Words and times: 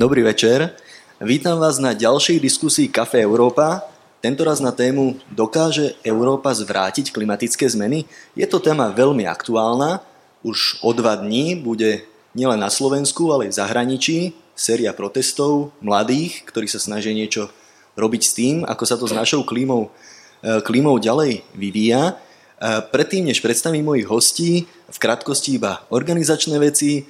Dobrý 0.00 0.24
večer. 0.24 0.80
Vítam 1.20 1.60
vás 1.60 1.76
na 1.76 1.92
ďalšej 1.92 2.40
diskusii 2.40 2.88
Café 2.88 3.20
Európa. 3.20 3.84
Tentoraz 4.24 4.56
na 4.64 4.72
tému 4.72 5.20
Dokáže 5.28 5.92
Európa 6.00 6.56
zvrátiť 6.56 7.12
klimatické 7.12 7.68
zmeny? 7.68 8.08
Je 8.32 8.48
to 8.48 8.64
téma 8.64 8.96
veľmi 8.96 9.28
aktuálna. 9.28 10.00
Už 10.40 10.80
o 10.80 10.96
dva 10.96 11.20
dní 11.20 11.52
bude 11.52 12.08
nielen 12.32 12.64
na 12.64 12.72
Slovensku, 12.72 13.28
ale 13.28 13.44
aj 13.44 13.50
v 13.52 13.58
zahraničí 13.60 14.18
séria 14.56 14.96
protestov 14.96 15.76
mladých, 15.84 16.48
ktorí 16.48 16.64
sa 16.64 16.80
snažia 16.80 17.12
niečo 17.12 17.52
robiť 17.92 18.22
s 18.24 18.32
tým, 18.32 18.56
ako 18.64 18.84
sa 18.88 18.96
to 18.96 19.04
s 19.04 19.12
našou 19.12 19.44
klímou, 19.44 19.92
e, 20.40 20.64
klímou 20.64 20.96
ďalej 20.96 21.44
vyvíja. 21.52 22.16
E, 22.56 22.88
predtým, 22.88 23.28
než 23.28 23.44
predstavím 23.44 23.84
mojich 23.84 24.08
hostí, 24.08 24.64
v 24.64 24.96
krátkosti 24.96 25.60
iba 25.60 25.84
organizačné 25.92 26.56
veci. 26.56 27.04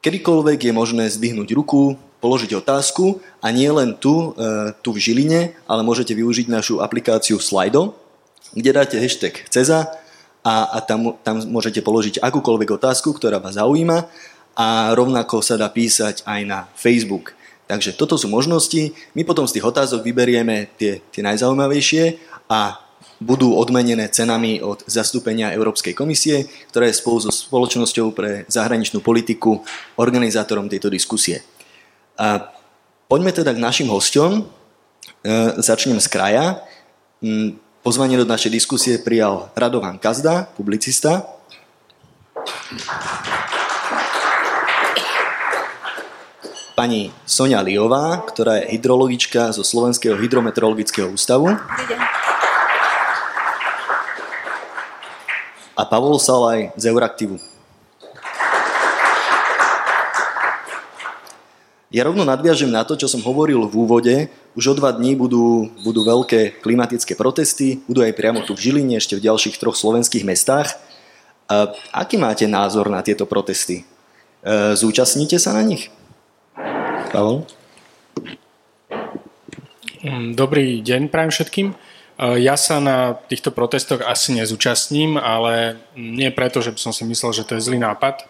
Kedykoľvek 0.00 0.70
je 0.70 0.72
možné 0.72 1.04
zdvihnúť 1.12 1.52
ruku, 1.52 2.00
položiť 2.20 2.56
otázku 2.56 3.20
a 3.40 3.48
nie 3.52 3.68
len 3.68 3.96
tu, 3.96 4.32
e, 4.36 4.72
tu 4.84 4.92
v 4.92 5.00
Žiline, 5.00 5.56
ale 5.64 5.80
môžete 5.84 6.12
využiť 6.12 6.52
našu 6.52 6.84
aplikáciu 6.84 7.40
Slido, 7.40 7.96
kde 8.52 8.76
dáte 8.76 8.96
hashtag 9.00 9.44
CEZA 9.48 9.88
a, 10.44 10.54
a 10.72 10.78
tam, 10.84 11.16
tam 11.24 11.40
môžete 11.48 11.80
položiť 11.84 12.20
akúkoľvek 12.20 12.80
otázku, 12.80 13.16
ktorá 13.16 13.40
vás 13.40 13.56
zaujíma 13.56 14.08
a 14.56 14.92
rovnako 14.92 15.40
sa 15.40 15.56
dá 15.56 15.68
písať 15.72 16.24
aj 16.28 16.40
na 16.44 16.68
Facebook. 16.76 17.36
Takže 17.68 17.94
toto 17.94 18.18
sú 18.18 18.26
možnosti. 18.26 18.92
My 19.14 19.22
potom 19.22 19.46
z 19.46 19.60
tých 19.60 19.68
otázok 19.68 20.02
vyberieme 20.02 20.74
tie, 20.74 20.98
tie 21.12 21.22
najzaujímavejšie 21.22 22.18
a 22.50 22.82
budú 23.20 23.52
odmenené 23.52 24.08
cenami 24.08 24.64
od 24.64 24.80
zastúpenia 24.88 25.52
Európskej 25.52 25.92
komisie, 25.92 26.48
ktorá 26.72 26.88
je 26.88 26.96
spolu 26.96 27.20
so 27.20 27.28
spoločnosťou 27.28 28.16
pre 28.16 28.48
zahraničnú 28.48 29.04
politiku 29.04 29.60
organizátorom 30.00 30.72
tejto 30.72 30.88
diskusie. 30.88 31.44
A 32.16 32.48
poďme 33.12 33.36
teda 33.36 33.52
k 33.52 33.60
našim 33.60 33.92
hosťom. 33.92 34.40
E, 34.40 34.42
začnem 35.60 36.00
z 36.00 36.08
kraja. 36.08 36.64
Mm, 37.20 37.60
pozvanie 37.84 38.16
do 38.16 38.24
našej 38.24 38.48
diskusie 38.56 38.96
prijal 38.96 39.52
Radovan 39.52 40.00
Kazda, 40.00 40.48
publicista. 40.56 41.28
Pani 46.72 47.12
Sonia 47.28 47.60
Liová, 47.60 48.24
ktorá 48.24 48.64
je 48.64 48.72
hydrologička 48.72 49.52
zo 49.52 49.60
Slovenského 49.60 50.16
hydrometeorologického 50.16 51.12
ústavu. 51.12 51.52
A 55.80 55.88
Pavol 55.88 56.20
Salaj 56.20 56.76
z 56.76 56.92
Euraktivu. 56.92 57.40
Ja 61.88 62.04
rovno 62.06 62.22
nadviažem 62.22 62.68
na 62.68 62.84
to, 62.84 63.00
čo 63.00 63.08
som 63.08 63.24
hovoril 63.24 63.64
v 63.66 63.74
úvode. 63.74 64.14
Už 64.54 64.70
o 64.70 64.74
dva 64.76 64.92
dní 64.92 65.16
budú, 65.16 65.72
budú 65.82 66.04
veľké 66.04 66.60
klimatické 66.60 67.16
protesty, 67.16 67.80
budú 67.88 68.04
aj 68.04 68.14
priamo 68.14 68.44
tu 68.44 68.54
v 68.54 68.62
Žiline, 68.62 69.00
ešte 69.00 69.16
v 69.16 69.24
ďalších 69.26 69.56
troch 69.58 69.74
slovenských 69.74 70.22
mestách. 70.22 70.76
A 71.50 71.72
aký 71.90 72.20
máte 72.20 72.46
názor 72.46 72.86
na 72.92 73.02
tieto 73.02 73.26
protesty? 73.26 73.82
E, 73.82 74.76
zúčastníte 74.78 75.40
sa 75.42 75.50
na 75.50 75.66
nich? 75.66 75.90
Pavol? 77.10 77.42
Dobrý 80.36 80.78
deň 80.84 81.10
prajem 81.10 81.32
všetkým. 81.34 81.66
Eh, 82.20 82.44
ja 82.44 82.52
sa 82.60 82.84
na 82.84 83.16
týchto 83.16 83.48
protestoch 83.48 84.04
asi 84.04 84.36
nezúčastním, 84.36 85.16
ale 85.16 85.80
nie 85.96 86.28
preto, 86.28 86.60
že 86.60 86.68
by 86.68 86.76
som 86.76 86.92
si 86.92 87.08
myslel, 87.08 87.32
že 87.32 87.48
to 87.48 87.56
je 87.56 87.64
zlý 87.64 87.80
nápad. 87.80 88.28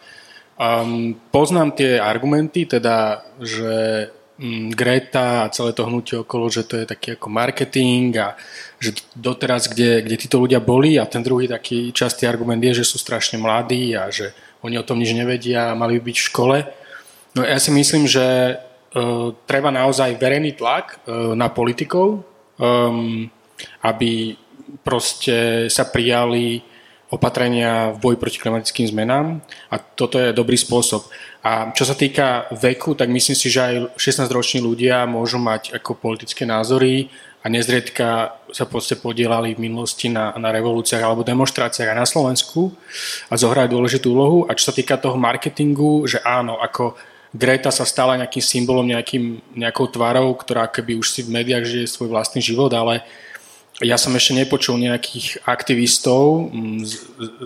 Um, 0.60 1.16
poznám 1.34 1.74
tie 1.74 1.98
argumenty, 1.98 2.68
teda, 2.70 3.26
že 3.42 4.06
um, 4.38 4.70
Greta 4.70 5.42
a 5.42 5.50
celé 5.50 5.74
to 5.74 5.88
hnutie 5.88 6.22
okolo, 6.22 6.46
že 6.52 6.68
to 6.68 6.78
je 6.78 6.86
taký 6.86 7.18
ako 7.18 7.32
marketing 7.32 8.14
a 8.20 8.38
že 8.78 8.94
doteraz, 9.16 9.66
kde, 9.66 10.06
kde 10.06 10.20
títo 10.20 10.38
ľudia 10.38 10.60
boli 10.62 11.00
a 11.00 11.08
ten 11.08 11.24
druhý 11.24 11.48
taký 11.50 11.90
častý 11.90 12.28
argument 12.30 12.60
je, 12.60 12.84
že 12.84 12.86
sú 12.86 13.00
strašne 13.00 13.40
mladí 13.40 13.96
a 13.96 14.12
že 14.12 14.36
oni 14.60 14.76
o 14.78 14.86
tom 14.86 15.00
nič 15.00 15.16
nevedia 15.16 15.72
a 15.72 15.78
mali 15.78 15.98
by 15.98 16.12
byť 16.12 16.16
v 16.20 16.28
škole. 16.30 16.56
No 17.34 17.42
ja 17.42 17.56
si 17.56 17.72
myslím, 17.72 18.04
že 18.04 18.54
uh, 18.54 19.32
treba 19.50 19.72
naozaj 19.74 20.20
verejný 20.20 20.60
tlak 20.60 21.02
uh, 21.08 21.32
na 21.32 21.48
politikov, 21.48 22.20
um, 22.60 23.32
aby 23.82 24.36
proste 24.82 25.66
sa 25.72 25.84
prijali 25.88 26.62
opatrenia 27.10 27.90
v 27.90 27.98
boji 27.98 28.16
proti 28.22 28.38
klimatickým 28.38 28.86
zmenám 28.86 29.42
a 29.66 29.76
toto 29.82 30.14
je 30.14 30.30
dobrý 30.30 30.54
spôsob. 30.54 31.10
A 31.42 31.74
čo 31.74 31.82
sa 31.82 31.98
týka 31.98 32.46
veku, 32.54 32.94
tak 32.94 33.10
myslím 33.10 33.34
si, 33.34 33.50
že 33.50 33.60
aj 33.60 33.74
16-roční 33.98 34.62
ľudia 34.62 35.10
môžu 35.10 35.42
mať 35.42 35.74
ako 35.74 35.98
politické 35.98 36.46
názory 36.46 37.10
a 37.42 37.50
nezriedka 37.50 38.38
sa 38.54 38.64
proste 38.68 38.94
podielali 38.94 39.58
v 39.58 39.66
minulosti 39.66 40.06
na, 40.06 40.36
na 40.38 40.54
revolúciách 40.54 41.02
alebo 41.02 41.26
demonstráciách 41.26 41.90
aj 41.90 41.98
na 41.98 42.06
Slovensku 42.06 42.70
a 43.26 43.34
zohrajú 43.34 43.74
dôležitú 43.74 44.14
úlohu. 44.14 44.38
A 44.46 44.54
čo 44.54 44.70
sa 44.70 44.76
týka 44.76 45.00
toho 45.00 45.18
marketingu, 45.18 46.06
že 46.06 46.22
áno, 46.22 46.62
ako 46.62 46.94
Greta 47.30 47.70
sa 47.70 47.86
stala 47.86 48.18
nejakým 48.18 48.42
symbolom, 48.42 48.90
nejakým, 48.90 49.54
nejakou 49.54 49.86
tvárou, 49.86 50.34
ktorá 50.34 50.66
keby 50.66 50.98
už 50.98 51.14
si 51.14 51.20
v 51.22 51.38
médiách 51.38 51.62
žije 51.62 51.86
svoj 51.86 52.10
vlastný 52.10 52.42
život, 52.42 52.74
ale 52.74 53.06
ja 53.80 53.96
som 53.96 54.12
ešte 54.12 54.36
nepočul 54.36 54.76
nejakých 54.76 55.40
aktivistov 55.48 56.52
mm, 56.52 56.84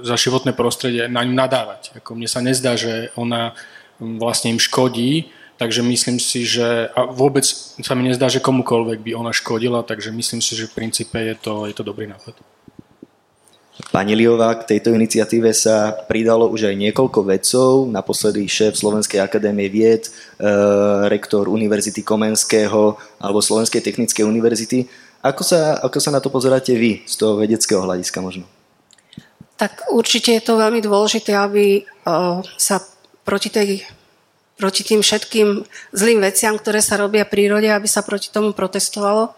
za 0.03 0.17
životné 0.19 0.51
prostredie 0.51 1.07
na 1.07 1.23
ňu 1.23 1.35
nadávať. 1.35 1.95
Ako 2.03 2.19
mne 2.19 2.27
sa 2.27 2.43
nezdá, 2.43 2.75
že 2.75 3.15
ona 3.15 3.55
mm, 4.03 4.19
vlastne 4.19 4.51
im 4.51 4.59
škodí, 4.59 5.31
takže 5.63 5.87
myslím 5.87 6.19
si, 6.19 6.43
že 6.43 6.91
a 6.91 7.07
vôbec 7.07 7.47
sa 7.79 7.95
mi 7.95 8.11
nezdá, 8.11 8.27
že 8.27 8.43
komukoľvek 8.43 8.99
by 9.07 9.11
ona 9.15 9.31
škodila, 9.31 9.87
takže 9.87 10.11
myslím 10.11 10.43
si, 10.43 10.59
že 10.59 10.67
v 10.67 10.77
princípe 10.77 11.15
je 11.15 11.35
to, 11.39 11.71
je 11.71 11.75
to 11.75 11.87
dobrý 11.87 12.11
nápad. 12.11 12.35
Pani 13.91 14.15
Liová, 14.15 14.55
k 14.55 14.79
tejto 14.79 14.95
iniciatíve 14.95 15.51
sa 15.51 15.91
pridalo 16.07 16.47
už 16.47 16.71
aj 16.71 16.79
niekoľko 16.79 17.21
vedcov, 17.27 17.71
naposledy 17.91 18.47
šéf 18.47 18.79
Slovenskej 18.79 19.19
akadémie 19.19 19.67
vied, 19.67 20.07
e, 20.07 20.11
rektor 21.11 21.51
Univerzity 21.51 22.07
Komenského 22.07 22.95
alebo 23.19 23.43
Slovenskej 23.43 23.83
technickej 23.83 24.23
univerzity. 24.23 24.87
Ako 25.25 25.41
sa, 25.41 25.81
ako 25.81 25.99
sa 26.05 26.13
na 26.13 26.21
to 26.21 26.29
pozeráte 26.29 26.77
vy 26.77 27.01
z 27.09 27.15
toho 27.17 27.41
vedeckého 27.41 27.81
hľadiska 27.81 28.21
možno? 28.21 28.45
Tak 29.57 29.89
určite 29.89 30.37
je 30.37 30.45
to 30.45 30.61
veľmi 30.61 30.85
dôležité, 30.85 31.33
aby 31.33 31.89
sa 32.61 32.85
proti, 33.25 33.49
tej, 33.49 33.89
proti 34.61 34.85
tým 34.85 35.01
všetkým 35.01 35.65
zlým 35.97 36.21
veciam, 36.21 36.61
ktoré 36.61 36.85
sa 36.85 37.01
robia 37.01 37.25
v 37.25 37.33
prírode, 37.33 37.73
aby 37.73 37.89
sa 37.89 38.05
proti 38.05 38.29
tomu 38.29 38.53
protestovalo. 38.53 39.33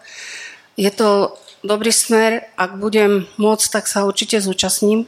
Je 0.75 0.91
to 0.91 1.39
dobrý 1.63 1.95
smer, 1.95 2.51
ak 2.59 2.75
budem 2.75 3.23
môcť, 3.39 3.67
tak 3.71 3.87
sa 3.87 4.03
určite 4.03 4.43
zúčastním. 4.43 5.07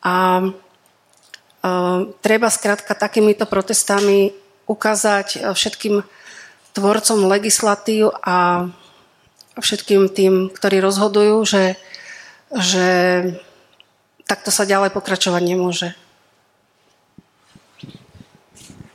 A 0.00 0.48
uh, 0.48 1.98
treba 2.24 2.48
skrátka 2.48 2.96
takýmito 2.96 3.44
protestami 3.44 4.32
ukázať 4.64 5.52
všetkým 5.52 6.00
tvorcom 6.72 7.18
legislatív 7.28 8.16
a 8.24 8.66
všetkým 9.60 10.12
tým, 10.12 10.52
ktorí 10.52 10.80
rozhodujú, 10.84 11.44
že, 11.48 11.64
že 12.52 12.88
takto 14.28 14.50
sa 14.52 14.68
ďalej 14.68 14.92
pokračovať 14.92 15.42
nemôže. 15.42 15.88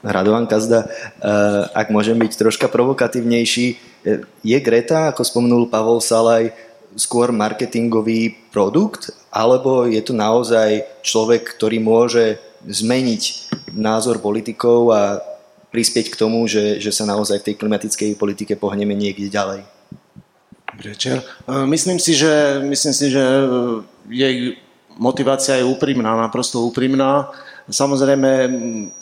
Radovan 0.01 0.49
Kazda, 0.49 0.89
eh, 0.89 0.89
ak 1.77 1.93
môžem 1.93 2.17
byť 2.17 2.33
troška 2.33 2.67
provokatívnejší, 2.73 3.65
eh, 3.69 4.25
je 4.41 4.57
Greta, 4.57 5.13
ako 5.13 5.21
spomenul 5.21 5.69
Pavol 5.69 6.01
Salaj, 6.01 6.49
skôr 6.97 7.31
marketingový 7.31 8.35
produkt, 8.51 9.13
alebo 9.31 9.87
je 9.87 10.01
to 10.03 10.11
naozaj 10.11 10.83
človek, 11.05 11.55
ktorý 11.55 11.79
môže 11.79 12.35
zmeniť 12.67 13.53
názor 13.71 14.19
politikov 14.19 14.91
a 14.91 15.23
prispieť 15.71 16.11
k 16.11 16.19
tomu, 16.19 16.43
že, 16.51 16.83
že 16.83 16.91
sa 16.91 17.07
naozaj 17.07 17.39
v 17.39 17.47
tej 17.47 17.55
klimatickej 17.55 18.19
politike 18.19 18.59
pohneme 18.59 18.91
niekde 18.91 19.31
ďalej? 19.31 19.63
Večer. 20.79 21.21
E, 21.21 21.65
myslím 21.65 21.99
si, 21.99 22.15
že, 22.15 22.61
myslím 22.63 22.93
si, 22.93 23.11
že 23.11 23.19
e, 23.21 23.45
jej 24.09 24.35
motivácia 24.97 25.55
je 25.59 25.67
úprimná, 25.67 26.15
naprosto 26.15 26.61
úprimná. 26.61 27.31
Samozrejme, 27.71 28.51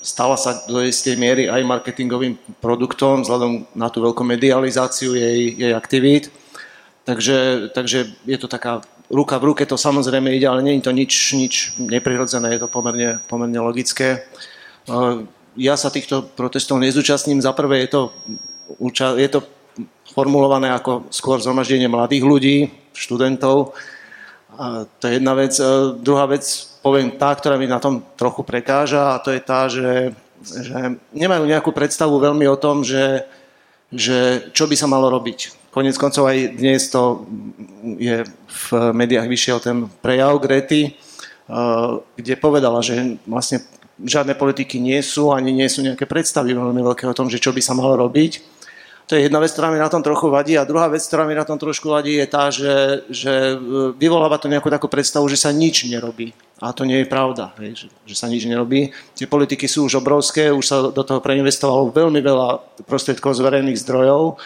stala 0.03 0.37
sa 0.37 0.61
do 0.69 0.83
istej 0.83 1.17
miery 1.17 1.49
aj 1.49 1.65
marketingovým 1.65 2.37
produktom 2.61 3.25
vzhľadom 3.25 3.65
na 3.73 3.89
tú 3.89 4.03
veľkú 4.03 4.21
medializáciu 4.21 5.17
jej, 5.17 5.57
jej 5.57 5.73
aktivít. 5.73 6.29
Takže, 7.07 7.69
takže 7.73 8.13
je 8.29 8.37
to 8.37 8.45
taká 8.45 8.85
ruka 9.09 9.41
v 9.41 9.53
ruke, 9.53 9.65
to 9.65 9.73
samozrejme 9.73 10.29
ide, 10.29 10.45
ale 10.45 10.61
nie 10.61 10.77
je 10.77 10.85
to 10.85 10.93
nič, 10.93 11.13
nič 11.33 11.53
neprirodzené, 11.81 12.53
je 12.53 12.61
to 12.61 12.69
pomerne, 12.69 13.17
pomerne 13.25 13.57
logické. 13.57 14.21
E, 14.85 15.25
ja 15.57 15.73
sa 15.75 15.89
týchto 15.89 16.21
protestov 16.37 16.77
nezúčastním. 16.77 17.41
Za 17.41 17.51
prvé 17.57 17.83
je 17.83 17.89
to, 17.89 18.01
je 19.17 19.29
to 19.33 19.39
formulované 20.19 20.75
ako 20.75 21.07
skôr 21.07 21.39
zhromaždenie 21.39 21.87
mladých 21.87 22.27
ľudí, 22.27 22.57
študentov. 22.91 23.71
A 24.59 24.83
to 24.99 25.07
je 25.07 25.15
jedna 25.15 25.31
vec. 25.39 25.55
Druhá 26.03 26.27
vec, 26.27 26.43
poviem 26.83 27.15
tá, 27.15 27.31
ktorá 27.31 27.55
mi 27.55 27.71
na 27.71 27.79
tom 27.79 28.03
trochu 28.19 28.43
prekáža, 28.43 29.15
a 29.15 29.21
to 29.23 29.31
je 29.31 29.39
tá, 29.39 29.71
že 29.71 30.11
že 30.39 30.95
nemajú 31.11 31.43
nejakú 31.43 31.71
predstavu 31.75 32.15
veľmi 32.15 32.47
o 32.47 32.55
tom, 32.55 32.79
že, 32.79 33.27
že 33.91 34.47
čo 34.55 34.71
by 34.71 34.75
sa 34.79 34.87
malo 34.87 35.11
robiť. 35.11 35.69
Konec 35.69 35.99
koncov 35.99 36.31
aj 36.31 36.55
dnes 36.55 36.87
to 36.89 37.27
je 37.99 38.25
v 38.47 38.65
médiách 38.95 39.27
vyšiel 39.29 39.59
ten 39.61 39.85
prejav 40.01 40.39
Grety, 40.41 40.95
kde 42.15 42.33
povedala, 42.41 42.81
že 42.81 43.19
vlastne 43.27 43.61
žiadne 43.99 44.33
politiky 44.39 44.79
nie 44.79 45.03
sú, 45.03 45.35
ani 45.35 45.51
nie 45.51 45.67
sú 45.67 45.83
nejaké 45.83 46.07
predstavy 46.07 46.55
veľmi 46.55 46.81
veľké 46.81 47.03
o 47.03 47.17
tom, 47.17 47.27
že 47.27 47.43
čo 47.43 47.51
by 47.51 47.59
sa 47.59 47.75
malo 47.75 47.99
robiť. 47.99 48.39
To 49.09 49.17
je 49.17 49.25
jedna 49.25 49.41
vec, 49.41 49.49
ktorá 49.49 49.73
mi 49.73 49.81
na 49.81 49.89
tom 49.89 50.05
trochu 50.05 50.29
vadí. 50.29 50.53
A 50.53 50.69
druhá 50.69 50.85
vec, 50.85 51.01
ktorá 51.01 51.25
mi 51.25 51.33
na 51.33 51.41
tom 51.41 51.57
trošku 51.57 51.89
vadí, 51.89 52.21
je 52.21 52.27
tá, 52.29 52.53
že, 52.53 53.01
že 53.09 53.57
e, 53.57 53.97
vyvoláva 53.97 54.37
to 54.37 54.45
nejakú 54.45 54.69
takú 54.69 54.85
predstavu, 54.85 55.25
že 55.25 55.33
sa 55.33 55.49
nič 55.49 55.89
nerobí. 55.89 56.37
A 56.61 56.69
to 56.77 56.85
nie 56.85 57.01
je 57.01 57.09
pravda, 57.09 57.49
hej, 57.57 57.73
že, 57.73 57.87
že 58.05 58.13
sa 58.13 58.29
nič 58.29 58.45
nerobí. 58.45 58.93
Tie 59.17 59.25
politiky 59.25 59.65
sú 59.65 59.89
už 59.89 60.05
obrovské, 60.05 60.53
už 60.53 60.61
sa 60.61 60.77
do 60.93 61.01
toho 61.01 61.25
preinvestovalo 61.25 61.89
veľmi 61.89 62.21
veľa 62.21 62.61
prostriedkov 62.85 63.33
z 63.33 63.41
verejných 63.41 63.81
zdrojov, 63.81 64.37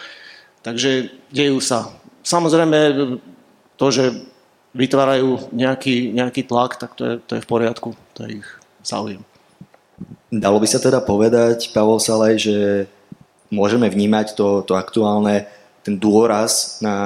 takže 0.64 1.12
dejú 1.28 1.60
sa. 1.60 1.92
Samozrejme, 2.24 2.78
to, 3.76 3.86
že 3.92 4.16
vytvárajú 4.72 5.52
nejaký, 5.52 6.16
nejaký 6.16 6.48
tlak, 6.48 6.80
tak 6.80 6.96
to 6.96 7.02
je, 7.04 7.14
to 7.20 7.32
je 7.36 7.44
v 7.44 7.50
poriadku, 7.52 7.92
to 8.16 8.24
je 8.24 8.40
ich 8.40 8.48
záujem. 8.80 9.20
Dalo 10.32 10.56
by 10.56 10.66
sa 10.66 10.80
teda 10.80 11.04
povedať, 11.04 11.70
Pavol 11.76 12.00
Salaj, 12.00 12.40
že 12.40 12.56
môžeme 13.54 13.86
vnímať 13.86 14.34
to, 14.34 14.66
to 14.66 14.74
aktuálne, 14.74 15.46
ten 15.86 15.94
dôraz 15.94 16.82
na 16.82 16.96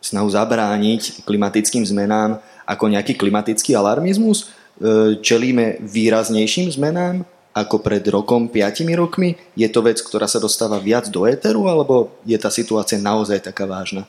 snahu 0.00 0.32
zabrániť 0.32 1.28
klimatickým 1.28 1.84
zmenám 1.84 2.40
ako 2.64 2.88
nejaký 2.88 3.20
klimatický 3.20 3.76
alarmizmus? 3.76 4.48
E, 4.80 5.20
čelíme 5.20 5.84
výraznejším 5.84 6.72
zmenám 6.72 7.28
ako 7.52 7.82
pred 7.84 8.02
rokom, 8.08 8.48
piatimi 8.48 8.96
rokmi? 8.96 9.36
Je 9.58 9.68
to 9.68 9.84
vec, 9.84 10.00
ktorá 10.00 10.24
sa 10.24 10.40
dostáva 10.40 10.80
viac 10.80 11.10
do 11.12 11.28
éteru, 11.28 11.68
alebo 11.68 12.14
je 12.24 12.38
tá 12.40 12.48
situácia 12.48 12.96
naozaj 12.96 13.44
taká 13.44 13.68
vážna? 13.68 14.08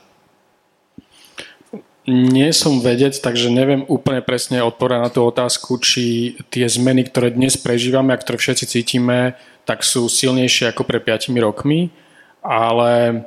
Nie 2.09 2.50
som 2.50 2.81
vedec, 2.81 3.13
takže 3.21 3.54
neviem 3.54 3.86
úplne 3.86 4.25
presne 4.25 4.65
odpovedať 4.65 5.01
na 5.06 5.09
tú 5.13 5.21
otázku, 5.21 5.77
či 5.77 6.33
tie 6.50 6.65
zmeny, 6.65 7.06
ktoré 7.06 7.30
dnes 7.30 7.62
prežívame 7.62 8.18
a 8.18 8.21
ktoré 8.21 8.42
všetci 8.42 8.65
cítime, 8.65 9.38
tak 9.66 9.86
sú 9.86 10.10
silnejšie 10.10 10.72
ako 10.74 10.84
pred 10.84 11.02
5 11.04 11.31
rokmi, 11.38 11.94
ale 12.42 13.25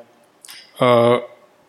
uh, 0.83 1.23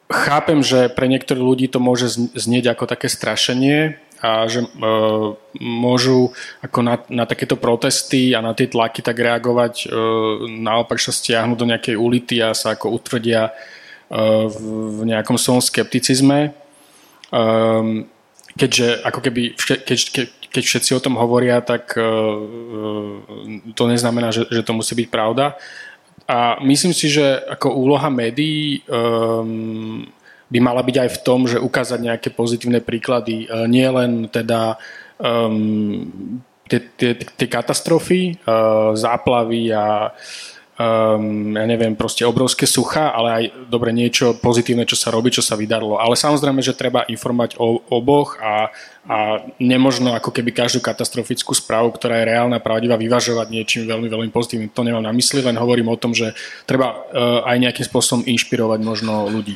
chápem, 0.09 0.59
že 0.65 0.89
pre 0.89 1.05
niektorých 1.09 1.45
ľudí 1.45 1.65
to 1.69 1.77
môže 1.81 2.13
znieť 2.33 2.73
ako 2.73 2.83
také 2.89 3.07
strašenie 3.09 4.01
a 4.23 4.49
že 4.49 4.65
uh, 4.65 5.37
môžu 5.59 6.33
ako 6.65 6.79
na, 6.81 6.95
na 7.11 7.25
takéto 7.29 7.59
protesty 7.59 8.33
a 8.33 8.41
na 8.41 8.57
tie 8.57 8.65
tlaky 8.65 9.05
tak 9.05 9.21
reagovať, 9.21 9.85
uh, 9.85 10.49
naopak 10.49 10.97
sa 10.97 11.13
stiahnuť 11.13 11.57
do 11.57 11.69
nejakej 11.69 11.95
ulity 11.99 12.41
a 12.41 12.57
sa 12.57 12.73
ako 12.73 12.95
utvrdia 12.95 13.53
uh, 13.53 14.49
v, 14.49 14.57
v 14.97 15.13
nejakom 15.13 15.37
svojom 15.37 15.61
skepticizme. 15.61 16.57
Um, 17.29 18.07
keďže 18.55 19.03
ako 19.03 19.19
keby, 19.19 19.41
keď, 19.59 19.99
keď, 20.15 20.27
keď 20.55 20.63
všetci 20.63 20.91
o 20.95 21.03
tom 21.03 21.19
hovoria, 21.19 21.59
tak 21.59 21.99
uh, 21.99 22.07
to 23.75 23.83
neznamená, 23.91 24.31
že, 24.31 24.47
že 24.47 24.63
to 24.63 24.71
musí 24.71 24.95
byť 24.95 25.07
pravda. 25.11 25.59
A 26.31 26.63
myslím 26.63 26.95
si, 26.95 27.11
že 27.11 27.43
ako 27.43 27.75
úloha 27.75 28.07
médií 28.07 28.79
um, 28.87 30.07
by 30.47 30.59
mala 30.63 30.79
byť 30.79 30.95
aj 30.95 31.09
v 31.11 31.21
tom, 31.27 31.43
že 31.43 31.59
ukázať 31.59 31.99
nejaké 31.99 32.29
pozitívne 32.31 32.79
príklady. 32.79 33.51
Uh, 33.51 33.67
nie 33.67 33.83
len 33.83 34.31
teda 34.31 34.79
um, 35.19 36.07
tie, 36.71 36.79
tie, 36.95 37.19
tie 37.19 37.47
katastrofy, 37.51 38.39
uh, 38.47 38.95
záplavy 38.95 39.75
a 39.75 40.09
uh, 40.09 40.54
um, 40.75 41.55
ja 41.55 41.65
neviem, 41.67 41.95
proste 41.95 42.27
obrovské 42.27 42.67
sucha, 42.67 43.11
ale 43.15 43.29
aj 43.31 43.43
dobre 43.71 43.95
niečo 43.95 44.35
pozitívne, 44.35 44.83
čo 44.83 44.99
sa 44.99 45.11
robí, 45.11 45.31
čo 45.31 45.39
sa 45.39 45.55
vydarilo. 45.55 45.99
Ale 45.99 46.19
samozrejme, 46.19 46.59
že 46.59 46.75
treba 46.75 47.07
informovať 47.07 47.55
o 47.59 47.79
oboch 47.91 48.35
a, 48.43 48.69
a 49.07 49.17
nemožno 49.59 50.15
ako 50.15 50.35
keby 50.35 50.51
každú 50.51 50.83
katastrofickú 50.83 51.55
správu, 51.55 51.95
ktorá 51.95 52.19
je 52.21 52.29
reálna, 52.35 52.59
pravdivá, 52.59 52.99
vyvažovať 52.99 53.47
niečím 53.51 53.87
veľmi, 53.87 54.07
veľmi 54.11 54.29
pozitívnym. 54.31 54.71
To 54.75 54.83
nemám 54.83 55.03
na 55.03 55.15
mysli, 55.15 55.39
len 55.39 55.55
hovorím 55.55 55.91
o 55.91 55.99
tom, 55.99 56.11
že 56.11 56.35
treba 56.67 56.91
uh, 56.91 57.47
aj 57.47 57.57
nejakým 57.59 57.85
spôsobom 57.87 58.21
inšpirovať 58.27 58.79
možno 58.83 59.31
ľudí. 59.31 59.55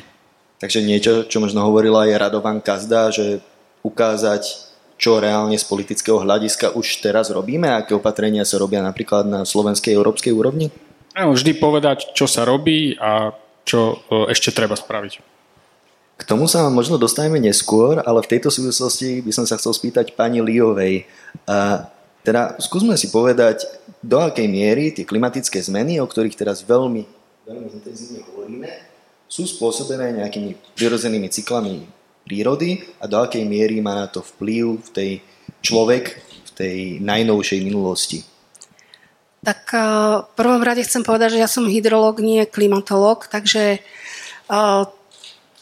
Takže 0.60 0.84
niečo, 0.84 1.24
čo 1.24 1.40
možno 1.40 1.64
hovorila 1.64 2.04
aj 2.04 2.20
Radovan 2.20 2.60
Kazda, 2.60 3.08
že 3.08 3.40
ukázať 3.80 4.68
čo 5.00 5.16
reálne 5.16 5.56
z 5.56 5.64
politického 5.64 6.20
hľadiska 6.20 6.76
už 6.76 7.00
teraz 7.00 7.32
robíme, 7.32 7.72
aké 7.72 7.96
opatrenia 7.96 8.44
sa 8.44 8.60
robia 8.60 8.84
napríklad 8.84 9.24
na 9.24 9.48
slovenskej 9.48 9.96
európskej 9.96 10.28
úrovni? 10.36 10.68
Áno, 11.14 11.34
vždy 11.34 11.58
povedať, 11.58 12.14
čo 12.14 12.30
sa 12.30 12.46
robí 12.46 12.94
a 12.98 13.34
čo 13.66 13.98
e, 14.06 14.30
ešte 14.30 14.54
treba 14.54 14.78
spraviť. 14.78 15.20
K 16.20 16.22
tomu 16.28 16.44
sa 16.46 16.68
možno 16.68 17.00
dostaneme 17.00 17.40
neskôr, 17.40 18.04
ale 18.04 18.20
v 18.20 18.30
tejto 18.36 18.52
súvislosti 18.52 19.24
by 19.24 19.32
som 19.32 19.48
sa 19.48 19.56
chcel 19.56 19.72
spýtať 19.72 20.12
pani 20.12 20.44
Liovej. 20.44 21.08
A 21.48 21.88
teda 22.20 22.60
skúsme 22.60 22.92
si 23.00 23.08
povedať, 23.08 23.64
do 24.04 24.20
akej 24.20 24.44
miery 24.44 24.92
tie 24.92 25.08
klimatické 25.08 25.60
zmeny, 25.60 25.96
o 26.00 26.06
ktorých 26.08 26.36
teraz 26.36 26.60
veľmi, 26.60 27.02
veľmi 27.48 27.68
intenzívne 27.72 28.20
hovoríme, 28.32 28.68
sú 29.30 29.48
spôsobené 29.48 30.20
nejakými 30.20 30.76
prirodzenými 30.76 31.28
cyklami 31.32 31.88
prírody 32.28 32.84
a 33.00 33.08
do 33.08 33.16
akej 33.16 33.44
miery 33.48 33.80
má 33.80 33.96
na 33.96 34.06
to 34.06 34.20
vplyv 34.20 34.76
v 34.84 34.90
tej 34.92 35.10
človek 35.64 36.20
v 36.20 36.50
tej 36.52 36.76
najnovšej 37.00 37.60
minulosti. 37.64 38.20
Tak 39.40 39.72
eh, 39.72 39.80
v 40.20 40.32
prvom 40.36 40.60
rade 40.60 40.84
chcem 40.84 41.00
povedať, 41.00 41.36
že 41.36 41.42
ja 41.42 41.48
som 41.48 41.64
hydrolog, 41.64 42.20
nie 42.20 42.44
klimatolog, 42.44 43.24
takže 43.30 43.80
uh, 44.52 44.84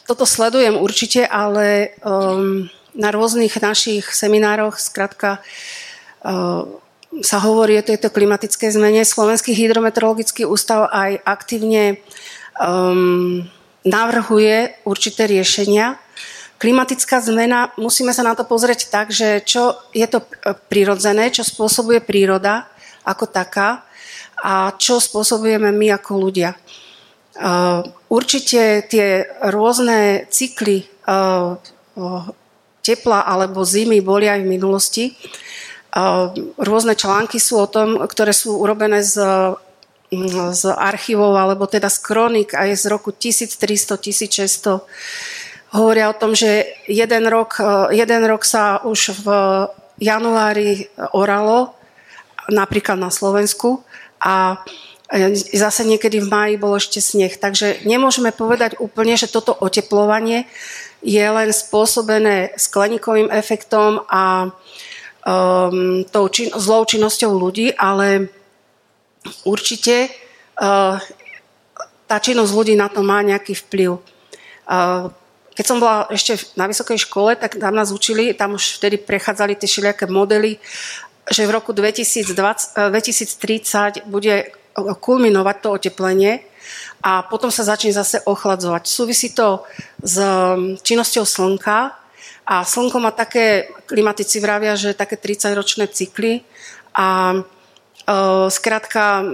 toto 0.03 0.25
sledujem 0.25 0.75
určite, 0.75 1.23
ale 1.23 1.95
um, 2.01 2.67
na 2.97 3.09
rôznych 3.13 3.53
našich 3.61 4.09
seminároch 4.09 4.81
skrátka 4.81 5.39
uh, 5.39 6.65
sa 7.21 7.37
hovorí 7.41 7.77
o 7.79 7.87
tejto 7.87 8.09
klimatickej 8.09 8.73
zmene. 8.73 9.01
Slovenský 9.05 9.53
hydrometeorologický 9.53 10.43
ústav 10.49 10.89
aj 10.91 11.21
aktívne 11.23 12.01
um, 12.59 13.45
navrhuje 13.87 14.75
určité 14.83 15.25
riešenia. 15.29 15.97
Klimatická 16.59 17.23
zmena, 17.23 17.71
musíme 17.79 18.11
sa 18.11 18.21
na 18.27 18.35
to 18.35 18.43
pozrieť 18.43 18.91
tak, 18.91 19.15
že 19.15 19.39
čo 19.47 19.79
je 19.95 20.03
to 20.09 20.19
prirodzené, 20.67 21.31
čo 21.31 21.47
spôsobuje 21.47 22.03
príroda, 22.03 22.67
ako 23.09 23.25
taká 23.25 23.81
a 24.39 24.71
čo 24.77 25.01
spôsobujeme 25.01 25.73
my 25.73 25.97
ako 25.97 26.11
ľudia. 26.29 26.53
Určite 28.07 28.85
tie 28.87 29.25
rôzne 29.49 30.29
cykly 30.29 30.85
tepla 32.85 33.19
alebo 33.25 33.65
zimy 33.65 33.99
boli 33.99 34.29
aj 34.29 34.39
v 34.45 34.51
minulosti. 34.51 35.05
Rôzne 36.55 36.93
články 36.93 37.41
sú 37.41 37.59
o 37.59 37.67
tom, 37.67 37.97
ktoré 38.05 38.31
sú 38.31 38.55
urobené 38.61 39.01
z, 39.01 39.19
z 40.53 40.63
archívov 40.69 41.35
alebo 41.35 41.65
teda 41.65 41.89
z 41.89 41.97
kronik 41.99 42.53
aj 42.53 42.69
z 42.77 42.83
roku 42.87 43.11
1300-1600 43.11 44.85
hovoria 45.69 46.09
o 46.09 46.17
tom, 46.17 46.33
že 46.33 46.65
jeden 46.89 47.29
rok, 47.29 47.61
jeden 47.93 48.25
rok 48.25 48.41
sa 48.41 48.81
už 48.81 49.21
v 49.21 49.27
januári 50.01 50.89
oralo 51.13 51.77
napríklad 52.49 52.97
na 52.97 53.13
Slovensku 53.13 53.81
a 54.19 54.61
zase 55.53 55.89
niekedy 55.89 56.21
v 56.21 56.29
máji 56.29 56.55
bol 56.61 56.77
ešte 56.77 57.01
sneh. 57.01 57.33
Takže 57.33 57.81
nemôžeme 57.85 58.29
povedať 58.29 58.77
úplne, 58.77 59.17
že 59.17 59.31
toto 59.31 59.57
oteplovanie 59.57 60.45
je 61.01 61.23
len 61.23 61.49
spôsobené 61.49 62.53
skleníkovým 62.59 63.31
efektom 63.33 64.05
a 64.05 64.53
um, 65.25 66.05
tou 66.05 66.25
čin- 66.29 66.53
zlou 66.53 66.85
činnosťou 66.85 67.31
ľudí, 67.33 67.73
ale 67.73 68.29
určite 69.47 70.13
uh, 70.61 71.01
tá 72.05 72.17
činnosť 72.21 72.51
ľudí 72.53 72.73
na 72.77 72.91
to 72.91 73.01
má 73.01 73.23
nejaký 73.25 73.57
vplyv. 73.65 73.97
Uh, 74.69 75.09
keď 75.57 75.65
som 75.65 75.81
bola 75.81 76.07
ešte 76.07 76.39
na 76.55 76.71
vysokej 76.71 77.03
škole, 77.03 77.35
tak 77.35 77.59
tam 77.59 77.75
nás 77.75 77.91
učili, 77.91 78.31
tam 78.31 78.55
už 78.55 78.79
vtedy 78.79 78.95
prechádzali 78.95 79.59
tie 79.59 79.67
všelijaké 79.67 80.07
modely 80.07 80.55
že 81.29 81.45
v 81.45 81.51
roku 81.53 81.71
2020, 81.71 82.33
2030 82.89 84.01
eh, 84.01 84.05
bude 84.05 84.35
kulminovať 84.79 85.55
to 85.61 85.67
oteplenie 85.71 86.33
a 86.99 87.23
potom 87.23 87.47
sa 87.47 87.63
začne 87.63 87.95
zase 87.95 88.19
ochladzovať. 88.27 88.83
Súvisí 88.85 89.31
to 89.31 89.63
s 90.03 90.19
mm, 90.19 90.83
činnosťou 90.83 91.23
slnka 91.23 91.95
a 92.49 92.55
slnko 92.65 92.97
má 92.99 93.11
také, 93.15 93.71
klimatici 93.87 94.41
vravia, 94.43 94.75
že 94.75 94.97
také 94.97 95.15
30-ročné 95.15 95.87
cykly 95.87 96.43
a 96.91 97.33
e, 97.33 97.39
skrátka 98.51 99.21
e, 99.21 99.25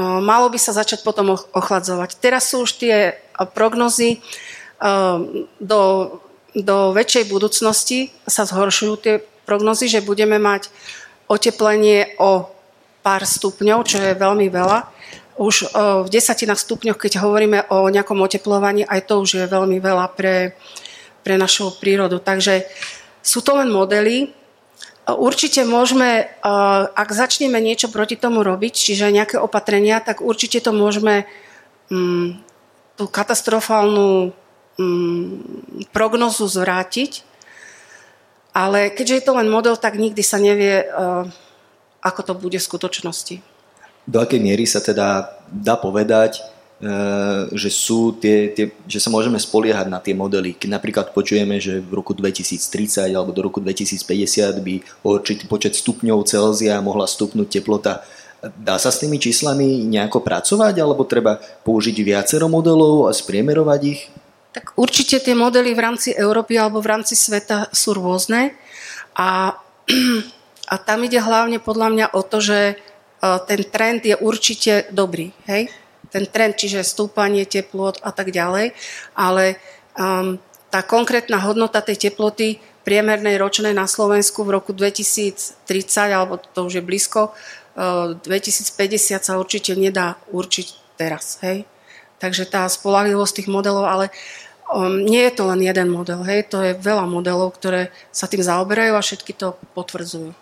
malo 0.00 0.46
by 0.52 0.58
sa 0.60 0.76
začať 0.76 1.02
potom 1.02 1.34
ochladzovať. 1.34 2.20
Teraz 2.22 2.54
sú 2.54 2.62
už 2.62 2.78
tie 2.78 3.18
prognozy 3.56 4.16
e, 4.16 4.88
do, 5.58 5.82
do 6.54 6.76
väčšej 6.94 7.24
budúcnosti 7.26 8.14
sa 8.30 8.46
zhoršujú 8.46 8.94
tie 9.00 9.14
prognozy, 9.48 9.90
že 9.90 10.06
budeme 10.06 10.38
mať 10.38 10.70
oteplenie 11.26 12.14
o 12.22 12.50
pár 13.02 13.22
stupňov, 13.22 13.86
čo 13.86 14.02
je 14.02 14.18
veľmi 14.18 14.50
veľa. 14.50 14.78
Už 15.36 15.68
v 16.06 16.08
desatinách 16.08 16.58
stupňoch, 16.58 16.96
keď 16.96 17.20
hovoríme 17.20 17.68
o 17.68 17.86
nejakom 17.92 18.18
oteplovaní, 18.18 18.88
aj 18.88 19.04
to 19.04 19.20
už 19.20 19.30
je 19.38 19.46
veľmi 19.46 19.78
veľa 19.78 20.16
pre, 20.16 20.56
pre 21.20 21.34
našu 21.36 21.76
prírodu. 21.76 22.22
Takže 22.22 22.64
sú 23.20 23.42
to 23.42 23.58
len 23.58 23.68
modely. 23.68 24.30
Určite 25.06 25.66
môžeme, 25.66 26.30
ak 26.94 27.08
začneme 27.10 27.58
niečo 27.58 27.90
proti 27.90 28.14
tomu 28.14 28.42
robiť, 28.46 28.74
čiže 28.74 29.14
nejaké 29.14 29.36
opatrenia, 29.38 29.98
tak 30.02 30.22
určite 30.22 30.62
to 30.62 30.74
môžeme 30.74 31.26
mm, 31.90 32.42
tú 32.94 33.04
katastrofálnu 33.10 34.30
mm, 34.78 35.90
prognozu 35.90 36.46
zvrátiť. 36.46 37.25
Ale 38.56 38.88
keďže 38.88 39.20
je 39.20 39.26
to 39.28 39.36
len 39.36 39.52
model, 39.52 39.76
tak 39.76 40.00
nikdy 40.00 40.24
sa 40.24 40.40
nevie, 40.40 40.80
ako 42.00 42.20
to 42.24 42.32
bude 42.32 42.56
v 42.56 42.68
skutočnosti. 42.72 43.44
Do 44.08 44.22
akej 44.22 44.40
miery 44.40 44.64
sa 44.64 44.80
teda 44.80 45.28
dá 45.50 45.74
povedať, 45.74 46.38
e, 46.38 46.42
že, 47.58 47.68
sú 47.74 48.14
tie, 48.16 48.54
tie, 48.54 48.70
že 48.86 49.02
sa 49.02 49.10
môžeme 49.10 49.34
spoliehať 49.34 49.90
na 49.90 49.98
tie 49.98 50.14
modely. 50.14 50.54
Keď 50.54 50.70
napríklad 50.70 51.06
počujeme, 51.10 51.58
že 51.58 51.82
v 51.82 51.90
roku 51.90 52.14
2030 52.14 53.10
alebo 53.10 53.34
do 53.34 53.42
roku 53.42 53.58
2050 53.58 54.62
by 54.62 54.74
o 55.02 55.18
určitý 55.18 55.50
počet 55.50 55.74
stupňov 55.74 56.22
Celzia 56.22 56.78
mohla 56.78 57.10
stupnúť 57.10 57.60
teplota. 57.60 58.06
Dá 58.62 58.78
sa 58.78 58.94
s 58.94 59.02
tými 59.02 59.18
číslami 59.18 59.82
nejako 59.90 60.22
pracovať 60.22 60.78
alebo 60.78 61.02
treba 61.02 61.42
použiť 61.66 61.98
viacero 61.98 62.46
modelov 62.46 63.10
a 63.10 63.12
spriemerovať 63.12 63.80
ich? 63.90 64.06
Tak 64.56 64.72
určite 64.80 65.20
tie 65.20 65.36
modely 65.36 65.76
v 65.76 65.84
rámci 65.84 66.16
Európy 66.16 66.56
alebo 66.56 66.80
v 66.80 66.88
rámci 66.96 67.12
sveta 67.12 67.68
sú 67.76 67.92
rôzne 67.92 68.56
a 69.12 69.52
A 70.66 70.74
tam 70.82 71.06
ide 71.06 71.22
hlavne 71.22 71.62
podľa 71.62 71.88
mňa 71.94 72.06
o 72.10 72.20
to, 72.26 72.42
že 72.42 72.58
e, 72.70 72.74
ten 73.46 73.60
trend 73.70 74.02
je 74.02 74.18
určite 74.18 74.90
dobrý. 74.90 75.30
Hej? 75.46 75.70
Ten 76.10 76.26
trend, 76.26 76.58
čiže 76.58 76.82
stúpanie 76.82 77.46
teplot 77.46 78.02
a 78.02 78.10
tak 78.10 78.34
ďalej. 78.34 78.74
Ale 79.14 79.58
um, 79.98 80.38
tá 80.70 80.82
konkrétna 80.86 81.42
hodnota 81.42 81.82
tej 81.82 82.10
teploty 82.10 82.62
priemernej 82.86 83.38
ročnej 83.42 83.74
na 83.74 83.90
Slovensku 83.90 84.46
v 84.46 84.58
roku 84.58 84.70
2030, 84.70 85.58
alebo 86.14 86.38
to 86.38 86.66
už 86.66 86.78
je 86.78 86.84
blízko, 86.86 87.34
2050 87.74 88.22
e, 88.22 89.22
sa 89.22 89.34
určite 89.38 89.74
nedá 89.78 90.18
určiť 90.30 90.98
teraz. 90.98 91.38
Hej? 91.46 91.66
Takže 92.18 92.48
tá 92.48 92.66
spolahlivosť 92.66 93.42
tých 93.42 93.48
modelov, 93.50 93.86
ale 93.86 94.14
um, 94.72 95.02
nie 95.02 95.22
je 95.26 95.32
to 95.36 95.46
len 95.46 95.60
jeden 95.62 95.88
model, 95.90 96.22
hej? 96.26 96.46
to 96.48 96.62
je 96.62 96.72
veľa 96.78 97.06
modelov, 97.06 97.54
ktoré 97.54 97.94
sa 98.10 98.26
tým 98.26 98.42
zaoberajú 98.42 98.98
a 98.98 99.04
všetky 99.04 99.32
to 99.36 99.54
potvrdzujú. 99.76 100.34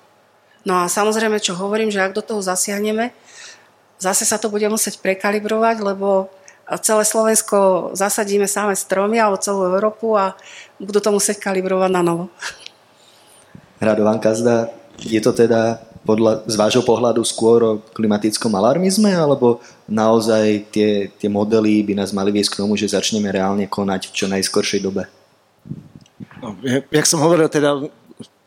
No 0.65 0.75
a 0.81 0.89
samozrejme, 0.89 1.37
čo 1.45 1.53
hovorím, 1.57 1.93
že 1.93 2.01
ak 2.01 2.17
do 2.17 2.25
toho 2.25 2.41
zasiahneme, 2.41 3.13
zase 4.01 4.25
sa 4.25 4.41
to 4.41 4.49
bude 4.49 4.65
musieť 4.73 5.01
prekalibrovať, 5.05 5.85
lebo 5.85 6.33
celé 6.81 7.05
Slovensko 7.05 7.93
zasadíme 7.93 8.49
samé 8.49 8.73
stromy 8.73 9.21
alebo 9.21 9.37
celú 9.37 9.69
Európu 9.69 10.17
a 10.17 10.33
budú 10.81 11.01
to 11.05 11.13
musieť 11.13 11.45
kalibrovať 11.45 11.91
na 11.93 12.01
novo. 12.01 12.33
Radovan 13.85 14.17
Kazda, 14.17 14.73
je 14.97 15.21
to 15.21 15.37
teda 15.37 15.85
podľa, 16.05 16.45
z 16.45 16.55
vášho 16.61 16.85
pohľadu 16.85 17.25
skôr 17.25 17.59
o 17.65 17.73
klimatickom 17.97 18.53
alarmizme, 18.53 19.11
alebo 19.11 19.65
naozaj 19.89 20.69
tie, 20.69 21.09
tie 21.17 21.29
modely 21.33 21.81
by 21.83 22.05
nás 22.05 22.13
mali 22.13 22.31
viesť 22.31 22.55
k 22.55 22.61
tomu, 22.61 22.77
že 22.77 22.93
začneme 22.93 23.33
reálne 23.33 23.65
konať 23.65 24.13
v 24.13 24.15
čo 24.17 24.27
najskoršej 24.29 24.81
dobe? 24.85 25.09
No, 26.45 26.57
jak 26.93 27.09
som 27.09 27.25
hovoril, 27.25 27.49
teda 27.49 27.81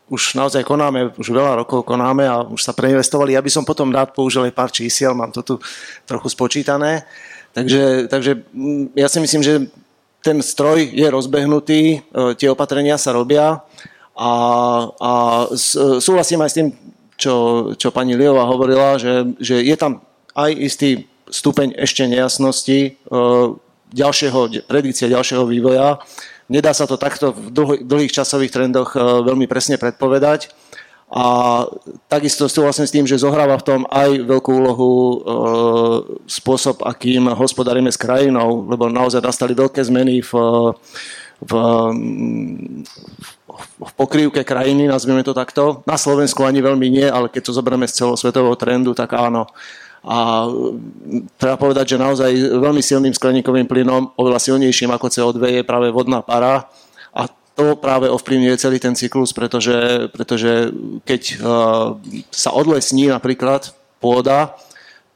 už 0.08 0.38
naozaj 0.38 0.64
konáme, 0.64 1.12
už 1.20 1.28
veľa 1.28 1.66
rokov 1.66 1.84
konáme 1.84 2.24
a 2.24 2.40
už 2.40 2.64
sa 2.64 2.72
preinvestovali. 2.72 3.36
Ja 3.36 3.44
by 3.44 3.50
som 3.52 3.66
potom 3.66 3.92
rád 3.92 4.16
použil 4.16 4.48
aj 4.48 4.56
pár 4.56 4.70
čísiel, 4.72 5.12
mám 5.12 5.34
to 5.34 5.44
tu 5.44 5.54
trochu 6.08 6.32
spočítané. 6.32 7.04
Takže, 7.52 8.08
takže 8.08 8.40
mm, 8.54 8.96
ja 8.96 9.08
si 9.10 9.18
myslím, 9.20 9.42
že 9.44 9.54
ten 10.24 10.40
stroj 10.40 10.94
je 10.94 11.06
rozbehnutý, 11.10 11.80
e, 11.80 11.98
tie 12.34 12.48
opatrenia 12.48 12.96
sa 12.96 13.14
robia 13.14 13.60
a, 14.18 14.32
a 14.98 15.10
súhlasím 16.02 16.42
aj 16.42 16.50
s 16.50 16.56
tým, 16.58 16.68
čo, 17.18 17.34
čo 17.74 17.90
pani 17.90 18.14
Liová 18.14 18.46
hovorila, 18.46 18.96
že, 18.96 19.34
že 19.42 19.60
je 19.60 19.74
tam 19.74 20.00
aj 20.38 20.50
istý 20.54 21.10
stupeň 21.28 21.74
ešte 21.76 22.06
nejasnosti 22.06 22.78
e, 22.78 22.90
ďalšieho, 23.92 24.70
predikcie 24.70 25.10
ďalšieho 25.10 25.44
vývoja 25.44 25.98
Nedá 26.48 26.72
sa 26.72 26.88
to 26.88 26.96
takto 26.96 27.36
v 27.36 27.52
dlhých 27.84 28.12
časových 28.12 28.52
trendoch 28.52 28.96
e, 28.96 28.98
veľmi 28.98 29.44
presne 29.44 29.76
predpovedať. 29.76 30.48
A 31.08 31.24
takisto 32.08 32.48
súhlasím 32.48 32.88
s 32.88 32.92
tým, 32.92 33.06
že 33.08 33.20
zohráva 33.20 33.56
v 33.60 33.64
tom 33.68 33.80
aj 33.88 34.24
veľkú 34.24 34.50
úlohu 34.56 34.92
e, 34.92 35.16
spôsob, 36.24 36.84
akým 36.88 37.28
hospodárime 37.36 37.92
s 37.92 38.00
krajinou, 38.00 38.64
lebo 38.64 38.88
naozaj 38.88 39.20
nastali 39.20 39.52
veľké 39.52 39.84
zmeny 39.84 40.24
v, 40.24 40.32
v, 41.38 41.52
v 43.78 43.92
pokrývke 43.94 44.42
krajiny, 44.42 44.90
nazvime 44.90 45.22
to 45.22 45.34
takto. 45.34 45.86
Na 45.86 45.94
Slovensku 45.94 46.42
ani 46.42 46.58
veľmi 46.58 46.86
nie, 46.90 47.06
ale 47.06 47.30
keď 47.30 47.50
to 47.50 47.56
zoberieme 47.56 47.86
z 47.86 48.04
celosvetového 48.04 48.58
trendu, 48.58 48.90
tak 48.94 49.14
áno. 49.14 49.46
A 50.06 50.46
treba 51.38 51.58
povedať, 51.58 51.94
že 51.94 52.02
naozaj 52.02 52.30
veľmi 52.58 52.82
silným 52.82 53.14
skleníkovým 53.14 53.66
plynom, 53.66 54.14
oveľa 54.14 54.38
silnejším 54.50 54.94
ako 54.94 55.06
CO2 55.10 55.42
je 55.58 55.62
práve 55.66 55.90
vodná 55.90 56.22
para 56.22 56.70
a 57.10 57.26
to 57.58 57.74
práve 57.74 58.06
ovplyvňuje 58.06 58.54
celý 58.62 58.78
ten 58.78 58.94
cyklus, 58.94 59.34
pretože, 59.34 60.06
pretože 60.14 60.70
keď 61.02 61.22
uh, 61.42 61.98
sa 62.30 62.54
odlesní 62.54 63.10
napríklad 63.10 63.74
pôda, 63.98 64.54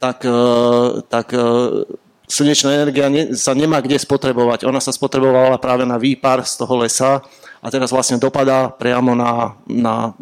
tak, 0.03 0.27
uh, 0.27 0.99
tak 1.07 1.31
uh, 1.31 1.87
slnečná 2.33 2.73
energia 2.73 3.13
ne, 3.13 3.37
sa 3.37 3.53
nemá 3.53 3.77
kde 3.77 4.01
spotrebovať. 4.01 4.65
Ona 4.65 4.81
sa 4.81 4.89
spotrebovala 4.89 5.61
práve 5.61 5.85
na 5.85 6.01
výpar 6.01 6.41
z 6.41 6.57
toho 6.57 6.81
lesa 6.81 7.21
a 7.61 7.67
teraz 7.69 7.93
vlastne 7.93 8.17
dopadá 8.17 8.73
priamo 8.73 9.13
na, 9.13 9.53
na 9.69 10.17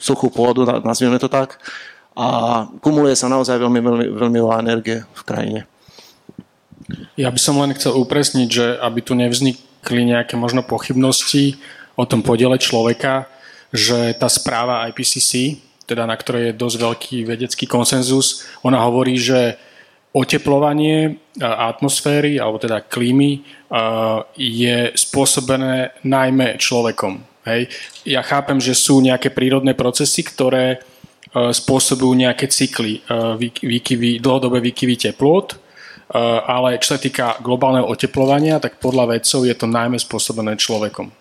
suchú 0.00 0.32
pôdu, 0.32 0.64
nazvieme 0.80 1.20
to 1.20 1.28
tak 1.28 1.60
a 2.16 2.26
kumuluje 2.80 3.12
sa 3.12 3.28
naozaj 3.28 3.60
veľmi, 3.60 3.80
veľmi, 3.84 4.06
veľmi 4.16 4.38
veľa 4.40 4.64
energie 4.64 5.04
v 5.04 5.22
krajine. 5.28 5.60
Ja 7.20 7.28
by 7.28 7.40
som 7.40 7.60
len 7.60 7.76
chcel 7.76 7.92
upresniť, 7.92 8.48
že 8.48 8.66
aby 8.80 9.04
tu 9.04 9.12
nevznikli 9.12 10.00
nejaké 10.08 10.40
možno 10.40 10.64
pochybnosti 10.64 11.60
o 11.92 12.08
tom 12.08 12.24
podiele 12.24 12.56
človeka, 12.56 13.28
že 13.68 14.16
tá 14.16 14.32
správa 14.32 14.88
IPCC, 14.88 15.60
teda 15.84 16.08
na 16.08 16.16
ktorej 16.16 16.50
je 16.50 16.60
dosť 16.60 16.76
veľký 16.80 17.16
vedecký 17.28 17.64
konsenzus, 17.68 18.48
ona 18.64 18.80
hovorí, 18.80 19.20
že 19.20 19.60
oteplovanie 20.16 21.20
atmosféry, 21.44 22.40
alebo 22.40 22.56
teda 22.56 22.80
klímy, 22.80 23.44
je 24.32 24.76
spôsobené 24.96 25.92
najmä 26.08 26.56
človekom. 26.56 27.20
Hej. 27.44 27.68
Ja 28.08 28.24
chápem, 28.24 28.56
že 28.56 28.72
sú 28.72 29.04
nejaké 29.04 29.28
prírodné 29.28 29.76
procesy, 29.76 30.24
ktoré 30.24 30.80
E, 31.36 31.52
spôsobujú 31.52 32.16
nejaké 32.16 32.48
cykly 32.48 33.04
e, 33.04 33.50
výkyvy, 33.60 34.24
dlhodobé 34.24 34.64
výkyvy 34.64 34.96
teplot, 34.96 35.52
e, 35.52 35.56
ale 36.46 36.80
čo 36.80 36.96
sa 36.96 36.98
týka 37.02 37.36
globálneho 37.44 37.84
oteplovania, 37.84 38.56
tak 38.56 38.80
podľa 38.80 39.18
vedcov 39.18 39.44
je 39.44 39.52
to 39.52 39.68
najmä 39.68 40.00
spôsobené 40.00 40.56
človekom. 40.56 41.12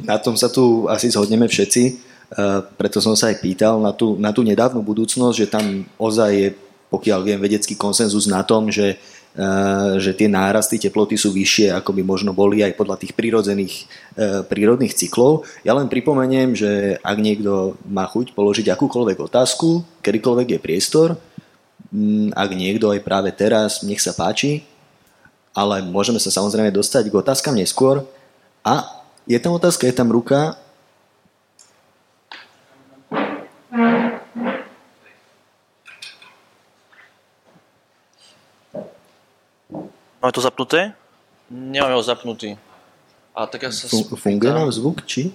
Na 0.00 0.16
tom 0.16 0.40
sa 0.40 0.48
tu 0.48 0.88
asi 0.88 1.12
zhodneme 1.12 1.44
všetci, 1.44 2.12
preto 2.80 2.96
som 3.04 3.12
sa 3.12 3.28
aj 3.28 3.44
pýtal 3.44 3.76
na 3.76 3.92
tú, 3.92 4.16
na 4.16 4.32
tú 4.32 4.40
nedávnu 4.40 4.80
budúcnosť, 4.80 5.36
že 5.36 5.52
tam 5.52 5.84
ozaj 6.00 6.30
je, 6.32 6.48
pokiaľ 6.92 7.24
viem, 7.24 7.40
vedecký 7.40 7.72
konsenzus 7.72 8.28
na 8.28 8.44
tom, 8.44 8.68
že 8.68 9.00
že 9.96 10.12
tie 10.12 10.28
nárasty 10.28 10.76
teploty 10.76 11.16
sú 11.16 11.32
vyššie, 11.32 11.72
ako 11.72 11.96
by 11.96 12.04
možno 12.04 12.36
boli 12.36 12.60
aj 12.60 12.76
podľa 12.76 13.00
tých 13.00 13.16
prírodzených, 13.16 13.88
prírodných 14.52 14.92
cyklov. 14.92 15.48
Ja 15.64 15.72
len 15.72 15.88
pripomeniem, 15.88 16.52
že 16.52 17.00
ak 17.00 17.16
niekto 17.16 17.80
má 17.88 18.04
chuť 18.04 18.36
položiť 18.36 18.68
akúkoľvek 18.68 19.18
otázku, 19.24 19.88
kedykoľvek 20.04 20.48
je 20.52 20.60
priestor, 20.60 21.08
ak 22.36 22.50
niekto 22.52 22.92
aj 22.92 23.00
práve 23.00 23.32
teraz, 23.32 23.80
nech 23.80 24.04
sa 24.04 24.12
páči, 24.12 24.68
ale 25.56 25.80
môžeme 25.80 26.20
sa 26.20 26.28
samozrejme 26.28 26.68
dostať 26.68 27.08
k 27.08 27.16
otázkam 27.16 27.56
neskôr. 27.56 28.04
A 28.60 28.84
je 29.24 29.40
tam 29.40 29.56
otázka, 29.56 29.88
je 29.88 29.96
tam 29.96 30.12
ruka, 30.12 30.60
Máme 40.22 40.30
to 40.30 40.38
zapnuté? 40.38 40.94
Nemáme 41.50 41.98
ho 41.98 42.02
zapnutý. 42.06 42.54
A 43.34 43.50
tak 43.50 43.66
ja 43.66 43.74
sa 43.74 43.90
Funguje 43.90 44.54
nám 44.54 44.70
zvuk, 44.70 45.02
či? 45.02 45.34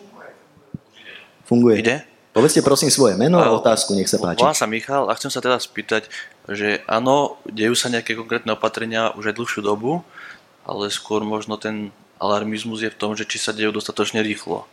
Funguje. 1.44 1.84
Ide? 1.84 2.08
Povedzte 2.32 2.64
prosím 2.64 2.88
svoje 2.88 3.20
meno 3.20 3.42
a 3.42 3.52
otázku, 3.52 3.92
nech 3.98 4.08
sa 4.08 4.16
páči. 4.16 4.40
Volám 4.40 4.56
sa 4.56 4.70
Michal 4.70 5.12
a 5.12 5.18
chcem 5.20 5.28
sa 5.28 5.44
teda 5.44 5.60
spýtať, 5.60 6.08
že 6.48 6.80
áno, 6.88 7.36
dejú 7.50 7.76
sa 7.76 7.92
nejaké 7.92 8.16
konkrétne 8.16 8.56
opatrenia 8.56 9.12
už 9.18 9.34
aj 9.34 9.36
dlhšiu 9.36 9.62
dobu, 9.66 10.08
ale 10.64 10.88
skôr 10.88 11.20
možno 11.26 11.60
ten 11.60 11.92
alarmizmus 12.22 12.80
je 12.80 12.94
v 12.94 13.00
tom, 13.00 13.12
že 13.18 13.28
či 13.28 13.42
sa 13.42 13.52
dejú 13.52 13.76
dostatočne 13.76 14.24
rýchlo. 14.24 14.64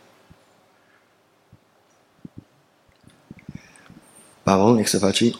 Pavol, 4.45 4.77
nech 4.79 4.87
sa 4.87 5.01
páči. 5.01 5.35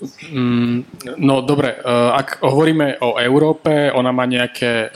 Mm, 0.00 0.88
no 1.20 1.44
dobre, 1.44 1.76
e, 1.76 1.84
ak 2.16 2.40
hovoríme 2.40 2.96
o 3.04 3.20
Európe, 3.20 3.92
ona 3.92 4.08
má 4.12 4.24
nejaké 4.24 4.88
e, 4.88 4.90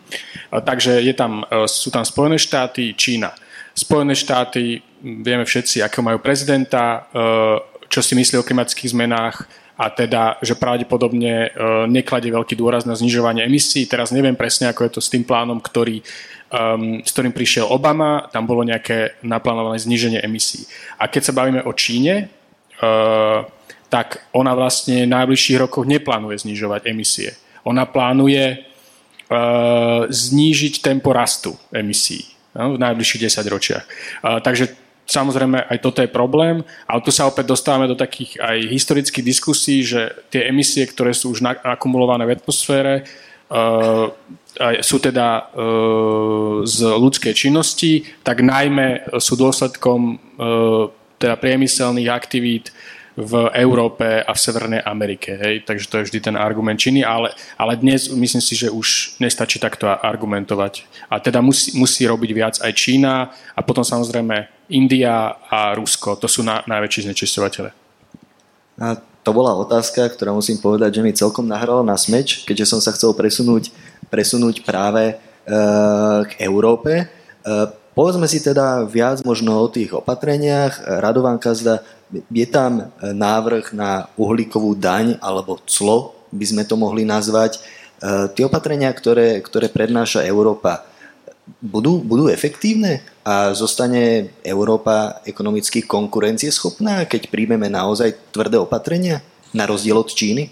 A, 0.51 0.65
takže 0.65 1.05
je 1.05 1.13
tam, 1.13 1.45
sú 1.69 1.93
tam 1.93 2.03
Spojené 2.03 2.41
štáty, 2.41 2.97
Čína. 2.97 3.37
Spojené 3.77 4.17
štáty, 4.17 4.83
vieme 5.03 5.45
všetci, 5.45 5.83
akého 5.83 6.05
majú 6.05 6.21
prezidenta, 6.21 6.85
e, 6.85 7.01
čo 7.91 8.01
si 8.01 8.15
myslí 8.15 8.39
o 8.39 8.47
klimatických 8.47 8.93
zmenách 8.93 9.49
a 9.81 9.89
teda, 9.89 10.37
že 10.45 10.55
pravdepodobne 10.55 11.49
e, 11.49 11.49
nekladie 11.89 12.31
veľký 12.31 12.55
dôraz 12.55 12.85
na 12.85 12.93
znižovanie 12.95 13.43
emisí. 13.45 13.89
Teraz 13.89 14.13
neviem 14.13 14.37
presne, 14.37 14.69
ako 14.69 14.85
je 14.87 14.93
to 14.97 15.01
s 15.01 15.09
tým 15.09 15.25
plánom, 15.25 15.57
ktorý, 15.59 16.05
um, 16.53 17.01
s 17.01 17.11
ktorým 17.17 17.33
prišiel 17.33 17.65
Obama. 17.65 18.29
Tam 18.29 18.45
bolo 18.45 18.61
nejaké 18.61 19.17
naplánované 19.25 19.81
zníženie 19.81 20.21
emisí. 20.21 20.69
A 21.01 21.09
keď 21.09 21.33
sa 21.33 21.37
bavíme 21.37 21.65
o 21.65 21.73
Číne, 21.73 22.29
uh, 22.85 23.49
tak 23.89 24.23
ona 24.37 24.55
vlastne 24.55 25.09
v 25.09 25.13
najbližších 25.17 25.59
rokoch 25.67 25.89
neplánuje 25.89 26.47
znižovať 26.47 26.87
emisie. 26.87 27.35
Ona 27.67 27.89
plánuje 27.91 28.71
znížiť 30.11 30.83
tempo 30.83 31.15
rastu 31.15 31.55
emisí 31.71 32.27
no, 32.55 32.75
v 32.75 32.79
najbližších 32.83 33.31
10 33.31 33.47
ročiach. 33.47 33.85
Takže 34.43 34.75
samozrejme 35.11 35.67
aj 35.67 35.79
toto 35.83 36.01
je 36.01 36.09
problém, 36.09 36.63
ale 36.87 37.01
tu 37.03 37.11
sa 37.11 37.27
opäť 37.27 37.51
dostávame 37.51 37.91
do 37.91 37.99
takých 37.99 38.39
aj 38.39 38.59
historických 38.71 39.27
diskusí, 39.27 39.83
že 39.83 40.15
tie 40.31 40.47
emisie, 40.47 40.87
ktoré 40.87 41.11
sú 41.11 41.35
už 41.35 41.43
akumulované 41.67 42.23
v 42.31 42.39
atmosfére, 42.39 43.03
uh, 43.51 44.15
sú 44.81 44.97
teda 45.03 45.51
uh, 45.51 46.63
z 46.63 46.79
ľudskej 46.87 47.35
činnosti, 47.35 48.07
tak 48.23 48.47
najmä 48.47 49.19
sú 49.19 49.35
dôsledkom 49.35 50.01
uh, 50.15 50.87
teda 51.21 51.37
priemyselných 51.37 52.09
aktivít 52.09 52.73
v 53.21 53.53
Európe 53.53 54.25
a 54.25 54.33
v 54.33 54.41
Severnej 54.41 54.81
Amerike. 54.81 55.37
Hej? 55.37 55.69
Takže 55.69 55.87
to 55.89 55.99
je 56.01 56.07
vždy 56.09 56.19
ten 56.33 56.37
argument 56.41 56.81
Číny, 56.81 57.05
ale, 57.05 57.37
ale 57.61 57.77
dnes 57.77 58.09
myslím 58.09 58.41
si, 58.41 58.57
že 58.57 58.73
už 58.73 59.21
nestačí 59.21 59.61
takto 59.61 59.85
argumentovať. 59.87 60.89
A 61.13 61.21
teda 61.21 61.45
musí, 61.45 61.77
musí 61.77 62.09
robiť 62.09 62.31
viac 62.33 62.55
aj 62.65 62.73
Čína 62.73 63.29
a 63.53 63.61
potom 63.61 63.85
samozrejme 63.85 64.69
India 64.73 65.37
a 65.37 65.77
Rusko. 65.77 66.17
To 66.17 66.27
sú 66.27 66.41
na, 66.41 66.65
najväčší 66.65 67.13
znečistovateľe. 67.13 67.71
A 68.81 68.97
to 69.21 69.31
bola 69.37 69.53
otázka, 69.53 70.09
ktorá 70.09 70.33
musím 70.33 70.57
povedať, 70.57 70.97
že 70.97 71.05
mi 71.05 71.13
celkom 71.13 71.45
nahrala 71.45 71.85
na 71.85 72.01
smeč, 72.01 72.49
keďže 72.49 72.73
som 72.73 72.81
sa 72.81 72.97
chcel 72.97 73.13
presunúť, 73.13 73.69
presunúť 74.09 74.65
práve 74.65 75.13
e, 75.13 75.15
k 76.25 76.33
Európe. 76.41 77.05
E, 77.05 77.07
povedzme 77.93 78.25
si 78.25 78.41
teda 78.41 78.89
viac 78.89 79.21
možno 79.29 79.61
o 79.61 79.69
tých 79.69 79.93
opatreniach. 79.93 81.05
Radovan 81.05 81.37
Kazda 81.37 81.85
je 82.13 82.47
tam 82.47 82.73
e, 82.81 82.85
návrh 83.15 83.73
na 83.75 84.11
uhlíkovú 84.19 84.75
daň 84.75 85.17
alebo 85.23 85.63
clo, 85.67 86.15
by 86.31 86.47
sme 86.47 86.63
to 86.67 86.75
mohli 86.75 87.07
nazvať. 87.07 87.59
E, 87.59 87.61
tie 88.35 88.45
opatrenia, 88.47 88.91
ktoré, 88.91 89.39
ktoré 89.43 89.71
prednáša 89.71 90.27
Európa, 90.27 90.87
budú, 91.59 91.99
budú 92.03 92.31
efektívne 92.31 93.03
a 93.27 93.51
zostane 93.55 94.31
Európa 94.47 95.23
ekonomicky 95.27 95.83
konkurencieschopná, 95.83 97.07
keď 97.11 97.31
príjmeme 97.31 97.67
naozaj 97.67 98.35
tvrdé 98.35 98.59
opatrenia, 98.59 99.23
na 99.51 99.67
rozdiel 99.67 99.99
od 99.99 100.07
Číny? 100.07 100.51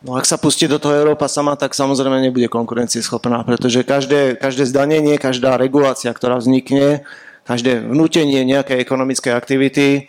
No 0.00 0.16
ak 0.16 0.24
sa 0.24 0.40
pustí 0.40 0.64
do 0.64 0.80
toho 0.80 0.96
Európa 0.96 1.28
sama, 1.28 1.52
tak 1.60 1.76
samozrejme 1.76 2.24
nebude 2.24 2.48
konkurencieschopná, 2.48 3.44
pretože 3.44 3.84
každé, 3.84 4.40
každé 4.40 4.64
zdanenie, 4.64 5.20
každá 5.20 5.60
regulácia, 5.60 6.08
ktorá 6.08 6.40
vznikne, 6.40 7.04
každé 7.44 7.84
vnútenie 7.84 8.40
nejakej 8.48 8.80
ekonomickej 8.80 9.32
aktivity 9.36 10.08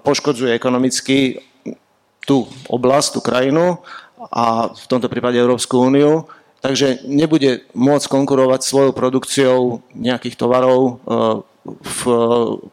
poškodzuje 0.00 0.56
ekonomicky 0.56 1.44
tú 2.28 2.44
oblasť, 2.68 3.08
tú 3.16 3.20
krajinu 3.24 3.80
a 4.28 4.68
v 4.68 4.84
tomto 4.84 5.08
prípade 5.08 5.40
Európsku 5.40 5.80
úniu, 5.80 6.28
takže 6.60 7.08
nebude 7.08 7.64
môcť 7.72 8.06
konkurovať 8.12 8.60
svojou 8.60 8.92
produkciou 8.92 9.80
nejakých 9.96 10.36
tovarov 10.36 10.80
eh, 10.84 11.56
v 11.68 12.00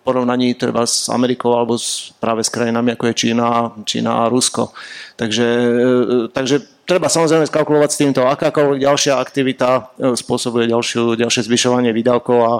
porovnaní 0.08 0.56
treba 0.56 0.88
s 0.88 1.12
Amerikou 1.12 1.52
alebo 1.52 1.76
s, 1.76 2.16
práve 2.16 2.48
s 2.48 2.52
krajinami 2.52 2.96
ako 2.96 3.12
je 3.12 3.28
Čína, 3.28 3.76
Čína 3.84 4.24
a 4.24 4.32
Rusko. 4.32 4.72
Takže, 5.16 5.48
eh, 5.48 6.28
takže 6.32 6.64
treba 6.84 7.08
samozrejme 7.08 7.48
skalkulovať 7.48 7.90
s 7.92 8.00
týmto, 8.00 8.28
akákoľvek 8.28 8.84
ďalšia 8.84 9.20
aktivita 9.20 10.00
spôsobuje 10.20 10.68
ďalšiu, 10.68 11.16
ďalšie 11.16 11.48
zvyšovanie 11.48 11.92
výdavkov 11.96 12.40
a 12.44 12.54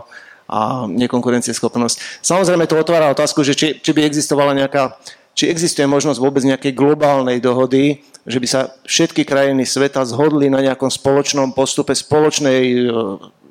a 0.46 0.86
nekonkurencieschopnosť. 0.86 2.22
Samozrejme 2.22 2.70
to 2.70 2.78
otvára 2.78 3.10
otázku, 3.10 3.42
že 3.42 3.58
či, 3.58 3.68
či 3.82 3.92
by 3.92 4.06
existovala 4.06 4.54
nejaká, 4.54 4.98
či 5.34 5.50
existuje 5.50 5.90
možnosť 5.90 6.22
vôbec 6.22 6.46
nejakej 6.46 6.78
globálnej 6.78 7.42
dohody, 7.42 8.06
že 8.26 8.38
by 8.42 8.48
sa 8.50 8.62
všetky 8.86 9.26
krajiny 9.26 9.66
sveta 9.66 10.06
zhodli 10.06 10.50
na 10.50 10.62
nejakom 10.62 10.90
spoločnom 10.90 11.54
postupe, 11.54 11.94
spoločnej, 11.94 12.62
e, 12.74 12.92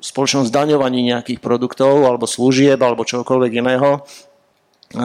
spoločnom 0.03 0.47
zdaňovaní 0.47 1.03
nejakých 1.11 1.39
produktov 1.39 2.03
alebo 2.03 2.27
služieb 2.27 2.79
alebo 2.79 3.07
čokoľvek 3.07 3.51
iného. 3.59 4.03
E, 4.91 4.99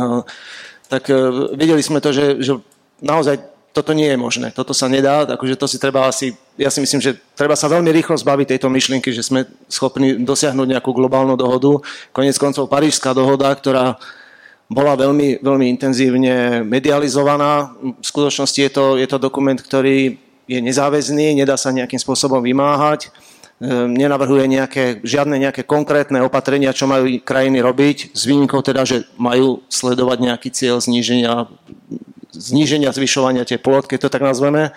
tak 0.90 1.06
e, 1.10 1.14
videli 1.54 1.82
sme 1.82 2.02
to, 2.02 2.10
že, 2.10 2.42
že 2.42 2.58
naozaj 2.98 3.38
toto 3.70 3.94
nie 3.94 4.10
je 4.10 4.18
možné, 4.18 4.50
toto 4.50 4.74
sa 4.74 4.90
nedá, 4.90 5.22
takže 5.22 5.54
to 5.54 5.66
si 5.70 5.78
treba 5.78 6.10
asi, 6.10 6.34
ja 6.58 6.74
si 6.74 6.82
myslím, 6.82 6.98
že 6.98 7.14
treba 7.38 7.54
sa 7.54 7.70
veľmi 7.70 7.86
rýchlo 7.94 8.18
zbaviť 8.18 8.56
tejto 8.56 8.66
myšlienky, 8.66 9.14
že 9.14 9.22
sme 9.22 9.46
schopní 9.70 10.18
dosiahnuť 10.26 10.66
nejakú 10.66 10.90
globálnu 10.90 11.38
dohodu. 11.38 11.78
Konec 12.10 12.34
koncov 12.34 12.66
Parížská 12.66 13.14
dohoda, 13.14 13.54
ktorá 13.54 13.94
bola 14.66 14.98
veľmi, 14.98 15.38
veľmi 15.42 15.66
intenzívne 15.70 16.66
medializovaná. 16.66 17.74
V 17.78 18.06
skutočnosti 18.06 18.58
je 18.58 18.70
to, 18.70 18.84
je 18.98 19.06
to 19.06 19.22
dokument, 19.22 19.58
ktorý 19.58 20.18
je 20.50 20.58
nezáväzný, 20.58 21.38
nedá 21.38 21.54
sa 21.54 21.70
nejakým 21.70 21.98
spôsobom 22.02 22.42
vymáhať, 22.42 23.14
ehm, 23.62 23.94
nenavrhuje 23.94 24.50
nejaké, 24.50 24.84
žiadne 25.06 25.38
nejaké 25.38 25.62
konkrétne 25.62 26.26
opatrenia, 26.26 26.74
čo 26.74 26.90
majú 26.90 27.06
krajiny 27.22 27.62
robiť, 27.62 28.18
s 28.18 28.26
výnimkou 28.26 28.58
teda, 28.66 28.82
že 28.82 29.06
majú 29.14 29.62
sledovať 29.70 30.18
nejaký 30.26 30.48
cieľ 30.50 30.82
zníženia 30.82 31.46
zníženia, 32.32 32.94
zvyšovania 32.94 33.44
teplot, 33.44 33.86
keď 33.86 33.98
to 34.06 34.12
tak 34.12 34.22
nazveme, 34.22 34.72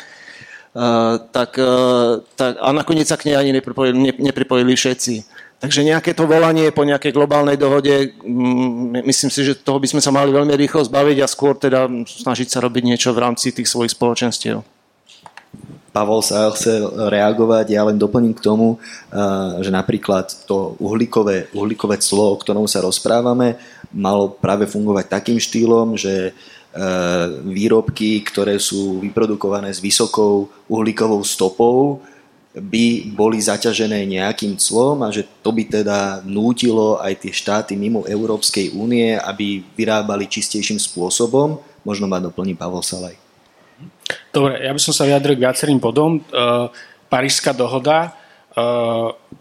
Uh, 0.74 1.22
tak, 1.30 1.54
uh, 1.62 2.26
tak, 2.34 2.58
a 2.58 2.74
nakoniec 2.74 3.06
sa 3.06 3.14
k 3.14 3.30
nej 3.30 3.38
ani 3.38 3.54
nepripojili, 3.54 3.94
ne, 3.94 4.10
nepripojili 4.10 4.74
všetci. 4.74 5.22
Takže 5.62 5.86
nejaké 5.86 6.18
to 6.18 6.26
volanie 6.26 6.74
po 6.74 6.82
nejakej 6.82 7.14
globálnej 7.14 7.62
dohode, 7.62 8.18
mm, 8.26 9.06
myslím 9.06 9.30
si, 9.30 9.46
že 9.46 9.54
toho 9.54 9.78
by 9.78 9.86
sme 9.86 10.02
sa 10.02 10.10
mali 10.10 10.34
veľmi 10.34 10.50
rýchlo 10.50 10.82
zbaviť 10.82 11.18
a 11.22 11.30
skôr 11.30 11.54
teda 11.62 11.86
snažiť 12.04 12.50
sa 12.50 12.58
robiť 12.66 12.84
niečo 12.90 13.14
v 13.14 13.22
rámci 13.22 13.54
tých 13.54 13.70
svojich 13.70 13.94
spoločenstiev. 13.94 14.66
Pavol 15.94 16.26
sa 16.26 16.50
chce 16.50 16.82
reagovať, 17.14 17.70
ja 17.70 17.86
len 17.86 18.02
doplním 18.02 18.34
k 18.34 18.42
tomu, 18.42 18.82
že 19.62 19.70
napríklad 19.70 20.26
to 20.50 20.74
uhlíkové, 20.82 21.54
uhlíkové 21.54 22.02
clo, 22.02 22.34
o 22.34 22.42
ktorom 22.42 22.66
sa 22.66 22.82
rozprávame, 22.82 23.62
malo 23.94 24.34
práve 24.34 24.66
fungovať 24.66 25.06
takým 25.06 25.38
štýlom, 25.38 25.94
že 26.02 26.34
výrobky, 27.46 28.26
ktoré 28.26 28.58
sú 28.58 28.98
vyprodukované 28.98 29.70
s 29.70 29.78
vysokou 29.78 30.50
uhlíkovou 30.66 31.22
stopou, 31.22 32.02
by 32.54 33.10
boli 33.10 33.42
zaťažené 33.42 34.06
nejakým 34.06 34.62
clom 34.62 35.02
a 35.02 35.10
že 35.10 35.26
to 35.42 35.50
by 35.50 35.66
teda 35.66 36.22
nútilo 36.22 37.02
aj 37.02 37.26
tie 37.26 37.34
štáty 37.34 37.74
mimo 37.74 38.06
Európskej 38.06 38.78
únie, 38.78 39.18
aby 39.18 39.66
vyrábali 39.74 40.30
čistejším 40.30 40.78
spôsobom. 40.78 41.58
Možno 41.82 42.06
ma 42.06 42.22
doplní 42.22 42.54
Pavel 42.54 42.86
Salaj. 42.86 43.18
Dobre, 44.30 44.62
ja 44.62 44.70
by 44.70 44.82
som 44.82 44.94
sa 44.94 45.10
vyjadril 45.10 45.38
k 45.38 45.46
viacerým 45.50 45.82
bodom. 45.82 46.22
Eh, 46.22 46.70
Parížská 47.10 47.54
dohoda, 47.54 48.14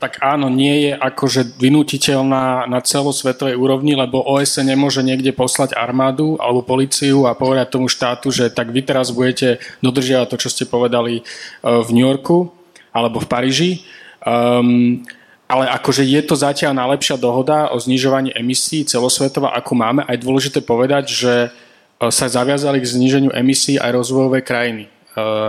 tak 0.00 0.12
áno, 0.24 0.48
nie 0.48 0.88
je 0.88 0.92
akože 0.96 1.60
vynutiteľná 1.60 2.64
na 2.64 2.80
celosvetovej 2.80 3.60
úrovni, 3.60 3.92
lebo 3.92 4.24
OSN 4.24 4.72
nemôže 4.72 5.04
niekde 5.04 5.36
poslať 5.36 5.76
armádu 5.76 6.40
alebo 6.40 6.64
policiu 6.64 7.28
a 7.28 7.36
povedať 7.36 7.76
tomu 7.76 7.92
štátu, 7.92 8.32
že 8.32 8.48
tak 8.48 8.72
vy 8.72 8.80
teraz 8.80 9.12
budete 9.12 9.60
dodržiavať 9.84 10.26
to, 10.32 10.36
čo 10.40 10.48
ste 10.48 10.64
povedali 10.64 11.20
v 11.60 11.88
New 11.92 12.08
Yorku 12.08 12.48
alebo 12.96 13.20
v 13.20 13.28
Paríži. 13.28 13.70
Um, 14.22 15.04
ale 15.52 15.68
akože 15.68 16.08
je 16.08 16.20
to 16.24 16.32
zatiaľ 16.32 16.72
najlepšia 16.72 17.20
dohoda 17.20 17.68
o 17.68 17.76
znižovaní 17.76 18.32
emisí 18.32 18.88
celosvetová, 18.88 19.52
ako 19.52 19.76
máme. 19.76 20.00
A 20.08 20.16
je 20.16 20.24
dôležité 20.24 20.64
povedať, 20.64 21.12
že 21.12 21.34
e, 21.44 21.48
sa 22.08 22.24
zaviazali 22.32 22.80
k 22.80 22.88
zniženiu 22.88 23.36
emisí 23.36 23.76
aj 23.76 23.92
rozvojové 23.92 24.40
krajiny. 24.40 24.88
E, 24.88 24.90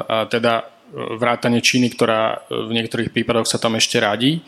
a 0.03 0.27
teda 0.27 0.53
e, 0.59 0.63
vrátane 0.93 1.59
Číny, 1.59 1.89
ktorá 1.89 2.45
v 2.47 2.71
niektorých 2.71 3.09
prípadoch 3.09 3.49
sa 3.49 3.57
tam 3.57 3.75
ešte 3.75 3.97
radí. 3.97 4.45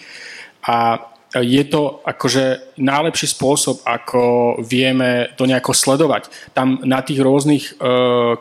A 0.66 1.02
je 1.36 1.64
to 1.68 2.00
akože 2.08 2.78
najlepší 2.80 3.28
spôsob, 3.36 3.84
ako 3.84 4.56
vieme 4.64 5.36
to 5.36 5.44
nejako 5.44 5.76
sledovať. 5.76 6.32
Tam 6.56 6.80
na 6.88 7.04
tých 7.04 7.20
rôznych 7.20 7.76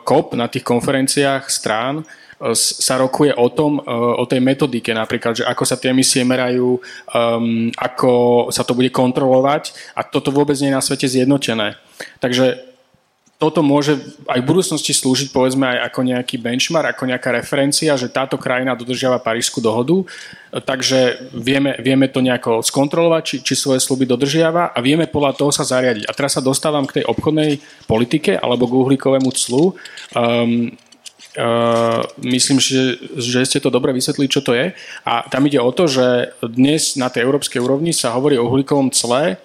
COP, 0.05 0.37
na 0.39 0.47
tých 0.47 0.63
konferenciách 0.63 1.51
strán, 1.51 2.07
sa 2.53 2.99
rokuje 2.99 3.31
o 3.31 3.47
tom, 3.47 3.79
e, 3.79 3.91
o 3.91 4.27
tej 4.27 4.43
metodike 4.43 4.91
napríklad, 4.91 5.39
že 5.39 5.47
ako 5.47 5.63
sa 5.63 5.79
tie 5.79 5.95
emisie 5.95 6.27
merajú, 6.27 6.77
um, 7.15 7.71
ako 7.79 8.11
sa 8.51 8.67
to 8.67 8.75
bude 8.75 8.91
kontrolovať 8.91 9.71
a 9.95 10.03
toto 10.03 10.35
vôbec 10.35 10.59
nie 10.59 10.67
je 10.67 10.75
na 10.75 10.83
svete 10.83 11.07
zjednotené. 11.07 11.79
Takže 12.19 12.74
toto 13.35 13.59
môže 13.59 13.99
aj 14.31 14.39
v 14.39 14.47
budúcnosti 14.47 14.95
slúžiť 14.95 15.35
povedzme 15.35 15.67
aj 15.67 15.91
ako 15.91 15.99
nejaký 16.07 16.35
benchmark, 16.39 16.95
ako 16.95 17.11
nejaká 17.11 17.35
referencia, 17.35 17.99
že 17.99 18.07
táto 18.07 18.39
krajina 18.39 18.79
dodržiava 18.79 19.19
Parížskú 19.19 19.59
dohodu, 19.59 20.07
takže 20.63 21.31
vieme, 21.35 21.75
vieme 21.83 22.07
to 22.07 22.23
nejako 22.23 22.63
skontrolovať, 22.63 23.21
či, 23.27 23.35
či 23.43 23.53
svoje 23.59 23.83
sluby 23.83 24.07
dodržiava 24.07 24.71
a 24.71 24.79
vieme 24.79 25.11
podľa 25.11 25.35
toho 25.35 25.51
sa 25.51 25.67
zariadiť. 25.67 26.07
A 26.07 26.15
teraz 26.15 26.39
sa 26.39 26.41
dostávam 26.43 26.87
k 26.87 27.03
tej 27.03 27.05
obchodnej 27.11 27.59
politike 27.91 28.39
alebo 28.39 28.71
k 28.71 28.77
uhlíkovému 28.79 29.29
clu. 29.35 29.75
Um, 30.15 30.71
Uh, 31.35 31.99
myslím, 32.23 32.63
že, 32.63 32.95
že 33.19 33.43
ste 33.43 33.59
to 33.59 33.67
dobre 33.67 33.91
vysvetlili, 33.91 34.31
čo 34.31 34.39
to 34.39 34.55
je. 34.55 34.71
A 35.03 35.27
tam 35.27 35.43
ide 35.43 35.59
o 35.59 35.67
to, 35.75 35.83
že 35.83 36.31
dnes 36.39 36.95
na 36.95 37.11
tej 37.11 37.27
európskej 37.27 37.59
úrovni 37.59 37.91
sa 37.91 38.15
hovorí 38.15 38.39
o 38.39 38.47
uhlíkovom 38.47 38.87
cle 38.87 39.35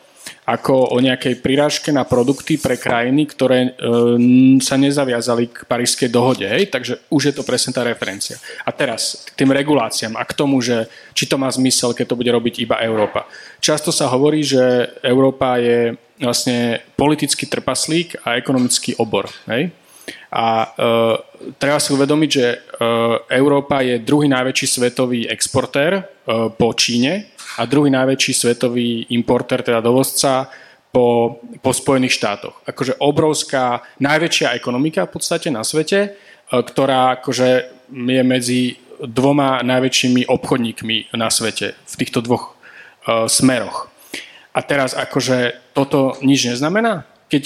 ako 0.47 0.97
o 0.97 0.99
nejakej 0.99 1.39
prirážke 1.39 1.95
na 1.95 2.03
produkty 2.03 2.59
pre 2.59 2.75
krajiny, 2.75 3.29
ktoré 3.29 3.59
uh, 3.71 4.19
sa 4.59 4.75
nezaviazali 4.75 5.47
k 5.53 5.69
parížskej 5.69 6.09
dohode. 6.11 6.43
Hej? 6.43 6.73
Takže 6.73 6.99
už 7.13 7.23
je 7.31 7.35
to 7.37 7.47
presne 7.47 7.71
tá 7.71 7.87
referencia. 7.87 8.41
A 8.67 8.75
teraz 8.75 9.23
k 9.29 9.37
tým 9.37 9.55
reguláciám 9.55 10.19
a 10.19 10.27
k 10.27 10.35
tomu, 10.35 10.59
že 10.59 10.91
či 11.15 11.31
to 11.31 11.39
má 11.39 11.47
zmysel, 11.53 11.95
keď 11.95 12.15
to 12.15 12.19
bude 12.19 12.31
robiť 12.33 12.67
iba 12.67 12.83
Európa. 12.83 13.31
Často 13.63 13.95
sa 13.95 14.11
hovorí, 14.11 14.43
že 14.43 14.91
Európa 15.05 15.61
je 15.61 15.95
vlastne 16.21 16.85
politický 16.99 17.49
trpaslík 17.49 18.25
a 18.27 18.37
ekonomický 18.37 18.99
obor. 18.99 19.31
Hej? 19.49 19.73
A 20.31 20.47
e, 20.63 20.69
treba 21.59 21.79
si 21.83 21.91
uvedomiť, 21.91 22.31
že 22.31 22.47
e, 22.47 22.57
Európa 23.35 23.83
je 23.83 23.99
druhý 24.03 24.31
najväčší 24.31 24.67
svetový 24.67 25.27
exportér 25.27 25.93
e, 25.99 26.03
po 26.55 26.71
Číne 26.75 27.35
a 27.59 27.67
druhý 27.67 27.91
najväčší 27.91 28.33
svetový 28.35 29.11
importér, 29.11 29.67
teda 29.67 29.83
dovozca 29.83 30.47
po, 30.91 31.39
po 31.63 31.71
Spojených 31.71 32.15
štátoch. 32.19 32.63
Akože 32.67 32.99
obrovská, 32.99 33.83
najväčšia 34.03 34.55
ekonomika 34.55 35.07
v 35.07 35.13
podstate 35.19 35.49
na 35.51 35.63
svete, 35.63 35.99
e, 36.03 36.09
ktorá 36.51 37.19
akože 37.23 37.49
je 37.91 38.23
medzi 38.23 38.63
dvoma 39.01 39.65
najväčšími 39.65 40.29
obchodníkmi 40.29 41.17
na 41.17 41.33
svete 41.33 41.75
v 41.75 41.95
týchto 41.95 42.21
dvoch 42.21 42.53
e, 42.53 43.27
smeroch. 43.31 43.89
A 44.51 44.61
teraz 44.67 44.99
akože 44.99 45.71
toto 45.73 46.19
nič 46.27 46.51
neznamená? 46.51 47.07
Keď 47.31 47.43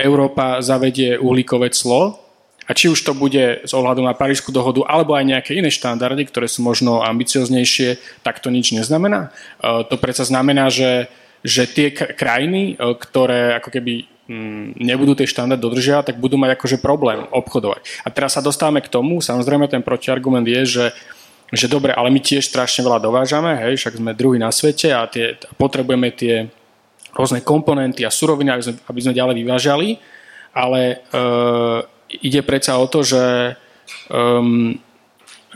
Európa 0.00 0.64
zavedie 0.64 1.20
uhlíkové 1.20 1.68
clo, 1.70 2.25
a 2.66 2.74
či 2.74 2.90
už 2.90 2.98
to 3.06 3.14
bude 3.14 3.62
z 3.62 3.72
ohľadu 3.72 4.02
na 4.02 4.12
Parížskú 4.12 4.50
dohodu 4.50 4.82
alebo 4.90 5.14
aj 5.14 5.24
nejaké 5.26 5.54
iné 5.54 5.70
štandardy, 5.70 6.26
ktoré 6.26 6.50
sú 6.50 6.66
možno 6.66 7.00
ambicioznejšie, 7.06 8.22
tak 8.26 8.42
to 8.42 8.50
nič 8.50 8.74
neznamená. 8.74 9.30
E, 9.62 9.86
to 9.86 9.94
predsa 9.96 10.26
znamená, 10.26 10.66
že, 10.66 11.06
že 11.46 11.70
tie 11.70 11.94
krajiny, 11.94 12.74
e, 12.74 12.94
ktoré 12.98 13.54
ako 13.62 13.70
keby 13.70 13.92
mm, 14.26 14.82
nebudú 14.82 15.14
tie 15.14 15.30
štandardy 15.30 15.62
dodržiavať, 15.62 16.04
tak 16.12 16.16
budú 16.18 16.34
mať 16.36 16.58
akože 16.58 16.82
problém 16.82 17.22
obchodovať. 17.30 18.02
A 18.02 18.10
teraz 18.10 18.34
sa 18.34 18.42
dostávame 18.42 18.82
k 18.82 18.90
tomu, 18.90 19.22
samozrejme 19.22 19.70
ten 19.70 19.86
protiargument 19.86 20.44
je, 20.44 20.62
že 20.66 20.86
že 21.54 21.70
dobre, 21.70 21.94
ale 21.94 22.10
my 22.10 22.18
tiež 22.18 22.50
strašne 22.50 22.82
veľa 22.82 22.98
dovážame, 22.98 23.54
hej, 23.54 23.78
však 23.78 24.02
sme 24.02 24.18
druhý 24.18 24.34
na 24.34 24.50
svete 24.50 24.90
a 24.90 25.06
tie, 25.06 25.38
potrebujeme 25.54 26.10
tie 26.10 26.50
rôzne 27.14 27.38
komponenty 27.38 28.02
a 28.02 28.10
suroviny, 28.10 28.50
aby 28.50 28.62
sme, 28.66 28.74
aby 28.82 29.00
sme 29.00 29.14
ďalej 29.14 29.34
vyvážali, 29.46 29.88
ale 30.50 30.80
e, 30.82 30.96
ide 32.22 32.40
predsa 32.44 32.78
o 32.78 32.86
to, 32.86 33.02
že 33.02 33.56
um, 34.10 34.78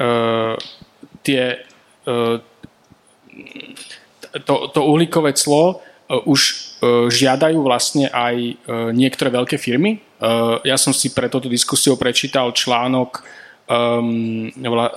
uh, 0.01 0.55
tie, 1.23 1.63
uh, 2.07 2.37
to, 4.45 4.55
to 4.73 4.81
uhlíkové 4.85 5.33
clo 5.37 5.81
uh, 5.81 6.23
už 6.27 6.41
uh, 6.83 7.07
žiadajú 7.13 7.59
vlastne 7.63 8.09
aj 8.11 8.37
uh, 8.37 8.91
niektoré 8.91 9.31
veľké 9.31 9.57
firmy. 9.57 10.01
Uh, 10.21 10.61
ja 10.65 10.77
som 10.77 10.93
si 10.93 11.13
pre 11.13 11.29
túto 11.33 11.49
diskusiu 11.49 11.97
prečítal 11.97 12.53
článok 12.53 13.25
um, 13.71 14.51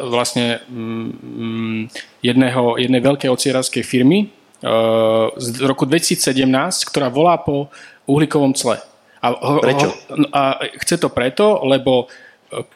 vlastne 0.10 0.60
um, 0.68 1.86
jedného, 2.26 2.78
jednej 2.82 3.02
veľkej 3.02 3.30
ocierarskej 3.30 3.84
firmy 3.86 4.34
uh, 4.66 5.30
z 5.38 5.64
roku 5.64 5.86
2017, 5.86 6.44
ktorá 6.90 7.08
volá 7.14 7.38
po 7.38 7.70
uhlíkovom 8.10 8.52
cle. 8.58 8.93
A, 9.24 9.28
Prečo? 9.64 9.88
A 10.36 10.60
chce 10.84 11.00
to 11.00 11.08
preto, 11.08 11.64
lebo 11.64 12.12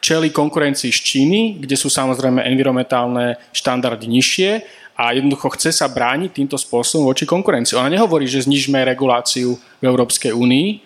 čeli 0.00 0.32
konkurencii 0.32 0.90
z 0.90 1.00
Číny, 1.04 1.40
kde 1.60 1.76
sú 1.76 1.92
samozrejme 1.92 2.42
environmentálne 2.42 3.38
štandardy 3.54 4.08
nižšie 4.10 4.50
a 4.98 5.14
jednoducho 5.14 5.54
chce 5.54 5.70
sa 5.70 5.86
brániť 5.86 6.34
týmto 6.34 6.58
spôsobom 6.58 7.06
voči 7.06 7.22
konkurencii. 7.28 7.78
Ona 7.78 7.92
nehovorí, 7.92 8.26
že 8.26 8.42
znižme 8.42 8.82
reguláciu 8.82 9.54
v 9.54 9.84
Európskej 9.86 10.34
únii, 10.34 10.68
e, 10.74 10.78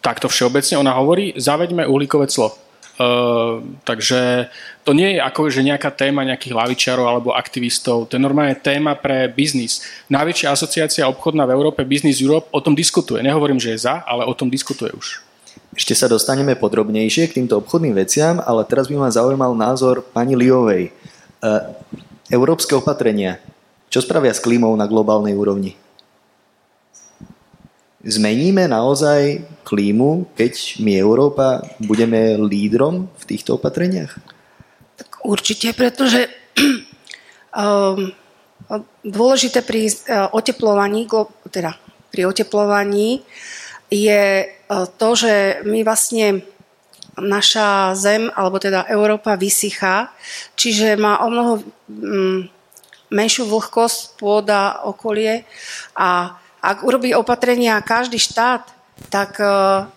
takto 0.00 0.30
všeobecne. 0.32 0.80
Ona 0.80 0.96
hovorí, 0.96 1.34
zaveďme 1.36 1.84
uhlíkové 1.90 2.30
clo. 2.30 2.54
Uh, 3.00 3.64
takže 3.88 4.52
to 4.84 4.96
nie 4.96 5.16
je 5.16 5.20
ako 5.20 5.52
že 5.52 5.60
nejaká 5.60 5.92
téma 5.92 6.24
nejakých 6.24 6.56
lavičiarov 6.56 7.06
alebo 7.06 7.36
aktivistov, 7.36 8.08
to 8.08 8.16
je 8.16 8.22
normálne 8.22 8.56
téma 8.56 8.96
pre 8.96 9.28
biznis. 9.28 9.84
Najväčšia 10.08 10.48
asociácia 10.50 11.10
obchodná 11.10 11.44
v 11.44 11.54
Európe, 11.54 11.84
Business 11.84 12.20
Europe, 12.24 12.48
o 12.50 12.64
tom 12.64 12.72
diskutuje. 12.72 13.20
Nehovorím, 13.20 13.60
že 13.60 13.76
je 13.76 13.84
za, 13.84 14.00
ale 14.08 14.24
o 14.24 14.32
tom 14.32 14.48
diskutuje 14.48 14.92
už. 14.96 15.20
Ešte 15.70 15.94
sa 15.94 16.10
dostaneme 16.10 16.58
podrobnejšie 16.58 17.30
k 17.30 17.36
týmto 17.42 17.62
obchodným 17.62 17.94
veciam, 17.94 18.42
ale 18.42 18.66
teraz 18.66 18.90
by 18.90 18.98
ma 18.98 19.08
zaujímal 19.12 19.54
názor 19.54 20.02
pani 20.02 20.34
Liovej. 20.34 20.90
Uh, 21.40 21.72
európske 22.26 22.74
opatrenia, 22.74 23.38
čo 23.86 24.02
spravia 24.02 24.34
s 24.34 24.42
klímou 24.42 24.74
na 24.74 24.90
globálnej 24.90 25.34
úrovni? 25.34 25.78
Zmeníme 28.00 28.64
naozaj 28.64 29.44
klímu, 29.62 30.32
keď 30.32 30.80
my 30.80 30.96
Európa 30.96 31.60
budeme 31.78 32.34
lídrom 32.40 33.12
v 33.12 33.24
týchto 33.28 33.60
opatreniach? 33.60 34.39
Určite, 35.20 35.76
pretože 35.76 36.28
um, 37.52 38.12
dôležité 39.04 39.60
pri 39.60 39.90
uh, 39.90 40.32
oteplovaní, 40.32 41.04
teda 41.50 41.76
pri 42.08 42.22
oteplovaní 42.26 43.20
je 43.90 44.46
uh, 44.46 44.86
to, 44.96 45.08
že 45.18 45.64
my 45.66 45.84
vlastne 45.84 46.40
naša 47.20 47.92
zem, 47.98 48.32
alebo 48.32 48.56
teda 48.56 48.88
Európa 48.88 49.36
vysychá, 49.36 50.14
čiže 50.56 50.96
má 50.96 51.20
o 51.20 51.28
mnoho 51.28 51.52
um, 51.60 52.48
menšiu 53.10 53.44
vlhkosť 53.50 54.16
pôda, 54.16 54.86
okolie 54.86 55.44
a 55.98 56.38
ak 56.60 56.84
urobí 56.84 57.16
opatrenia 57.16 57.80
každý 57.82 58.20
štát, 58.20 58.68
tak 59.08 59.40
uh, 59.40 59.88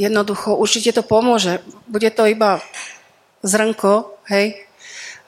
jednoducho 0.00 0.56
určite 0.56 0.90
to 0.96 1.02
pomôže. 1.04 1.60
Bude 1.86 2.10
to 2.10 2.26
iba 2.26 2.58
zrnko, 3.44 4.16
hej, 4.32 4.56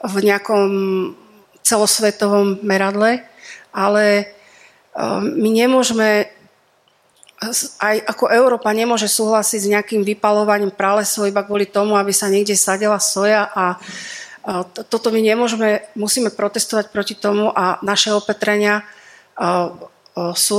v 0.00 0.16
nejakom 0.24 0.68
celosvetovom 1.60 2.64
meradle, 2.64 3.22
ale 3.76 4.32
uh, 4.96 5.20
my 5.20 5.50
nemôžeme 5.52 6.32
aj 7.84 7.96
ako 8.08 8.32
Európa 8.32 8.72
nemôže 8.72 9.12
súhlasiť 9.12 9.60
s 9.60 9.68
nejakým 9.68 10.00
vypalovaním 10.00 10.72
pralesov 10.72 11.28
iba 11.28 11.44
kvôli 11.44 11.68
tomu, 11.68 11.92
aby 11.92 12.08
sa 12.08 12.32
niekde 12.32 12.56
sadila 12.56 12.96
soja 12.96 13.52
a 13.52 13.76
toto 14.88 15.12
my 15.12 15.20
nemôžeme, 15.20 15.84
musíme 15.98 16.32
protestovať 16.32 16.88
proti 16.88 17.12
tomu 17.18 17.52
a 17.52 17.76
naše 17.84 18.14
opetrenia 18.14 18.86
sú 20.32 20.58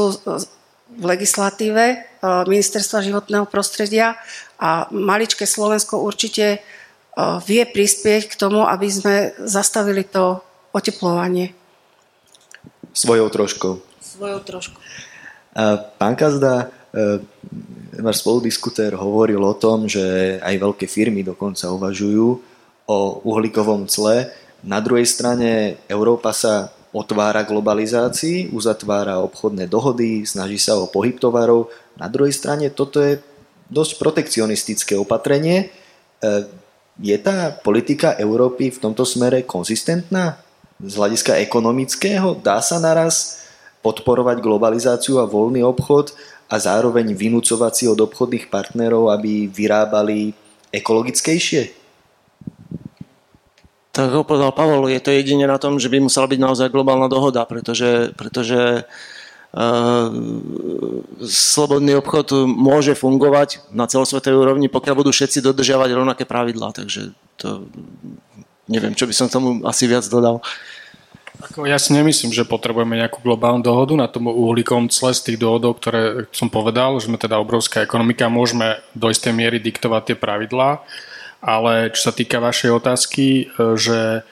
v 0.87 1.03
legislatíve 1.03 2.05
Ministerstva 2.45 3.01
životného 3.01 3.49
prostredia 3.49 4.13
a 4.59 4.85
maličké 4.93 5.49
Slovensko 5.49 6.03
určite 6.03 6.61
vie 7.41 7.63
prispieť 7.65 8.29
k 8.29 8.37
tomu, 8.37 8.61
aby 8.61 8.87
sme 8.87 9.15
zastavili 9.41 10.05
to 10.05 10.41
oteplovanie. 10.69 11.57
Svojou 12.93 13.29
troškou. 13.33 13.73
Svojou 14.01 14.39
troškou. 14.45 14.81
Pán 15.97 16.13
Kazda, 16.13 16.69
e, 16.93 17.21
váš 17.97 18.21
spoludiskutér 18.21 18.93
hovoril 18.93 19.41
o 19.41 19.57
tom, 19.57 19.89
že 19.89 20.37
aj 20.37 20.55
veľké 20.61 20.85
firmy 20.85 21.25
dokonca 21.25 21.73
uvažujú 21.73 22.27
o 22.85 22.97
uhlíkovom 23.25 23.89
cle. 23.89 24.29
Na 24.61 24.77
druhej 24.77 25.09
strane 25.09 25.81
Európa 25.89 26.33
sa 26.33 26.69
otvára 26.93 27.41
globalizácii, 27.45 28.53
uzatvára 28.53 29.21
obchodné 29.25 29.65
dohody, 29.65 30.25
snaží 30.25 30.61
sa 30.61 30.77
o 30.77 30.85
pohyb 30.85 31.17
tovarov. 31.17 31.73
Na 31.97 32.09
druhej 32.09 32.33
strane 32.33 32.69
toto 32.69 33.01
je 33.01 33.17
dosť 33.69 33.97
protekcionistické 33.97 34.93
opatrenie. 34.97 35.73
Je 36.97 37.13
tá 37.21 37.53
politika 37.53 38.17
Európy 38.17 38.73
v 38.73 38.81
tomto 38.81 39.05
smere 39.05 39.45
konzistentná? 39.45 40.41
Z 40.81 40.93
hľadiska 40.97 41.37
ekonomického 41.41 42.41
dá 42.41 42.57
sa 42.61 42.81
naraz 42.81 43.45
podporovať 43.85 44.41
globalizáciu 44.41 45.21
a 45.21 45.29
voľný 45.29 45.61
obchod 45.61 46.13
a 46.49 46.57
zároveň 46.57 47.13
vynúcovať 47.13 47.73
si 47.73 47.85
od 47.85 48.01
obchodných 48.01 48.49
partnerov, 48.49 49.13
aby 49.13 49.45
vyrábali 49.45 50.33
ekologickejšie? 50.73 51.73
Tak 53.93 54.13
ako 54.13 54.29
povedal 54.29 54.53
Pavol, 54.53 54.93
je 54.93 55.01
to 55.01 55.09
jedine 55.09 55.49
na 55.49 55.57
tom, 55.57 55.81
že 55.81 55.89
by 55.89 55.97
musela 55.97 56.29
byť 56.29 56.37
naozaj 56.37 56.69
globálna 56.69 57.09
dohoda, 57.09 57.45
pretože, 57.49 58.13
pretože 58.13 58.85
slobodný 61.23 61.97
obchod 61.97 62.45
môže 62.45 62.93
fungovať 62.93 63.63
na 63.71 63.87
celosvetovej 63.87 64.37
úrovni, 64.37 64.67
pokiaľ 64.67 64.95
budú 65.01 65.11
všetci 65.15 65.39
dodržiavať 65.41 65.89
rovnaké 65.95 66.23
pravidlá. 66.27 66.75
Takže 66.75 67.15
to 67.39 67.65
neviem, 68.67 68.93
čo 68.93 69.07
by 69.07 69.13
som 69.15 69.31
tomu 69.31 69.63
asi 69.63 69.87
viac 69.87 70.03
dodal. 70.11 70.43
Ako 71.37 71.69
ja 71.69 71.77
si 71.77 71.93
nemyslím, 71.93 72.33
že 72.33 72.49
potrebujeme 72.49 72.97
nejakú 72.97 73.21
globálnu 73.21 73.61
dohodu 73.61 73.93
na 73.93 74.09
tom 74.09 74.25
uhlíkom 74.25 74.89
cle 74.89 75.13
z 75.13 75.21
tých 75.21 75.37
dôvodov, 75.37 75.77
ktoré 75.77 76.25
som 76.33 76.49
povedal, 76.49 76.97
že 76.97 77.13
sme 77.13 77.21
teda 77.21 77.37
obrovská 77.37 77.85
ekonomika, 77.85 78.25
môžeme 78.25 78.81
do 78.97 79.13
istej 79.13 79.37
miery 79.37 79.61
diktovať 79.61 80.01
tie 80.11 80.17
pravidlá, 80.17 80.81
ale 81.45 81.93
čo 81.93 82.09
sa 82.09 82.13
týka 82.13 82.41
vašej 82.41 82.73
otázky, 82.73 83.25
e, 83.45 83.77
že 83.77 84.25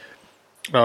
e, 0.73 0.84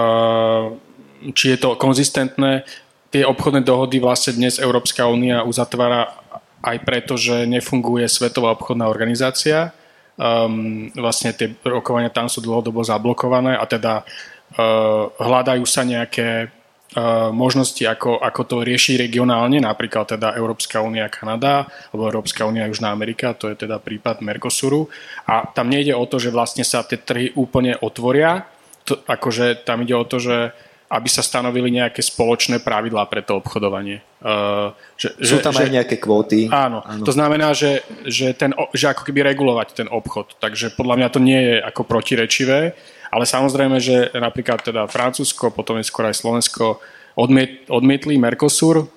či 1.33 1.45
je 1.51 1.57
to 1.57 1.73
konzistentné, 1.73 2.69
tie 3.11 3.27
obchodné 3.27 3.61
dohody 3.61 3.99
vlastne 3.99 4.33
dnes 4.39 4.57
Európska 4.57 5.05
únia 5.05 5.43
uzatvára 5.43 6.15
aj 6.63 6.77
preto, 6.87 7.19
že 7.19 7.45
nefunguje 7.45 8.07
Svetová 8.07 8.55
obchodná 8.55 8.87
organizácia. 8.87 9.75
Um, 10.15 10.93
vlastne 10.93 11.33
tie 11.33 11.55
rokovania 11.65 12.13
tam 12.13 12.29
sú 12.29 12.43
dlhodobo 12.43 12.83
zablokované 12.85 13.57
a 13.57 13.65
teda 13.65 14.05
Eh, 14.51 15.03
hľadajú 15.15 15.63
sa 15.63 15.87
nejaké 15.87 16.27
eh, 16.43 17.29
možnosti, 17.31 17.79
ako, 17.87 18.19
ako 18.19 18.41
to 18.43 18.55
rieši 18.67 18.99
regionálne, 18.99 19.63
napríklad 19.63 20.19
teda 20.19 20.35
Európska 20.35 20.83
únia 20.83 21.07
Kanada, 21.07 21.71
alebo 21.95 22.11
Európska 22.11 22.43
únia 22.43 22.67
Južná 22.67 22.91
Amerika, 22.91 23.31
to 23.31 23.47
je 23.47 23.55
teda 23.55 23.79
prípad 23.79 24.19
Mercosuru. 24.19 24.91
A 25.23 25.47
tam 25.47 25.71
nejde 25.71 25.95
o 25.95 26.03
to, 26.03 26.19
že 26.19 26.35
vlastne 26.35 26.67
sa 26.67 26.83
tie 26.83 26.99
trhy 26.99 27.31
úplne 27.39 27.79
otvoria, 27.79 28.43
to, 28.83 28.99
akože 29.07 29.63
tam 29.63 29.87
ide 29.87 29.95
o 29.95 30.03
to, 30.03 30.19
že 30.19 30.51
aby 30.91 31.07
sa 31.07 31.23
stanovili 31.23 31.71
nejaké 31.71 32.03
spoločné 32.03 32.59
pravidlá 32.59 33.07
pre 33.07 33.23
to 33.23 33.39
obchodovanie. 33.39 34.03
Uh, 34.19 34.75
že, 34.99 35.15
Sú 35.23 35.39
tam 35.39 35.55
že, 35.55 35.63
aj 35.63 35.71
nejaké 35.71 35.95
kvóty. 36.03 36.51
Áno, 36.51 36.83
áno. 36.83 37.07
to 37.07 37.15
znamená, 37.15 37.55
že, 37.55 37.79
že, 38.03 38.35
ten, 38.35 38.51
že 38.75 38.91
ako 38.91 39.07
keby 39.07 39.23
regulovať 39.31 39.67
ten 39.71 39.87
obchod. 39.87 40.35
Takže 40.43 40.75
podľa 40.75 40.99
mňa 40.99 41.07
to 41.07 41.19
nie 41.23 41.39
je 41.39 41.55
ako 41.63 41.87
protirečivé. 41.87 42.75
Ale 43.07 43.23
samozrejme, 43.23 43.79
že 43.79 44.11
napríklad 44.11 44.67
teda 44.67 44.87
Francúzsko, 44.91 45.51
potom 45.55 45.79
je 45.79 45.87
skôr 45.87 46.11
aj 46.11 46.19
Slovensko 46.19 46.83
odmiet, 47.15 47.67
odmietli 47.71 48.19
Mercosur 48.19 48.87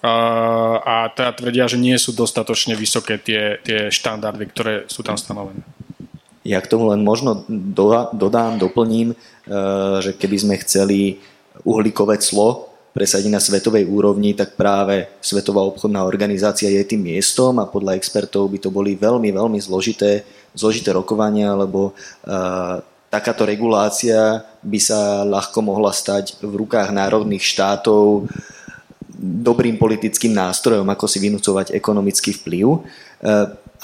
a, 0.00 0.16
a 0.80 0.94
teda 1.12 1.36
tvrdia, 1.36 1.64
že 1.68 1.76
nie 1.76 1.96
sú 2.00 2.16
dostatočne 2.16 2.72
vysoké 2.72 3.20
tie, 3.20 3.60
tie 3.60 3.92
štandardy, 3.92 4.44
ktoré 4.48 4.74
sú 4.88 5.04
tam 5.04 5.20
stanovené. 5.20 5.60
Ja 6.40 6.58
k 6.64 6.70
tomu 6.72 6.88
len 6.88 7.04
možno 7.04 7.44
dodám, 8.16 8.56
doplním, 8.56 9.12
e, 9.12 9.16
že 10.00 10.16
keby 10.16 10.36
sme 10.40 10.62
chceli 10.64 11.20
uhlíkové 11.68 12.16
clo 12.16 12.70
presadiť 12.90 13.30
na 13.30 13.38
svetovej 13.38 13.86
úrovni, 13.86 14.34
tak 14.34 14.58
práve 14.58 15.06
Svetová 15.22 15.62
obchodná 15.62 16.02
organizácia 16.02 16.66
je 16.66 16.82
tým 16.82 17.06
miestom 17.06 17.60
a 17.62 17.68
podľa 17.70 17.94
expertov 17.94 18.50
by 18.50 18.58
to 18.58 18.72
boli 18.72 18.98
veľmi, 18.98 19.30
veľmi 19.30 19.58
zložité, 19.62 20.26
zložité 20.56 20.90
rokovania, 20.90 21.54
lebo 21.54 21.92
e, 21.92 22.32
takáto 23.12 23.46
regulácia 23.46 24.42
by 24.64 24.80
sa 24.80 25.22
ľahko 25.22 25.60
mohla 25.62 25.94
stať 25.94 26.40
v 26.42 26.66
rukách 26.66 26.90
národných 26.90 27.44
štátov 27.44 28.26
dobrým 29.20 29.76
politickým 29.76 30.32
nástrojom, 30.32 30.88
ako 30.88 31.04
si 31.04 31.20
vynúcovať 31.20 31.76
ekonomický 31.76 32.32
vplyv. 32.42 32.66
E, 32.74 32.78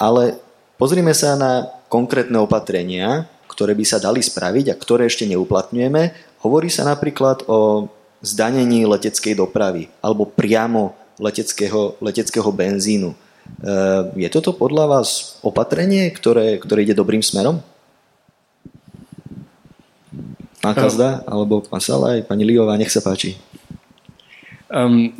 ale 0.00 0.45
pozrime 0.76 1.12
sa 1.12 1.36
na 1.36 1.68
konkrétne 1.88 2.36
opatrenia, 2.40 3.28
ktoré 3.50 3.72
by 3.72 3.84
sa 3.88 3.96
dali 3.96 4.20
spraviť 4.20 4.72
a 4.72 4.78
ktoré 4.78 5.08
ešte 5.08 5.24
neuplatňujeme. 5.28 6.02
Hovorí 6.44 6.68
sa 6.68 6.84
napríklad 6.84 7.48
o 7.48 7.88
zdanení 8.20 8.84
leteckej 8.84 9.36
dopravy 9.36 9.88
alebo 10.04 10.28
priamo 10.28 10.92
leteckého, 11.16 11.96
leteckého 12.00 12.48
benzínu. 12.52 13.12
E, 13.12 13.16
je 14.20 14.28
toto 14.28 14.52
podľa 14.52 14.98
vás 14.98 15.40
opatrenie, 15.40 16.12
ktoré, 16.12 16.60
ktoré 16.60 16.84
ide 16.84 16.92
dobrým 16.96 17.24
smerom? 17.24 17.64
Pán 20.60 20.74
Kazda, 20.74 21.22
alebo 21.24 21.62
pán 21.62 21.78
Salaj, 21.78 22.26
pani 22.26 22.42
Liová, 22.42 22.74
nech 22.74 22.90
sa 22.90 22.98
páči. 22.98 23.38
Um, 24.66 25.14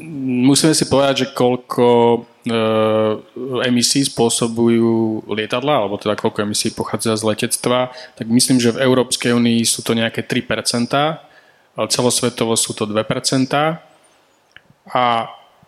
musíme 0.50 0.74
si 0.74 0.90
povedať, 0.90 1.22
že 1.22 1.26
koľko 1.30 1.86
emisí 3.66 4.06
spôsobujú 4.06 5.26
lietadla, 5.26 5.82
alebo 5.82 5.98
teda 5.98 6.14
koľko 6.14 6.46
emisí 6.46 6.70
pochádza 6.70 7.18
z 7.18 7.26
letectva, 7.26 7.90
tak 8.14 8.26
myslím, 8.30 8.62
že 8.62 8.74
v 8.74 8.82
Európskej 8.86 9.34
únii 9.34 9.66
sú 9.66 9.82
to 9.82 9.98
nejaké 9.98 10.22
3%, 10.22 10.94
ale 11.76 11.86
celosvetovo 11.90 12.54
sú 12.54 12.72
to 12.72 12.86
2%. 12.86 12.96
A 14.86 15.04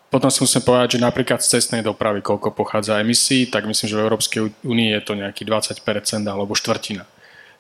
potom 0.09 0.31
si 0.33 0.41
musíme 0.41 0.65
povedať, 0.65 0.97
že 0.97 1.05
napríklad 1.05 1.43
z 1.45 1.59
cestnej 1.59 1.85
dopravy, 1.85 2.25
koľko 2.25 2.55
pochádza 2.55 3.03
emisí, 3.03 3.45
tak 3.45 3.69
myslím, 3.69 3.87
že 3.93 3.99
v 3.99 4.05
Európskej 4.09 4.41
únii 4.65 4.91
je 4.97 5.03
to 5.05 5.13
nejaký 5.19 5.45
20% 5.45 5.85
alebo 6.25 6.57
štvrtina. 6.57 7.05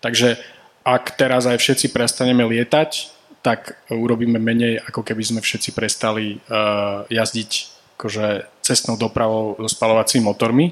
Takže 0.00 0.40
ak 0.86 1.18
teraz 1.20 1.44
aj 1.44 1.60
všetci 1.60 1.92
prestaneme 1.92 2.46
lietať, 2.48 3.12
tak 3.44 3.76
urobíme 3.92 4.40
menej, 4.40 4.80
ako 4.82 5.04
keby 5.04 5.22
sme 5.22 5.40
všetci 5.44 5.70
prestali 5.76 6.40
uh, 6.48 7.04
jazdiť 7.12 7.77
akože 7.98 8.46
cestnou 8.62 8.94
dopravou 8.94 9.58
so 9.58 9.66
spalovacími 9.66 10.22
motormi. 10.22 10.70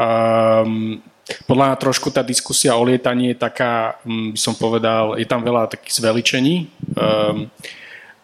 Um, 0.00 1.04
podľa 1.44 1.64
mňa 1.68 1.76
trošku 1.76 2.08
tá 2.08 2.24
diskusia 2.24 2.72
o 2.72 2.88
lietaní 2.88 3.36
je 3.36 3.36
taká, 3.36 4.00
um, 4.08 4.32
by 4.32 4.40
som 4.40 4.56
povedal, 4.56 5.20
je 5.20 5.28
tam 5.28 5.44
veľa 5.44 5.68
takých 5.68 6.00
zveličení, 6.00 6.72
um, 6.96 7.52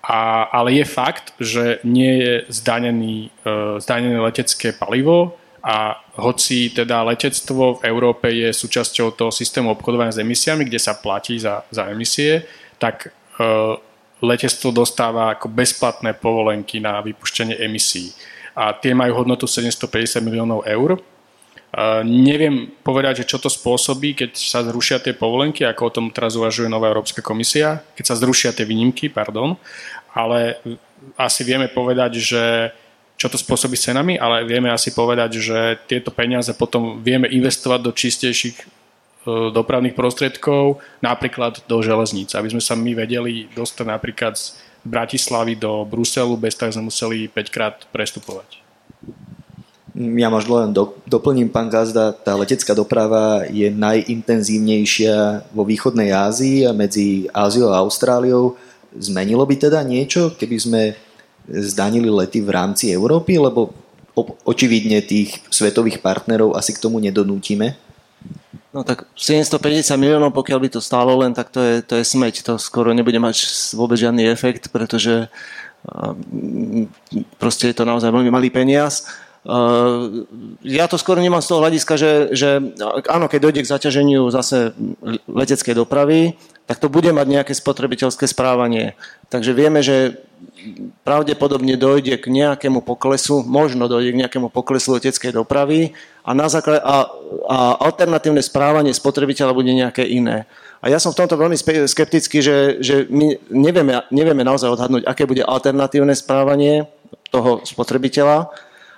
a, 0.01 0.49
ale 0.49 0.81
je 0.81 0.85
fakt, 0.89 1.37
že 1.37 1.85
nie 1.85 2.25
je 2.25 2.35
zdanený, 2.49 3.29
uh, 3.45 3.77
zdanené 3.77 4.17
letecké 4.25 4.73
palivo, 4.73 5.37
a 5.63 5.95
hoci 6.19 6.75
teda 6.75 7.07
letectvo 7.07 7.79
v 7.79 7.87
Európe 7.87 8.27
je 8.35 8.51
súčasťou 8.51 9.15
toho 9.15 9.31
systému 9.31 9.71
obchodovania 9.71 10.11
s 10.11 10.19
emisiami, 10.19 10.67
kde 10.67 10.83
sa 10.83 10.99
platí 10.99 11.39
za, 11.39 11.63
za 11.71 11.87
emisie, 11.87 12.43
tak 12.83 13.07
e, 13.07 13.11
letectvo 14.23 14.71
dostáva 14.71 15.35
ako 15.35 15.51
bezplatné 15.51 16.15
povolenky 16.15 16.79
na 16.79 17.03
vypuštenie 17.03 17.59
emisí. 17.59 18.15
A 18.55 18.71
tie 18.73 18.95
majú 18.95 19.19
hodnotu 19.19 19.51
750 19.51 20.23
miliónov 20.23 20.63
eur. 20.63 20.97
E, 20.97 21.01
neviem 22.07 22.71
povedať, 22.87 23.25
že 23.25 23.29
čo 23.35 23.43
to 23.43 23.51
spôsobí, 23.51 24.15
keď 24.15 24.39
sa 24.39 24.63
zrušia 24.63 25.03
tie 25.03 25.13
povolenky, 25.13 25.67
ako 25.67 25.83
o 25.83 25.95
tom 25.95 26.07
teraz 26.15 26.39
uvažuje 26.39 26.71
nová 26.71 26.87
Európska 26.89 27.21
komisia, 27.21 27.83
keď 27.99 28.05
sa 28.15 28.21
zrušia 28.21 28.55
tie 28.55 28.63
výnimky, 28.63 29.11
pardon, 29.11 29.59
ale 30.15 30.63
asi 31.19 31.43
vieme 31.43 31.67
povedať, 31.67 32.23
že 32.23 32.43
čo 33.17 33.31
to 33.31 33.39
spôsobí 33.39 33.79
s 33.79 33.87
cenami, 33.87 34.19
ale 34.19 34.43
vieme 34.47 34.71
asi 34.71 34.91
povedať, 34.91 35.39
že 35.39 35.59
tieto 35.87 36.11
peniaze 36.11 36.51
potom 36.59 36.99
vieme 37.03 37.31
investovať 37.31 37.81
do 37.83 37.93
čistejších 37.95 38.82
dopravných 39.27 39.95
prostriedkov, 39.95 40.83
napríklad 40.99 41.63
do 41.71 41.79
železníc, 41.79 42.35
aby 42.35 42.51
sme 42.51 42.63
sa 42.63 42.75
my 42.75 42.93
vedeli 42.99 43.47
dostať 43.55 43.87
napríklad 43.87 44.35
z 44.35 44.59
Bratislavy 44.83 45.55
do 45.55 45.87
Bruselu, 45.87 46.35
bez 46.35 46.59
toho 46.59 46.75
sme 46.75 46.91
museli 46.91 47.31
5 47.31 47.55
krát 47.55 47.77
prestupovať. 47.95 48.59
Ja 49.93 50.33
možno 50.33 50.57
len 50.59 50.73
do, 50.73 50.97
doplním, 51.05 51.53
pán 51.53 51.69
Gazda, 51.69 52.17
tá 52.17 52.33
letecká 52.33 52.73
doprava 52.73 53.45
je 53.47 53.69
najintenzívnejšia 53.69 55.47
vo 55.53 55.69
východnej 55.69 56.11
Ázii 56.11 56.65
a 56.65 56.73
medzi 56.73 57.29
Áziou 57.29 57.71
a 57.71 57.85
Austráliou. 57.85 58.57
Zmenilo 58.97 59.45
by 59.45 59.69
teda 59.69 59.85
niečo, 59.85 60.33
keby 60.33 60.57
sme 60.57 60.83
zdanili 61.45 62.09
lety 62.09 62.41
v 62.41 62.51
rámci 62.51 62.89
Európy, 62.89 63.37
lebo 63.37 63.77
očividne 64.49 65.05
tých 65.05 65.45
svetových 65.53 66.01
partnerov 66.01 66.57
asi 66.57 66.73
k 66.73 66.83
tomu 66.83 66.97
nedonútime? 66.97 67.77
No 68.73 68.89
tak 68.89 69.05
750 69.21 70.01
miliónov, 70.01 70.33
pokiaľ 70.33 70.59
by 70.65 70.69
to 70.73 70.81
stálo 70.81 71.13
len, 71.21 71.37
tak 71.37 71.53
to 71.53 71.61
je, 71.61 71.75
to 71.85 72.01
je 72.01 72.05
smeť. 72.09 72.41
To 72.49 72.53
skoro 72.57 72.97
nebude 72.97 73.21
mať 73.21 73.45
vôbec 73.77 74.01
žiadny 74.01 74.25
efekt, 74.33 74.73
pretože 74.73 75.29
proste 77.37 77.69
je 77.69 77.77
to 77.77 77.85
naozaj 77.85 78.09
veľmi 78.09 78.33
malý 78.33 78.49
peniaz. 78.49 79.13
Ja 80.63 80.87
to 80.87 80.97
skoro 80.97 81.19
nemám 81.19 81.43
z 81.43 81.51
toho 81.51 81.61
hľadiska, 81.67 81.95
že, 81.99 82.13
že 82.33 82.63
áno, 83.11 83.27
keď 83.27 83.39
dojde 83.43 83.61
k 83.67 83.73
zaťaženiu 83.75 84.31
zase 84.31 84.71
leteckej 85.27 85.75
dopravy, 85.75 86.39
tak 86.71 86.79
to 86.79 86.87
bude 86.87 87.11
mať 87.11 87.27
nejaké 87.27 87.53
spotrebiteľské 87.53 88.31
správanie. 88.31 88.95
Takže 89.29 89.51
vieme, 89.53 89.83
že 89.83 90.23
pravdepodobne 91.03 91.75
dojde 91.77 92.19
k 92.19 92.27
nejakému 92.31 92.83
poklesu, 92.83 93.43
možno 93.43 93.87
dojde 93.87 94.15
k 94.15 94.21
nejakému 94.27 94.49
poklesu 94.49 94.97
leteckej 94.97 95.35
dopravy 95.35 95.95
a, 96.23 96.31
na 96.33 96.47
základ, 96.47 96.83
a, 96.83 97.11
a 97.49 97.59
alternatívne 97.83 98.41
správanie 98.43 98.95
spotrebiteľa 98.95 99.53
bude 99.57 99.73
nejaké 99.75 100.07
iné. 100.07 100.47
A 100.83 100.91
ja 100.91 100.99
som 100.99 101.15
v 101.15 101.23
tomto 101.23 101.39
veľmi 101.39 101.55
skeptický, 101.87 102.43
že, 102.43 102.83
že 102.83 103.07
my 103.07 103.39
nevieme, 103.55 104.03
nevieme 104.11 104.43
naozaj 104.43 104.75
odhadnúť, 104.75 105.07
aké 105.07 105.31
bude 105.31 105.47
alternatívne 105.47 106.15
správanie 106.19 106.91
toho 107.31 107.63
spotrebiteľa 107.63 108.51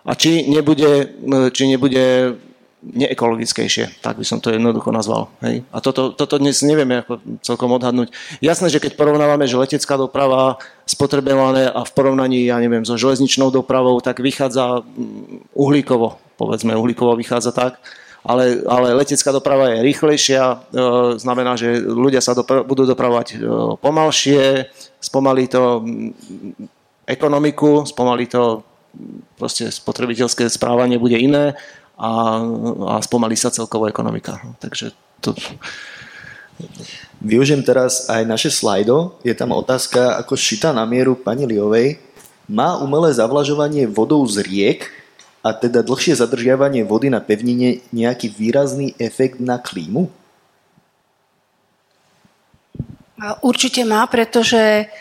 a 0.04 0.12
či 0.16 0.48
nebude, 0.48 1.12
či 1.52 1.64
nebude 1.68 2.36
neekologickejšie, 2.84 4.04
tak 4.04 4.20
by 4.20 4.24
som 4.28 4.44
to 4.44 4.52
jednoducho 4.52 4.92
nazval. 4.92 5.32
Hej? 5.40 5.64
A 5.72 5.80
toto, 5.80 6.12
toto 6.12 6.36
dnes 6.36 6.60
nevieme 6.60 7.00
ako 7.00 7.24
celkom 7.40 7.72
odhadnúť. 7.72 8.12
Jasné, 8.44 8.68
že 8.68 8.82
keď 8.82 9.00
porovnávame, 9.00 9.48
že 9.48 9.56
letecká 9.56 9.96
doprava 9.96 10.60
spotrebované 10.84 11.72
a 11.72 11.80
v 11.80 11.94
porovnaní, 11.96 12.44
ja 12.44 12.60
neviem, 12.60 12.84
so 12.84 13.00
železničnou 13.00 13.48
dopravou, 13.48 13.96
tak 14.04 14.20
vychádza 14.20 14.84
mm, 14.84 15.56
uhlíkovo, 15.56 16.20
povedzme, 16.36 16.76
uhlíkovo 16.76 17.16
vychádza 17.16 17.56
tak, 17.56 17.80
ale, 18.24 18.64
ale 18.68 18.96
letecká 18.96 19.32
doprava 19.32 19.72
je 19.72 19.84
rýchlejšia, 19.84 20.42
e, 20.44 20.56
znamená, 21.20 21.56
že 21.56 21.80
ľudia 21.80 22.20
sa 22.20 22.36
dopra- 22.36 22.64
budú 22.64 22.84
dopravovať 22.84 23.26
e, 23.32 23.36
pomalšie, 23.80 24.68
spomalí 25.00 25.48
to 25.48 25.80
mm, 25.80 26.12
ekonomiku, 27.08 27.88
spomalí 27.88 28.28
to 28.28 28.64
proste 29.34 29.68
spotrebiteľské 29.74 30.46
správanie 30.46 31.02
bude 31.02 31.18
iné 31.18 31.58
a, 31.94 32.10
a 32.90 32.94
spomalí 33.02 33.38
sa 33.38 33.54
celková 33.54 33.90
ekonomika. 33.90 34.42
Takže 34.58 34.90
to... 35.22 35.34
Využijem 37.18 37.66
teraz 37.66 38.06
aj 38.06 38.22
naše 38.28 38.50
slajdo. 38.52 39.18
Je 39.26 39.34
tam 39.34 39.50
otázka 39.50 40.22
ako 40.22 40.38
šita 40.38 40.70
na 40.70 40.86
mieru 40.86 41.18
pani 41.18 41.50
Liovej. 41.50 41.98
Má 42.46 42.78
umelé 42.78 43.10
zavlažovanie 43.10 43.88
vodou 43.88 44.22
z 44.28 44.44
riek 44.44 44.92
a 45.42 45.56
teda 45.56 45.82
dlhšie 45.82 46.14
zadržiavanie 46.14 46.84
vody 46.84 47.08
na 47.10 47.18
pevnine 47.18 47.80
nejaký 47.90 48.28
výrazný 48.28 48.92
efekt 49.00 49.40
na 49.40 49.56
klímu? 49.58 50.12
Určite 53.40 53.88
má, 53.88 54.04
pretože, 54.04 54.92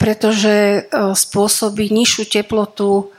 pretože 0.00 0.88
spôsobí 0.92 1.92
nižšiu 1.92 2.24
teplotu 2.32 3.12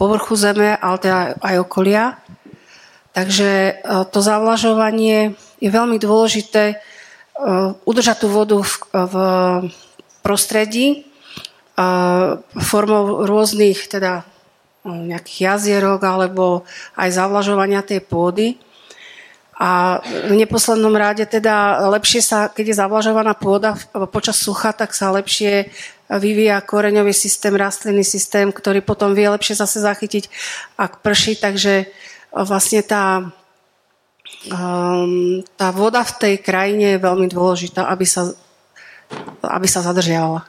povrchu 0.00 0.32
Zeme, 0.32 0.72
ale 0.80 0.96
teda 0.96 1.20
aj 1.44 1.56
okolia. 1.60 2.16
Takže 3.12 3.50
e, 3.52 3.72
to 4.08 4.18
zavlažovanie 4.24 5.36
je 5.60 5.68
veľmi 5.68 6.00
dôležité 6.00 6.64
e, 6.72 6.76
udržať 7.84 8.24
tú 8.24 8.28
vodu 8.32 8.56
v, 8.64 8.72
v 8.96 9.14
prostredí 10.24 10.86
e, 10.88 10.98
formou 12.64 13.28
rôznych 13.28 13.92
teda 13.92 14.24
nejakých 14.80 15.38
jazierok 15.44 16.00
alebo 16.00 16.64
aj 16.96 17.12
zavlažovania 17.12 17.84
tej 17.84 18.00
pôdy. 18.00 18.56
A 19.60 20.00
v 20.00 20.40
neposlednom 20.40 20.96
rade 20.96 21.28
teda 21.28 21.84
lepšie 21.92 22.24
sa, 22.24 22.48
keď 22.48 22.64
je 22.72 22.80
zavlažovaná 22.80 23.36
pôda 23.36 23.76
počas 24.08 24.40
sucha, 24.40 24.72
tak 24.72 24.96
sa 24.96 25.12
lepšie 25.12 25.68
vyvíja 26.08 26.64
koreňový 26.64 27.12
systém, 27.12 27.52
rastlinný 27.52 28.00
systém, 28.00 28.48
ktorý 28.48 28.80
potom 28.80 29.12
vie 29.12 29.28
lepšie 29.28 29.60
zase 29.60 29.84
zachytiť, 29.84 30.32
ak 30.80 31.04
prší. 31.04 31.36
Takže 31.36 31.92
vlastne 32.32 32.80
tá, 32.80 33.28
um, 34.48 35.44
tá 35.60 35.68
voda 35.76 36.08
v 36.08 36.16
tej 36.16 36.34
krajine 36.40 36.96
je 36.96 37.04
veľmi 37.04 37.28
dôležitá, 37.28 37.84
aby 37.92 38.08
sa, 38.08 38.32
aby 39.44 39.68
sa 39.68 39.84
zadržiavala. 39.84 40.48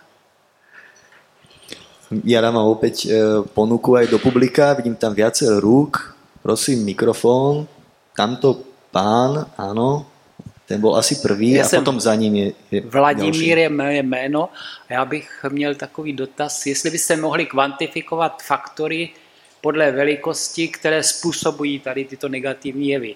Ja 2.24 2.39
dávam 2.39 2.67
opäť 2.67 3.08
e, 3.08 3.43
ponuku 3.56 3.95
aj 3.95 4.12
do 4.12 4.19
publika, 4.19 4.76
vidím 4.76 5.00
tam 5.00 5.15
viacero 5.15 5.63
rúk. 5.63 6.15
Prosím, 6.43 6.84
mikrofón. 6.84 7.71
Tamto 8.12 8.70
pán, 8.91 9.47
áno. 9.58 10.06
Ten 10.67 10.82
byl 10.82 10.95
asi 10.95 11.15
první 11.15 11.51
já 11.51 11.65
a 11.65 11.69
potom 11.69 11.99
za 11.99 12.15
ním 12.15 12.36
je, 12.36 12.51
je 12.71 12.82
Vladimír 12.82 13.58
je 13.58 13.69
moje 13.69 14.04
jméno 14.04 14.49
a 14.89 14.93
já 14.93 15.06
bych 15.06 15.45
měl 15.49 15.75
takový 15.75 16.13
dotaz, 16.13 16.65
jestli 16.65 16.89
byste 16.89 17.17
mohli 17.17 17.45
kvantifikovat 17.45 18.43
faktory 18.43 19.10
podle 19.62 19.91
velikosti, 19.91 20.67
které 20.67 21.04
způsobují 21.04 21.80
tady 21.80 22.06
tyto 22.06 22.30
negativní 22.30 22.89
jevy. 22.89 23.15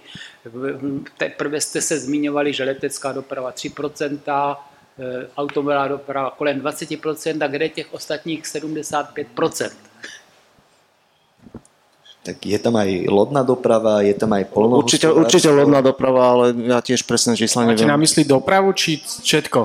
Teprve 1.18 1.62
jste 1.62 1.82
se 1.82 2.00
zmiňovali, 2.00 2.54
že 2.54 2.64
letecká 2.64 3.12
doprava 3.12 3.52
3%, 3.52 4.60
eh, 5.00 5.28
automobilová 5.38 5.88
doprava 5.88 6.30
kolem 6.32 6.60
20% 6.60 7.42
a 7.42 7.48
kde 7.48 7.70
těch 7.70 7.94
ostatních 7.94 8.48
75%. 8.48 9.85
Tak 12.26 12.42
je 12.42 12.58
tam 12.58 12.74
aj 12.82 13.06
lodná 13.06 13.46
doprava, 13.46 14.02
je 14.02 14.18
tam 14.18 14.34
aj 14.34 14.50
polnohospodárstvo. 14.50 15.14
Určite, 15.14 15.46
určite 15.46 15.50
lodná 15.54 15.86
doprava, 15.86 16.22
ale 16.34 16.46
ja 16.58 16.82
tiež 16.82 17.06
presne 17.06 17.38
čísla 17.38 17.70
neviem. 17.70 17.86
Máte 17.86 17.94
na 17.94 18.02
mysli 18.02 18.26
dopravu 18.26 18.74
či 18.74 18.98
všetko? 19.06 19.60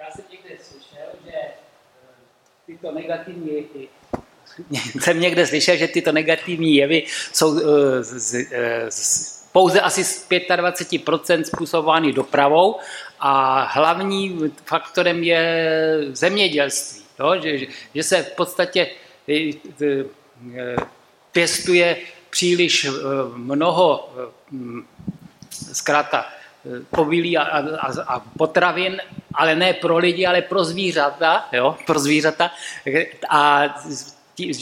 Ja 0.00 0.08
som 0.16 0.24
niekde 0.32 0.56
slyšel, 0.56 1.06
že 1.20 1.36
tyto 2.64 2.88
negatívne 2.88 3.68
jsem 5.00 5.20
někde 5.20 5.46
slyšel, 5.46 5.76
že 5.76 5.88
tyto 5.88 6.12
negativní 6.12 6.74
jevy 6.76 7.04
jsou 7.32 7.54
z, 8.00 8.10
z, 8.18 8.46
z, 8.88 9.42
pouze 9.52 9.80
asi 9.80 10.04
z 10.04 10.28
25% 10.28 11.42
způsobovány 11.42 12.12
dopravou 12.12 12.76
a 13.20 13.62
hlavním 13.62 14.52
faktorem 14.64 15.22
je 15.22 15.42
zemědělství. 16.12 17.02
Jo? 17.20 17.34
Že, 17.42 17.66
že 17.94 18.02
se 18.02 18.22
v 18.22 18.32
podstatě 18.32 18.86
pěstuje 21.32 21.96
příliš 22.30 22.84
eh, 22.84 22.90
mnoho 23.36 24.12
eh, 24.16 24.82
zkrátka 25.72 26.26
eh, 26.26 26.84
povilí 26.90 27.38
a, 27.38 27.42
a, 27.42 28.02
a 28.06 28.20
potravin, 28.20 29.00
ale 29.34 29.56
ne 29.56 29.72
pro 29.72 29.98
lidi, 29.98 30.26
ale 30.26 30.42
pro 30.42 30.64
zvířata, 30.64 31.48
jo, 31.52 31.76
pro 31.86 31.98
zvířata. 31.98 32.50
A 33.28 33.64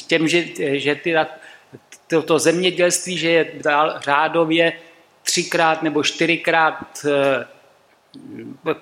těm, 0.06 0.28
že, 0.28 0.44
že 0.78 0.94
ty, 0.94 1.14
toto 2.06 2.38
zemědělství, 2.38 3.18
že 3.18 3.30
je 3.30 3.52
řádově 4.00 4.72
třikrát 5.22 5.82
nebo 5.82 6.02
čtyřikrát 6.02 7.06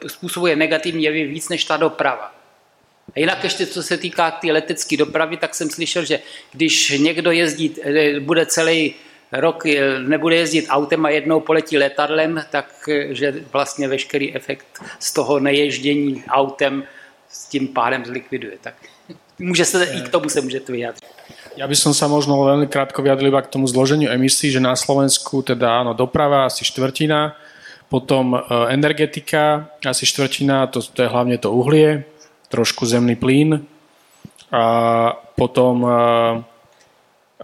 způsobuje 0.07 0.57
negativní 0.57 1.05
jevy 1.05 1.25
víc 1.25 1.49
než 1.49 1.65
ta 1.65 1.77
doprava. 1.77 2.36
A 3.15 3.21
jinak 3.21 3.45
ještě 3.45 3.67
co 3.67 3.83
se 3.83 3.97
týká 3.97 4.31
té 4.31 4.37
tý 4.41 4.53
letecké 4.53 4.97
dopravy, 4.97 5.37
tak 5.37 5.55
jsem 5.55 5.71
slyšel, 5.71 6.05
že 6.05 6.19
když 6.53 6.99
někdo 6.99 7.31
jezdí, 7.31 7.75
eh, 7.83 8.21
bude 8.21 8.47
celý 8.47 8.95
rok 9.33 9.67
eh, 9.67 9.99
nebude 9.99 10.37
jezdit 10.37 10.67
autem 10.69 11.07
a 11.07 11.11
jednou 11.11 11.41
poletí 11.41 11.79
letadlem, 11.79 12.45
tak 12.51 12.89
eh, 12.89 13.33
vlastně 13.53 13.89
veškerý 13.89 14.35
efekt 14.35 14.67
z 14.99 15.13
toho 15.13 15.39
neježdění 15.39 16.25
autem 16.29 16.85
s 17.29 17.47
tím 17.47 17.69
pádem 17.69 18.05
zlikviduje. 18.05 18.59
Tak 18.61 18.75
může 19.39 19.65
se, 19.65 19.85
i 19.85 20.01
k 20.01 20.09
tomu 20.09 20.29
se 20.29 20.41
můžete 20.41 20.73
vyjádřit. 20.73 21.07
Ja 21.57 21.65
by 21.65 21.73
som 21.73 21.97
sa 21.97 22.05
možno 22.05 22.37
veľmi 22.37 22.69
krátko 22.69 23.01
vyjadril 23.01 23.33
iba 23.33 23.41
k 23.41 23.49
tomu 23.49 23.65
zloženiu 23.65 24.13
emisí, 24.13 24.53
že 24.53 24.61
na 24.61 24.77
Slovensku 24.77 25.41
teda 25.41 25.81
áno, 25.81 25.97
doprava 25.97 26.45
asi 26.45 26.69
štvrtina, 26.69 27.33
potom 27.89 28.37
energetika 28.69 29.73
asi 29.81 30.05
štvrtina, 30.05 30.69
to, 30.69 30.85
to 30.85 31.01
je 31.01 31.09
hlavne 31.09 31.41
to 31.41 31.49
uhlie, 31.49 32.05
trošku 32.57 32.89
zemný 32.89 33.21
plyn 33.21 33.61
a 34.49 34.65
potom 35.37 35.85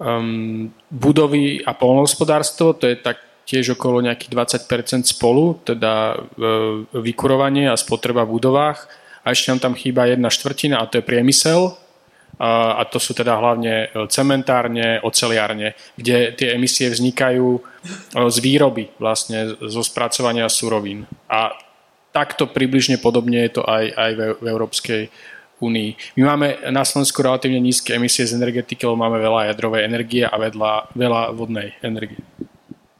um, 0.00 0.72
budovy 0.88 1.60
a 1.60 1.76
polnohospodárstvo, 1.76 2.72
to 2.72 2.88
je 2.88 2.96
tak 2.96 3.20
tiež 3.44 3.76
okolo 3.76 4.00
nejakých 4.00 4.32
20% 4.64 5.04
spolu, 5.04 5.60
teda 5.60 6.16
uh, 6.16 6.88
vykurovanie 6.96 7.68
a 7.68 7.76
spotreba 7.76 8.24
v 8.24 8.40
budovách. 8.40 8.88
A 9.22 9.30
ešte 9.30 9.52
nám 9.54 9.60
tam 9.60 9.74
chýba 9.78 10.08
jedna 10.08 10.30
štvrtina 10.32 10.82
a 10.82 10.88
to 10.88 10.98
je 10.98 11.06
priemysel. 11.06 11.78
A, 12.42 12.82
to 12.90 12.98
sú 12.98 13.14
teda 13.14 13.38
hlavne 13.38 13.86
e, 13.86 14.08
cementárne, 14.10 14.98
oceliárne, 15.06 15.78
kde 15.94 16.34
tie 16.34 16.58
emisie 16.58 16.90
vznikajú 16.90 17.62
z 18.18 18.36
výroby, 18.42 18.90
vlastne 18.98 19.54
zo 19.62 19.84
spracovania 19.86 20.50
surovín. 20.50 21.06
A 21.30 21.54
takto 22.12 22.44
približne 22.46 23.00
podobne 23.00 23.42
je 23.48 23.58
to 23.58 23.62
aj, 23.64 23.84
aj 23.96 24.10
v, 24.14 24.20
Európskej 24.44 25.02
únii. 25.58 26.20
My 26.20 26.22
máme 26.34 26.46
na 26.68 26.84
Slovensku 26.84 27.24
relatívne 27.24 27.58
nízke 27.58 27.96
emisie 27.96 28.28
z 28.28 28.36
energetiky, 28.36 28.84
lebo 28.84 29.00
máme 29.00 29.18
veľa 29.18 29.50
jadrovej 29.50 29.88
energie 29.88 30.22
a 30.28 30.34
vedľa, 30.36 30.92
veľa 30.92 31.22
vodnej 31.32 31.74
energie. 31.80 32.20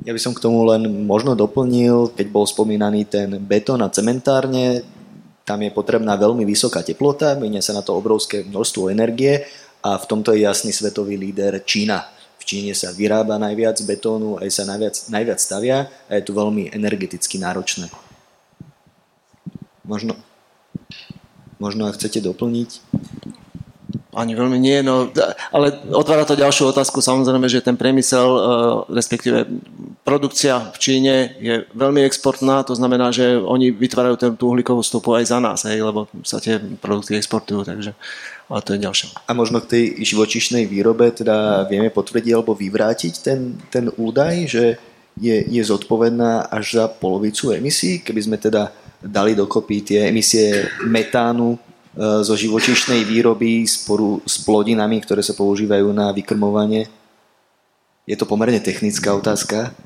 Ja 0.02 0.10
by 0.10 0.18
som 0.18 0.34
k 0.34 0.42
tomu 0.42 0.66
len 0.66 1.06
možno 1.06 1.38
doplnil, 1.38 2.10
keď 2.18 2.26
bol 2.32 2.42
spomínaný 2.42 3.06
ten 3.06 3.38
betón 3.38 3.86
a 3.86 3.92
cementárne, 3.92 4.82
tam 5.42 5.58
je 5.62 5.70
potrebná 5.74 6.14
veľmi 6.14 6.46
vysoká 6.46 6.82
teplota, 6.86 7.34
minia 7.38 7.62
sa 7.62 7.74
na 7.74 7.82
to 7.82 7.98
obrovské 7.98 8.46
množstvo 8.46 8.90
energie 8.90 9.42
a 9.82 9.98
v 9.98 10.04
tomto 10.06 10.34
je 10.34 10.46
jasný 10.46 10.70
svetový 10.70 11.18
líder 11.18 11.62
Čína. 11.66 12.06
V 12.38 12.46
Číne 12.46 12.74
sa 12.74 12.90
vyrába 12.94 13.38
najviac 13.38 13.78
betónu, 13.86 14.38
aj 14.38 14.50
sa 14.50 14.62
najviac, 14.66 14.94
najviac 15.10 15.38
stavia 15.38 15.86
a 16.10 16.12
je 16.18 16.22
to 16.26 16.34
veľmi 16.34 16.74
energeticky 16.74 17.38
náročné. 17.38 17.90
Možno, 19.83 20.14
možno 21.59 21.91
ak 21.91 21.99
chcete 21.99 22.22
doplniť. 22.22 22.70
Ani 24.12 24.37
veľmi 24.37 24.61
nie, 24.61 24.85
no, 24.85 25.09
ale 25.49 25.72
otvára 25.89 26.28
to 26.28 26.37
ďalšiu 26.37 26.68
otázku, 26.68 27.01
samozrejme, 27.01 27.49
že 27.49 27.64
ten 27.64 27.80
priemysel, 27.80 28.28
e, 28.28 28.41
respektíve 28.93 29.49
produkcia 30.05 30.68
v 30.68 30.76
Číne 30.76 31.14
je 31.41 31.64
veľmi 31.72 32.05
exportná, 32.05 32.61
to 32.61 32.76
znamená, 32.76 33.09
že 33.09 33.41
oni 33.41 33.72
vytvárajú 33.72 34.37
tú 34.37 34.53
uhlíkovú 34.53 34.85
stopu 34.85 35.16
aj 35.16 35.33
za 35.33 35.41
nás, 35.41 35.64
hej, 35.64 35.80
lebo 35.80 36.12
sa 36.28 36.45
tie 36.45 36.61
produkty 36.61 37.16
exportujú, 37.16 37.64
takže 37.64 37.97
ale 38.53 38.61
to 38.61 38.76
je 38.76 38.85
ďalšie. 38.85 39.09
A 39.24 39.33
možno 39.33 39.64
k 39.64 39.70
tej 39.72 39.85
živočišnej 40.05 40.68
výrobe 40.68 41.09
teda 41.09 41.64
vieme 41.72 41.89
potvrdiť 41.89 42.37
alebo 42.37 42.53
vyvrátiť 42.53 43.14
ten, 43.24 43.57
ten 43.72 43.89
údaj, 43.97 44.35
že 44.45 44.64
je, 45.16 45.37
je 45.41 45.62
zodpovedná 45.64 46.53
až 46.53 46.64
za 46.76 46.85
polovicu 46.93 47.57
emisí, 47.57 48.05
keby 48.05 48.20
sme 48.20 48.37
teda 48.37 48.68
dali 49.03 49.34
dokopy 49.34 49.82
tie 49.82 50.00
emisie 50.09 50.70
metánu 50.86 51.59
E, 51.92 52.24
zo 52.24 52.32
živočíšnej 52.32 53.05
výroby 53.05 53.68
sporu 53.68 54.24
s 54.24 54.40
plodinami, 54.40 55.05
ktoré 55.05 55.20
sa 55.20 55.36
používajú 55.36 55.92
na 55.92 56.09
vykrmovanie? 56.09 56.88
Je 58.09 58.16
to 58.16 58.24
pomerne 58.24 58.59
technická 58.64 59.12
otázka. 59.12 59.76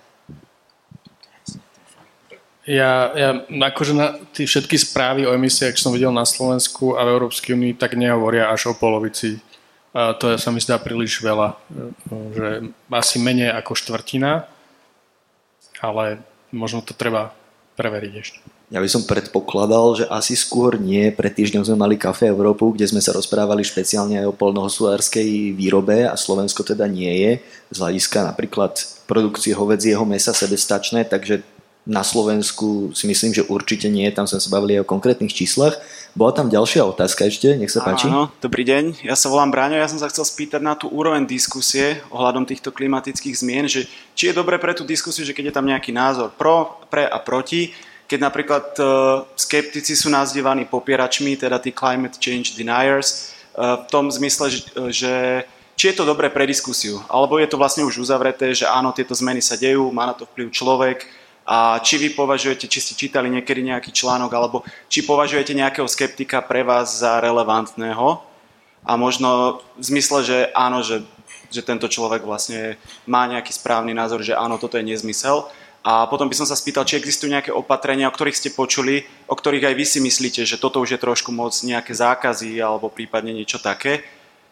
Ja, 2.67 3.15
ja 3.15 3.31
akože 3.47 3.95
na 3.95 4.19
tie 4.35 4.47
všetky 4.47 4.75
správy 4.79 5.23
o 5.27 5.35
emisiách, 5.35 5.79
čo 5.79 5.91
som 5.91 5.95
videl 5.95 6.11
na 6.11 6.27
Slovensku 6.27 6.99
a 6.99 7.07
v 7.07 7.15
Európskej 7.15 7.55
únii, 7.55 7.79
tak 7.79 7.95
nehovoria 7.95 8.51
až 8.51 8.71
o 8.71 8.79
polovici. 8.79 9.39
A 9.95 10.15
to 10.15 10.35
sa 10.39 10.51
mi 10.55 10.63
zdá 10.63 10.79
príliš 10.79 11.19
veľa, 11.19 11.59
e, 11.59 11.87
že 12.39 12.49
asi 12.87 13.19
menej 13.19 13.51
ako 13.51 13.75
štvrtina, 13.75 14.47
ale 15.83 16.23
možno 16.55 16.87
to 16.87 16.95
treba 16.95 17.35
preveriť 17.75 18.15
ešte. 18.15 18.56
Ja 18.67 18.83
by 18.83 18.89
som 18.91 19.07
predpokladal, 19.07 20.03
že 20.03 20.05
asi 20.11 20.35
skôr 20.35 20.75
nie. 20.75 21.15
Pred 21.15 21.39
týždňom 21.39 21.63
sme 21.63 21.79
mali 21.79 21.95
Café 21.95 22.35
Európu, 22.35 22.75
kde 22.75 22.91
sme 22.91 22.99
sa 22.99 23.15
rozprávali 23.15 23.63
špeciálne 23.63 24.19
aj 24.19 24.27
o 24.27 24.35
polnohospodárskej 24.35 25.55
výrobe 25.55 26.03
a 26.03 26.19
Slovensko 26.19 26.67
teda 26.67 26.91
nie 26.91 27.15
je 27.15 27.33
z 27.71 27.77
hľadiska 27.79 28.27
napríklad 28.27 28.75
produkcie 29.07 29.55
hovedzieho 29.55 30.03
mesa 30.03 30.35
sebestačné, 30.35 31.07
takže 31.07 31.47
na 31.87 32.03
Slovensku 32.03 32.91
si 32.91 33.07
myslím, 33.07 33.31
že 33.31 33.47
určite 33.47 33.87
nie, 33.87 34.11
tam 34.11 34.27
sme 34.27 34.43
sa 34.43 34.51
bavili 34.51 34.75
aj 34.75 34.83
o 34.83 34.91
konkrétnych 34.91 35.31
číslach. 35.31 35.79
Bola 36.19 36.35
tam 36.35 36.51
ďalšia 36.51 36.83
otázka 36.83 37.31
ešte, 37.31 37.55
nech 37.55 37.71
sa 37.71 37.87
páči. 37.87 38.11
Áno, 38.11 38.35
dobrý 38.43 38.67
deň, 38.67 39.07
ja 39.07 39.15
sa 39.15 39.31
volám 39.31 39.55
Bráňo, 39.55 39.79
ja 39.79 39.87
som 39.87 40.03
sa 40.03 40.11
chcel 40.11 40.27
spýtať 40.27 40.59
na 40.59 40.75
tú 40.75 40.91
úroveň 40.91 41.23
diskusie 41.23 42.03
ohľadom 42.11 42.43
týchto 42.43 42.75
klimatických 42.75 43.39
zmien, 43.39 43.71
že 43.71 43.87
či 44.19 44.35
je 44.35 44.35
dobre 44.35 44.59
pre 44.59 44.75
tú 44.75 44.83
diskusiu, 44.83 45.23
že 45.23 45.31
keď 45.31 45.55
je 45.55 45.57
tam 45.63 45.71
nejaký 45.71 45.95
názor 45.95 46.35
pro, 46.35 46.83
pre 46.91 47.07
a 47.07 47.23
proti, 47.23 47.71
keď 48.07 48.19
napríklad 48.23 48.67
uh, 48.79 48.87
skeptici 49.35 49.99
sú 49.99 50.07
nazývaní 50.11 50.65
popieračmi, 50.67 51.35
teda 51.35 51.59
tí 51.59 51.75
climate 51.75 52.19
change 52.23 52.55
deniers, 52.55 53.35
uh, 53.55 53.83
v 53.83 53.87
tom 53.91 54.07
zmysle, 54.11 54.47
že, 54.51 54.61
že 54.95 55.13
či 55.77 55.93
je 55.93 55.99
to 56.01 56.09
dobré 56.09 56.33
pre 56.33 56.49
diskusiu, 56.49 57.05
alebo 57.11 57.37
je 57.37 57.51
to 57.51 57.61
vlastne 57.61 57.85
už 57.85 58.01
uzavreté, 58.01 58.57
že 58.57 58.65
áno, 58.65 58.97
tieto 58.97 59.13
zmeny 59.13 59.45
sa 59.45 59.61
dejú, 59.61 59.93
má 59.93 60.09
na 60.09 60.15
to 60.17 60.25
vplyv 60.25 60.49
človek 60.49 61.05
a 61.47 61.79
či 61.79 62.01
vy 62.01 62.17
považujete, 62.17 62.67
či 62.67 62.83
ste 62.83 62.99
čítali 62.99 63.31
niekedy 63.31 63.63
nejaký 63.63 63.95
článok, 63.95 64.31
alebo 64.35 64.67
či 64.91 65.07
považujete 65.07 65.55
nejakého 65.55 65.87
skeptika 65.87 66.43
pre 66.43 66.67
vás 66.67 67.05
za 67.05 67.23
relevantného? 67.23 68.19
A 68.83 68.99
možno 68.99 69.61
v 69.79 69.85
zmysle, 69.85 70.19
že 70.27 70.39
áno, 70.55 70.83
že, 70.83 71.07
že 71.53 71.63
tento 71.63 71.87
človek 71.87 72.27
vlastne 72.27 72.81
má 73.07 73.27
nejaký 73.31 73.55
správny 73.55 73.95
názor, 73.95 74.27
že 74.27 74.35
áno, 74.35 74.59
toto 74.59 74.75
je 74.75 74.87
nezmysel, 74.91 75.47
a 75.87 76.11
potom 76.11 76.27
by 76.27 76.35
som 76.35 76.51
sa 76.51 76.59
spýtal, 76.59 76.83
či 76.83 76.99
existujú 76.99 77.31
nejaké 77.31 77.55
opatrenia, 77.55 78.11
o 78.11 78.15
ktorých 78.15 78.35
ste 78.35 78.51
počuli, 78.51 79.07
o 79.31 79.39
ktorých 79.39 79.71
aj 79.71 79.75
vy 79.79 79.85
si 79.87 80.03
myslíte, 80.03 80.43
že 80.43 80.59
toto 80.59 80.83
už 80.83 80.99
je 80.99 80.99
trošku 80.99 81.31
moc 81.31 81.55
nejaké 81.63 81.95
zákazy 81.95 82.59
alebo 82.59 82.91
prípadne 82.91 83.31
niečo 83.31 83.63
také. 83.63 84.03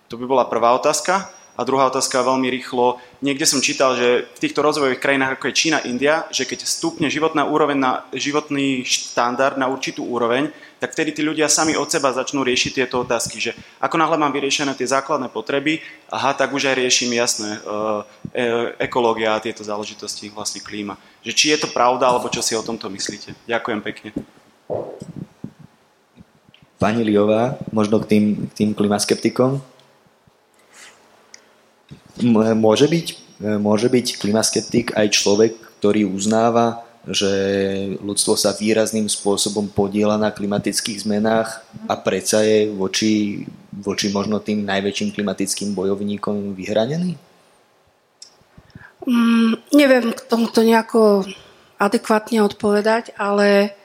To 0.06 0.14
by 0.14 0.30
bola 0.30 0.46
prvá 0.46 0.70
otázka. 0.78 1.34
A 1.54 1.62
druhá 1.62 1.86
otázka 1.86 2.22
veľmi 2.22 2.50
rýchlo. 2.50 2.98
Niekde 3.22 3.46
som 3.46 3.62
čítal, 3.62 3.94
že 3.94 4.26
v 4.26 4.42
týchto 4.42 4.58
rozvojových 4.62 4.98
krajinách, 4.98 5.38
ako 5.38 5.50
je 5.50 5.58
Čína, 5.58 5.86
India, 5.86 6.26
že 6.34 6.46
keď 6.46 6.66
stúpne 6.66 7.06
životná 7.06 7.46
úroveň 7.46 7.78
na 7.78 7.92
životný 8.10 8.82
štandard 8.82 9.54
na 9.54 9.70
určitú 9.70 10.02
úroveň, 10.02 10.50
tak 10.84 10.92
vtedy 10.92 11.16
tí 11.16 11.24
ľudia 11.24 11.48
sami 11.48 11.72
od 11.80 11.88
seba 11.88 12.12
začnú 12.12 12.44
riešiť 12.44 12.84
tieto 12.84 13.00
otázky, 13.00 13.40
že 13.40 13.56
ako 13.80 13.96
náhle 13.96 14.20
mám 14.20 14.36
vyriešené 14.36 14.76
tie 14.76 14.84
základné 14.84 15.32
potreby, 15.32 15.80
aha, 16.12 16.36
tak 16.36 16.52
už 16.52 16.68
aj 16.68 16.76
riešim 16.76 17.08
jasné, 17.16 17.56
e, 17.56 18.44
ekológia 18.84 19.32
a 19.32 19.40
tieto 19.40 19.64
záležitosti, 19.64 20.28
vlastne 20.28 20.60
klíma. 20.60 21.00
Že 21.24 21.32
či 21.32 21.46
je 21.56 21.64
to 21.64 21.72
pravda, 21.72 22.12
alebo 22.12 22.28
čo 22.28 22.44
si 22.44 22.52
o 22.52 22.60
tomto 22.60 22.92
myslíte. 22.92 23.32
Ďakujem 23.48 23.80
pekne. 23.80 24.12
Pani 26.76 27.00
Liová, 27.00 27.56
možno 27.72 27.96
k 28.04 28.12
tým, 28.12 28.24
k 28.44 28.52
tým 28.52 28.70
klimaskeptikom. 28.76 29.64
Môže 32.60 32.92
byť, 32.92 33.06
môže 33.56 33.88
byť 33.88 34.20
klimaskeptik 34.20 34.92
aj 34.92 35.16
človek, 35.16 35.56
ktorý 35.80 36.04
uznáva, 36.12 36.84
že 37.04 37.32
ľudstvo 38.00 38.32
sa 38.32 38.56
výrazným 38.56 39.12
spôsobom 39.12 39.68
podiela 39.68 40.16
na 40.16 40.32
klimatických 40.32 41.04
zmenách 41.04 41.60
a 41.84 41.94
predsa 42.00 42.40
je 42.40 42.72
voči, 42.72 43.44
voči 43.68 44.08
možno 44.08 44.40
tým 44.40 44.64
najväčším 44.64 45.12
klimatickým 45.12 45.76
bojovníkom 45.76 46.56
vyhranený? 46.56 47.20
Mm, 49.04 49.60
neviem 49.76 50.16
k 50.16 50.20
tomuto 50.24 50.64
nejako 50.64 51.28
adekvátne 51.76 52.40
odpovedať, 52.40 53.12
ale 53.20 53.76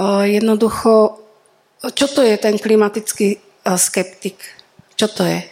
uh, 0.00 0.24
jednoducho, 0.24 1.20
čo 1.92 2.06
to 2.08 2.24
je 2.24 2.40
ten 2.40 2.56
klimatický 2.56 3.36
uh, 3.36 3.76
skeptik? 3.76 4.40
Čo 4.96 5.12
to 5.12 5.28
je? 5.28 5.44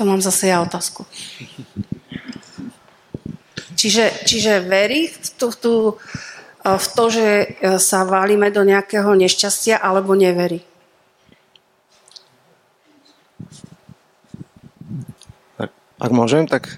To 0.00 0.08
mám 0.08 0.24
zase 0.24 0.48
ja 0.48 0.64
otázku. 0.64 1.04
Čiže, 3.80 4.28
čiže 4.28 4.60
verí 4.60 5.08
v, 5.08 5.26
tú, 5.40 5.48
tú, 5.56 5.74
v 6.60 6.86
to, 6.92 7.04
že 7.08 7.56
sa 7.80 8.04
válime 8.04 8.52
do 8.52 8.60
nejakého 8.60 9.08
nešťastia, 9.16 9.80
alebo 9.80 10.12
neverí? 10.12 10.60
Tak, 15.56 15.72
ak 15.96 16.10
môžem, 16.12 16.44
tak 16.44 16.76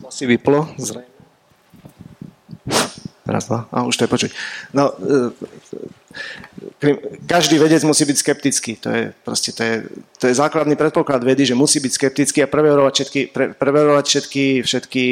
to 0.00 0.08
si 0.08 0.24
vyplo, 0.24 0.72
zrejme. 0.80 1.13
Raz, 3.24 3.48
dva. 3.48 3.64
A 3.72 3.88
už 3.88 3.96
to 3.96 4.04
je 4.04 4.12
počuť. 4.12 4.30
No, 4.76 4.92
e, 5.00 5.32
každý 7.24 7.56
vedec 7.56 7.80
musí 7.88 8.04
byť 8.04 8.16
skeptický. 8.20 8.76
To 8.84 8.88
je, 8.92 9.02
proste, 9.24 9.56
to 9.56 9.64
je, 9.64 9.74
to 10.20 10.24
je 10.28 10.36
základný 10.36 10.76
predpoklad 10.76 11.24
vedy, 11.24 11.48
že 11.48 11.56
musí 11.56 11.80
byť 11.80 11.92
skeptický 11.96 12.44
a 12.44 12.52
preverovať 12.52 12.92
všetky, 12.92 13.20
pre, 13.32 13.56
preverovať 13.56 14.04
všetky, 14.04 14.44
všetky 14.60 15.04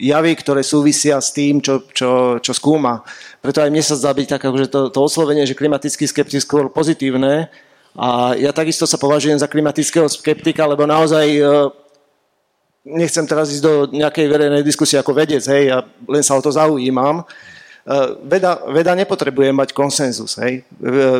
javy, 0.00 0.32
ktoré 0.40 0.64
súvisia 0.64 1.20
s 1.20 1.36
tým, 1.36 1.60
čo, 1.60 1.84
čo, 1.92 2.40
čo 2.40 2.52
skúma. 2.56 3.04
Preto 3.44 3.60
aj 3.60 3.68
mne 3.68 3.84
sa 3.84 4.00
zdá 4.00 4.16
byť 4.16 4.26
tak, 4.32 4.48
že 4.48 4.72
to, 4.72 4.88
to 4.88 4.98
oslovenie, 5.04 5.44
že 5.44 5.52
klimatický 5.52 6.08
skeptik 6.08 6.40
skôr 6.40 6.72
pozitívne. 6.72 7.52
A 7.92 8.32
ja 8.40 8.56
takisto 8.56 8.88
sa 8.88 8.96
považujem 8.96 9.36
za 9.36 9.46
klimatického 9.46 10.08
skeptika, 10.08 10.64
lebo 10.64 10.88
naozaj 10.88 11.26
e, 11.28 11.42
nechcem 12.84 13.24
teraz 13.24 13.48
ísť 13.50 13.64
do 13.64 13.74
nejakej 13.96 14.28
verejnej 14.28 14.62
diskusie 14.62 15.00
ako 15.00 15.16
vedec, 15.16 15.42
hej, 15.48 15.72
ja 15.72 15.78
len 16.04 16.20
sa 16.20 16.36
o 16.36 16.44
to 16.44 16.52
zaujímam, 16.52 17.24
Eh, 17.84 18.16
veda, 18.24 18.64
veda 18.72 18.96
nepotrebuje 18.96 19.52
mať 19.52 19.76
konsenzus. 19.76 20.40
Hej. 20.40 20.64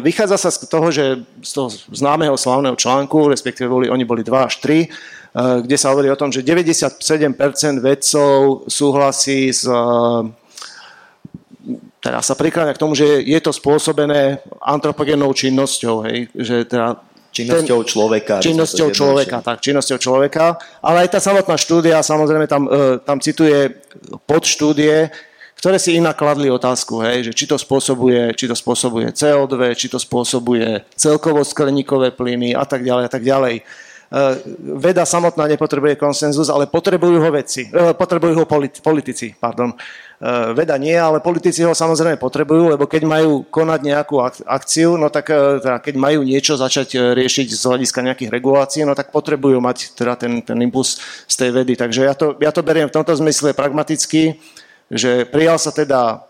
Vychádza 0.00 0.40
sa 0.40 0.48
z 0.48 0.64
toho, 0.64 0.88
že 0.88 1.20
z 1.44 1.50
toho 1.52 1.68
známeho 1.92 2.40
slavného 2.40 2.72
článku, 2.72 3.28
respektíve 3.28 3.68
boli, 3.68 3.92
oni 3.92 4.08
boli 4.08 4.24
2 4.24 4.48
až 4.48 4.64
3, 4.64 4.88
eh, 4.88 5.60
kde 5.60 5.76
sa 5.76 5.92
hovorí 5.92 6.08
o 6.08 6.16
tom, 6.16 6.32
že 6.32 6.40
97% 6.40 7.84
vedcov 7.84 8.64
súhlasí 8.64 9.52
s 9.52 9.68
teda 12.04 12.20
sa 12.20 12.36
prikláňa 12.36 12.76
k 12.76 12.82
tomu, 12.84 12.92
že 12.92 13.24
je 13.24 13.40
to 13.40 13.48
spôsobené 13.48 14.44
antropogénnou 14.60 15.32
činnosťou, 15.32 16.04
hej, 16.04 16.28
že 16.36 16.68
teda 16.68 17.00
Činnosťou 17.34 17.78
ten, 17.82 17.90
človeka. 17.90 18.34
Činnosťou 18.38 18.88
človeka, 18.94 19.36
tak, 19.42 19.58
činnosťou 19.58 19.98
človeka. 19.98 20.54
Ale 20.78 21.02
aj 21.02 21.18
tá 21.18 21.20
samotná 21.20 21.58
štúdia, 21.58 21.98
samozrejme, 21.98 22.46
tam, 22.46 22.70
eh, 22.70 23.02
tam 23.02 23.18
cituje 23.18 23.74
podštúdie, 24.30 25.10
ktoré 25.58 25.80
si 25.82 25.98
inak 25.98 26.14
kladli 26.14 26.52
otázku, 26.52 27.02
hej, 27.02 27.30
že 27.30 27.32
či 27.32 27.44
to 27.50 27.56
spôsobuje, 27.58 28.36
či 28.38 28.46
to 28.46 28.54
spôsobuje 28.54 29.10
CO2, 29.10 29.74
či 29.74 29.88
to 29.90 29.98
spôsobuje 29.98 30.84
celkovo 30.94 31.40
skleníkové 31.42 32.14
plyny 32.14 32.54
a 32.54 32.62
tak 32.68 32.86
ďalej 32.86 33.04
a 33.08 33.10
tak 33.10 33.24
ďalej. 33.24 33.64
veda 34.78 35.02
samotná 35.02 35.50
nepotrebuje 35.50 35.98
konsenzus, 35.98 36.46
ale 36.46 36.70
potrebujú 36.70 37.18
ho 37.18 37.30
vedci, 37.34 37.66
potrebujú 37.72 38.44
ho 38.44 38.46
politici. 38.78 39.34
Pardon. 39.34 39.74
Veda 40.54 40.78
nie, 40.78 40.94
ale 40.94 41.18
politici 41.18 41.66
ho 41.66 41.74
samozrejme 41.74 42.16
potrebujú, 42.16 42.72
lebo 42.72 42.86
keď 42.86 43.02
majú 43.02 43.42
konať 43.50 43.80
nejakú 43.82 44.22
akciu, 44.46 44.94
no 44.94 45.10
tak 45.10 45.28
teda 45.34 45.82
keď 45.82 45.94
majú 45.98 46.22
niečo 46.22 46.54
začať 46.54 47.18
riešiť 47.18 47.50
z 47.50 47.62
hľadiska 47.66 48.00
nejakých 48.00 48.30
regulácií, 48.30 48.86
no 48.86 48.94
tak 48.94 49.10
potrebujú 49.10 49.58
mať 49.58 49.92
teda 49.98 50.14
ten, 50.14 50.38
ten 50.40 50.56
impuls 50.62 51.02
z 51.26 51.34
tej 51.34 51.50
vedy. 51.50 51.74
Takže 51.74 52.06
ja 52.06 52.14
to, 52.14 52.38
ja 52.38 52.54
to 52.54 52.62
beriem 52.62 52.86
v 52.88 52.94
tomto 52.94 53.10
zmysle 53.10 53.52
pragmaticky, 53.52 54.38
že 54.88 55.26
prijal 55.28 55.58
sa 55.58 55.74
teda 55.74 56.22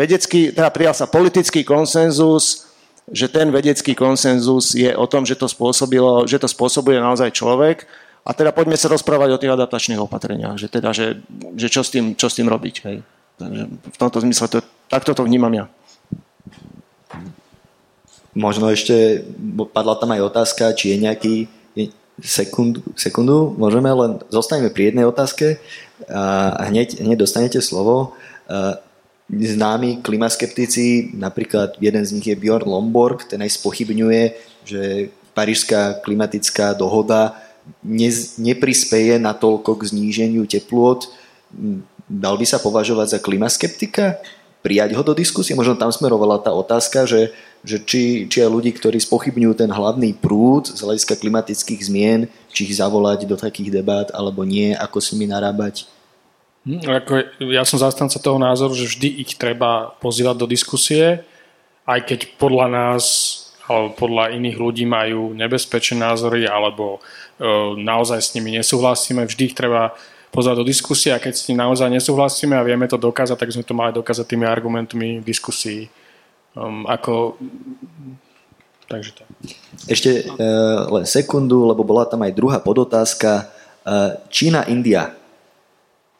vedecký, 0.00 0.50
teda 0.56 0.72
prijal 0.72 0.96
sa 0.96 1.04
politický 1.04 1.60
konsenzus, 1.60 2.72
že 3.10 3.28
ten 3.28 3.50
vedecký 3.52 3.92
konsenzus 3.92 4.72
je 4.72 4.90
o 4.96 5.06
tom, 5.06 5.26
že 5.26 5.36
to, 5.36 5.44
spôsobilo, 5.50 6.24
že 6.24 6.38
to 6.38 6.48
spôsobuje 6.48 6.96
naozaj 6.96 7.34
človek. 7.36 7.84
A 8.20 8.30
teda 8.36 8.52
poďme 8.52 8.76
sa 8.76 8.92
rozprávať 8.92 9.30
o 9.32 9.40
tých 9.40 9.54
adaptačných 9.56 10.00
opatreniach, 10.00 10.60
že, 10.60 10.68
teda, 10.68 10.92
že, 10.92 11.24
že 11.56 11.68
čo, 11.72 11.80
s 11.80 11.90
tým, 11.90 12.12
čo 12.14 12.28
s 12.28 12.36
tým 12.36 12.52
robiť. 12.52 12.76
Hej. 12.84 12.96
Takže 13.40 13.62
v 13.68 13.96
tomto 13.96 14.18
zmysle 14.20 14.46
to, 14.52 14.58
takto 14.92 15.16
to 15.16 15.24
vnímam 15.24 15.52
ja. 15.56 15.64
Možno 18.36 18.70
ešte 18.70 19.26
padla 19.72 19.96
tam 19.98 20.12
aj 20.14 20.28
otázka, 20.30 20.76
či 20.76 20.94
je 20.94 20.96
nejaký 21.02 21.34
sekundu, 22.20 22.84
sekundu 22.94 23.56
môžeme, 23.56 23.88
len 23.90 24.20
zostaneme 24.28 24.68
pri 24.68 24.92
jednej 24.92 25.08
otázke 25.08 25.56
a 26.06 26.62
hneď, 26.68 27.00
hneď 27.00 27.24
dostanete 27.24 27.58
slovo 27.64 28.14
známi 29.30 30.02
klimaskeptici, 30.02 31.14
napríklad 31.14 31.78
jeden 31.78 32.02
z 32.02 32.10
nich 32.18 32.26
je 32.26 32.36
Bjorn 32.36 32.66
Lomborg, 32.66 33.24
ten 33.24 33.40
aj 33.40 33.56
spochybňuje, 33.62 34.22
že 34.66 34.82
Parížská 35.30 36.02
klimatická 36.02 36.74
dohoda 36.74 37.38
ne, 37.82 38.10
neprispeje 38.38 39.18
natoľko 39.18 39.76
k 39.78 39.82
zníženiu 39.90 40.44
teplôt. 40.46 41.06
Dal 42.10 42.34
by 42.36 42.46
sa 42.46 42.58
považovať 42.58 43.16
za 43.16 43.18
klimaskeptika? 43.22 44.18
Prijať 44.60 44.92
ho 44.92 45.02
do 45.06 45.16
diskusie? 45.16 45.56
Možno 45.56 45.78
tam 45.78 45.88
smerovala 45.88 46.36
tá 46.36 46.52
otázka, 46.52 47.08
že, 47.08 47.32
že 47.64 47.80
či, 47.80 48.28
či 48.28 48.44
aj 48.44 48.50
ľudí, 48.52 48.76
ktorí 48.76 49.00
spochybňujú 49.00 49.56
ten 49.56 49.70
hlavný 49.72 50.12
prúd 50.12 50.68
z 50.68 50.80
hľadiska 50.84 51.16
klimatických 51.16 51.80
zmien, 51.80 52.20
či 52.52 52.68
ich 52.68 52.76
zavolať 52.76 53.24
do 53.24 53.40
takých 53.40 53.80
debát 53.80 54.12
alebo 54.12 54.44
nie, 54.44 54.76
ako 54.76 55.00
s 55.00 55.16
nimi 55.16 55.32
narábať. 55.32 55.88
Hm, 56.68 56.84
ako 56.84 57.12
ja 57.48 57.64
som 57.64 57.80
zastanca 57.80 58.20
toho 58.20 58.36
názoru, 58.36 58.76
že 58.76 58.92
vždy 58.92 59.24
ich 59.24 59.32
treba 59.40 59.96
pozývať 59.96 60.36
do 60.36 60.46
diskusie, 60.50 61.24
aj 61.88 62.04
keď 62.04 62.36
podľa 62.36 62.66
nás 62.68 63.04
alebo 63.70 63.94
podľa 63.94 64.34
iných 64.34 64.58
ľudí 64.58 64.82
majú 64.82 65.30
nebezpečné 65.38 66.02
názory 66.02 66.50
alebo 66.50 66.98
e, 66.98 67.78
naozaj 67.78 68.18
s 68.18 68.34
nimi 68.34 68.58
nesúhlasíme, 68.58 69.22
vždy 69.22 69.54
ich 69.54 69.54
treba 69.54 69.94
pozvať 70.34 70.58
do 70.58 70.66
diskusie 70.66 71.14
a 71.14 71.22
keď 71.22 71.32
s 71.38 71.46
tým 71.46 71.54
naozaj 71.54 71.86
nesúhlasíme 71.86 72.58
a 72.58 72.66
vieme 72.66 72.90
to 72.90 72.98
dokázať, 72.98 73.38
tak 73.38 73.54
sme 73.54 73.62
to 73.62 73.78
mali 73.78 73.94
dokázať 73.94 74.26
tými 74.26 74.42
argumentmi 74.42 75.22
v 75.22 75.24
diskusii. 75.26 75.86
Um, 76.58 76.82
ako... 76.90 77.38
Takže 78.90 79.22
tak. 79.22 79.30
Ešte 79.86 80.26
e, 80.26 80.50
len 80.90 81.06
sekundu, 81.06 81.62
lebo 81.70 81.86
bola 81.86 82.02
tam 82.10 82.26
aj 82.26 82.34
druhá 82.34 82.58
podotázka. 82.58 83.30
E, 83.38 83.42
Čína, 84.34 84.66
India 84.66 85.14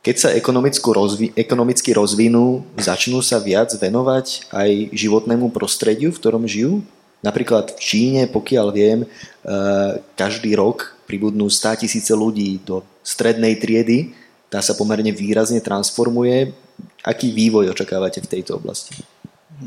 keď 0.01 0.17
sa 0.17 0.33
rozvi- 0.33 1.37
ekonomicky 1.37 1.93
rozvinú, 1.93 2.65
začnú 2.81 3.21
sa 3.21 3.37
viac 3.37 3.69
venovať 3.77 4.49
aj 4.49 4.97
životnému 4.97 5.53
prostrediu, 5.53 6.09
v 6.09 6.17
ktorom 6.17 6.49
žijú? 6.49 6.81
Napríklad 7.21 7.77
v 7.77 7.79
Číne, 7.81 8.23
pokiaľ 8.33 8.67
viem, 8.73 9.05
e, 9.05 9.07
každý 10.17 10.57
rok 10.57 10.97
pribudnú 11.05 11.53
100 11.53 11.85
tisíce 11.85 12.13
ľudí 12.17 12.65
do 12.65 12.81
strednej 13.05 13.61
triedy, 13.61 14.17
tá 14.49 14.65
sa 14.65 14.73
pomerne 14.75 15.13
výrazne 15.13 15.61
transformuje. 15.61 16.51
Aký 17.05 17.31
vývoj 17.31 17.77
očakávate 17.77 18.25
v 18.25 18.31
tejto 18.31 18.57
oblasti? 18.57 18.97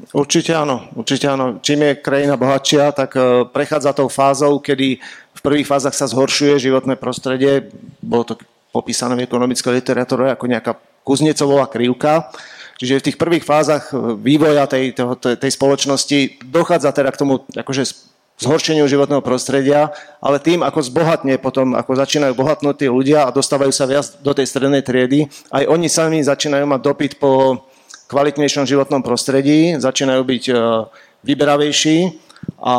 Určite 0.09 0.57
áno, 0.57 0.89
určite 0.97 1.29
áno. 1.29 1.61
Čím 1.61 1.85
je 1.85 2.01
krajina 2.01 2.33
bohatšia, 2.33 2.89
tak 2.97 3.13
e, 3.13 3.45
prechádza 3.45 3.93
tou 3.93 4.09
fázou, 4.09 4.57
kedy 4.57 4.97
v 5.33 5.41
prvých 5.45 5.69
fázach 5.69 5.93
sa 5.93 6.09
zhoršuje 6.09 6.57
životné 6.57 6.97
prostredie. 6.97 7.69
Bolo 8.01 8.33
to 8.33 8.33
popísané 8.73 9.13
v 9.13 9.29
ekonomickej 9.29 9.77
literatúre 9.77 10.33
ako 10.33 10.49
nejaká 10.49 10.73
kuznecová 11.05 11.69
krivka. 11.69 12.33
Čiže 12.77 12.99
v 12.99 13.05
tých 13.09 13.21
prvých 13.21 13.45
fázach 13.45 13.93
vývoja 14.17 14.65
tej, 14.65 14.97
tej, 14.97 15.35
tej 15.37 15.51
spoločnosti 15.53 16.41
dochádza 16.47 16.89
teda 16.89 17.13
k 17.13 17.19
tomu 17.21 17.33
akože 17.53 18.13
zhoršeniu 18.41 18.89
životného 18.89 19.21
prostredia, 19.21 19.93
ale 20.17 20.41
tým, 20.41 20.65
ako 20.65 20.81
zbohatne 20.81 21.37
potom, 21.37 21.77
ako 21.77 21.93
začínajú 21.93 22.33
bohatnúť 22.33 22.75
tí 22.81 22.87
ľudia 22.89 23.29
a 23.29 23.33
dostávajú 23.35 23.69
sa 23.69 23.85
viac 23.85 24.09
do 24.25 24.33
tej 24.33 24.49
strednej 24.49 24.81
triedy, 24.81 25.29
aj 25.53 25.69
oni 25.69 25.87
sami 25.87 26.19
začínajú 26.25 26.65
mať 26.65 26.81
dopyt 26.81 27.13
po 27.21 27.63
kvalitnejšom 28.09 28.65
životnom 28.65 29.05
prostredí, 29.05 29.77
začínajú 29.77 30.21
byť 30.21 30.43
e, 30.49 30.53
vyberavejší 31.23 31.97
a, 32.63 32.75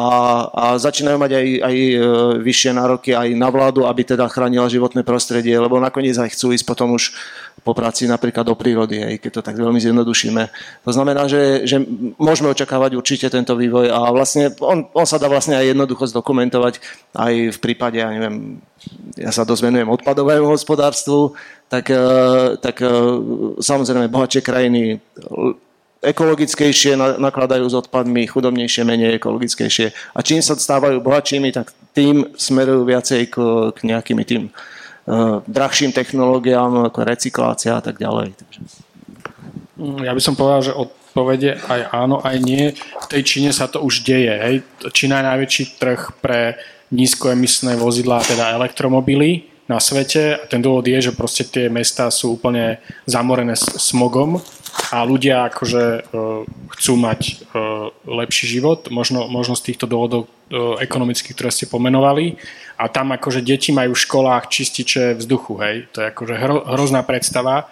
a 0.48 0.64
začínajú 0.80 1.20
mať 1.20 1.32
aj, 1.36 1.46
aj 1.60 1.76
e, 1.76 1.96
vyššie 2.40 2.72
nároky 2.72 3.12
aj 3.12 3.36
na 3.36 3.52
vládu, 3.52 3.84
aby 3.84 4.00
teda 4.00 4.24
chránila 4.32 4.64
životné 4.72 5.04
prostredie, 5.04 5.52
lebo 5.60 5.76
nakoniec 5.76 6.16
aj 6.16 6.32
chcú 6.32 6.56
ísť 6.56 6.64
potom 6.64 6.96
už 6.96 7.12
po 7.60 7.76
práci 7.76 8.08
napríklad 8.08 8.48
do 8.48 8.56
prírody, 8.56 9.00
aj 9.00 9.16
keď 9.20 9.30
to 9.40 9.42
tak 9.44 9.56
veľmi 9.60 9.80
zjednodušíme. 9.80 10.42
To 10.84 10.90
znamená, 10.92 11.28
že, 11.28 11.68
že 11.68 11.80
môžeme 12.16 12.52
očakávať 12.52 12.96
určite 12.96 13.28
tento 13.28 13.56
vývoj 13.56 13.92
a 13.92 14.08
vlastne 14.08 14.52
on, 14.60 14.88
on 14.92 15.04
sa 15.08 15.20
dá 15.20 15.28
vlastne 15.28 15.56
aj 15.56 15.76
jednoducho 15.76 16.08
zdokumentovať 16.12 16.80
aj 17.16 17.32
v 17.52 17.58
prípade, 17.60 18.00
ja 18.00 18.08
neviem, 18.08 18.60
ja 19.16 19.32
sa 19.32 19.48
dozvenujem 19.48 19.88
odpadovému 19.88 20.48
hospodárstvu, 20.48 21.36
tak, 21.68 21.88
e, 21.92 22.04
tak 22.60 22.80
e, 22.80 22.88
samozrejme 23.60 24.12
bohatšie 24.12 24.40
krajiny 24.44 25.00
ekologickejšie 26.04 27.00
nakladajú 27.18 27.64
s 27.64 27.74
odpadmi, 27.80 28.28
chudobnejšie, 28.28 28.84
menej 28.84 29.16
ekologickejšie. 29.16 29.90
A 30.12 30.20
čím 30.20 30.44
sa 30.44 30.54
stávajú 30.54 31.00
bohatšími, 31.00 31.48
tak 31.50 31.72
tým 31.96 32.36
smerujú 32.36 32.84
viacej 32.84 33.32
k, 33.32 33.36
k 33.72 33.78
nejakým 33.88 34.20
tým 34.22 34.42
uh, 34.50 35.40
drahším 35.48 35.96
technológiám, 35.96 36.92
ako 36.92 37.00
recyklácia 37.08 37.78
a 37.78 37.82
tak 37.82 37.96
ďalej. 37.96 38.36
Ja 40.04 40.12
by 40.14 40.22
som 40.22 40.38
povedal, 40.38 40.70
že 40.70 40.76
odpovede 40.76 41.58
aj 41.66 41.80
áno, 41.90 42.22
aj 42.22 42.36
nie. 42.42 42.74
V 42.76 43.06
tej 43.10 43.22
Číne 43.26 43.50
sa 43.50 43.66
to 43.66 43.82
už 43.82 44.06
deje. 44.06 44.30
Hej. 44.30 44.54
Čína 44.94 45.18
je 45.22 45.28
najväčší 45.34 45.64
trh 45.80 46.00
pre 46.22 46.58
nízkoemisné 46.94 47.74
vozidlá, 47.74 48.22
teda 48.22 48.54
elektromobily 48.54 49.50
na 49.66 49.82
svete. 49.82 50.38
A 50.38 50.44
ten 50.46 50.62
dôvod 50.62 50.86
je, 50.86 51.10
že 51.10 51.16
proste 51.16 51.42
tie 51.42 51.66
mesta 51.66 52.06
sú 52.12 52.38
úplne 52.38 52.78
zamorené 53.08 53.58
smogom 53.58 54.38
a 54.92 55.06
ľudia 55.06 55.50
akože 55.50 55.84
uh, 55.84 56.42
chcú 56.78 56.92
mať 56.98 57.20
uh, 57.20 57.90
lepší 58.04 58.46
život, 58.58 58.90
možno, 58.90 59.26
možno 59.30 59.54
z 59.54 59.72
týchto 59.72 59.86
dôvodov 59.86 60.26
uh, 60.26 60.78
ekonomických, 60.82 61.34
ktoré 61.34 61.50
ste 61.54 61.70
pomenovali. 61.70 62.36
A 62.74 62.90
tam 62.90 63.14
akože 63.14 63.38
deti 63.42 63.70
majú 63.70 63.94
v 63.94 64.02
školách 64.02 64.50
čističe 64.50 65.14
vzduchu, 65.14 65.54
hej. 65.62 65.76
To 65.94 66.02
je 66.02 66.06
akože 66.10 66.34
hro, 66.34 66.58
hrozná 66.74 67.06
predstava 67.06 67.70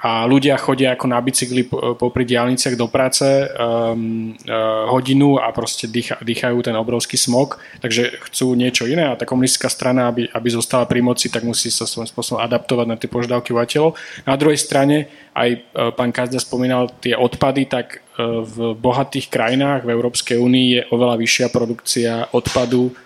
a 0.00 0.24
ľudia 0.24 0.56
chodia 0.56 0.96
ako 0.96 1.06
na 1.12 1.20
bicykli 1.20 1.68
popri 2.00 2.24
diálniciach 2.24 2.72
do 2.72 2.88
práce 2.88 3.24
um, 3.28 4.32
uh, 4.48 4.88
hodinu 4.88 5.36
a 5.36 5.52
proste 5.52 5.84
dýcha, 5.92 6.16
dýchajú 6.24 6.56
ten 6.64 6.72
obrovský 6.72 7.20
smog, 7.20 7.60
takže 7.84 8.16
chcú 8.28 8.56
niečo 8.56 8.88
iné 8.88 9.12
a 9.12 9.18
tá 9.20 9.28
komunistická 9.28 9.68
strana, 9.68 10.08
aby, 10.08 10.24
aby 10.32 10.48
zostala 10.48 10.88
pri 10.88 11.04
moci, 11.04 11.28
tak 11.28 11.44
musí 11.44 11.68
sa 11.68 11.84
svojím 11.84 12.08
spôsobom 12.08 12.40
adaptovať 12.40 12.86
na 12.88 12.96
tie 12.96 13.12
požiadavky 13.12 13.52
obyvateľov. 13.52 13.92
Na 14.24 14.40
druhej 14.40 14.56
strane, 14.56 15.12
aj 15.36 15.50
uh, 15.52 15.92
pán 15.92 16.16
Kazda 16.16 16.40
spomínal 16.40 16.88
tie 17.04 17.12
odpady, 17.12 17.68
tak 17.68 18.00
uh, 18.00 18.40
v 18.40 18.72
bohatých 18.80 19.28
krajinách 19.28 19.84
v 19.84 19.92
Európskej 19.92 20.40
únii 20.40 20.66
je 20.80 20.82
oveľa 20.96 21.20
vyššia 21.20 21.46
produkcia 21.52 22.12
odpadu 22.32 22.96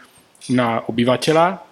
na 0.55 0.85
obyvateľa, 0.85 1.65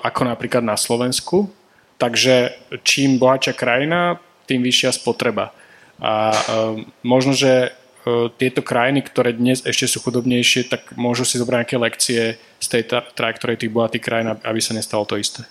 ako 0.00 0.22
napríklad 0.24 0.64
na 0.64 0.74
Slovensku 0.74 1.59
Takže 2.00 2.56
čím 2.80 3.20
bohatšia 3.20 3.52
krajina, 3.52 4.16
tým 4.48 4.64
vyššia 4.64 4.96
spotreba. 4.96 5.52
A 6.00 6.32
um, 6.32 6.88
možno, 7.04 7.36
že 7.36 7.70
uh, 7.70 8.32
tieto 8.40 8.64
krajiny, 8.64 9.04
ktoré 9.04 9.36
dnes 9.36 9.60
ešte 9.60 9.84
sú 9.84 10.00
chudobnejšie, 10.00 10.72
tak 10.72 10.96
môžu 10.96 11.28
si 11.28 11.36
zobrať 11.36 11.56
nejaké 11.60 11.76
lekcie 11.76 12.20
z 12.40 12.66
tej 12.66 12.88
trajektórie 13.12 13.60
tých 13.60 13.70
bohatých 13.70 14.00
krajín, 14.00 14.32
aby 14.32 14.60
sa 14.64 14.72
nestalo 14.72 15.04
to 15.04 15.20
isté. 15.20 15.44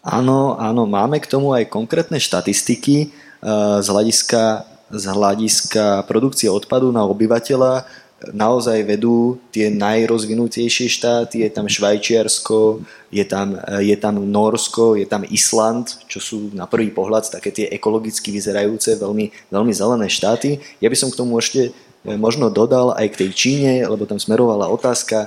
Áno, 0.00 0.56
áno, 0.56 0.88
máme 0.88 1.20
k 1.20 1.28
tomu 1.28 1.52
aj 1.52 1.68
konkrétne 1.68 2.16
štatistiky 2.16 3.12
uh, 3.44 3.84
z 3.84 3.86
hľadiska, 3.92 4.64
z 4.88 5.04
hľadiska 5.04 6.08
produkcie 6.08 6.48
odpadu 6.48 6.88
na 6.88 7.04
obyvateľa 7.04 7.84
naozaj 8.30 8.86
vedú 8.86 9.42
tie 9.50 9.66
najrozvinutejšie 9.74 10.86
štáty, 10.86 11.42
je 11.42 11.50
tam 11.50 11.66
Švajčiarsko, 11.66 12.86
je 13.10 13.24
tam, 13.26 13.58
je 13.82 13.96
tam 13.98 14.22
Norsko, 14.22 14.94
je 14.94 15.06
tam 15.10 15.26
Island, 15.26 15.98
čo 16.06 16.22
sú 16.22 16.36
na 16.54 16.70
prvý 16.70 16.94
pohľad 16.94 17.26
také 17.34 17.50
tie 17.50 17.66
ekologicky 17.74 18.30
vyzerajúce, 18.30 18.94
veľmi, 18.94 19.50
veľmi 19.50 19.72
zelené 19.74 20.06
štáty. 20.06 20.62
Ja 20.78 20.86
by 20.86 20.96
som 20.96 21.10
k 21.10 21.18
tomu 21.18 21.34
ešte 21.42 21.70
e, 21.70 22.14
možno 22.14 22.48
dodal 22.48 22.94
aj 22.94 23.06
k 23.10 23.18
tej 23.26 23.30
Číne, 23.34 23.72
lebo 23.82 24.06
tam 24.06 24.22
smerovala 24.22 24.70
otázka, 24.70 25.26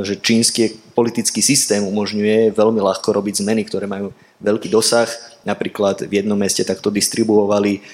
že 0.00 0.16
čínsky 0.24 0.72
politický 0.96 1.44
systém 1.44 1.84
umožňuje 1.84 2.56
veľmi 2.56 2.80
ľahko 2.80 3.12
robiť 3.12 3.44
zmeny, 3.44 3.68
ktoré 3.68 3.84
majú 3.84 4.08
veľký 4.40 4.72
dosah. 4.72 5.04
Napríklad 5.44 6.08
v 6.08 6.24
jednom 6.24 6.40
meste 6.40 6.64
takto 6.64 6.88
distribuovali 6.88 7.84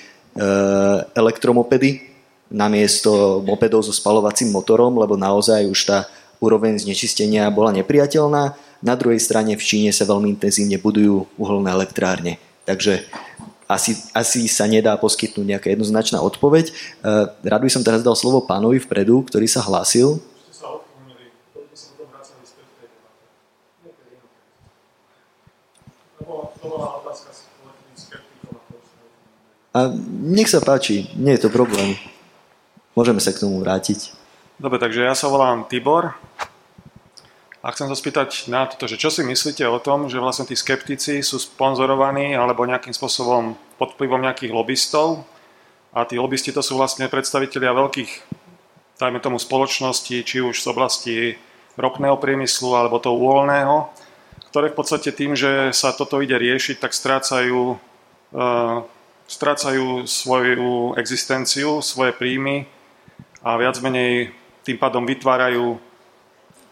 elektromopedy 1.19 2.14
namiesto 2.53 3.41
mopedov 3.45 3.85
so 3.85 3.93
spalovacím 3.93 4.53
motorom, 4.53 4.97
lebo 5.01 5.17
naozaj 5.17 5.65
už 5.69 5.81
tá 5.85 5.99
úroveň 6.43 6.77
znečistenia 6.77 7.49
bola 7.49 7.73
nepriateľná. 7.73 8.53
Na 8.85 8.95
druhej 9.01 9.21
strane 9.23 9.57
v 9.57 9.65
Číne 9.65 9.91
sa 9.97 10.05
veľmi 10.05 10.37
intenzívne 10.37 10.77
budujú 10.77 11.25
uholné 11.41 11.73
elektrárne. 11.73 12.37
Takže 12.69 13.05
asi, 13.65 13.97
asi 14.13 14.45
sa 14.45 14.69
nedá 14.69 14.93
poskytnúť 15.01 15.47
nejaká 15.57 15.69
jednoznačná 15.73 16.21
odpoveď. 16.21 16.69
E, 16.69 16.73
rád 17.49 17.63
by 17.65 17.71
som 17.73 17.81
teraz 17.81 18.05
dal 18.05 18.13
slovo 18.13 18.45
pánovi 18.45 18.77
vpredu, 18.81 19.25
ktorý 19.25 19.49
sa 19.49 19.65
hlásil. 19.65 20.21
A 29.75 29.91
nech 30.23 30.47
sa 30.47 30.63
páči, 30.63 31.11
nie 31.19 31.35
je 31.35 31.43
to 31.43 31.51
problém. 31.51 31.99
Môžeme 32.95 33.19
sa 33.19 33.35
k 33.35 33.43
tomu 33.43 33.59
vrátiť. 33.59 34.15
Dobre, 34.55 34.79
takže 34.79 35.03
ja 35.03 35.19
sa 35.19 35.27
volám 35.27 35.67
Tibor 35.67 36.15
a 37.59 37.67
chcem 37.75 37.91
sa 37.91 37.99
spýtať 37.99 38.47
na 38.47 38.71
to, 38.71 38.87
že 38.87 38.95
čo 38.95 39.11
si 39.11 39.27
myslíte 39.27 39.67
o 39.67 39.83
tom, 39.83 40.07
že 40.07 40.23
vlastne 40.23 40.47
tí 40.47 40.55
skeptici 40.55 41.19
sú 41.27 41.43
sponzorovaní 41.43 42.39
alebo 42.39 42.63
nejakým 42.63 42.95
spôsobom 42.95 43.59
pod 43.83 43.99
vplyvom 43.99 44.23
nejakých 44.23 44.55
lobbystov 44.55 45.27
a 45.91 46.07
tí 46.07 46.23
lobbysti 46.23 46.55
to 46.55 46.63
sú 46.63 46.79
vlastne 46.79 47.11
predstavitelia 47.11 47.75
veľkých, 47.75 48.11
dajme 49.03 49.19
tomu, 49.19 49.43
spoločnosti, 49.43 50.15
či 50.23 50.39
už 50.39 50.55
z 50.63 50.67
oblasti 50.71 51.17
ropného 51.75 52.15
priemyslu 52.15 52.79
alebo 52.79 53.03
toho 53.03 53.19
uvoľného, 53.19 53.91
ktoré 54.55 54.71
v 54.71 54.79
podstate 54.79 55.11
tým, 55.11 55.35
že 55.35 55.75
sa 55.75 55.91
toto 55.91 56.23
ide 56.23 56.39
riešiť, 56.39 56.79
tak 56.79 56.95
strácajú, 56.95 57.75
uh, 57.75 58.87
strácajú 59.27 60.07
svoju 60.07 60.95
existenciu, 60.95 61.83
svoje 61.83 62.15
príjmy 62.15 62.71
a 63.45 63.61
viac 63.61 63.77
menej 63.85 64.33
tým 64.65 64.81
pádom 64.81 65.05
vytvárajú 65.05 65.77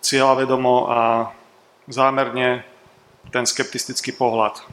cieľavedomo 0.01 0.89
a 0.89 1.01
zámerne 1.85 2.64
ten 3.29 3.45
skeptistický 3.45 4.16
pohľad. 4.16 4.64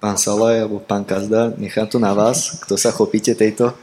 Pán 0.00 0.16
Salaj 0.16 0.64
alebo 0.64 0.80
pán 0.80 1.04
Kazda, 1.04 1.52
nechám 1.60 1.84
to 1.84 2.00
na 2.00 2.16
vás, 2.16 2.56
kto 2.64 2.80
sa 2.80 2.88
chopíte 2.88 3.36
tejto 3.36 3.76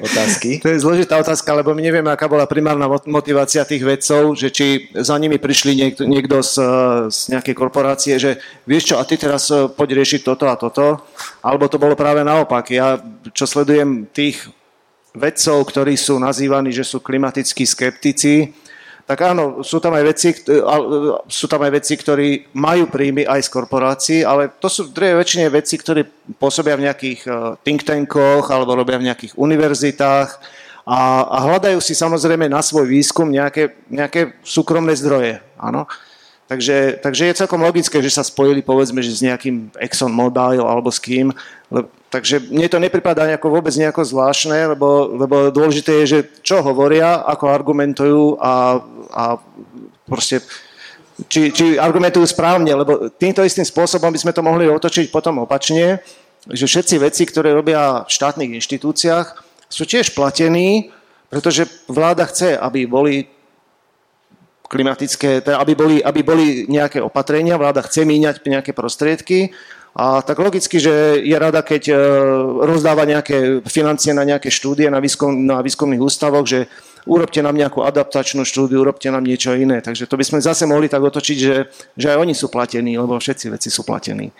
otázky. 0.00 0.64
To 0.64 0.72
je 0.72 0.80
zložitá 0.80 1.20
otázka, 1.20 1.52
lebo 1.52 1.76
my 1.76 1.84
nevieme, 1.84 2.08
aká 2.08 2.24
bola 2.24 2.48
primárna 2.48 2.88
motivácia 3.04 3.68
tých 3.68 3.84
vedcov, 3.84 4.32
že 4.32 4.48
či 4.48 4.88
za 4.96 5.12
nimi 5.20 5.36
prišli 5.36 5.76
niekto, 5.76 6.08
niekto 6.08 6.40
z, 6.40 6.56
z 7.12 7.36
nejakej 7.36 7.52
korporácie, 7.52 8.16
že 8.16 8.40
vieš 8.64 8.88
čo, 8.88 8.94
a 8.96 9.04
ty 9.04 9.20
teraz 9.20 9.52
eh, 9.52 9.68
poď 9.68 10.00
riešiť 10.00 10.20
toto 10.24 10.48
a 10.48 10.56
toto, 10.56 11.04
alebo 11.44 11.68
to 11.68 11.76
bolo 11.76 12.00
práve 12.00 12.24
naopak. 12.24 12.72
Ja, 12.72 12.96
čo 13.36 13.44
sledujem 13.44 14.08
tých 14.08 14.48
vedcov, 15.12 15.68
ktorí 15.68 15.94
sú 15.96 16.16
nazývaní, 16.16 16.72
že 16.72 16.84
sú 16.84 17.00
klimatickí 17.00 17.68
skeptici, 17.68 18.52
tak 19.02 19.18
áno, 19.28 19.66
sú 19.66 19.82
tam 19.82 19.98
aj 19.98 20.04
veci, 20.08 20.30
sú 21.26 21.46
tam 21.50 21.60
aj 21.66 21.72
veci, 21.74 21.98
ktorí 21.98 22.54
majú 22.54 22.86
príjmy 22.86 23.26
aj 23.26 23.44
z 23.44 23.48
korporácií, 23.50 24.18
ale 24.22 24.48
to 24.48 24.70
sú 24.70 24.88
v 24.88 25.18
väčšine 25.18 25.50
veci, 25.50 25.74
ktorí 25.74 26.06
pôsobia 26.38 26.78
v 26.78 26.86
nejakých 26.86 27.20
e, 27.26 27.30
think 27.66 27.82
tankoch 27.82 28.46
alebo 28.48 28.78
robia 28.78 29.02
v 29.02 29.10
nejakých 29.10 29.34
univerzitách 29.34 30.28
a, 30.86 31.00
a 31.28 31.36
hľadajú 31.50 31.82
si 31.82 31.98
samozrejme 31.98 32.46
na 32.46 32.62
svoj 32.62 32.86
výskum 32.86 33.26
nejaké, 33.26 33.74
nejaké 33.90 34.38
súkromné 34.46 34.94
zdroje. 34.94 35.42
Áno. 35.58 35.90
Takže, 36.46 37.02
takže 37.02 37.26
je 37.26 37.38
celkom 37.42 37.62
logické, 37.62 37.98
že 38.02 38.12
sa 38.12 38.26
spojili 38.26 38.62
povedzme, 38.62 39.02
že 39.02 39.14
s 39.14 39.24
nejakým 39.24 39.72
Exxon 39.82 40.14
Mobil 40.14 40.62
alebo 40.62 40.90
s 40.90 41.02
kým. 41.02 41.34
Le, 41.70 41.86
takže 42.12 42.44
mne 42.52 42.68
to 42.68 42.76
nepripadá 42.76 43.24
nejako 43.24 43.48
vôbec 43.48 43.72
nejako 43.72 44.04
zvláštne, 44.04 44.76
lebo, 44.76 45.16
lebo 45.16 45.48
dôležité 45.48 46.04
je, 46.04 46.06
že 46.06 46.18
čo 46.44 46.60
hovoria, 46.60 47.24
ako 47.24 47.48
argumentujú 47.48 48.36
a, 48.36 48.84
a 49.08 49.24
proste 50.04 50.44
či, 51.32 51.48
či 51.48 51.80
argumentujú 51.80 52.28
správne, 52.28 52.68
lebo 52.76 53.08
týmto 53.16 53.40
istým 53.40 53.64
spôsobom 53.64 54.12
by 54.12 54.20
sme 54.20 54.36
to 54.36 54.44
mohli 54.44 54.68
otočiť 54.68 55.08
potom 55.08 55.40
opačne, 55.40 56.04
že 56.52 56.68
všetci 56.68 57.00
veci, 57.00 57.24
ktoré 57.24 57.56
robia 57.56 58.04
v 58.04 58.10
štátnych 58.12 58.60
inštitúciách, 58.60 59.26
sú 59.72 59.88
tiež 59.88 60.12
platení, 60.12 60.92
pretože 61.32 61.64
vláda 61.88 62.28
chce, 62.28 62.60
aby 62.60 62.84
boli 62.84 63.24
klimatické, 64.68 65.40
teda 65.40 65.60
aby, 65.64 65.72
boli, 65.72 65.96
aby 66.04 66.20
boli 66.20 66.46
nejaké 66.68 67.00
opatrenia, 67.00 67.60
vláda 67.60 67.80
chce 67.84 68.04
míňať 68.04 68.44
nejaké 68.44 68.72
prostriedky 68.76 69.52
a 69.92 70.24
tak 70.24 70.40
logicky, 70.40 70.80
že 70.80 71.20
je 71.20 71.36
rada, 71.36 71.60
keď 71.60 71.92
e, 71.92 71.94
rozdáva 72.64 73.04
nejaké 73.04 73.60
financie 73.68 74.16
na 74.16 74.24
nejaké 74.24 74.48
štúdie 74.48 74.88
na, 74.88 75.04
výskum, 75.04 75.44
na 75.44 75.60
výskumných 75.60 76.00
ústavoch, 76.00 76.48
že 76.48 76.64
urobte 77.04 77.44
nám 77.44 77.52
nejakú 77.60 77.84
adaptačnú 77.84 78.48
štúdiu, 78.48 78.80
urobte 78.80 79.12
nám 79.12 79.28
niečo 79.28 79.52
iné. 79.52 79.84
Takže 79.84 80.08
to 80.08 80.16
by 80.16 80.24
sme 80.24 80.40
zase 80.40 80.64
mohli 80.64 80.88
tak 80.88 81.04
otočiť, 81.04 81.36
že, 81.36 81.56
že 81.92 82.06
aj 82.08 82.24
oni 82.24 82.32
sú 82.32 82.48
platení, 82.48 82.96
lebo 82.96 83.20
všetci 83.20 83.52
veci 83.52 83.68
sú 83.68 83.84
platení. 83.84 84.32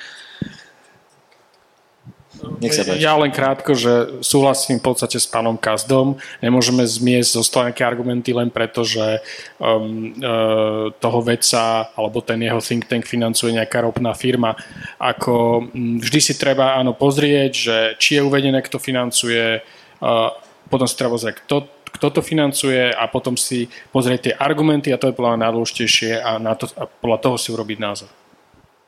Nech 2.62 2.74
sa 2.74 2.82
Ja 2.98 3.14
len 3.18 3.30
krátko, 3.30 3.74
že 3.74 4.22
súhlasím 4.22 4.82
v 4.82 4.86
podstate 4.90 5.18
s 5.18 5.26
pánom 5.26 5.54
Kazdom. 5.54 6.18
Nemôžeme 6.42 6.82
zmiesť 6.82 7.30
zo 7.38 7.42
nejaké 7.62 7.82
argumenty 7.86 8.34
len 8.34 8.50
preto, 8.50 8.82
že 8.82 9.22
um, 9.62 10.14
uh, 10.18 10.90
toho 10.98 11.18
vedca 11.22 11.90
alebo 11.94 12.18
ten 12.22 12.42
jeho 12.42 12.58
think 12.58 12.90
tank 12.90 13.06
financuje 13.06 13.54
nejaká 13.54 13.86
ropná 13.86 14.14
firma. 14.14 14.58
Ako 14.98 15.66
um, 15.70 15.98
vždy 16.02 16.20
si 16.22 16.34
treba 16.34 16.74
áno 16.78 16.94
pozrieť, 16.94 17.52
že 17.54 17.76
či 18.02 18.18
je 18.18 18.26
uvedené, 18.26 18.58
kto 18.62 18.82
financuje, 18.82 19.62
uh, 19.62 20.30
potom 20.66 20.86
si 20.86 20.94
treba 20.98 21.14
pozrieť, 21.14 21.46
kto, 21.46 21.56
kto 21.94 22.06
to 22.10 22.20
financuje 22.26 22.90
a 22.90 23.06
potom 23.06 23.38
si 23.38 23.70
pozrieť 23.94 24.20
tie 24.22 24.34
argumenty 24.34 24.90
a 24.90 24.98
to 24.98 25.10
je 25.10 25.16
podľa 25.18 25.38
mňa 25.38 25.42
najdôležitejšie 25.46 26.10
a, 26.18 26.42
na 26.42 26.58
to, 26.58 26.66
a 26.74 26.90
podľa 26.90 27.18
toho 27.22 27.36
si 27.38 27.54
urobiť 27.54 27.78
názor. 27.78 28.10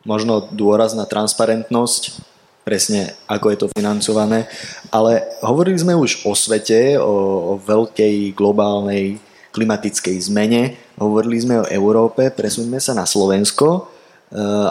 Možno 0.05 0.52
dôraz 0.52 0.92
na 0.92 1.09
transparentnosť 1.09 2.34
presne 2.64 3.14
ako 3.28 3.46
je 3.52 3.58
to 3.60 3.66
financované. 3.76 4.48
Ale 4.88 5.22
hovorili 5.44 5.76
sme 5.76 5.94
už 5.94 6.24
o 6.24 6.32
svete, 6.32 6.96
o, 6.96 7.54
o 7.54 7.62
veľkej 7.62 8.32
globálnej 8.32 9.20
klimatickej 9.54 10.16
zmene, 10.18 10.74
hovorili 10.98 11.38
sme 11.38 11.62
o 11.62 11.70
Európe, 11.70 12.32
presuňme 12.34 12.82
sa 12.82 12.96
na 12.96 13.06
Slovensko 13.06 13.68
e, 13.70 13.80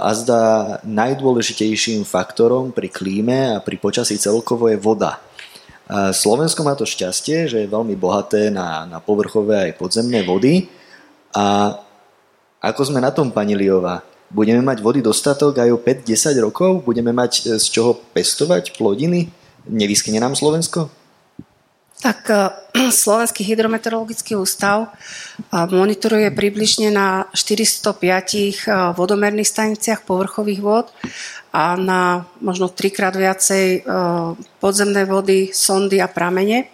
a 0.04 0.12
zdá 0.12 0.44
najdôležitejším 0.84 2.04
faktorom 2.04 2.76
pri 2.76 2.92
klíme 2.92 3.56
a 3.56 3.64
pri 3.64 3.80
počasí 3.80 4.20
celkovo 4.20 4.68
je 4.68 4.76
voda. 4.76 5.24
Slovensko 5.94 6.64
má 6.64 6.80
to 6.80 6.88
šťastie, 6.88 7.52
že 7.52 7.58
je 7.64 7.68
veľmi 7.68 8.00
bohaté 8.00 8.48
na, 8.48 8.88
na 8.88 9.04
povrchové 9.04 9.68
aj 9.70 9.78
podzemné 9.78 10.24
vody. 10.24 10.72
A 11.36 11.76
ako 12.64 12.82
sme 12.88 13.04
na 13.04 13.12
tom, 13.12 13.36
pani 13.36 13.52
Liová? 13.52 14.00
Budeme 14.32 14.62
mať 14.64 14.80
vody 14.80 15.00
dostatok 15.02 15.60
aj 15.60 15.70
o 15.74 15.80
5-10 15.82 16.38
rokov? 16.40 16.86
Budeme 16.88 17.12
mať 17.12 17.32
e, 17.34 17.42
z 17.62 17.66
čoho 17.70 18.00
pestovať 18.16 18.78
plodiny? 18.80 19.30
Nevyskyne 19.70 20.18
nám 20.18 20.34
Slovensko? 20.38 20.90
Tak 22.02 22.20
e, 22.30 22.38
Slovenský 23.04 23.46
hydrometeorologický 23.46 24.34
ústav 24.40 24.88
e, 24.88 24.90
monitoruje 25.54 26.34
približne 26.34 26.90
na 26.90 27.30
405 27.34 28.96
vodomerných 28.98 29.50
staniciach 29.50 30.02
povrchových 30.08 30.62
vod 30.64 30.90
a 31.54 31.78
na 31.78 32.26
možno 32.42 32.66
trikrát 32.74 33.14
viacej 33.14 33.86
podzemné 34.58 35.06
vody, 35.06 35.54
sondy 35.54 36.02
a 36.02 36.10
pramene. 36.10 36.74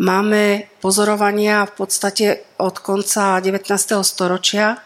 Máme 0.00 0.72
pozorovania 0.80 1.68
v 1.68 1.72
podstate 1.76 2.26
od 2.56 2.80
konca 2.80 3.36
19. 3.36 3.68
storočia, 4.00 4.80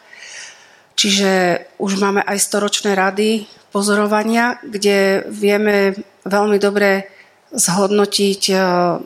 Čiže 0.96 1.60
už 1.76 2.00
máme 2.00 2.24
aj 2.24 2.40
storočné 2.40 2.96
rady 2.96 3.44
pozorovania, 3.68 4.56
kde 4.64 5.28
vieme 5.28 5.92
veľmi 6.24 6.56
dobre 6.56 7.12
zhodnotiť 7.52 8.42
e, 8.48 8.54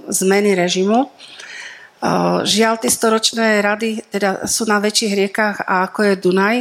zmeny 0.06 0.54
režimu. 0.54 0.98
E, 1.02 1.08
žiaľ, 2.46 2.78
tie 2.78 2.90
storočné 2.94 3.58
rady 3.58 4.06
teda 4.06 4.46
sú 4.46 4.70
na 4.70 4.78
väčších 4.78 5.12
riekach, 5.18 5.66
ako 5.66 6.14
je 6.14 6.14
Dunaj. 6.22 6.56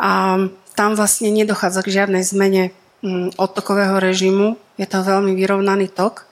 A 0.00 0.40
tam 0.76 0.90
vlastne 0.92 1.28
nedochádza 1.28 1.84
k 1.84 1.92
žiadnej 2.00 2.24
zmene 2.24 2.72
mm, 3.04 3.36
odtokového 3.36 4.00
režimu. 4.00 4.56
Je 4.80 4.88
to 4.88 5.04
veľmi 5.04 5.32
vyrovnaný 5.36 5.88
tok. 5.92 6.24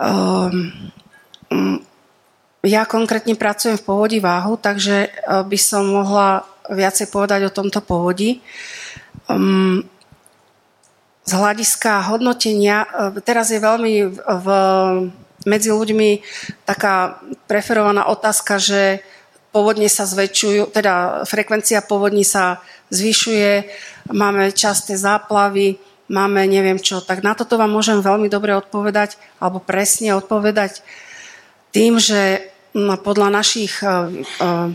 Ehm, 0.00 0.92
mm, 1.52 1.78
ja 2.66 2.82
konkrétne 2.88 3.38
pracujem 3.38 3.78
v 3.78 3.86
povodí 3.86 4.18
váhu, 4.20 4.56
takže 4.60 4.96
e, 5.06 5.08
by 5.44 5.58
som 5.60 5.84
mohla 5.88 6.44
viacej 6.70 7.10
povedať 7.10 7.46
o 7.46 7.54
tomto 7.54 7.82
povodí. 7.82 8.42
Um, 9.26 9.82
z 11.26 11.32
hľadiska 11.34 12.06
hodnotenia, 12.06 12.86
uh, 12.86 13.14
teraz 13.22 13.50
je 13.50 13.58
veľmi 13.58 13.94
v, 14.18 14.46
medzi 15.46 15.70
ľuďmi 15.74 16.10
taká 16.66 17.18
preferovaná 17.50 18.06
otázka, 18.10 18.58
že 18.58 19.02
povodne 19.56 19.88
sa 19.88 20.04
zväčšujú, 20.04 20.68
teda 20.68 21.24
frekvencia 21.24 21.80
povodní 21.80 22.28
sa 22.28 22.60
zvyšuje, 22.92 23.64
máme 24.12 24.52
časté 24.52 25.00
záplavy, 25.00 25.80
máme 26.12 26.44
neviem 26.46 26.78
čo. 26.78 27.00
Tak 27.00 27.24
na 27.24 27.32
toto 27.32 27.56
vám 27.56 27.72
môžem 27.72 28.04
veľmi 28.04 28.28
dobre 28.28 28.52
odpovedať, 28.52 29.16
alebo 29.40 29.58
presne 29.58 30.12
odpovedať 30.12 30.84
tým, 31.74 31.96
že 31.96 32.52
podľa 32.76 33.32
našich 33.32 33.80
e, 33.80 33.86
e, 33.88 33.90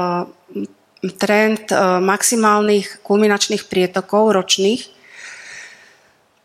trend 1.17 1.65
maximálnych 2.01 3.01
kulminačných 3.01 3.65
prietokov 3.65 4.33
ročných 4.37 5.01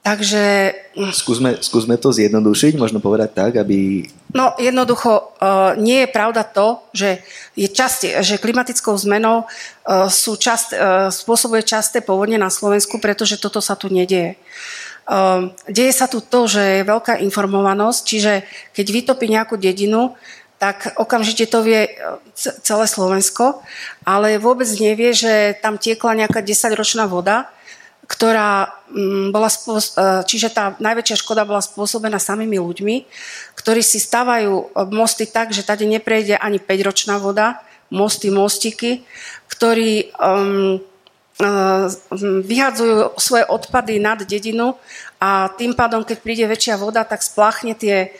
Takže... 0.06 0.70
Skúsme, 1.10 1.58
skúsme 1.58 1.98
to 1.98 2.14
zjednodušiť, 2.14 2.78
možno 2.78 3.02
povedať 3.02 3.34
tak, 3.34 3.52
aby... 3.58 4.06
No 4.38 4.54
jednoducho, 4.54 5.34
nie 5.82 6.06
je 6.06 6.14
pravda 6.14 6.46
to, 6.46 6.78
že, 6.94 7.26
je 7.58 7.66
častie, 7.66 8.14
že 8.22 8.38
klimatickou 8.38 8.94
zmenou 8.94 9.50
sú 10.06 10.38
čast, 10.38 10.70
spôsobuje 11.10 11.66
časté 11.66 12.06
povodne 12.06 12.38
na 12.38 12.54
Slovensku, 12.54 13.02
pretože 13.02 13.34
toto 13.34 13.58
sa 13.58 13.74
tu 13.74 13.90
nedieje. 13.90 14.38
Deje 15.66 15.90
sa 15.90 16.06
tu 16.06 16.22
to, 16.22 16.46
že 16.46 16.62
je 16.62 16.82
veľká 16.86 17.18
informovanosť, 17.26 18.00
čiže 18.06 18.32
keď 18.78 18.86
vytopí 18.86 19.26
nejakú 19.26 19.58
dedinu, 19.58 20.14
tak 20.66 20.98
okamžite 20.98 21.46
to 21.46 21.62
vie 21.62 21.86
celé 22.34 22.86
Slovensko, 22.90 23.62
ale 24.02 24.42
vôbec 24.42 24.66
nevie, 24.82 25.14
že 25.14 25.54
tam 25.62 25.78
tiekla 25.78 26.26
nejaká 26.26 26.42
10-ročná 26.42 27.06
voda, 27.06 27.46
ktorá 28.10 28.74
mm, 28.90 29.30
bola, 29.30 29.46
e, 29.46 29.86
čiže 30.26 30.50
tá 30.50 30.74
najväčšia 30.82 31.22
škoda 31.22 31.46
bola 31.46 31.62
spôsobená 31.62 32.18
samými 32.18 32.58
ľuďmi, 32.58 32.96
ktorí 33.54 33.82
si 33.82 34.02
stavajú 34.02 34.54
e, 34.58 34.64
mosty 34.90 35.30
tak, 35.30 35.54
že 35.54 35.62
tady 35.62 35.86
neprejde 35.86 36.34
ani 36.34 36.58
5-ročná 36.58 37.22
voda, 37.22 37.62
mosty, 37.94 38.34
mostiky, 38.34 39.06
ktorí 39.46 40.10
um, 40.18 40.82
vyhadzujú 42.42 43.14
svoje 43.14 43.44
odpady 43.46 44.02
nad 44.02 44.18
dedinu 44.26 44.74
a 45.22 45.52
tým 45.54 45.76
pádom, 45.76 46.02
keď 46.02 46.18
príde 46.18 46.44
väčšia 46.48 46.80
voda, 46.80 47.06
tak 47.06 47.22
spláchne 47.22 47.78
tie, 47.78 48.10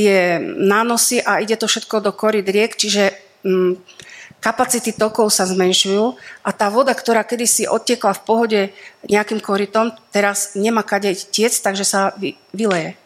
tie 0.00 0.40
nánosy 0.40 1.20
a 1.20 1.44
ide 1.44 1.60
to 1.60 1.68
všetko 1.68 2.00
do 2.00 2.16
kory 2.16 2.40
riek, 2.40 2.72
čiže 2.72 3.12
um, 3.44 3.76
kapacity 4.40 4.96
tokov 4.96 5.28
sa 5.28 5.44
zmenšujú 5.44 6.16
a 6.40 6.50
tá 6.56 6.72
voda, 6.72 6.96
ktorá 6.96 7.20
kedysi 7.20 7.68
odtekla 7.68 8.16
v 8.16 8.24
pohode 8.24 8.60
nejakým 9.04 9.44
korytom, 9.44 9.92
teraz 10.08 10.56
nemá 10.56 10.80
kade 10.80 11.12
tiec, 11.12 11.52
takže 11.60 11.84
sa 11.84 12.16
vyleje. 12.56 12.96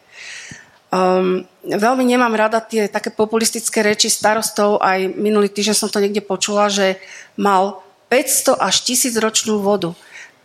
Um, 0.95 1.43
veľmi 1.67 2.07
nemám 2.07 2.31
rada 2.39 2.63
tie 2.63 2.87
také 2.87 3.11
populistické 3.11 3.83
reči 3.83 4.07
starostov, 4.07 4.79
aj 4.79 5.11
minulý 5.19 5.51
týždeň 5.51 5.75
som 5.75 5.91
to 5.91 5.99
niekde 5.99 6.23
počula, 6.23 6.71
že 6.71 7.03
mal 7.35 7.83
500 8.07 8.55
až 8.63 8.87
1000 8.87 9.19
ročnú 9.19 9.59
vodu. 9.59 9.91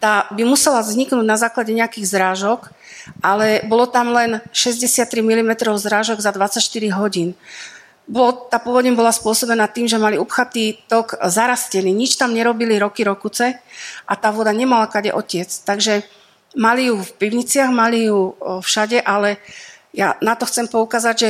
Tá 0.01 0.25
by 0.33 0.41
musela 0.49 0.81
vzniknúť 0.81 1.21
na 1.21 1.37
základe 1.37 1.69
nejakých 1.69 2.09
zrážok, 2.09 2.73
ale 3.19 3.65
bolo 3.65 3.89
tam 3.89 4.13
len 4.13 4.41
63 4.53 5.21
mm 5.21 5.51
zrážok 5.77 6.21
za 6.21 6.31
24 6.31 6.61
hodín 6.95 7.35
bolo, 8.09 8.49
tá 8.49 8.57
pôvodne 8.57 8.89
bola 8.97 9.13
spôsobená 9.13 9.69
tým, 9.69 9.85
že 9.85 10.01
mali 10.01 10.17
upchatý 10.17 10.81
tok 10.89 11.13
zarastený. 11.29 11.93
Nič 11.93 12.17
tam 12.17 12.33
nerobili 12.33 12.73
roky, 12.81 13.05
rokuce 13.05 13.61
a 14.09 14.13
tá 14.17 14.33
voda 14.33 14.49
nemala 14.49 14.89
kade 14.89 15.13
otiec. 15.13 15.61
Takže 15.61 16.01
mali 16.57 16.89
ju 16.89 16.97
v 16.97 17.11
pivniciach, 17.21 17.69
mali 17.69 18.09
ju 18.09 18.33
všade, 18.65 19.05
ale 19.05 19.37
ja 19.93 20.17
na 20.25 20.33
to 20.33 20.49
chcem 20.49 20.65
poukázať, 20.65 21.15
že 21.21 21.29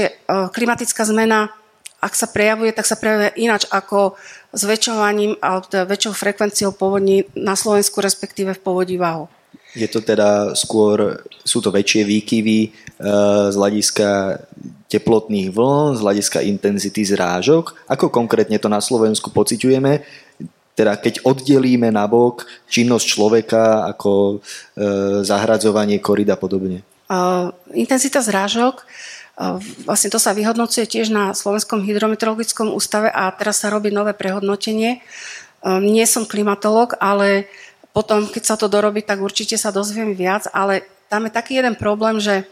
klimatická 0.55 1.03
zmena, 1.03 1.51
ak 1.99 2.15
sa 2.15 2.32
prejavuje, 2.32 2.71
tak 2.71 2.88
sa 2.88 2.95
prejavuje 2.95 3.36
ináč 3.43 3.67
ako 3.67 4.15
zväčšovaním 4.55 5.36
alebo 5.43 5.67
teda 5.67 5.84
väčšou 5.84 6.15
frekvenciou 6.15 6.71
povodní 6.71 7.27
na 7.36 7.59
Slovensku, 7.59 7.99
respektíve 7.99 8.55
v 8.55 8.63
povodí 8.63 8.95
Váhu. 8.95 9.27
Je 9.78 9.86
to 9.86 10.01
teda 10.01 10.57
skôr, 10.57 11.22
sú 11.45 11.61
to 11.61 11.70
väčšie 11.70 12.01
výkyvy 12.05 12.59
e, 12.65 12.70
z 13.49 13.55
hľadiska 13.55 14.41
teplotných 14.89 15.53
vln, 15.53 15.97
z 15.97 16.01
hľadiska 16.01 16.39
intenzity 16.41 17.05
zrážok. 17.05 17.78
Ako 17.86 18.09
konkrétne 18.09 18.57
to 18.57 18.65
na 18.65 18.82
Slovensku 18.82 19.30
pociťujeme? 19.30 20.01
Teda 20.74 20.97
keď 20.97 21.22
oddelíme 21.22 21.93
na 21.93 22.09
bok 22.09 22.49
činnosť 22.65 23.05
človeka 23.05 23.63
ako 23.93 24.11
e, 24.11 24.36
zahradzovanie 25.22 26.01
korid 26.01 26.34
a 26.34 26.38
podobne. 26.39 26.82
Uh, 27.09 27.49
intenzita 27.74 28.22
zrážok 28.22 28.86
uh, 28.86 29.09
Vlastne 29.88 30.11
to 30.11 30.20
sa 30.20 30.36
vyhodnocuje 30.36 30.84
tiež 30.84 31.15
na 31.15 31.32
Slovenskom 31.32 31.80
hydrometeorologickom 31.88 32.76
ústave 32.76 33.07
a 33.07 33.32
teraz 33.32 33.63
sa 33.63 33.72
robí 33.72 33.88
nové 33.88 34.11
prehodnotenie. 34.11 34.99
Nie 35.63 36.05
som 36.07 36.28
klimatolog, 36.28 36.99
ale 36.99 37.47
potom, 37.90 38.30
keď 38.30 38.44
sa 38.46 38.56
to 38.56 38.70
dorobí, 38.70 39.02
tak 39.02 39.20
určite 39.20 39.58
sa 39.58 39.74
dozviem 39.74 40.14
viac, 40.14 40.46
ale 40.54 40.86
tam 41.10 41.26
je 41.26 41.34
taký 41.34 41.58
jeden 41.58 41.74
problém, 41.74 42.22
že 42.22 42.46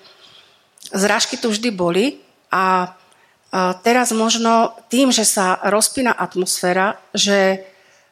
zrážky 0.90 1.38
tu 1.38 1.54
vždy 1.54 1.70
boli 1.70 2.06
a 2.50 2.96
teraz 3.86 4.12
možno 4.12 4.74
tým, 4.90 5.14
že 5.14 5.24
sa 5.24 5.62
rozpína 5.68 6.12
atmosféra, 6.16 6.98
že 7.14 7.64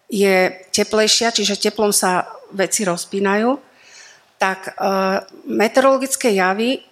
je 0.06 0.54
teplejšia, 0.70 1.34
čiže 1.34 1.58
teplom 1.58 1.90
sa 1.90 2.30
veci 2.54 2.86
rozpínajú, 2.86 3.58
tak 4.38 4.78
meteorologické 5.50 6.36
javy 6.38 6.84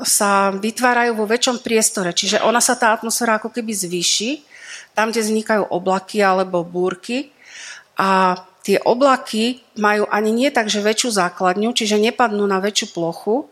sa 0.00 0.50
vytvárajú 0.50 1.12
vo 1.14 1.28
väčšom 1.28 1.62
priestore, 1.62 2.10
čiže 2.16 2.42
ona 2.42 2.58
sa 2.58 2.74
tá 2.74 2.90
atmosféra 2.96 3.38
ako 3.38 3.52
keby 3.52 3.72
zvýši, 3.76 4.42
tam, 4.96 5.14
kde 5.14 5.22
vznikajú 5.22 5.70
oblaky 5.70 6.18
alebo 6.24 6.66
búrky. 6.66 7.30
A 8.00 8.34
tie 8.60 8.76
oblaky 8.84 9.64
majú 9.80 10.04
ani 10.12 10.30
nie 10.30 10.48
tak, 10.52 10.68
že 10.68 10.84
väčšiu 10.84 11.10
základňu, 11.16 11.72
čiže 11.72 11.96
nepadnú 11.96 12.44
na 12.44 12.60
väčšiu 12.60 12.92
plochu, 12.92 13.48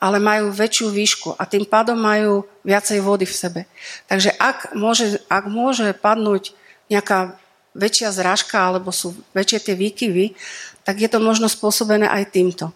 ale 0.00 0.20
majú 0.20 0.52
väčšiu 0.52 0.86
výšku 0.92 1.28
a 1.36 1.42
tým 1.48 1.64
pádom 1.64 1.96
majú 1.96 2.44
viacej 2.64 3.00
vody 3.00 3.24
v 3.24 3.36
sebe. 3.36 3.60
Takže 4.08 4.36
ak 4.36 4.76
môže, 4.76 5.20
ak 5.32 5.44
môže 5.48 5.96
padnúť 5.96 6.52
nejaká 6.92 7.36
väčšia 7.72 8.10
zrážka 8.10 8.58
alebo 8.60 8.90
sú 8.90 9.14
väčšie 9.32 9.58
tie 9.70 9.74
výkyvy, 9.78 10.34
tak 10.82 10.98
je 10.98 11.08
to 11.08 11.22
možno 11.22 11.46
spôsobené 11.46 12.08
aj 12.10 12.34
týmto. 12.34 12.74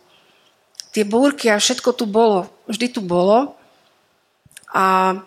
Tie 0.95 1.03
búrky 1.03 1.51
a 1.51 1.59
všetko 1.59 1.91
tu 1.99 2.07
bolo, 2.07 2.47
vždy 2.71 2.87
tu 2.95 3.01
bolo 3.03 3.59
a 4.71 5.19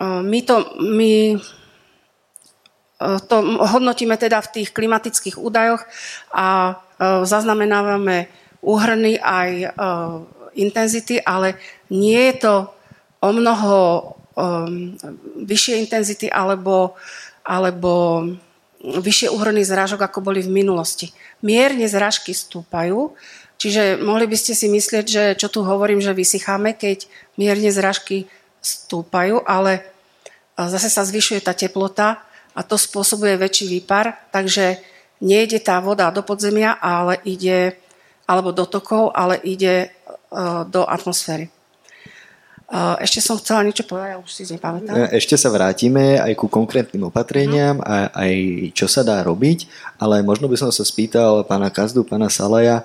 my 0.00 0.40
to, 0.42 0.56
my 0.80 1.36
to 3.26 3.36
hodnotíme 3.58 4.16
teda 4.16 4.40
v 4.40 4.52
tých 4.60 4.68
klimatických 4.70 5.36
údajoch 5.38 5.82
a 6.30 6.76
eh, 6.76 7.24
zaznamenávame 7.26 8.30
úhrny 8.62 9.18
aj 9.18 9.50
eh, 9.50 9.70
intenzity, 10.54 11.16
ale 11.22 11.56
nie 11.88 12.32
je 12.32 12.34
to 12.44 12.54
o 13.22 13.30
mnoho 13.30 13.78
vyššie 15.44 15.76
intenzity 15.76 16.26
alebo, 16.32 16.96
alebo 17.44 18.24
vyššie 18.80 19.28
úhrny 19.28 19.60
zrážok, 19.60 20.00
ako 20.00 20.24
boli 20.24 20.40
v 20.40 20.50
minulosti. 20.50 21.12
Mierne 21.44 21.84
zrážky 21.84 22.32
stúpajú, 22.32 23.12
čiže 23.60 24.00
mohli 24.00 24.24
by 24.24 24.36
ste 24.40 24.56
si 24.56 24.72
myslieť, 24.72 25.04
že 25.04 25.24
čo 25.36 25.52
tu 25.52 25.60
hovorím, 25.62 26.00
že 26.00 26.16
vysycháme, 26.16 26.74
keď 26.74 27.06
mierne 27.36 27.68
zrážky 27.68 28.26
stúpajú, 28.64 29.44
ale 29.44 29.84
zase 30.56 30.88
sa 30.88 31.04
zvyšuje 31.04 31.44
tá 31.44 31.52
teplota 31.52 32.24
a 32.52 32.60
to 32.64 32.76
spôsobuje 32.76 33.40
väčší 33.40 33.68
výpar, 33.68 34.28
takže 34.28 34.80
nejde 35.22 35.62
tá 35.62 35.78
voda 35.78 36.10
do 36.10 36.20
podzemia, 36.26 36.76
ale 36.82 37.22
ide, 37.24 37.78
alebo 38.26 38.50
do 38.50 38.66
tokov, 38.66 39.14
ale 39.14 39.38
ide 39.46 39.86
e, 39.86 39.88
do 40.66 40.82
atmosféry. 40.84 41.46
E, 41.46 41.50
ešte 43.00 43.22
som 43.22 43.38
chcela 43.38 43.62
niečo 43.62 43.86
povedať, 43.86 44.08
ja 44.12 44.18
už 44.18 44.30
si 44.34 44.42
nepamätám. 44.50 44.92
E, 44.92 45.16
ešte 45.16 45.38
sa 45.38 45.48
vrátime 45.48 46.18
aj 46.18 46.34
ku 46.34 46.50
konkrétnym 46.50 47.06
opatreniam 47.06 47.78
uh-huh. 47.78 48.10
a 48.10 48.26
aj 48.26 48.34
čo 48.74 48.90
sa 48.90 49.06
dá 49.06 49.22
robiť, 49.22 49.70
ale 50.02 50.20
možno 50.26 50.50
by 50.50 50.58
som 50.58 50.74
sa 50.74 50.82
spýtal 50.82 51.46
pána 51.46 51.70
Kazdu, 51.70 52.02
pána 52.02 52.26
Salaja, 52.26 52.82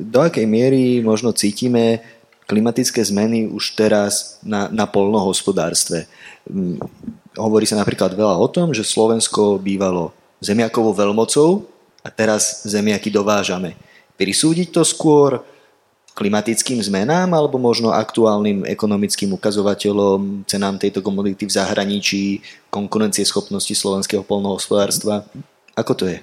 do 0.00 0.18
akej 0.24 0.48
miery 0.48 1.04
možno 1.04 1.36
cítime 1.36 2.00
klimatické 2.48 3.04
zmeny 3.04 3.44
už 3.44 3.76
teraz 3.76 4.40
na, 4.40 4.72
na 4.72 4.88
polnohospodárstve. 4.88 6.08
Hovorí 7.38 7.64
sa 7.64 7.78
napríklad 7.78 8.18
veľa 8.18 8.36
o 8.36 8.48
tom, 8.50 8.74
že 8.74 8.82
Slovensko 8.82 9.62
bývalo 9.62 10.10
zemiakovou 10.42 10.92
veľmocou 10.92 11.64
a 12.02 12.08
teraz 12.10 12.66
zemiaky 12.66 13.14
dovážame. 13.14 13.78
Prisúdiť 14.18 14.74
to 14.74 14.82
skôr 14.82 15.40
klimatickým 16.18 16.82
zmenám 16.82 17.30
alebo 17.30 17.62
možno 17.62 17.94
aktuálnym 17.94 18.66
ekonomickým 18.66 19.30
ukazovateľom, 19.38 20.42
cenám 20.50 20.74
tejto 20.74 20.98
komodity 20.98 21.46
v 21.46 21.54
zahraničí, 21.54 22.24
konkurencieschopnosti 22.74 23.70
slovenského 23.70 24.26
polnohospodárstva? 24.26 25.22
Ako 25.78 25.94
to 25.94 26.10
je? 26.10 26.18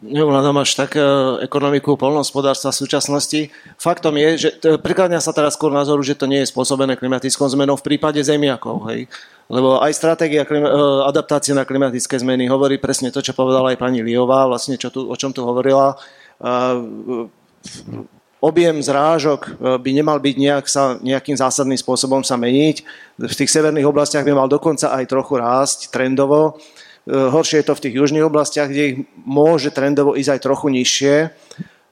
Neovládam 0.00 0.64
až 0.64 0.80
tak 0.80 0.96
e, 0.96 1.02
ekonomiku 1.44 2.00
polnohospodárstva 2.00 2.72
v 2.72 2.80
súčasnosti. 2.80 3.40
Faktom 3.76 4.16
je, 4.16 4.28
že 4.40 4.48
prikladňa 4.80 5.20
sa 5.20 5.36
teraz 5.36 5.60
skôr 5.60 5.68
názoru, 5.68 6.00
že 6.00 6.16
to 6.16 6.24
nie 6.24 6.40
je 6.40 6.48
spôsobené 6.48 6.96
klimatickou 6.96 7.44
zmenou 7.52 7.76
v 7.76 7.84
prípade 7.84 8.16
zemiakov. 8.24 8.88
Hej? 8.88 9.12
Lebo 9.52 9.76
aj 9.84 9.92
stratégia 9.92 10.48
klima, 10.48 10.72
e, 10.72 10.80
adaptácie 11.04 11.52
na 11.52 11.68
klimatické 11.68 12.16
zmeny 12.16 12.48
hovorí 12.48 12.80
presne 12.80 13.12
to, 13.12 13.20
čo 13.20 13.36
povedala 13.36 13.76
aj 13.76 13.80
pani 13.82 14.00
Liová, 14.00 14.48
vlastne 14.48 14.80
čo 14.80 14.88
tu, 14.88 15.04
o 15.04 15.16
čom 15.20 15.36
tu 15.36 15.44
hovorila. 15.44 16.00
Objem 18.38 18.78
zrážok 18.78 19.58
by 19.82 19.90
nemal 19.90 20.22
byť 20.22 20.36
nejak 20.38 20.64
sa, 20.70 20.94
nejakým 21.02 21.34
zásadným 21.34 21.76
spôsobom 21.76 22.22
sa 22.22 22.38
meniť. 22.38 22.86
V 23.18 23.34
tých 23.34 23.50
severných 23.50 23.90
oblastiach 23.90 24.22
by 24.22 24.32
mal 24.32 24.48
dokonca 24.48 24.94
aj 24.94 25.10
trochu 25.10 25.42
rásť 25.42 25.90
trendovo 25.90 26.54
E, 26.54 26.77
horšie 27.08 27.64
je 27.64 27.66
to 27.66 27.74
v 27.74 27.82
tých 27.88 27.94
južných 27.96 28.28
oblastiach, 28.28 28.68
kde 28.68 28.82
ich 28.84 28.96
môže 29.24 29.72
trendovo 29.72 30.12
ísť 30.12 30.38
aj 30.38 30.44
trochu 30.44 30.66
nižšie. 30.68 31.14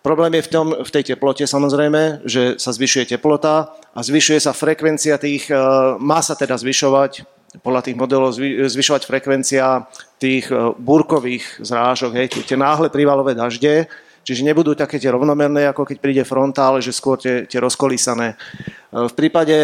Problém 0.05 0.39
je 0.39 0.47
v, 0.47 0.51
tom, 0.53 0.67
v 0.71 0.91
tej 0.93 1.17
teplote 1.17 1.43
samozrejme, 1.49 2.23
že 2.23 2.63
sa 2.63 2.71
zvyšuje 2.71 3.17
teplota 3.17 3.75
a 3.91 3.99
zvyšuje 4.05 4.39
sa 4.39 4.55
frekvencia 4.55 5.19
tých, 5.19 5.51
e, 5.51 5.59
má 5.99 6.23
sa 6.23 6.39
teda 6.39 6.55
zvyšovať 6.55 7.27
podľa 7.65 7.81
tých 7.89 7.97
modelov 7.97 8.37
zvyšovať 8.69 9.09
frekvencia 9.09 9.89
tých 10.21 10.53
búrkových 10.77 11.65
zrážok, 11.65 12.13
hej, 12.13 12.29
tie 12.45 12.59
náhle 12.59 12.93
prívalové 12.93 13.33
dažde, 13.33 13.89
čiže 14.27 14.45
nebudú 14.45 14.77
také 14.77 15.01
tie 15.01 15.09
rovnomerné, 15.09 15.65
ako 15.71 15.89
keď 15.89 15.97
príde 15.97 16.23
fronta, 16.29 16.69
ale 16.69 16.85
že 16.85 16.93
skôr 16.93 17.17
tie, 17.17 17.49
tie 17.49 17.57
rozkolísané. 17.57 18.37
V 18.93 19.13
prípade 19.17 19.57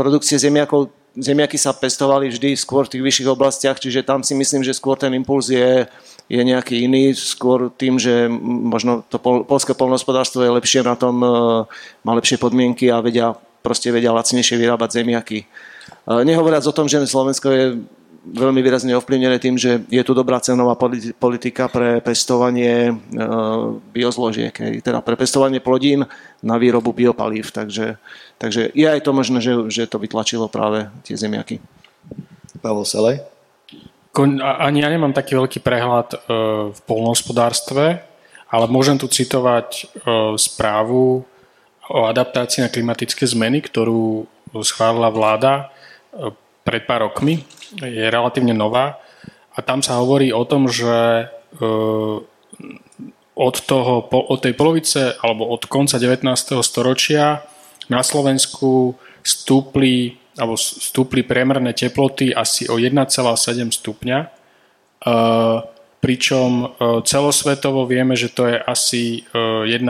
produkcie 0.00 0.40
zemiakov 0.40 0.99
zemiaky 1.16 1.58
sa 1.58 1.74
pestovali 1.74 2.30
vždy 2.30 2.54
skôr 2.54 2.86
v 2.86 2.98
tých 2.98 3.04
vyšších 3.04 3.28
oblastiach, 3.30 3.78
čiže 3.82 4.06
tam 4.06 4.22
si 4.22 4.34
myslím, 4.38 4.62
že 4.62 4.76
skôr 4.76 4.94
ten 4.94 5.10
impuls 5.14 5.50
je, 5.50 5.86
je 6.30 6.42
nejaký 6.42 6.86
iný, 6.86 7.14
skôr 7.14 7.70
tým, 7.74 7.98
že 7.98 8.30
možno 8.42 9.02
to 9.10 9.18
pol, 9.18 9.42
polské 9.42 9.74
polnohospodárstvo 9.74 10.46
je 10.46 10.54
lepšie 10.54 10.86
na 10.86 10.94
tom, 10.94 11.18
e, 11.22 11.28
má 12.06 12.12
lepšie 12.14 12.38
podmienky 12.38 12.90
a 12.90 13.02
vedia, 13.02 13.34
proste 13.62 13.90
vedia 13.90 14.14
lacnejšie 14.14 14.54
vyrábať 14.54 15.02
zemiaky. 15.02 15.38
E, 15.42 15.46
nehovoriac 16.22 16.62
o 16.66 16.76
tom, 16.76 16.86
že 16.86 17.02
Slovensko 17.02 17.48
je 17.50 17.64
veľmi 18.20 18.60
výrazne 18.60 18.92
ovplyvnené 18.96 19.40
tým, 19.40 19.56
že 19.56 19.80
je 19.88 20.02
tu 20.04 20.12
dobrá 20.12 20.36
cenová 20.44 20.76
politika 21.16 21.72
pre 21.72 22.04
pestovanie 22.04 22.92
e, 22.92 22.94
biozložiek, 23.96 24.52
teda 24.84 25.00
pre 25.00 25.16
pestovanie 25.16 25.60
plodín 25.60 26.04
na 26.44 26.60
výrobu 26.60 26.92
biopalív. 26.92 27.48
Takže, 27.48 27.96
takže 28.36 28.70
je 28.76 28.86
aj 28.86 29.00
to 29.00 29.16
možné, 29.16 29.40
že, 29.40 29.52
že 29.72 29.88
to 29.88 29.96
vytlačilo 29.96 30.52
práve 30.52 30.92
tie 31.04 31.16
zemiaky. 31.16 31.64
Pavel 32.60 32.84
Selej? 32.84 33.24
Ani 34.40 34.84
ja 34.84 34.88
nemám 34.92 35.16
taký 35.16 35.38
veľký 35.38 35.64
prehľad 35.64 36.08
e, 36.12 36.18
v 36.76 36.78
polnohospodárstve, 36.84 38.04
ale 38.52 38.64
môžem 38.68 39.00
tu 39.00 39.08
citovať 39.08 39.68
e, 39.72 39.82
správu 40.36 41.24
o 41.90 42.00
adaptácii 42.06 42.62
na 42.62 42.70
klimatické 42.70 43.24
zmeny, 43.24 43.64
ktorú 43.64 44.28
schválila 44.60 45.08
vláda 45.08 45.72
pred 46.64 46.84
pár 46.84 47.08
rokmi 47.08 47.42
je 47.78 48.10
relatívne 48.10 48.52
nová 48.52 49.00
a 49.54 49.58
tam 49.62 49.82
sa 49.82 49.98
hovorí 49.98 50.30
o 50.30 50.44
tom, 50.46 50.70
že 50.70 51.26
e, 51.26 51.64
od, 53.34 53.56
toho, 53.66 53.94
od 54.06 54.38
tej 54.38 54.54
polovice 54.54 55.16
alebo 55.18 55.48
od 55.50 55.66
konca 55.66 55.98
19. 55.98 56.26
storočia 56.62 57.42
na 57.90 58.04
Slovensku 58.04 58.94
stúpli 59.20 60.16
alebo 60.38 60.56
stúpli 60.56 61.20
priemerné 61.20 61.76
teploty 61.76 62.32
asi 62.32 62.64
o 62.70 62.80
1,7 62.80 63.04
stupňa, 63.76 64.18
e, 64.24 64.28
pričom 66.00 66.50
e, 66.64 66.66
celosvetovo 67.04 67.84
vieme, 67.84 68.16
že 68.16 68.32
to 68.32 68.48
je 68.48 68.56
asi 68.56 69.26
1,4 69.34 69.84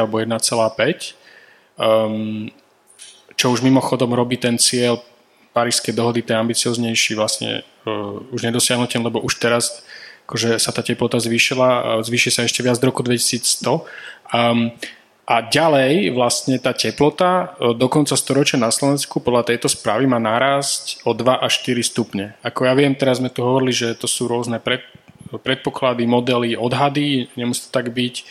alebo 0.00 0.16
1,5, 0.22 1.12
ehm, 1.76 2.48
čo 3.36 3.52
už 3.52 3.60
mimochodom 3.60 4.16
robí 4.16 4.40
ten 4.40 4.56
cieľ 4.56 4.96
parížskej 5.56 5.96
dohody, 5.96 6.20
ten 6.20 6.36
ambicioznejší 6.36 7.16
vlastne 7.16 7.64
uh, 7.88 8.20
už 8.36 8.44
nedosiahnutelný, 8.44 9.08
lebo 9.08 9.24
už 9.24 9.40
teraz 9.40 9.80
akože 10.28 10.60
sa 10.60 10.74
tá 10.74 10.82
teplota 10.82 11.16
zvýšila, 11.22 12.02
zvýši 12.02 12.30
sa 12.34 12.44
ešte 12.44 12.60
viac 12.60 12.76
do 12.82 12.90
roku 12.90 13.00
2100. 13.00 13.86
Um, 14.34 14.74
a 15.26 15.42
ďalej 15.42 16.14
vlastne 16.14 16.54
tá 16.62 16.70
teplota 16.70 17.58
e, 17.58 17.74
do 17.74 17.90
konca 17.90 18.14
storočia 18.14 18.62
na 18.62 18.70
Slovensku 18.70 19.18
podľa 19.18 19.50
tejto 19.50 19.66
správy 19.66 20.06
má 20.06 20.22
narásť 20.22 21.02
o 21.02 21.10
2 21.18 21.42
až 21.42 21.66
4 21.66 21.82
stupne. 21.82 22.24
Ako 22.46 22.62
ja 22.62 22.78
viem, 22.78 22.94
teraz 22.94 23.18
sme 23.18 23.26
tu 23.26 23.42
hovorili, 23.42 23.74
že 23.74 23.98
to 23.98 24.06
sú 24.06 24.30
rôzne 24.30 24.62
pred, 24.62 24.86
predpoklady, 25.42 26.06
modely, 26.06 26.54
odhady, 26.54 27.26
nemusí 27.34 27.66
to 27.66 27.74
tak 27.74 27.90
byť, 27.90 28.14
e, 28.22 28.24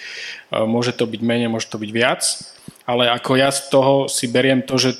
môže 0.64 0.96
to 0.96 1.04
byť 1.04 1.20
menej, 1.20 1.52
môže 1.52 1.68
to 1.68 1.76
byť 1.76 1.92
viac, 1.92 2.24
ale 2.88 3.12
ako 3.12 3.32
ja 3.44 3.52
z 3.52 3.62
toho 3.68 4.08
si 4.08 4.32
beriem 4.32 4.64
to, 4.64 4.80
že 4.80 4.96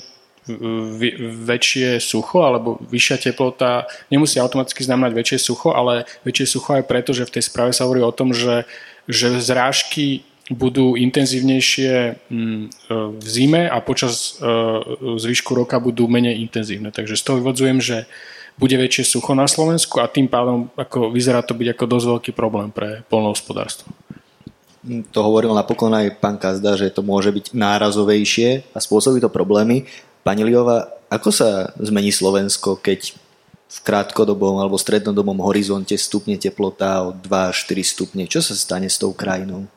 väčšie 0.46 1.98
sucho 1.98 2.46
alebo 2.46 2.78
vyššia 2.86 3.30
teplota 3.30 3.90
nemusí 4.14 4.38
automaticky 4.38 4.86
znamenať 4.86 5.12
väčšie 5.18 5.38
sucho, 5.42 5.74
ale 5.74 6.06
väčšie 6.22 6.46
sucho 6.46 6.70
aj 6.78 6.86
preto, 6.86 7.10
že 7.10 7.26
v 7.26 7.34
tej 7.38 7.44
správe 7.50 7.74
sa 7.74 7.84
hovorí 7.84 8.02
o 8.02 8.14
tom, 8.14 8.30
že, 8.30 8.62
že 9.10 9.42
zrážky 9.42 10.22
budú 10.46 10.94
intenzívnejšie 10.94 12.22
mm, 12.30 12.62
v 13.18 13.26
zime 13.26 13.66
a 13.66 13.82
počas 13.82 14.38
e, 14.38 14.46
zvyšku 15.18 15.58
roka 15.58 15.82
budú 15.82 16.06
menej 16.06 16.38
intenzívne. 16.38 16.94
Takže 16.94 17.18
z 17.18 17.22
toho 17.26 17.42
vyvodzujem, 17.42 17.82
že 17.82 18.06
bude 18.54 18.78
väčšie 18.78 19.18
sucho 19.18 19.34
na 19.34 19.50
Slovensku 19.50 19.98
a 19.98 20.06
tým 20.06 20.30
pádom 20.30 20.70
ako 20.78 21.10
vyzerá 21.10 21.42
to 21.42 21.52
byť 21.52 21.76
ako 21.76 21.84
dosť 21.90 22.06
veľký 22.06 22.30
problém 22.32 22.70
pre 22.70 23.02
polnohospodárstvo. 23.10 23.90
To 24.86 25.18
hovoril 25.18 25.50
napokon 25.50 25.90
aj 25.90 26.14
pán 26.22 26.38
Kazda, 26.38 26.78
že 26.78 26.94
to 26.94 27.02
môže 27.02 27.34
byť 27.34 27.50
nárazovejšie 27.50 28.70
a 28.70 28.78
spôsobí 28.78 29.18
to 29.18 29.26
problémy. 29.26 29.82
Pani 30.26 30.42
Liova, 30.42 30.90
ako 31.06 31.30
sa 31.30 31.70
zmení 31.78 32.10
Slovensko, 32.10 32.82
keď 32.82 33.14
v 33.66 33.78
krátkodobom 33.86 34.58
alebo 34.58 34.74
strednodobom 34.74 35.38
horizonte 35.38 35.94
stupne 35.94 36.34
teplota 36.34 37.06
o 37.06 37.14
2 37.14 37.54
až 37.54 37.62
4 37.70 37.86
stupne? 37.86 38.26
Čo 38.26 38.42
sa 38.42 38.58
stane 38.58 38.90
s 38.90 38.98
tou 38.98 39.14
krajinou? 39.14 39.70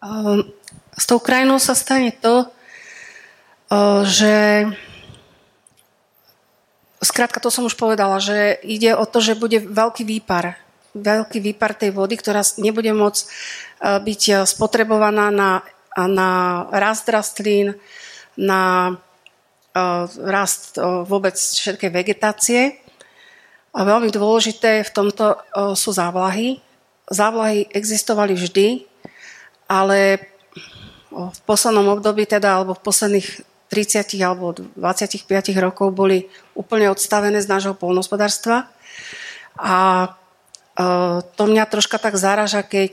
Ehm, 0.00 0.48
s 0.96 1.04
tou 1.04 1.20
krajinou 1.20 1.60
sa 1.60 1.76
stane 1.76 2.08
to, 2.16 2.48
že 4.08 4.64
Skrátka, 6.96 7.38
to 7.44 7.52
som 7.52 7.68
už 7.68 7.76
povedala, 7.76 8.16
že 8.18 8.56
ide 8.64 8.96
o 8.96 9.04
to, 9.04 9.20
že 9.20 9.36
bude 9.36 9.60
veľký 9.60 10.08
výpar. 10.08 10.56
Veľký 10.96 11.44
výpar 11.44 11.76
tej 11.76 11.92
vody, 11.92 12.16
ktorá 12.16 12.40
nebude 12.56 12.88
môcť 12.96 13.22
byť 14.00 14.48
spotrebovaná 14.48 15.28
na, 15.28 15.60
na 15.92 16.28
rast 16.72 17.04
rastlín, 17.12 17.76
na 18.36 18.94
rast 20.16 20.80
vôbec 20.80 21.36
všetkej 21.36 21.90
vegetácie. 21.92 22.80
A 23.76 23.84
veľmi 23.84 24.08
dôležité 24.08 24.88
v 24.88 24.94
tomto 24.94 25.36
sú 25.76 25.92
závlahy. 25.92 26.64
Závlahy 27.12 27.68
existovali 27.76 28.32
vždy, 28.32 28.88
ale 29.68 30.32
v 31.12 31.40
poslednom 31.44 31.96
období, 31.96 32.24
teda, 32.24 32.56
alebo 32.56 32.72
v 32.72 32.84
posledných 32.84 33.28
30 33.68 34.16
alebo 34.22 34.54
25 34.54 35.26
rokov 35.58 35.92
boli 35.92 36.24
úplne 36.56 36.88
odstavené 36.88 37.42
z 37.42 37.50
nášho 37.50 37.74
polnospodárstva. 37.76 38.70
A 39.60 40.08
to 41.36 41.42
mňa 41.48 41.64
troška 41.72 41.96
tak 41.96 42.20
zaraža, 42.20 42.60
keď 42.60 42.92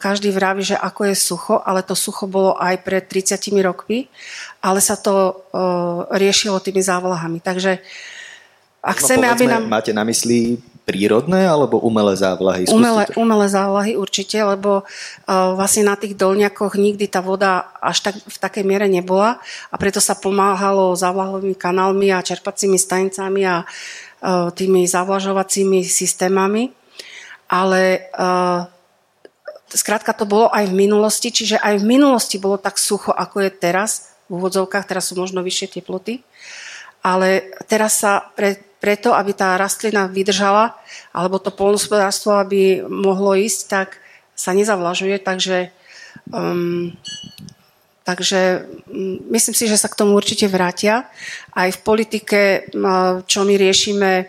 každý 0.00 0.32
vraví, 0.32 0.64
že 0.64 0.72
ako 0.72 1.12
je 1.12 1.16
sucho, 1.20 1.60
ale 1.60 1.84
to 1.84 1.92
sucho 1.92 2.24
bolo 2.24 2.56
aj 2.56 2.80
pred 2.80 3.04
30 3.04 3.36
rokmi, 3.60 4.08
ale 4.64 4.80
sa 4.80 4.96
to 4.96 5.44
riešilo 6.16 6.64
tými 6.64 6.80
závlahami. 6.80 7.44
Takže 7.44 7.84
ak 8.80 8.96
no, 8.96 9.00
chceme, 9.04 9.28
povedzme, 9.28 9.36
aby 9.36 9.44
nám... 9.52 9.62
Máte 9.68 9.92
na 9.92 10.04
mysli 10.08 10.56
prírodné 10.88 11.44
alebo 11.44 11.78
umelé 11.78 12.16
závlahy? 12.16 12.66
Umelé, 12.72 13.04
umelé 13.14 13.46
závlahy 13.46 13.92
určite, 13.94 14.40
lebo 14.40 14.82
uh, 14.82 15.54
vlastne 15.54 15.86
na 15.86 15.94
tých 15.94 16.16
dolňakoch 16.16 16.74
nikdy 16.80 17.06
tá 17.06 17.20
voda 17.20 17.68
až 17.78 18.10
tak, 18.10 18.16
v 18.16 18.38
takej 18.40 18.64
miere 18.64 18.88
nebola 18.88 19.38
a 19.70 19.74
preto 19.76 20.00
sa 20.00 20.16
pomáhalo 20.16 20.96
závlahovými 20.96 21.54
kanálmi 21.54 22.10
a 22.10 22.24
čerpacími 22.24 22.80
stanicami 22.80 23.44
a 23.46 23.62
uh, 23.62 24.48
tými 24.50 24.88
zavlažovacími 24.88 25.84
systémami 25.84 26.79
ale 27.50 28.06
uh, 28.14 28.62
skrátka 29.66 30.14
to 30.14 30.22
bolo 30.22 30.46
aj 30.54 30.70
v 30.70 30.78
minulosti, 30.86 31.34
čiže 31.34 31.58
aj 31.58 31.82
v 31.82 31.88
minulosti 31.98 32.38
bolo 32.38 32.62
tak 32.62 32.78
sucho, 32.78 33.10
ako 33.10 33.42
je 33.42 33.50
teraz, 33.50 34.14
v 34.30 34.38
úvodzovkách, 34.38 34.86
teraz 34.86 35.10
sú 35.10 35.18
možno 35.18 35.42
vyššie 35.42 35.82
teploty, 35.82 36.22
ale 37.02 37.50
teraz 37.66 37.98
sa 37.98 38.30
pre, 38.38 38.62
preto, 38.78 39.10
aby 39.10 39.34
tá 39.34 39.58
rastlina 39.58 40.06
vydržala, 40.06 40.78
alebo 41.10 41.42
to 41.42 41.50
polnospodárstvo, 41.50 42.38
aby 42.38 42.86
mohlo 42.86 43.34
ísť, 43.34 43.60
tak 43.66 43.98
sa 44.38 44.54
nezavlažuje, 44.54 45.18
takže 45.18 45.74
um, 46.30 46.94
Takže 48.00 48.66
mm, 48.90 49.30
myslím 49.30 49.54
si, 49.54 49.70
že 49.70 49.78
sa 49.78 49.86
k 49.86 49.94
tomu 49.94 50.18
určite 50.18 50.50
vrátia. 50.50 51.06
Aj 51.54 51.70
v 51.70 51.78
politike, 51.78 52.66
čo 53.28 53.46
my 53.46 53.54
riešime 53.54 54.26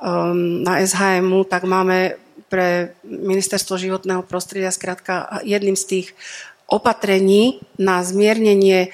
um, 0.00 0.64
na 0.64 0.80
SHMu, 0.80 1.44
tak 1.44 1.68
máme 1.68 2.16
pre 2.48 2.96
ministerstvo 3.04 3.76
životného 3.76 4.24
prostredia 4.24 4.72
skrátka 4.72 5.40
jedným 5.44 5.76
z 5.76 5.84
tých 5.84 6.06
opatrení 6.68 7.60
na 7.80 8.04
zmiernenie 8.04 8.92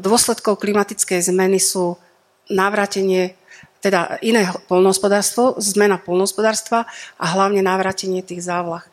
dôsledkov 0.00 0.60
klimatickej 0.60 1.20
zmeny 1.32 1.60
sú 1.60 2.00
navrátenie 2.48 3.36
teda 3.80 4.20
iné 4.20 4.44
polnohospodárstvo, 4.68 5.56
zmena 5.56 5.96
polnohospodárstva 5.96 6.84
a 7.16 7.24
hlavne 7.32 7.64
navrátenie 7.64 8.20
tých 8.20 8.44
závlah. 8.44 8.84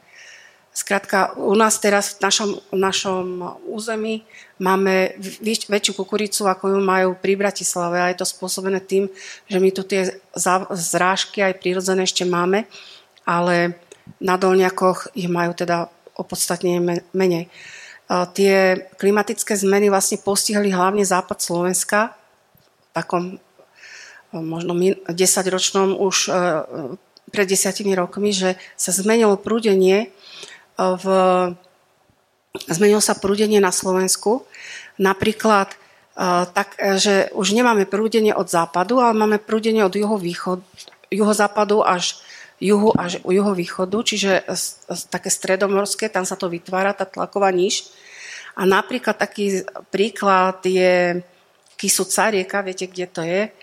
Skrátka, 0.78 1.34
u 1.34 1.58
nás 1.58 1.82
teraz 1.82 2.16
v 2.16 2.30
našom, 2.30 2.50
v 2.70 2.78
našom 2.78 3.26
území 3.66 4.22
máme 4.62 5.18
väč, 5.42 5.66
väčšiu 5.66 5.98
kukuricu, 5.98 6.46
ako 6.46 6.78
ju 6.78 6.80
majú 6.80 7.18
pri 7.18 7.34
Bratislave 7.34 7.98
a 7.98 8.14
je 8.14 8.22
to 8.22 8.30
spôsobené 8.30 8.78
tým, 8.86 9.10
že 9.50 9.58
my 9.58 9.74
tu 9.74 9.82
tie 9.82 10.22
zrážky 10.70 11.42
aj 11.42 11.58
prírodzené 11.58 12.06
ešte 12.06 12.30
máme, 12.30 12.70
ale 13.28 13.76
na 14.24 14.40
dolniakoch 14.40 15.12
ich 15.20 15.28
majú 15.28 15.52
teda 15.52 15.92
opodstatne 16.16 17.04
menej. 17.12 17.52
Tie 18.08 18.56
klimatické 18.96 19.52
zmeny 19.60 19.92
vlastne 19.92 20.16
postihli 20.24 20.72
hlavne 20.72 21.04
západ 21.04 21.44
Slovenska, 21.44 22.16
v 22.16 22.90
takom 22.96 23.24
možno 24.32 24.76
10-ročnom 25.08 25.96
už 25.96 26.28
e, 26.28 26.32
pred 27.32 27.48
desiatimi 27.48 27.96
rokmi, 27.96 28.36
že 28.36 28.60
sa 28.76 28.92
zmenilo 28.92 29.40
prúdenie 29.40 30.08
e, 30.08 30.08
v, 30.76 31.06
zmenilo 32.68 33.00
sa 33.00 33.16
prúdenie 33.16 33.64
na 33.64 33.72
Slovensku. 33.72 34.44
Napríklad 35.00 35.72
e, 35.72 35.78
tak, 36.52 36.76
že 37.00 37.32
už 37.32 37.56
nemáme 37.56 37.88
prúdenie 37.88 38.36
od 38.36 38.52
západu, 38.52 39.00
ale 39.00 39.16
máme 39.16 39.38
prúdenie 39.40 39.84
od 39.88 39.96
juhovýchod, 39.96 40.60
juhozápadu 41.08 41.88
až 41.88 42.20
juhu 42.58 42.90
až 42.98 43.22
juhovýchodu, 43.22 43.98
čiže 44.02 44.32
také 45.14 45.30
stredomorské, 45.30 46.10
tam 46.10 46.26
sa 46.26 46.34
to 46.34 46.50
vytvára, 46.50 46.98
tá 46.98 47.06
tlaková 47.06 47.54
níž. 47.54 47.94
A 48.58 48.66
napríklad 48.66 49.14
taký 49.14 49.62
príklad 49.94 50.66
je 50.66 51.22
Kisuca 51.78 52.34
rieka, 52.34 52.66
viete, 52.66 52.90
kde 52.90 53.06
to 53.06 53.22
je. 53.22 53.54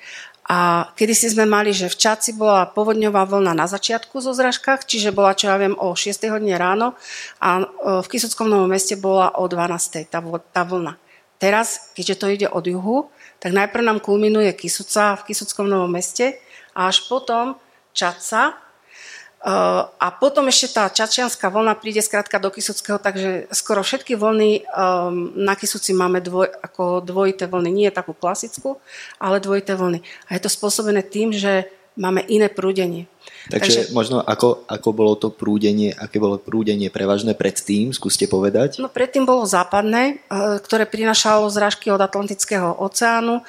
A 0.45 0.87
kedy 0.95 1.17
si 1.17 1.27
sme 1.33 1.49
mali, 1.49 1.73
že 1.73 1.89
v 1.89 1.97
Čaci 1.97 2.37
bola 2.37 2.69
povodňová 2.69 3.25
vlna 3.25 3.57
na 3.57 3.65
začiatku 3.65 4.21
zo 4.21 4.37
zražkách, 4.37 4.85
čiže 4.85 5.11
bola, 5.11 5.33
čo 5.33 5.49
ja 5.49 5.57
viem, 5.57 5.73
o 5.75 5.97
6. 5.97 6.29
hodine 6.29 6.61
ráno 6.61 6.93
a 7.41 7.65
e, 7.65 8.05
v 8.05 8.07
Kisuckom 8.07 8.53
novom 8.53 8.69
meste 8.69 8.95
bola 9.01 9.33
o 9.41 9.49
12. 9.49 10.05
tá, 10.05 10.21
tá 10.53 10.63
vlna. 10.63 11.01
Teraz, 11.41 11.91
keďže 11.97 12.15
to 12.21 12.27
ide 12.29 12.47
od 12.53 12.61
juhu, 12.61 13.09
tak 13.41 13.57
najprv 13.57 13.89
nám 13.89 13.99
kulminuje 14.05 14.53
Kisuca 14.53 15.17
v 15.17 15.33
Kisuckom 15.33 15.65
novom 15.65 15.89
meste 15.89 16.37
a 16.77 16.93
až 16.93 17.09
potom 17.09 17.57
Čaca 17.97 18.64
a 19.45 20.09
potom 20.17 20.49
ešte 20.49 20.81
tá 20.81 20.89
čačianská 20.89 21.53
vlna 21.53 21.77
príde 21.77 22.01
skrátka 22.01 22.41
do 22.41 22.49
Kisuckého, 22.49 22.97
takže 22.97 23.45
skoro 23.53 23.85
všetky 23.85 24.17
vlny 24.17 24.65
um, 24.65 25.37
na 25.37 25.53
Kisuci 25.53 25.93
máme 25.93 26.25
dvoj, 26.25 26.49
ako 26.65 27.05
dvojité 27.05 27.45
vlny. 27.45 27.69
Nie 27.69 27.87
je 27.93 27.99
takú 28.01 28.17
klasickú, 28.17 28.81
ale 29.21 29.45
dvojité 29.45 29.77
vlny. 29.77 30.01
A 30.01 30.41
je 30.41 30.41
to 30.41 30.49
spôsobené 30.49 31.05
tým, 31.05 31.29
že 31.37 31.69
máme 31.93 32.25
iné 32.25 32.49
prúdenie. 32.49 33.05
Takže, 33.53 33.85
Takže 33.85 33.93
možno 33.93 34.25
ako, 34.25 34.65
ako 34.65 34.89
bolo 34.97 35.13
to 35.21 35.29
prúdenie, 35.29 35.93
aké 35.93 36.17
bolo 36.17 36.41
prúdenie 36.41 36.89
prevažné 36.89 37.37
predtým, 37.37 37.93
skúste 37.93 38.25
povedať? 38.25 38.81
No 38.81 38.89
predtým 38.89 39.29
bolo 39.29 39.45
západné, 39.45 40.25
uh, 40.33 40.57
ktoré 40.57 40.89
prinašalo 40.89 41.53
zrážky 41.53 41.93
od 41.93 42.01
Atlantického 42.01 42.73
oceánu, 42.81 43.45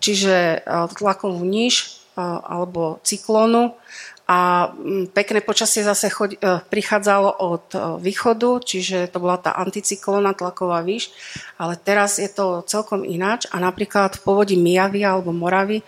čiže 0.00 0.64
uh, 0.64 0.88
tlakovú 0.88 1.44
níž 1.44 2.00
uh, 2.16 2.40
alebo 2.40 2.96
cyklónu 3.04 3.76
a 4.24 4.72
mm, 4.72 5.12
pekné 5.12 5.44
počasie 5.44 5.84
zase 5.84 6.08
choď, 6.08 6.30
e, 6.36 6.38
prichádzalo 6.64 7.30
od 7.44 7.66
e, 7.72 7.78
východu, 8.00 8.64
čiže 8.64 9.12
to 9.12 9.20
bola 9.20 9.36
tá 9.36 9.52
anticyklóna 9.52 10.32
tlaková 10.32 10.80
výš, 10.80 11.12
ale 11.60 11.76
teraz 11.76 12.16
je 12.16 12.32
to 12.32 12.64
celkom 12.64 13.04
ináč 13.04 13.44
a 13.52 13.60
napríklad 13.60 14.16
v 14.16 14.24
povodí 14.24 14.56
Mijavy 14.56 15.04
alebo 15.04 15.28
Moravy 15.28 15.84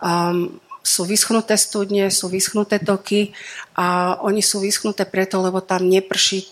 um, 0.00 0.56
sú 0.84 1.04
vyschnuté 1.04 1.56
studne, 1.60 2.08
sú 2.08 2.32
vyschnuté 2.32 2.80
toky 2.80 3.36
a 3.76 4.16
oni 4.20 4.40
sú 4.40 4.64
vyschnuté 4.64 5.08
preto, 5.08 5.40
lebo 5.40 5.60
tam 5.60 5.84
neprší, 5.84 6.44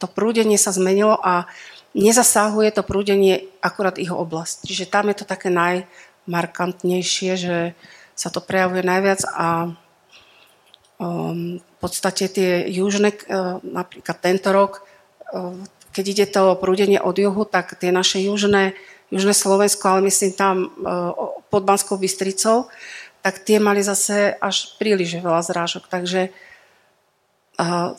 to 0.00 0.04
prúdenie 0.08 0.60
sa 0.60 0.72
zmenilo 0.72 1.16
a 1.20 1.48
nezasahuje 1.92 2.72
to 2.76 2.84
prúdenie 2.84 3.48
akurát 3.60 4.00
ich 4.00 4.08
oblasť. 4.08 4.64
Čiže 4.64 4.88
tam 4.88 5.12
je 5.12 5.16
to 5.20 5.24
také 5.28 5.52
najmarkantnejšie, 5.52 7.32
že 7.36 7.56
sa 8.16 8.28
to 8.32 8.40
prejavuje 8.40 8.84
najviac 8.84 9.20
a 9.32 9.72
v 11.00 11.76
podstate 11.80 12.28
tie 12.28 12.68
južné, 12.70 13.14
e, 13.14 13.18
napríklad 13.62 14.16
tento 14.22 14.48
rok, 14.54 14.86
e, 15.32 15.66
keď 15.92 16.04
ide 16.08 16.26
to 16.30 16.54
prúdenie 16.56 17.00
od 17.02 17.16
juhu, 17.18 17.44
tak 17.44 17.74
tie 17.76 17.90
naše 17.90 18.22
južné, 18.22 18.72
južné 19.10 19.34
Slovensko, 19.34 19.82
ale 19.88 20.06
myslím 20.08 20.32
tam 20.32 20.56
e, 20.62 20.66
pod 21.50 21.62
Banskou 21.66 21.98
Bystricou, 21.98 22.70
tak 23.22 23.42
tie 23.42 23.62
mali 23.62 23.82
zase 23.82 24.34
až 24.38 24.74
príliš 24.78 25.22
veľa 25.22 25.46
zrážok. 25.46 25.86
Takže 25.86 26.34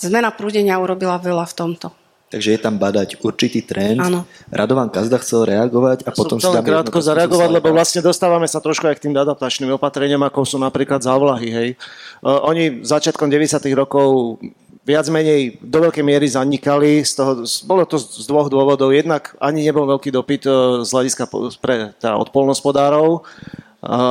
zmena 0.03 0.35
prúdenia 0.35 0.75
urobila 0.81 1.15
veľa 1.15 1.47
v 1.47 1.55
tomto. 1.55 1.87
Takže 2.33 2.49
je 2.49 2.59
tam 2.59 2.81
badať 2.81 3.21
určitý 3.21 3.61
trend. 3.61 4.01
Áno. 4.01 4.25
Radovan 4.49 4.89
Kazda 4.89 5.21
chcel 5.21 5.45
reagovať 5.45 6.01
a 6.01 6.09
ja 6.09 6.17
potom 6.17 6.41
si 6.41 6.49
dáme 6.49 6.65
krátko 6.65 6.97
zareagovať, 6.97 7.49
lebo 7.53 7.69
vlastne 7.69 8.01
dostávame 8.01 8.49
sa 8.49 8.57
trošku 8.57 8.89
aj 8.89 8.97
k 8.97 9.05
tým 9.05 9.13
adaptačným 9.13 9.77
opatreniam, 9.77 10.25
ako 10.25 10.41
sú 10.41 10.57
napríklad 10.57 11.05
závlahy. 11.05 11.53
Hej. 11.53 11.69
Uh, 12.25 12.41
oni 12.49 12.81
začiatkom 12.81 13.29
90. 13.29 13.61
rokov 13.77 14.41
viac 14.81 15.05
menej 15.13 15.61
do 15.61 15.77
veľkej 15.85 16.01
miery 16.01 16.25
zanikali. 16.25 17.05
Z 17.05 17.21
toho, 17.21 17.31
bolo 17.69 17.85
to 17.85 18.01
z 18.01 18.25
dvoch 18.25 18.49
dôvodov. 18.49 18.89
Jednak 18.89 19.37
ani 19.37 19.61
nebol 19.61 19.85
veľký 19.85 20.09
dopyt 20.09 20.49
uh, 20.49 20.81
z 20.81 20.89
hľadiska 20.89 21.29
pre, 21.61 21.93
teda 22.01 22.17
od 22.17 22.33
polnospodárov 22.33 23.21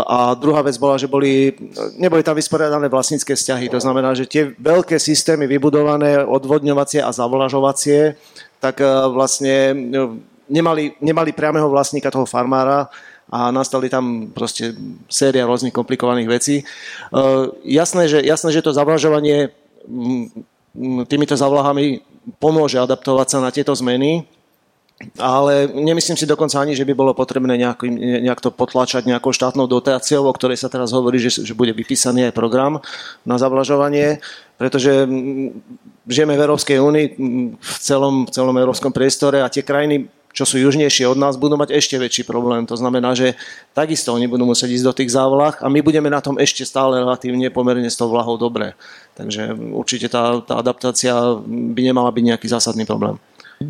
a 0.05 0.37
druhá 0.37 0.61
vec 0.61 0.77
bola, 0.77 1.01
že 1.01 1.09
boli, 1.09 1.57
neboli 1.97 2.21
tam 2.21 2.37
vysporiadané 2.37 2.93
vlastnícke 2.93 3.33
vzťahy. 3.33 3.73
To 3.73 3.81
znamená, 3.81 4.13
že 4.13 4.29
tie 4.29 4.53
veľké 4.53 5.01
systémy 5.01 5.49
vybudované, 5.49 6.21
odvodňovacie 6.21 7.01
a 7.01 7.09
zavlažovacie, 7.09 8.21
tak 8.61 8.85
e, 8.85 8.87
vlastne 9.09 9.73
e, 9.73 9.75
nemali, 10.53 10.93
nemali 11.01 11.33
priameho 11.33 11.73
vlastníka 11.73 12.13
toho 12.13 12.29
farmára 12.29 12.93
a 13.33 13.49
nastali 13.49 13.89
tam 13.89 14.29
proste 14.29 14.77
séria 15.09 15.49
rôznych 15.49 15.73
komplikovaných 15.73 16.29
vecí. 16.29 16.57
E, 16.61 16.65
jasné, 17.65 18.13
že, 18.13 18.21
jasné, 18.21 18.53
že 18.53 18.61
to 18.61 18.77
zavlažovanie 18.77 19.57
týmito 21.09 21.33
zavlahami 21.33 22.05
pomôže 22.37 22.77
adaptovať 22.77 23.27
sa 23.29 23.39
na 23.41 23.49
tieto 23.49 23.73
zmeny, 23.73 24.29
ale 25.19 25.69
nemyslím 25.69 26.17
si 26.17 26.27
dokonca 26.27 26.63
ani, 26.63 26.79
že 26.79 26.87
by 26.87 26.95
bolo 26.95 27.13
potrebné 27.15 27.59
nejak, 27.59 27.83
nejak 28.23 28.41
to 28.41 28.55
potlačať 28.55 29.05
nejakou 29.05 29.35
štátnou 29.35 29.67
dotáciou, 29.67 30.27
o 30.27 30.37
ktorej 30.37 30.61
sa 30.61 30.71
teraz 30.71 30.95
hovorí, 30.95 31.19
že, 31.19 31.43
že 31.43 31.55
bude 31.57 31.75
vypísaný 31.75 32.31
aj 32.31 32.37
program 32.37 32.79
na 33.27 33.37
zavlažovanie, 33.37 34.23
pretože 34.57 35.05
mm, 35.05 35.49
žijeme 36.07 36.39
v 36.39 36.45
Európskej 36.47 36.79
únii 36.79 37.07
mm, 37.19 37.49
v 37.59 37.77
celom, 37.83 38.15
v 38.27 38.31
celom 38.31 38.57
európskom 38.57 38.95
priestore 38.95 39.43
a 39.43 39.51
tie 39.51 39.67
krajiny, 39.67 40.07
čo 40.33 40.49
sú 40.49 40.57
južnejšie 40.57 41.05
od 41.05 41.21
nás, 41.21 41.37
budú 41.37 41.61
mať 41.61 41.77
ešte 41.77 42.01
väčší 42.01 42.25
problém. 42.25 42.65
To 42.65 42.77
znamená, 42.79 43.13
že 43.13 43.37
takisto 43.77 44.17
oni 44.17 44.25
budú 44.25 44.49
musieť 44.49 44.73
ísť 44.73 44.87
do 44.89 44.97
tých 44.97 45.13
závlah 45.13 45.61
a 45.61 45.69
my 45.69 45.85
budeme 45.85 46.09
na 46.09 46.25
tom 46.25 46.41
ešte 46.41 46.65
stále 46.65 47.05
relatívne 47.05 47.53
pomerne 47.53 47.91
s 47.91 48.01
tou 48.01 48.09
vlahou 48.09 48.41
dobre. 48.41 48.73
Takže 49.13 49.53
určite 49.77 50.09
tá, 50.09 50.41
tá 50.41 50.63
adaptácia 50.63 51.13
by 51.45 51.81
nemala 51.85 52.09
byť 52.09 52.25
nejaký 52.33 52.47
zásadný 52.49 52.89
problém. 52.89 53.21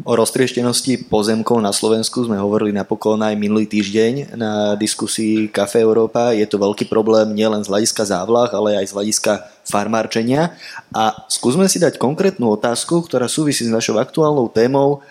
O 0.01 0.17
roztrieštenosti 0.17 1.13
pozemkov 1.13 1.61
na 1.61 1.69
Slovensku 1.69 2.25
sme 2.25 2.41
hovorili 2.41 2.73
napokon 2.73 3.21
aj 3.21 3.37
minulý 3.37 3.69
týždeň 3.69 4.33
na 4.41 4.73
diskusii 4.73 5.53
Café 5.53 5.85
Európa. 5.85 6.33
Je 6.33 6.49
to 6.49 6.57
veľký 6.57 6.89
problém 6.89 7.37
nielen 7.37 7.61
z 7.61 7.69
hľadiska 7.69 8.09
závlah, 8.09 8.49
ale 8.57 8.81
aj 8.81 8.89
z 8.89 8.97
hľadiska 8.97 9.33
farmárčenia. 9.69 10.57
A 10.97 11.29
skúsme 11.29 11.69
si 11.69 11.77
dať 11.77 12.01
konkrétnu 12.01 12.49
otázku, 12.57 13.05
ktorá 13.05 13.29
súvisí 13.29 13.69
s 13.69 13.75
našou 13.75 14.01
aktuálnou 14.01 14.49
témou. 14.49 15.05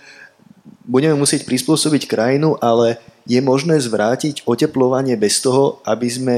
Budeme 0.82 1.14
musieť 1.14 1.46
prispôsobiť 1.46 2.10
krajinu, 2.10 2.58
ale 2.58 2.98
je 3.30 3.38
možné 3.38 3.78
zvrátiť 3.78 4.50
oteplovanie 4.50 5.14
bez 5.14 5.38
toho, 5.46 5.78
aby 5.86 6.10
sme 6.10 6.36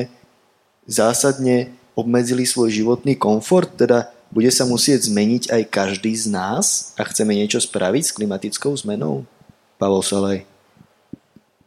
zásadne 0.83 1.71
obmedzili 1.95 2.43
svoj 2.43 2.73
životný 2.73 3.15
komfort, 3.15 3.71
teda 3.79 4.11
bude 4.33 4.49
sa 4.49 4.65
musieť 4.65 5.13
zmeniť 5.13 5.53
aj 5.53 5.61
každý 5.69 6.17
z 6.17 6.33
nás 6.33 6.97
a 6.97 7.05
chceme 7.05 7.37
niečo 7.37 7.61
spraviť 7.61 8.03
s 8.09 8.15
klimatickou 8.17 8.73
zmenou? 8.73 9.29
Pavel 9.77 10.01
Salej. 10.01 10.49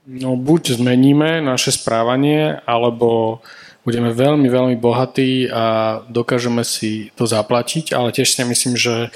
No 0.06 0.34
buď 0.34 0.82
zmeníme 0.82 1.42
naše 1.42 1.74
správanie, 1.74 2.58
alebo 2.66 3.38
budeme 3.86 4.10
veľmi, 4.10 4.50
veľmi 4.50 4.76
bohatí 4.82 5.46
a 5.46 5.98
dokážeme 6.10 6.66
si 6.66 7.14
to 7.14 7.22
zaplatiť, 7.22 7.94
ale 7.94 8.10
tiež 8.10 8.34
si 8.34 8.42
myslím, 8.42 8.74
že 8.74 9.14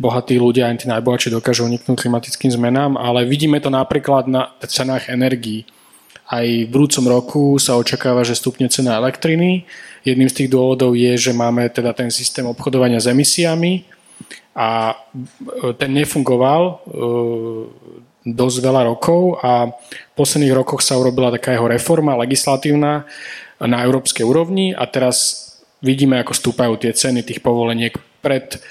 bohatí 0.00 0.40
ľudia, 0.40 0.72
aj 0.72 0.84
tí 0.84 0.86
najbohatší 0.88 1.36
dokážu 1.36 1.68
uniknúť 1.68 2.00
klimatickým 2.00 2.48
zmenám, 2.48 2.96
ale 2.96 3.28
vidíme 3.28 3.60
to 3.60 3.68
napríklad 3.68 4.24
na 4.24 4.56
cenách 4.64 5.12
energií. 5.12 5.68
aj 6.26 6.66
v 6.66 6.70
budúcom 6.70 7.04
roku 7.06 7.42
sa 7.62 7.78
očakáva, 7.78 8.26
že 8.26 8.34
stupne 8.34 8.66
cena 8.66 8.98
elektriny. 8.98 9.62
Jedným 10.06 10.30
z 10.30 10.36
tých 10.38 10.52
dôvodov 10.54 10.94
je, 10.94 11.18
že 11.18 11.34
máme 11.34 11.66
teda 11.66 11.90
ten 11.90 12.14
systém 12.14 12.46
obchodovania 12.46 13.02
s 13.02 13.10
emisiami 13.10 13.82
a 14.54 14.94
ten 15.76 15.90
nefungoval 15.90 16.62
e, 16.62 16.74
dosť 18.22 18.56
veľa 18.62 18.82
rokov 18.86 19.42
a 19.42 19.74
v 19.74 20.14
posledných 20.14 20.54
rokoch 20.54 20.78
sa 20.80 20.94
urobila 20.94 21.34
taká 21.34 21.58
jeho 21.58 21.66
reforma 21.66 22.14
legislatívna 22.22 23.02
na 23.58 23.78
európskej 23.82 24.22
úrovni 24.22 24.70
a 24.78 24.86
teraz 24.86 25.46
vidíme, 25.82 26.22
ako 26.22 26.32
stúpajú 26.38 26.78
tie 26.78 26.94
ceny 26.94 27.26
tých 27.26 27.42
povoleniek. 27.42 27.98
Pred, 28.22 28.62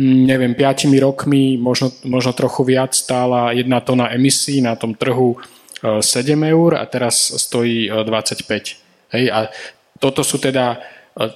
neviem, 0.00 0.56
5 0.56 0.88
rokmi, 1.04 1.60
možno, 1.60 1.92
možno 2.08 2.32
trochu 2.32 2.64
viac, 2.64 2.96
stála 2.96 3.52
jedna 3.52 3.84
tona 3.84 4.08
emisí 4.12 4.64
na 4.64 4.72
tom 4.72 4.96
trhu 4.96 5.36
7 5.84 6.02
eur 6.48 6.80
a 6.80 6.84
teraz 6.88 7.32
stojí 7.36 7.92
25. 7.92 8.48
E, 8.48 8.88
Hej, 9.08 9.32
a 9.32 9.48
toto 9.98 10.22
sú 10.22 10.38
teda 10.38 10.74
e, 10.74 10.78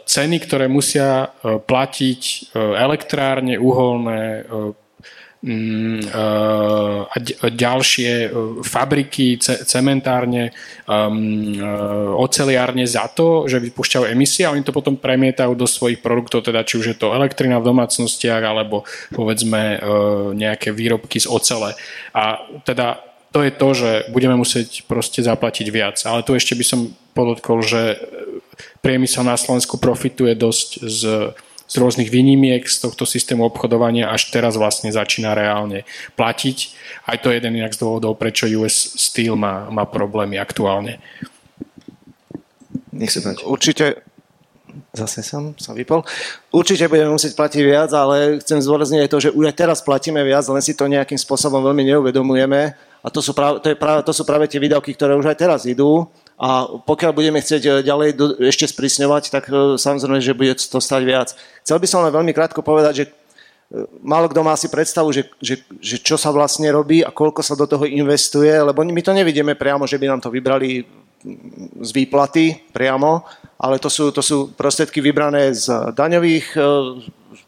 ceny, 0.07 0.43
ktoré 0.43 0.67
musia 0.67 1.27
e, 1.43 1.59
platiť 1.59 2.55
elektrárne, 2.57 3.59
uholné, 3.59 4.47
Mm, 5.43 6.07
a 7.03 7.17
ďalšie 7.51 8.31
fabriky, 8.63 9.43
cementárne, 9.43 10.55
oceliárne 12.15 12.87
za 12.87 13.11
to, 13.11 13.51
že 13.51 13.59
vypúšťajú 13.59 14.07
emisie 14.07 14.47
a 14.47 14.55
oni 14.55 14.63
to 14.63 14.71
potom 14.71 14.95
premietajú 14.95 15.59
do 15.59 15.67
svojich 15.67 15.99
produktov, 15.99 16.47
teda 16.47 16.63
či 16.63 16.79
už 16.79 16.95
je 16.95 16.97
to 16.97 17.11
elektrina 17.11 17.59
v 17.59 17.75
domácnostiach 17.75 18.39
alebo 18.39 18.87
povedzme 19.11 19.83
nejaké 20.39 20.71
výrobky 20.71 21.19
z 21.19 21.27
ocele. 21.27 21.75
A 22.15 22.39
teda 22.63 23.03
to 23.35 23.43
je 23.43 23.51
to, 23.51 23.69
že 23.75 23.91
budeme 24.15 24.39
musieť 24.39 24.87
proste 24.87 25.27
zaplatiť 25.27 25.67
viac. 25.75 25.99
Ale 26.07 26.23
tu 26.23 26.39
ešte 26.39 26.55
by 26.55 26.63
som 26.63 26.95
podotkol, 27.19 27.67
že 27.67 27.99
priemysel 28.85 29.25
na 29.25 29.37
Slovensku 29.39 29.79
profituje 29.79 30.35
dosť 30.37 30.71
z 30.83 31.01
z 31.73 31.81
rôznych 31.81 32.13
výnimiek 32.13 32.69
z 32.69 32.85
tohto 32.85 33.09
systému 33.09 33.49
obchodovania 33.49 34.13
až 34.13 34.29
teraz 34.29 34.61
vlastne 34.61 34.93
začína 34.93 35.33
reálne 35.33 35.89
platiť. 36.21 36.57
Aj 37.09 37.17
to 37.17 37.33
je 37.33 37.41
jeden 37.41 37.57
inak 37.57 37.73
z 37.73 37.81
dôvodov, 37.81 38.21
prečo 38.21 38.45
US 38.61 38.93
Steel 39.01 39.41
má, 39.41 39.73
má 39.73 39.89
problémy 39.89 40.37
aktuálne. 40.37 41.01
Nech 42.93 43.09
sa 43.09 43.25
páči. 43.25 43.49
Určite, 43.49 44.05
zase 44.93 45.25
som 45.25 45.57
sa 45.57 45.73
vypol. 45.73 46.05
Určite 46.53 46.93
budeme 46.93 47.17
musieť 47.17 47.33
platiť 47.41 47.63
viac, 47.65 47.89
ale 47.97 48.45
chcem 48.45 48.61
zdôrazniť 48.61 49.09
aj 49.09 49.11
to, 49.11 49.19
že 49.25 49.31
už 49.33 49.45
aj 49.49 49.57
teraz 49.57 49.81
platíme 49.81 50.21
viac, 50.21 50.45
len 50.53 50.61
si 50.61 50.77
to 50.77 50.85
nejakým 50.85 51.17
spôsobom 51.17 51.65
veľmi 51.65 51.89
neuvedomujeme. 51.89 52.77
A 53.01 53.09
to 53.09 53.25
sú 53.25 53.33
práve, 53.33 53.65
to, 53.65 53.73
je 53.73 53.77
práve, 53.81 54.05
to 54.05 54.13
sú 54.13 54.29
práve 54.29 54.45
tie 54.45 54.61
výdavky, 54.61 54.93
ktoré 54.93 55.17
už 55.17 55.25
aj 55.25 55.41
teraz 55.41 55.65
idú 55.65 56.05
a 56.41 56.67
pokiaľ 56.89 57.13
budeme 57.13 57.39
chcieť 57.41 57.63
eh, 57.63 57.73
ďalej 57.85 58.09
do, 58.17 58.27
ešte 58.41 58.67
sprísňovať, 58.69 59.23
tak 59.31 59.45
eh, 59.49 59.77
samozrejme, 59.77 60.21
že 60.23 60.37
bude 60.37 60.55
to 60.57 60.79
stať 60.81 61.03
viac. 61.05 61.29
Chcel 61.63 61.79
by 61.79 61.87
som 61.89 62.03
len 62.05 62.13
veľmi 62.15 62.33
krátko 62.33 62.65
povedať, 62.65 62.93
že 62.95 63.05
eh, 63.07 63.87
málo 64.01 64.27
kto 64.33 64.41
má 64.43 64.57
si 64.57 64.73
predstavu, 64.73 65.13
že, 65.13 65.29
že, 65.39 65.61
že 65.79 65.97
čo 66.01 66.17
sa 66.17 66.33
vlastne 66.33 66.69
robí 66.73 67.05
a 67.05 67.13
koľko 67.13 67.41
sa 67.45 67.55
do 67.55 67.69
toho 67.69 67.85
investuje, 67.85 68.53
lebo 68.53 68.83
my 68.83 69.03
to 69.05 69.13
nevidíme 69.13 69.55
priamo, 69.55 69.85
že 69.85 70.01
by 70.01 70.07
nám 70.09 70.21
to 70.25 70.33
vybrali 70.33 70.85
z 71.79 71.91
výplaty 71.95 72.75
priamo, 72.75 73.23
ale 73.55 73.79
to 73.79 73.87
sú, 73.87 74.11
to 74.11 74.19
sú 74.19 74.51
prostriedky 74.59 74.99
vybrané 74.99 75.55
z 75.55 75.95
daňových, 75.95 76.59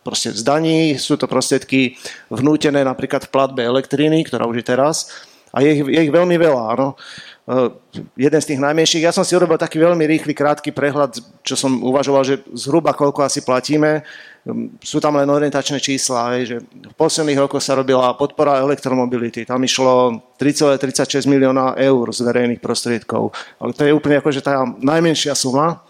proste 0.07 0.31
z 0.31 0.47
daní, 0.47 0.95
sú 0.95 1.19
to 1.19 1.27
prostriedky 1.27 1.99
vnútené 2.31 2.87
napríklad 2.87 3.27
v 3.27 3.35
platbe 3.35 3.67
elektriny, 3.67 4.23
ktorá 4.31 4.47
už 4.47 4.63
je 4.63 4.67
teraz, 4.71 5.11
a 5.55 5.63
je 5.63 5.71
ich, 5.71 5.83
je 5.87 6.01
ich 6.11 6.13
veľmi 6.13 6.35
veľa. 6.35 6.75
Áno. 6.75 6.99
Eh, 7.45 7.69
jeden 8.17 8.41
z 8.41 8.49
tých 8.49 8.61
najmenších. 8.65 9.05
Ja 9.05 9.13
som 9.13 9.21
si 9.21 9.37
urobil 9.37 9.61
taký 9.61 9.77
veľmi 9.77 10.01
rýchly, 10.09 10.33
krátky 10.33 10.73
prehľad, 10.73 11.21
čo 11.45 11.61
som 11.61 11.77
uvažoval, 11.77 12.25
že 12.25 12.41
zhruba 12.57 12.97
koľko 12.97 13.21
asi 13.21 13.45
platíme. 13.45 14.01
Hm, 14.49 14.81
sú 14.81 14.97
tam 14.97 15.21
len 15.21 15.29
orientačné 15.29 15.77
čísla, 15.77 16.41
že 16.41 16.65
v 16.65 16.95
posledných 16.97 17.45
rokoch 17.45 17.61
sa 17.61 17.77
robila 17.77 18.17
podpora 18.17 18.65
elektromobility. 18.65 19.45
Tam 19.45 19.61
išlo 19.61 20.25
3,36 20.41 21.29
milióna 21.29 21.77
eur 21.77 22.09
z 22.17 22.25
verejných 22.25 22.65
prostriedkov. 22.65 23.37
Ale 23.61 23.77
to 23.77 23.85
je 23.85 23.93
úplne 23.93 24.25
akože 24.25 24.41
tá 24.41 24.65
najmenšia 24.81 25.37
suma. 25.37 25.85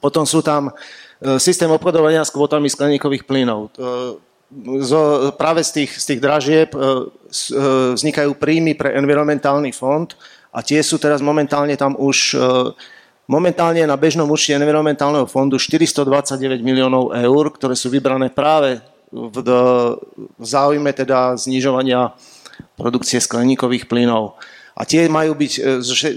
Potom 0.00 0.24
sú 0.24 0.40
tam 0.40 0.72
eh, 0.72 1.36
systém 1.36 1.68
obchodovania 1.68 2.24
s 2.24 2.32
kvotami 2.32 2.72
skleníkových 2.72 3.28
plynov. 3.28 3.68
Eh, 3.76 4.16
zo, 4.80 5.28
práve 5.36 5.60
z 5.60 5.82
tých, 5.82 5.92
z 5.98 6.04
tých 6.14 6.20
dražieb 6.22 6.70
vznikajú 7.96 8.38
príjmy 8.38 8.78
pre 8.78 8.94
environmentálny 8.94 9.74
fond, 9.74 10.14
a 10.54 10.62
tie 10.62 10.78
sú 10.86 11.02
teraz 11.02 11.18
momentálne 11.18 11.74
tam 11.74 11.98
už 11.98 12.38
e, 12.38 12.38
momentálne 13.26 13.82
na 13.82 13.98
bežnom 13.98 14.30
účte 14.30 14.54
environmentálneho 14.54 15.26
fondu 15.26 15.58
429 15.58 16.62
miliónov 16.62 17.10
eur, 17.10 17.44
ktoré 17.50 17.74
sú 17.74 17.90
vybrané 17.90 18.30
práve 18.30 18.78
v, 19.10 19.36
v 20.38 20.46
záujme 20.46 20.94
teda 20.94 21.34
znižovania 21.34 22.14
produkcie 22.78 23.18
skleníkových 23.18 23.90
plynov. 23.90 24.38
A 24.74 24.82
tie 24.82 25.06
majú 25.06 25.38
byť 25.38 25.52
e, 25.58 25.60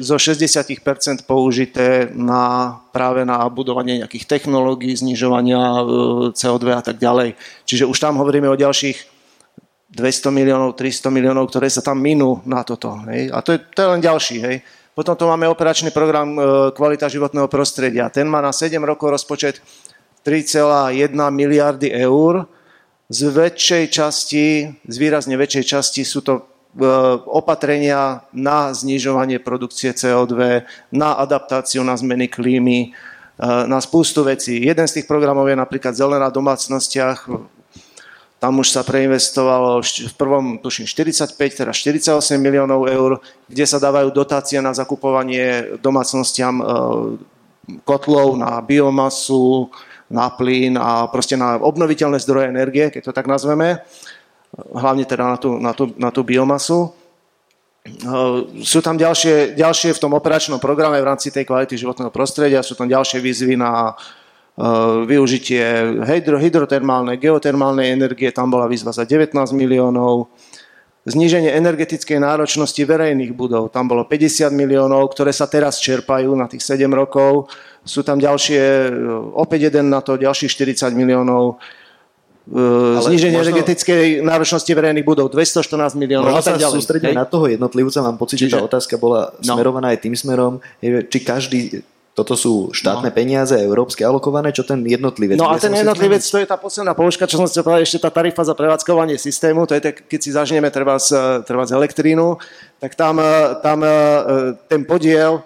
zo 0.01 0.17
60% 0.17 1.29
použité 1.29 2.09
na, 2.13 2.77
práve 2.89 3.21
na 3.21 3.45
budovanie 3.53 4.01
nejakých 4.01 4.25
technológií, 4.25 4.97
znižovania 4.97 5.61
e, 5.61 5.83
CO2 6.33 6.65
a 6.73 6.81
tak 6.81 6.97
ďalej. 6.97 7.37
Čiže 7.65 7.85
už 7.85 7.97
tam 7.97 8.17
hovoríme 8.17 8.49
o 8.49 8.57
ďalších 8.57 9.16
200 9.87 10.35
miliónov, 10.35 10.75
300 10.75 11.07
miliónov, 11.07 11.47
ktoré 11.47 11.71
sa 11.71 11.79
tam 11.79 12.03
minú 12.03 12.43
na 12.43 12.59
toto. 12.67 12.99
Hej? 13.07 13.31
A 13.31 13.39
to 13.39 13.55
je, 13.55 13.59
to 13.71 13.79
je 13.79 13.91
len 13.95 14.01
ďalší. 14.03 14.37
Hej? 14.43 14.55
Potom 14.91 15.15
tu 15.15 15.23
máme 15.29 15.47
operačný 15.47 15.95
program 15.95 16.33
e, 16.33 16.41
Kvalita 16.75 17.07
životného 17.07 17.47
prostredia. 17.47 18.11
Ten 18.11 18.27
má 18.27 18.43
na 18.43 18.51
7 18.51 18.75
rokov 18.83 19.15
rozpočet 19.15 19.63
3,1 20.27 21.13
miliardy 21.13 21.93
eur. 21.93 22.49
Z 23.07 23.31
väčšej 23.31 23.83
časti, 23.87 24.67
z 24.67 24.95
výrazne 24.99 25.39
väčšej 25.39 25.63
časti 25.63 26.01
sú 26.03 26.19
to 26.19 26.33
e, 26.35 26.41
opatrenia 27.23 28.27
na 28.35 28.75
znižovanie 28.75 29.39
produkcie 29.39 29.95
CO2, 29.95 30.67
na 30.91 31.15
adaptáciu 31.15 31.79
na 31.87 31.95
zmeny 31.95 32.27
klímy, 32.27 32.79
e, 32.83 33.47
na 33.71 33.79
spústu 33.79 34.27
vecí. 34.27 34.59
Jeden 34.59 34.83
z 34.83 34.99
tých 34.99 35.07
programov 35.07 35.47
je 35.47 35.55
napríklad 35.55 35.95
Zelená 35.95 36.27
domácnostiach, 36.27 37.31
tam 38.37 38.61
už 38.61 38.69
sa 38.69 38.85
preinvestovalo 38.85 39.81
v 39.81 40.13
prvom, 40.13 40.61
tuším, 40.61 40.85
45, 40.85 41.33
teda 41.33 41.73
48 41.73 42.37
miliónov 42.37 42.85
eur, 42.85 43.17
kde 43.49 43.65
sa 43.65 43.81
dávajú 43.81 44.13
dotácie 44.13 44.61
na 44.61 44.77
zakupovanie 44.77 45.77
domácnostiam 45.81 46.61
e, 46.61 46.63
kotlov 47.81 48.37
na 48.37 48.61
biomasu, 48.61 49.73
na 50.07 50.29
plyn 50.29 50.77
a 50.77 51.09
proste 51.09 51.33
na 51.33 51.57
obnoviteľné 51.57 52.21
zdroje 52.21 52.53
energie, 52.53 52.93
keď 52.93 53.09
to 53.09 53.15
tak 53.17 53.25
nazveme, 53.25 53.81
hlavne 54.53 55.03
teda 55.03 55.25
na 55.33 55.37
tú, 55.37 55.49
na 55.57 55.71
tú, 55.73 55.83
na 55.97 56.09
tú 56.13 56.21
biomasu. 56.21 56.79
E, 56.85 56.89
sú 58.61 58.85
tam 58.85 59.01
ďalšie, 59.01 59.57
ďalšie 59.57 59.97
v 59.97 60.01
tom 60.01 60.13
operačnom 60.13 60.61
programe 60.61 61.01
v 61.01 61.09
rámci 61.09 61.33
tej 61.33 61.41
kvality 61.41 61.73
životného 61.73 62.13
prostredia, 62.13 62.61
sú 62.61 62.77
tam 62.77 62.85
ďalšie 62.85 63.17
výzvy 63.17 63.57
na 63.57 63.97
využitie 65.05 65.61
hydro, 66.01 66.41
hydrotermálnej, 66.41 67.21
geotermálnej 67.21 67.93
energie, 67.93 68.33
tam 68.33 68.49
bola 68.49 68.65
výzva 68.65 68.89
za 68.89 69.05
19 69.05 69.53
miliónov, 69.53 70.33
zníženie 71.07 71.55
energetickej 71.55 72.19
náročnosti 72.19 72.81
verejných 72.83 73.31
budov, 73.31 73.71
tam 73.71 73.87
bolo 73.87 74.03
50 74.03 74.51
miliónov, 74.51 75.07
ktoré 75.15 75.31
sa 75.31 75.47
teraz 75.47 75.79
čerpajú 75.79 76.35
na 76.35 76.51
tých 76.51 76.65
7 76.65 76.83
rokov, 76.91 77.47
sú 77.87 78.03
tam 78.03 78.19
ďalšie, 78.19 78.59
eh, 78.59 78.91
opäť 79.37 79.71
jeden 79.71 79.87
na 79.87 80.03
to, 80.03 80.19
ďalších 80.19 80.51
40 80.51 80.91
miliónov, 80.91 81.63
eh, 82.51 82.99
Ale 82.99 83.07
zníženie 83.13 83.39
možno... 83.39 83.47
energetickej 83.55 84.19
náročnosti 84.19 84.71
verejných 84.73 85.07
budov 85.07 85.31
214 85.31 85.95
miliónov. 85.95 86.33
Možno 86.33 86.59
sa 86.59 86.75
sústrediť 86.75 87.15
na 87.15 87.23
toho 87.23 87.47
jednotlivca, 87.47 88.03
mám 88.03 88.19
pocit, 88.19 88.43
Čiže... 88.43 88.51
že 88.51 88.55
tá 88.59 88.67
otázka 88.67 88.99
bola 88.99 89.31
no. 89.39 89.55
smerovaná 89.55 89.95
aj 89.95 90.03
tým 90.03 90.17
smerom, 90.17 90.59
či 90.83 91.17
každý 91.23 91.59
toto 92.17 92.33
sú 92.33 92.73
štátne 92.73 93.13
no. 93.13 93.15
peniaze, 93.15 93.53
európske 93.53 94.01
alokované, 94.01 94.49
čo 94.49 94.65
ten 94.65 94.81
jednotlivec... 94.81 95.37
No 95.37 95.53
a 95.53 95.61
ten 95.61 95.69
jednotlivec, 95.69 96.25
to 96.25 96.41
je 96.41 96.49
tá 96.49 96.57
posledná 96.57 96.97
položka, 96.97 97.29
čo 97.29 97.37
som 97.37 97.45
chcel 97.45 97.61
povedať, 97.61 97.85
ešte 97.85 98.01
tá 98.01 98.09
tarifa 98.09 98.41
za 98.41 98.57
prevádzkovanie 98.57 99.21
systému, 99.21 99.69
to 99.69 99.77
je 99.77 99.85
tak, 99.85 100.01
keď 100.09 100.19
si 100.25 100.33
zažneme 100.33 100.65
treba 100.73 100.97
z, 100.97 101.13
treba 101.45 101.69
z 101.69 101.77
elektrínu, 101.77 102.41
tak 102.81 102.97
tam, 102.97 103.21
e, 103.21 103.61
tam 103.61 103.85
e, 103.85 103.93
ten 104.65 104.81
podiel 104.81 105.37
e, 105.37 105.41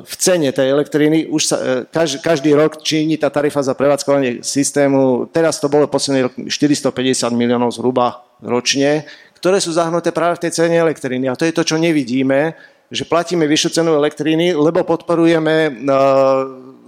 v 0.00 0.14
cene 0.16 0.48
tej 0.56 0.72
elektriny 0.72 1.28
už 1.28 1.42
sa, 1.52 1.84
každý, 1.92 2.16
každý 2.24 2.50
rok 2.56 2.80
činí 2.80 3.20
tá 3.20 3.28
tarifa 3.28 3.60
za 3.60 3.76
prevádzkovanie 3.76 4.40
systému, 4.40 5.28
teraz 5.36 5.60
to 5.60 5.68
bolo 5.68 5.84
posledný 5.84 6.32
rok 6.32 6.34
450 6.48 7.28
miliónov 7.36 7.76
zhruba 7.76 8.24
ročne, 8.40 9.04
ktoré 9.36 9.60
sú 9.60 9.76
zahnuté 9.76 10.16
práve 10.16 10.40
v 10.40 10.48
tej 10.48 10.64
cene 10.64 10.80
elektriny. 10.80 11.28
A 11.28 11.36
to 11.36 11.44
je 11.44 11.52
to, 11.52 11.60
čo 11.60 11.76
nevidíme, 11.76 12.56
že 12.94 13.04
platíme 13.04 13.44
vyššiu 13.44 13.82
cenu 13.82 13.90
elektriny, 13.98 14.54
lebo 14.54 14.86
podporujeme 14.86 15.54
uh, 15.68 15.74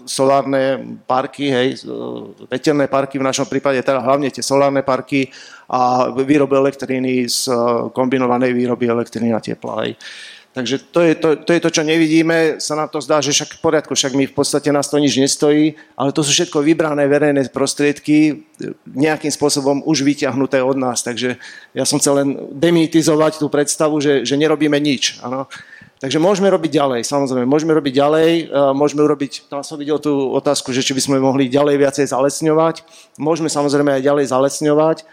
solárne 0.07 0.97
parky, 1.05 1.51
hej, 1.51 1.83
veterné 2.47 2.87
parky, 2.87 3.19
v 3.19 3.27
našom 3.27 3.51
prípade 3.51 3.83
teda 3.83 3.99
hlavne 3.99 4.31
tie 4.31 4.41
solárne 4.41 4.87
parky 4.87 5.29
a 5.67 6.15
výrobu 6.15 6.55
elektriny 6.55 7.27
z 7.27 7.51
uh, 7.51 7.91
kombinovanej 7.91 8.55
výroby 8.55 8.87
elektriny 8.87 9.35
a 9.35 9.43
tepla. 9.43 9.83
Hej. 9.83 9.99
Takže 10.57 10.89
to 10.89 11.05
je 11.05 11.15
to, 11.21 11.29
to 11.37 11.53
je 11.53 11.61
to, 11.61 11.69
čo 11.69 11.83
nevidíme. 11.85 12.57
Sa 12.65 12.73
nám 12.73 12.89
to 12.89 13.05
zdá, 13.05 13.21
že 13.21 13.29
však 13.29 13.61
v 13.61 13.61
poriadku, 13.61 13.93
však 13.93 14.17
my 14.17 14.25
v 14.25 14.33
podstate 14.33 14.73
nás 14.73 14.89
to 14.89 14.97
nič 14.97 15.21
nestojí, 15.21 15.77
ale 16.01 16.17
to 16.17 16.25
sú 16.25 16.33
všetko 16.33 16.65
vybrané 16.65 17.05
verejné 17.05 17.53
prostriedky, 17.53 18.41
nejakým 18.89 19.29
spôsobom 19.29 19.85
už 19.85 20.01
vyťahnuté 20.01 20.65
od 20.65 20.81
nás. 20.81 21.05
Takže 21.05 21.37
ja 21.77 21.85
som 21.85 22.01
chcel 22.01 22.25
len 22.25 22.29
demitizovať 22.57 23.37
tú 23.37 23.53
predstavu, 23.53 24.01
že, 24.01 24.25
že 24.25 24.33
nerobíme 24.41 24.81
nič. 24.81 25.21
Ano. 25.21 25.45
Takže 25.97 26.21
môžeme 26.21 26.53
robiť 26.53 26.77
ďalej, 26.77 27.01
samozrejme, 27.09 27.49
môžeme 27.49 27.73
robiť 27.73 27.95
ďalej, 27.97 28.31
môžeme 28.77 29.01
urobiť, 29.01 29.49
tam 29.49 29.65
som 29.65 29.81
videl 29.81 29.97
tú 29.97 30.13
otázku, 30.37 30.69
že 30.69 30.85
či 30.85 30.93
by 30.93 31.01
sme 31.01 31.17
mohli 31.17 31.49
ďalej 31.49 31.81
viacej 31.81 32.13
zalesňovať, 32.13 32.85
môžeme 33.17 33.49
samozrejme 33.49 33.97
aj 33.97 34.03
ďalej 34.05 34.25
zalesňovať, 34.29 35.09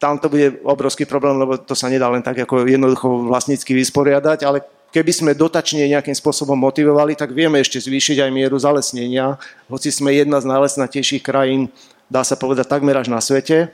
tam 0.00 0.16
to 0.16 0.32
bude 0.32 0.64
obrovský 0.64 1.04
problém, 1.04 1.36
lebo 1.36 1.60
to 1.60 1.76
sa 1.76 1.92
nedá 1.92 2.08
len 2.08 2.24
tak 2.24 2.40
ako 2.48 2.64
jednoducho 2.64 3.28
vlastnícky 3.28 3.76
vysporiadať, 3.76 4.48
ale 4.48 4.64
keby 4.88 5.12
sme 5.12 5.36
dotačne 5.36 5.84
nejakým 5.84 6.16
spôsobom 6.16 6.56
motivovali, 6.56 7.12
tak 7.12 7.36
vieme 7.36 7.60
ešte 7.60 7.76
zvýšiť 7.76 8.24
aj 8.24 8.30
mieru 8.32 8.56
zalesnenia, 8.56 9.36
hoci 9.68 9.92
sme 9.92 10.16
jedna 10.16 10.40
z 10.40 10.48
najlesnatejších 10.48 11.20
krajín, 11.20 11.68
dá 12.08 12.24
sa 12.24 12.40
povedať, 12.40 12.72
takmer 12.72 12.96
až 12.96 13.12
na 13.12 13.20
svete. 13.20 13.68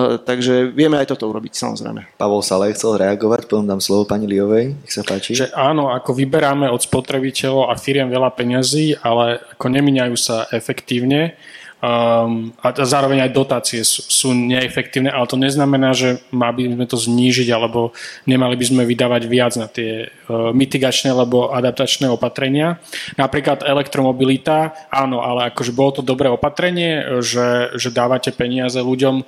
Takže 0.00 0.72
vieme 0.72 0.96
aj 0.96 1.12
toto 1.12 1.28
urobiť, 1.28 1.52
samozrejme. 1.52 2.16
Pavol 2.16 2.40
Salej 2.40 2.72
chcel 2.72 2.96
reagovať, 2.96 3.44
potom 3.44 3.68
dám 3.68 3.84
slovo 3.84 4.08
pani 4.08 4.24
Liovej, 4.24 4.72
nech 4.72 4.92
sa 4.92 5.04
páči. 5.04 5.36
Že 5.36 5.52
áno, 5.52 5.92
ako 5.92 6.16
vyberáme 6.16 6.64
od 6.72 6.80
spotrebiteľov 6.80 7.68
a 7.68 7.76
firiem 7.76 8.08
veľa 8.08 8.32
peňazí, 8.32 8.96
ale 9.04 9.44
ako 9.52 9.66
nemíňajú 9.68 10.16
sa 10.16 10.48
efektívne, 10.48 11.36
Um, 11.82 12.54
a 12.62 12.70
zároveň 12.70 13.26
aj 13.26 13.34
dotácie 13.34 13.82
sú, 13.82 14.06
sú 14.06 14.30
neefektívne, 14.30 15.10
ale 15.10 15.26
to 15.26 15.34
neznamená, 15.34 15.90
že 15.90 16.22
má 16.30 16.54
by 16.54 16.70
sme 16.70 16.86
to 16.86 16.94
znížiť 16.94 17.50
alebo 17.50 17.90
nemali 18.22 18.54
by 18.54 18.64
sme 18.70 18.82
vydávať 18.86 19.22
viac 19.26 19.58
na 19.58 19.66
tie 19.66 20.06
uh, 20.06 20.54
mitigačné 20.54 21.10
alebo 21.10 21.50
adaptačné 21.50 22.06
opatrenia. 22.06 22.78
Napríklad 23.18 23.66
elektromobilita, 23.66 24.86
áno, 24.94 25.26
ale 25.26 25.50
akože 25.50 25.74
bolo 25.74 25.98
to 25.98 26.02
dobré 26.06 26.30
opatrenie, 26.30 27.18
že, 27.18 27.74
že 27.74 27.90
dávate 27.90 28.30
peniaze 28.30 28.78
ľuďom 28.78 29.26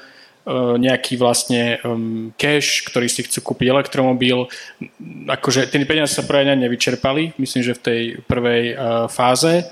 nejaký 0.52 1.16
vlastne 1.16 1.80
um, 1.80 2.28
cash, 2.36 2.84
ktorý 2.84 3.08
si 3.08 3.24
chcú 3.24 3.52
kúpiť 3.52 3.72
elektromobil. 3.72 4.44
Akože 5.24 5.64
tie 5.72 5.80
peniaze 5.88 6.12
sa 6.12 6.20
pre 6.20 6.44
nevyčerpali, 6.44 7.32
myslím, 7.40 7.62
že 7.64 7.78
v 7.80 7.84
tej 7.84 8.00
prvej 8.28 8.62
uh, 8.76 8.76
fáze. 9.08 9.64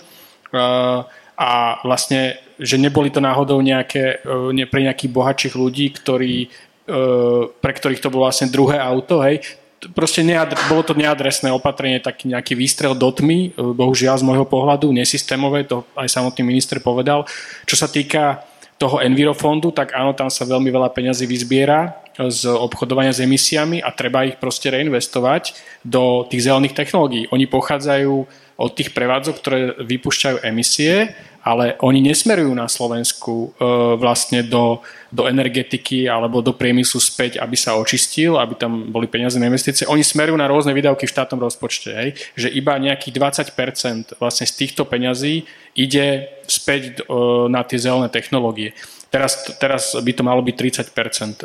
Uh, 0.49 1.05
a 1.43 1.81
vlastne, 1.83 2.39
že 2.61 2.79
neboli 2.79 3.11
to 3.11 3.19
náhodou 3.19 3.59
nejaké, 3.59 4.23
e, 4.23 4.55
ne, 4.55 4.65
pre 4.69 4.85
nejakých 4.85 5.11
bohatších 5.11 5.55
ľudí, 5.59 5.91
ktorí, 5.97 6.47
e, 6.47 6.49
pre 7.49 7.73
ktorých 7.73 7.99
to 7.99 8.13
bolo 8.13 8.29
vlastne 8.29 8.53
druhé 8.53 8.79
auto, 8.79 9.25
hej, 9.25 9.41
proste 9.97 10.23
neadre, 10.23 10.55
bolo 10.71 10.87
to 10.87 10.95
neadresné 10.95 11.51
opatrenie, 11.51 11.99
taký 11.99 12.31
nejaký 12.31 12.55
výstrel 12.55 12.95
do 12.95 13.11
tmy, 13.11 13.51
e, 13.51 13.75
bohužiaľ 13.75 14.23
z 14.23 14.27
môjho 14.29 14.47
pohľadu, 14.47 14.95
nesystémové, 14.95 15.67
to 15.67 15.83
aj 15.99 16.07
samotný 16.07 16.47
minister 16.47 16.79
povedal. 16.79 17.27
Čo 17.67 17.75
sa 17.75 17.89
týka 17.91 18.47
toho 18.83 18.99
Envirofondu, 18.99 19.71
tak 19.71 19.95
áno, 19.95 20.11
tam 20.11 20.27
sa 20.27 20.43
veľmi 20.43 20.67
veľa 20.67 20.91
peňazí 20.91 21.23
vyzbiera 21.31 22.03
z 22.19 22.51
obchodovania 22.51 23.15
s 23.15 23.23
emisiami 23.23 23.79
a 23.79 23.95
treba 23.95 24.27
ich 24.27 24.43
proste 24.43 24.75
reinvestovať 24.75 25.55
do 25.87 26.27
tých 26.27 26.51
zelených 26.51 26.75
technológií. 26.75 27.31
Oni 27.31 27.47
pochádzajú 27.47 28.27
od 28.63 28.71
tých 28.79 28.95
prevádzok, 28.95 29.35
ktoré 29.43 29.61
vypúšťajú 29.83 30.47
emisie, 30.47 31.11
ale 31.43 31.75
oni 31.83 31.99
nesmerujú 32.07 32.55
na 32.55 32.71
Slovensku 32.71 33.51
e, 33.51 33.67
vlastne 33.99 34.47
do, 34.47 34.79
do 35.11 35.27
energetiky 35.27 36.07
alebo 36.07 36.39
do 36.39 36.55
priemyslu 36.55 37.03
späť, 37.03 37.43
aby 37.43 37.59
sa 37.59 37.75
očistil, 37.75 38.39
aby 38.39 38.55
tam 38.55 38.95
boli 38.95 39.11
peniaze 39.11 39.43
na 39.43 39.51
investície. 39.51 39.83
Oni 39.91 40.07
smerujú 40.07 40.39
na 40.39 40.47
rôzne 40.47 40.71
výdavky 40.71 41.11
v 41.11 41.15
štátnom 41.19 41.43
rozpočte. 41.43 41.91
Hej? 41.91 42.09
Že 42.39 42.49
iba 42.55 42.79
nejakých 42.79 43.19
20% 43.59 44.23
vlastne 44.23 44.47
z 44.47 44.55
týchto 44.55 44.87
peňazí 44.87 45.43
ide 45.75 46.31
späť 46.47 47.03
e, 47.03 47.11
na 47.51 47.67
tie 47.67 47.83
zelené 47.83 48.07
technológie. 48.07 48.79
Teraz, 49.13 49.45
teraz 49.61 49.93
by 49.93 50.13
to 50.17 50.25
malo 50.25 50.41
byť 50.41 50.57
30% 50.57 51.45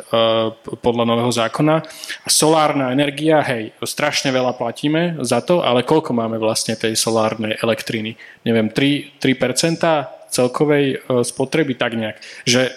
podľa 0.80 1.04
nového 1.04 1.28
zákona. 1.28 1.84
A 2.24 2.28
solárna 2.32 2.96
energia, 2.96 3.44
hej, 3.44 3.76
strašne 3.84 4.32
veľa 4.32 4.56
platíme 4.56 5.20
za 5.20 5.44
to, 5.44 5.60
ale 5.60 5.84
koľko 5.84 6.16
máme 6.16 6.40
vlastne 6.40 6.80
tej 6.80 6.96
solárnej 6.96 7.60
elektriny? 7.60 8.16
Neviem, 8.48 8.72
3, 8.72 9.20
3% 9.20 9.84
celkovej 10.32 10.84
eh, 10.96 10.98
spotreby, 11.20 11.76
tak 11.76 11.92
nejak. 11.92 12.16
Že 12.48 12.72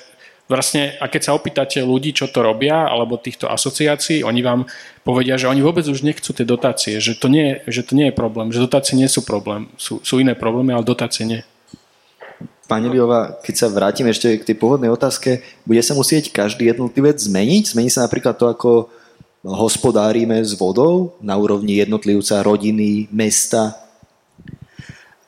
vlastne, 0.51 0.99
a 0.99 1.07
keď 1.07 1.21
sa 1.23 1.35
opýtate 1.39 1.79
ľudí, 1.79 2.11
čo 2.11 2.27
to 2.27 2.43
robia, 2.43 2.83
alebo 2.83 3.15
týchto 3.15 3.47
asociácií, 3.47 4.27
oni 4.27 4.43
vám 4.43 4.67
povedia, 5.07 5.39
že 5.39 5.47
oni 5.47 5.63
vôbec 5.63 5.87
už 5.87 6.03
nechcú 6.03 6.35
tie 6.35 6.43
dotácie, 6.43 6.99
že 6.99 7.15
to 7.15 7.31
nie, 7.31 7.63
že 7.63 7.87
to 7.87 7.95
nie 7.95 8.11
je 8.11 8.19
problém, 8.19 8.51
že 8.51 8.59
dotácie 8.59 8.99
nie 8.99 9.07
sú 9.07 9.23
problém, 9.23 9.71
sú, 9.79 10.03
sú 10.03 10.19
iné 10.19 10.35
problémy, 10.35 10.75
ale 10.75 10.83
dotácie 10.83 11.23
nie. 11.23 11.47
Pani 12.71 12.87
Liova, 12.87 13.35
keď 13.43 13.55
sa 13.59 13.67
vrátim 13.67 14.07
ešte 14.07 14.39
k 14.39 14.47
tej 14.47 14.55
pôvodnej 14.55 14.87
otázke, 14.87 15.43
bude 15.67 15.83
sa 15.83 15.91
musieť 15.91 16.31
každý 16.31 16.71
jednotlivec 16.71 17.19
zmeniť? 17.19 17.75
Zmení 17.75 17.91
sa 17.91 18.07
napríklad 18.07 18.39
to, 18.39 18.47
ako 18.47 18.87
hospodárime 19.43 20.39
s 20.39 20.55
vodou 20.55 21.19
na 21.19 21.35
úrovni 21.35 21.83
jednotlivca, 21.83 22.39
rodiny, 22.39 23.11
mesta? 23.11 23.75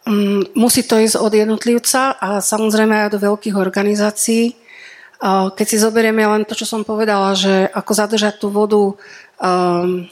Mm, 0.08 0.56
musí 0.56 0.88
to 0.88 0.96
ísť 0.96 1.20
od 1.20 1.36
jednotlivca 1.36 2.16
a 2.16 2.40
samozrejme 2.40 2.96
aj 2.96 3.10
do 3.12 3.20
veľkých 3.20 3.60
organizácií. 3.60 4.56
Keď 5.28 5.66
si 5.68 5.84
zoberieme 5.84 6.24
len 6.24 6.48
to, 6.48 6.56
čo 6.56 6.64
som 6.64 6.88
povedala, 6.88 7.36
že 7.36 7.68
ako 7.76 7.92
zadržať 7.92 8.40
tú 8.40 8.56
vodu 8.56 8.80
um, 8.80 10.08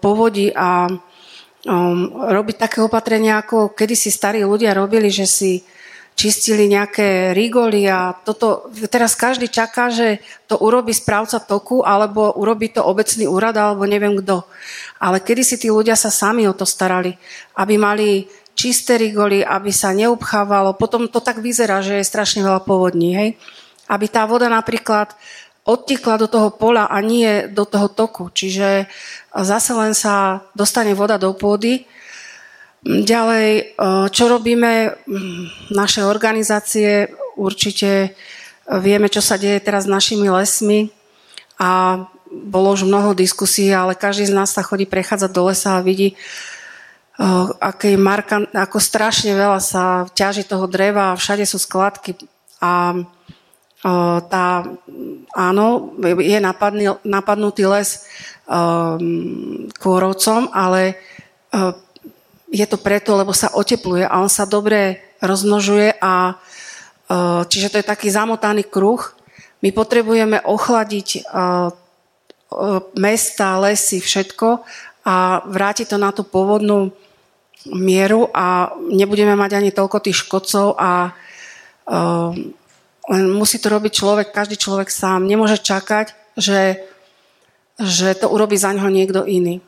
povodí 0.00 0.56
a 0.56 0.88
um, 0.88 2.16
robiť 2.16 2.56
také 2.64 2.80
opatrenia, 2.80 3.44
ako 3.44 3.76
kedysi 3.76 4.08
starí 4.08 4.40
ľudia 4.40 4.72
robili, 4.72 5.12
že 5.12 5.28
si 5.28 5.75
čistili 6.16 6.64
nejaké 6.64 7.36
rigoly 7.36 7.84
a 7.92 8.16
toto, 8.16 8.72
teraz 8.88 9.12
každý 9.12 9.52
čaká, 9.52 9.92
že 9.92 10.24
to 10.48 10.56
urobí 10.56 10.96
správca 10.96 11.36
toku 11.36 11.84
alebo 11.84 12.32
urobí 12.40 12.72
to 12.72 12.80
obecný 12.80 13.28
úrad 13.28 13.52
alebo 13.52 13.84
neviem 13.84 14.16
kto. 14.24 14.48
Ale 14.96 15.20
kedy 15.20 15.42
si 15.44 15.56
tí 15.60 15.68
ľudia 15.68 15.92
sa 15.92 16.08
sami 16.08 16.48
o 16.48 16.56
to 16.56 16.64
starali, 16.64 17.12
aby 17.60 17.76
mali 17.76 18.24
čisté 18.56 18.96
rigoly, 18.96 19.44
aby 19.44 19.68
sa 19.68 19.92
neupchávalo. 19.92 20.80
Potom 20.80 21.04
to 21.12 21.20
tak 21.20 21.44
vyzerá, 21.44 21.84
že 21.84 22.00
je 22.00 22.08
strašne 22.08 22.40
veľa 22.40 22.64
povodní, 22.64 23.12
hej? 23.12 23.28
Aby 23.84 24.08
tá 24.08 24.24
voda 24.24 24.48
napríklad 24.48 25.12
odtekla 25.68 26.16
do 26.16 26.32
toho 26.32 26.48
pola 26.48 26.88
a 26.88 26.96
nie 27.04 27.44
do 27.52 27.68
toho 27.68 27.92
toku. 27.92 28.32
Čiže 28.32 28.88
zase 29.36 29.76
len 29.76 29.92
sa 29.92 30.40
dostane 30.56 30.96
voda 30.96 31.20
do 31.20 31.36
pôdy 31.36 31.84
Ďalej, 32.86 33.48
e, 33.50 33.62
čo 34.14 34.30
robíme? 34.30 34.94
Naše 35.74 36.06
organizácie 36.06 37.10
určite 37.34 38.14
vieme, 38.78 39.10
čo 39.10 39.18
sa 39.18 39.34
deje 39.34 39.58
teraz 39.58 39.90
s 39.90 39.90
našimi 39.90 40.30
lesmi 40.30 40.94
a 41.58 42.02
bolo 42.30 42.78
už 42.78 42.86
mnoho 42.86 43.10
diskusí, 43.10 43.74
ale 43.74 43.98
každý 43.98 44.30
z 44.30 44.36
nás 44.38 44.54
sa 44.54 44.62
chodí 44.62 44.86
prechádzať 44.86 45.30
do 45.34 45.42
lesa 45.50 45.82
a 45.82 45.82
vidí, 45.82 46.14
e, 46.14 46.16
aké 47.58 47.98
markant, 47.98 48.46
ako 48.54 48.78
strašne 48.78 49.34
veľa 49.34 49.58
sa 49.58 50.06
ťaží 50.14 50.46
toho 50.46 50.70
dreva 50.70 51.10
a 51.10 51.18
všade 51.18 51.42
sú 51.42 51.58
skladky 51.58 52.14
a 52.62 53.02
tá, 54.26 54.66
áno, 55.30 55.94
je 56.02 56.38
napadný, 56.42 56.98
napadnutý 57.06 57.70
les 57.70 58.02
um, 58.50 59.70
kôrovcom, 59.78 60.50
ale 60.50 60.98
je 62.56 62.66
to 62.66 62.80
preto, 62.80 63.12
lebo 63.12 63.36
sa 63.36 63.52
otepluje 63.52 64.08
a 64.08 64.24
on 64.24 64.32
sa 64.32 64.48
dobre 64.48 65.04
rozmnožuje 65.20 66.00
a 66.00 66.32
e, 66.32 66.34
čiže 67.44 67.68
to 67.68 67.78
je 67.84 67.90
taký 67.92 68.08
zamotaný 68.08 68.64
kruh. 68.64 69.00
My 69.60 69.76
potrebujeme 69.76 70.40
ochladiť 70.40 71.08
e, 71.12 71.20
e, 71.20 71.24
mesta, 72.96 73.60
lesy, 73.60 74.00
všetko 74.00 74.64
a 75.04 75.44
vrátiť 75.44 75.92
to 75.92 75.96
na 76.00 76.10
tú 76.16 76.24
pôvodnú 76.24 76.96
mieru 77.76 78.32
a 78.32 78.72
nebudeme 78.88 79.36
mať 79.36 79.60
ani 79.60 79.70
toľko 79.74 79.98
tých 80.00 80.22
škodcov 80.26 80.78
a 80.78 81.10
len 83.06 83.22
musí 83.30 83.62
to 83.62 83.70
robiť 83.70 83.92
človek, 83.94 84.34
každý 84.34 84.58
človek 84.58 84.90
sám. 84.90 85.26
Nemôže 85.30 85.62
čakať, 85.62 86.10
že, 86.34 86.82
že 87.78 88.18
to 88.18 88.26
urobí 88.26 88.58
za 88.58 88.74
ňo 88.74 88.90
niekto 88.90 89.22
iný. 89.22 89.62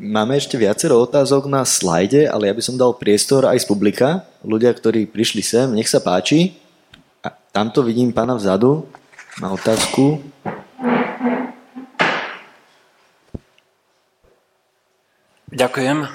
Máme 0.00 0.40
ešte 0.40 0.56
viacero 0.56 0.96
otázok 0.96 1.44
na 1.44 1.60
slajde, 1.60 2.24
ale 2.24 2.48
ja 2.48 2.56
by 2.56 2.62
som 2.64 2.80
dal 2.80 2.96
priestor 2.96 3.44
aj 3.44 3.60
z 3.60 3.66
publika. 3.68 4.24
Ľudia, 4.40 4.72
ktorí 4.72 5.04
prišli 5.04 5.44
sem, 5.44 5.68
nech 5.76 5.92
sa 5.92 6.00
páči. 6.00 6.56
A 7.20 7.28
tamto 7.28 7.84
vidím 7.84 8.08
pána 8.08 8.32
vzadu. 8.32 8.88
Má 9.44 9.52
otázku. 9.52 10.24
Ďakujem. 15.52 16.08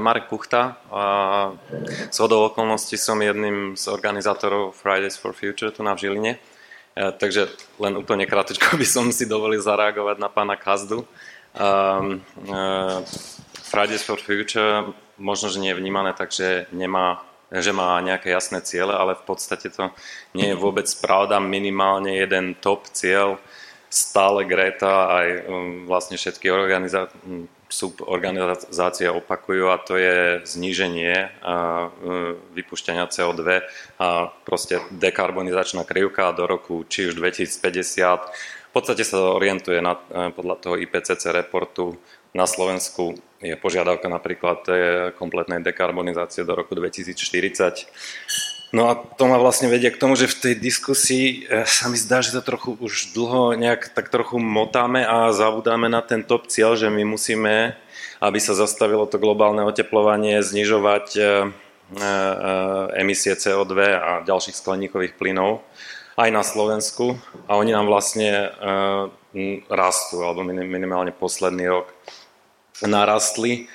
Marek 0.00 0.32
Puchta. 0.32 0.80
Z 2.08 2.16
hodou 2.24 2.48
okolností 2.48 2.96
som 2.96 3.20
jedným 3.20 3.76
z 3.76 3.84
organizátorov 3.92 4.72
Fridays 4.72 5.20
for 5.20 5.36
Future 5.36 5.76
tu 5.76 5.84
na 5.84 5.92
v 5.92 6.08
Žiline. 6.08 6.32
Takže 6.96 7.52
len 7.76 8.00
úplne 8.00 8.24
krátko 8.24 8.64
by 8.80 8.86
som 8.88 9.12
si 9.12 9.28
dovolil 9.28 9.60
zareagovať 9.60 10.16
na 10.16 10.32
pána 10.32 10.56
Kazdu. 10.56 11.04
Um, 11.54 12.20
Fridays 13.62 14.02
for 14.02 14.18
Future 14.18 14.94
možno, 15.18 15.50
že 15.50 15.62
nie 15.62 15.70
je 15.70 15.80
vnímané 15.80 16.12
tak, 16.14 16.34
že, 16.34 16.66
nemá, 16.74 17.22
že 17.50 17.70
má 17.70 17.98
nejaké 18.02 18.30
jasné 18.30 18.60
ciele, 18.62 18.94
ale 18.94 19.14
v 19.14 19.24
podstate 19.26 19.70
to 19.70 19.94
nie 20.34 20.50
je 20.50 20.58
vôbec 20.58 20.86
pravda. 20.98 21.38
Minimálne 21.38 22.10
jeden 22.14 22.58
top 22.58 22.90
cieľ 22.90 23.38
stále 23.94 24.42
Greta 24.42 25.06
aj 25.06 25.26
um, 25.46 25.86
vlastne 25.86 26.18
všetky 26.18 26.50
organizá- 26.50 27.14
suborganizácie 27.74 29.10
opakujú 29.10 29.66
a 29.70 29.82
to 29.82 29.98
je 29.98 30.46
zníženie 30.46 31.26
uh, 31.42 31.90
vypušťania 32.54 33.10
CO2 33.10 33.66
a 33.98 34.30
proste 34.46 34.78
dekarbonizačná 34.94 35.82
krivka 35.82 36.30
do 36.30 36.46
roku 36.46 36.86
či 36.86 37.10
už 37.10 37.18
2050 37.18 38.30
v 38.63 38.63
podstate 38.74 39.06
sa 39.06 39.38
orientuje 39.38 39.78
na, 39.78 39.94
e, 39.94 40.34
podľa 40.34 40.56
toho 40.58 40.74
IPCC 40.74 41.30
reportu 41.30 41.94
na 42.34 42.50
Slovensku 42.50 43.14
je 43.38 43.54
požiadavka 43.54 44.10
napríklad 44.10 44.66
kompletnej 45.14 45.62
dekarbonizácie 45.62 46.42
do 46.42 46.58
roku 46.58 46.74
2040. 46.74 47.86
No 48.74 48.90
a 48.90 48.98
to 48.98 49.30
ma 49.30 49.38
vlastne 49.38 49.70
vedie 49.70 49.86
k 49.94 50.00
tomu, 50.02 50.18
že 50.18 50.26
v 50.26 50.50
tej 50.50 50.54
diskusii 50.58 51.46
e, 51.46 51.62
sa 51.62 51.86
mi 51.86 51.94
zdá, 51.94 52.26
že 52.26 52.34
to 52.34 52.42
trochu 52.42 52.74
už 52.74 53.14
dlho 53.14 53.54
nejak 53.54 53.94
tak 53.94 54.10
trochu 54.10 54.42
motáme 54.42 55.06
a 55.06 55.30
zabudáme 55.30 55.86
na 55.86 56.02
ten 56.02 56.26
top 56.26 56.50
cieľ, 56.50 56.74
že 56.74 56.90
my 56.90 57.06
musíme, 57.06 57.78
aby 58.18 58.38
sa 58.42 58.58
zastavilo 58.58 59.06
to 59.06 59.22
globálne 59.22 59.62
oteplovanie, 59.62 60.42
znižovať 60.42 61.06
e, 61.14 61.22
emisie 62.98 63.38
CO2 63.38 63.74
a 63.94 64.10
ďalších 64.26 64.58
skleníkových 64.58 65.14
plynov 65.14 65.62
aj 66.14 66.28
na 66.30 66.42
Slovensku 66.46 67.18
a 67.50 67.58
oni 67.58 67.74
nám 67.74 67.90
vlastne 67.90 68.50
uh, 68.54 69.10
rastú, 69.66 70.22
alebo 70.22 70.46
minimálne 70.46 71.10
posledný 71.10 71.66
rok 71.66 71.90
narastli 72.86 73.66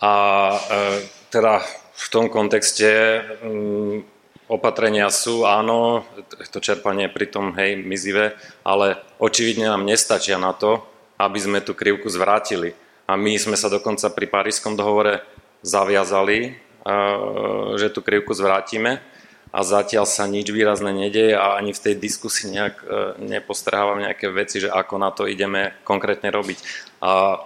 a 0.00 0.12
uh, 0.56 0.96
teda 1.28 1.60
v 1.92 2.06
tom 2.08 2.32
kontexte 2.32 3.20
um, 3.44 4.00
opatrenia 4.48 5.08
sú, 5.12 5.44
áno, 5.44 6.04
to 6.52 6.60
čerpanie 6.60 7.08
je 7.08 7.16
pritom, 7.16 7.52
hej, 7.56 7.80
mizivé, 7.84 8.36
ale 8.64 9.00
očividne 9.20 9.68
nám 9.68 9.84
nestačia 9.84 10.36
na 10.40 10.56
to, 10.56 10.84
aby 11.20 11.38
sme 11.40 11.58
tú 11.60 11.76
krivku 11.76 12.08
zvrátili. 12.08 12.76
A 13.08 13.16
my 13.16 13.36
sme 13.36 13.56
sa 13.56 13.68
dokonca 13.68 14.08
pri 14.12 14.26
Parískom 14.28 14.76
dohovore 14.76 15.24
zaviazali, 15.60 16.56
uh, 16.84 17.76
že 17.76 17.92
tú 17.92 18.00
krivku 18.00 18.32
zvrátime 18.32 19.11
a 19.52 19.60
zatiaľ 19.60 20.08
sa 20.08 20.24
nič 20.24 20.48
výrazné 20.48 20.96
nedeje 20.96 21.36
a 21.36 21.60
ani 21.60 21.76
v 21.76 21.82
tej 21.84 21.94
diskusii 22.00 22.56
nejak 22.56 22.76
e, 22.80 22.86
nepostrhávam 23.20 24.00
nejaké 24.00 24.32
veci, 24.32 24.64
že 24.64 24.72
ako 24.72 24.94
na 24.96 25.12
to 25.12 25.28
ideme 25.28 25.76
konkrétne 25.84 26.32
robiť. 26.32 26.58
A 27.04 27.36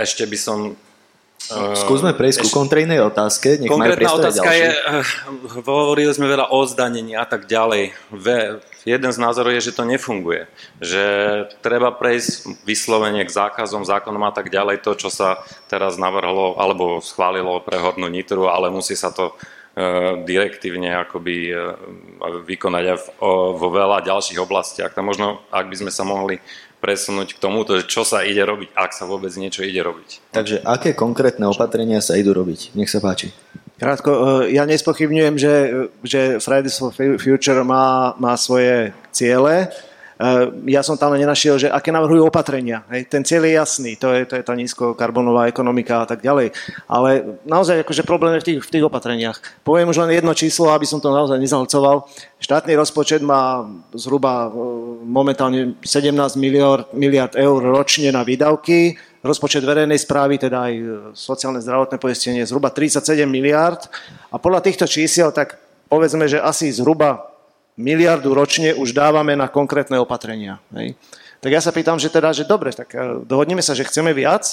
ešte 0.00 0.24
by 0.24 0.38
som 0.40 0.58
e, 0.72 1.76
Skúsme 1.76 2.16
prejsť 2.16 2.48
ku 2.48 2.64
kontejnej 2.64 2.96
otázke. 3.04 3.60
Nech 3.60 3.68
Konkrétna 3.68 4.16
otázka 4.16 4.40
ďalší. 4.40 4.64
je, 4.64 4.72
e, 4.72 5.00
hovorili 5.68 6.16
sme 6.16 6.32
veľa 6.32 6.48
o 6.48 6.64
zdanení 6.64 7.12
a 7.12 7.28
tak 7.28 7.44
ďalej. 7.44 7.92
Jeden 8.88 9.10
z 9.12 9.18
názorov 9.20 9.52
je, 9.52 9.68
že 9.68 9.76
to 9.76 9.84
nefunguje. 9.84 10.48
Že 10.80 11.04
treba 11.60 11.92
prejsť 11.92 12.64
vyslovene 12.64 13.20
k 13.20 13.28
zákazom, 13.28 13.84
zákonom 13.84 14.24
a 14.24 14.32
tak 14.32 14.48
ďalej. 14.48 14.80
To, 14.80 14.96
čo 14.96 15.12
sa 15.12 15.44
teraz 15.68 16.00
navrhlo 16.00 16.56
alebo 16.56 17.04
schválilo 17.04 17.60
pre 17.60 17.76
hornú 17.76 18.08
nitru, 18.08 18.48
ale 18.48 18.72
musí 18.72 18.96
sa 18.96 19.12
to 19.12 19.36
direktívne 20.22 20.94
akoby 21.02 21.50
eh, 21.50 21.58
vykonať 22.46 22.84
aj 22.86 22.98
vo 23.58 23.68
veľa 23.74 24.06
ďalších 24.06 24.38
oblastiach. 24.38 24.94
Tam 24.94 25.10
možno, 25.10 25.42
ak 25.50 25.66
by 25.66 25.76
sme 25.82 25.90
sa 25.90 26.06
mohli 26.06 26.38
presunúť 26.78 27.34
k 27.34 27.42
tomuto, 27.42 27.74
čo 27.82 28.06
sa 28.06 28.22
ide 28.22 28.44
robiť, 28.44 28.70
ak 28.76 28.92
sa 28.94 29.08
vôbec 29.08 29.32
niečo 29.34 29.64
ide 29.64 29.80
robiť. 29.80 30.36
Takže 30.36 30.62
aké 30.62 30.92
konkrétne 30.92 31.48
opatrenia 31.48 31.98
sa 32.04 32.14
idú 32.14 32.36
robiť? 32.36 32.76
Nech 32.78 32.92
sa 32.92 33.02
páči. 33.02 33.34
Krátko, 33.74 34.10
eh, 34.46 34.54
ja 34.54 34.62
nespochybňujem, 34.62 35.34
že, 35.34 35.54
že 36.06 36.20
Fridays 36.38 36.78
for 36.78 36.94
Future 36.94 37.66
má, 37.66 38.14
má 38.22 38.38
svoje 38.38 38.94
ciele, 39.10 39.66
Eh, 39.68 39.93
ja 40.70 40.82
som 40.86 40.94
tam 40.94 41.18
nenašiel, 41.18 41.58
že 41.58 41.66
aké 41.66 41.90
navrhujú 41.90 42.30
opatrenia. 42.30 42.86
Hej, 42.86 43.10
ten 43.10 43.26
cieľ 43.26 43.50
je 43.50 43.52
jasný, 43.58 43.92
to 43.98 44.14
je, 44.14 44.22
to 44.30 44.38
je 44.38 44.46
tá 44.46 44.54
nízkokarbonová 44.54 45.50
ekonomika 45.50 46.02
a 46.02 46.06
tak 46.06 46.22
ďalej. 46.22 46.54
Ale 46.86 47.40
naozaj 47.42 47.82
akože 47.82 48.06
problém 48.06 48.38
je 48.38 48.42
v 48.42 48.46
tých, 48.46 48.60
v 48.62 48.72
tých 48.78 48.86
opatreniach. 48.86 49.38
Poviem 49.66 49.90
už 49.90 50.06
len 50.06 50.14
jedno 50.14 50.30
číslo, 50.30 50.70
aby 50.70 50.86
som 50.86 51.02
to 51.02 51.10
naozaj 51.10 51.34
nezalcoval. 51.34 52.06
Štátny 52.38 52.78
rozpočet 52.78 53.26
má 53.26 53.66
zhruba 53.90 54.46
eh, 54.46 54.54
momentálne 55.02 55.74
17 55.82 56.14
miliard, 56.38 56.86
miliard 56.94 57.34
eur 57.34 57.58
ročne 57.58 58.14
na 58.14 58.22
výdavky, 58.22 58.94
rozpočet 59.26 59.66
verejnej 59.66 59.98
správy, 59.98 60.38
teda 60.38 60.70
aj 60.70 60.74
sociálne 61.16 61.58
zdravotné 61.58 61.98
poistenie, 61.98 62.46
zhruba 62.46 62.70
37 62.70 63.26
miliard. 63.26 63.90
A 64.30 64.38
podľa 64.38 64.62
týchto 64.62 64.86
čísiel, 64.86 65.34
tak 65.34 65.58
povedzme, 65.90 66.30
že 66.30 66.38
asi 66.38 66.70
zhruba 66.70 67.33
miliardu 67.74 68.30
ročne 68.34 68.74
už 68.74 68.94
dávame 68.94 69.34
na 69.34 69.50
konkrétne 69.50 69.98
opatrenia. 69.98 70.62
Hej. 70.74 70.94
Tak 71.42 71.50
ja 71.52 71.60
sa 71.60 71.74
pýtam, 71.74 72.00
že 72.00 72.08
teda, 72.08 72.32
že 72.32 72.48
dobre, 72.48 72.72
tak 72.72 72.88
e, 72.94 73.20
dohodneme 73.26 73.60
sa, 73.60 73.76
že 73.76 73.84
chceme 73.84 74.16
viac, 74.16 74.48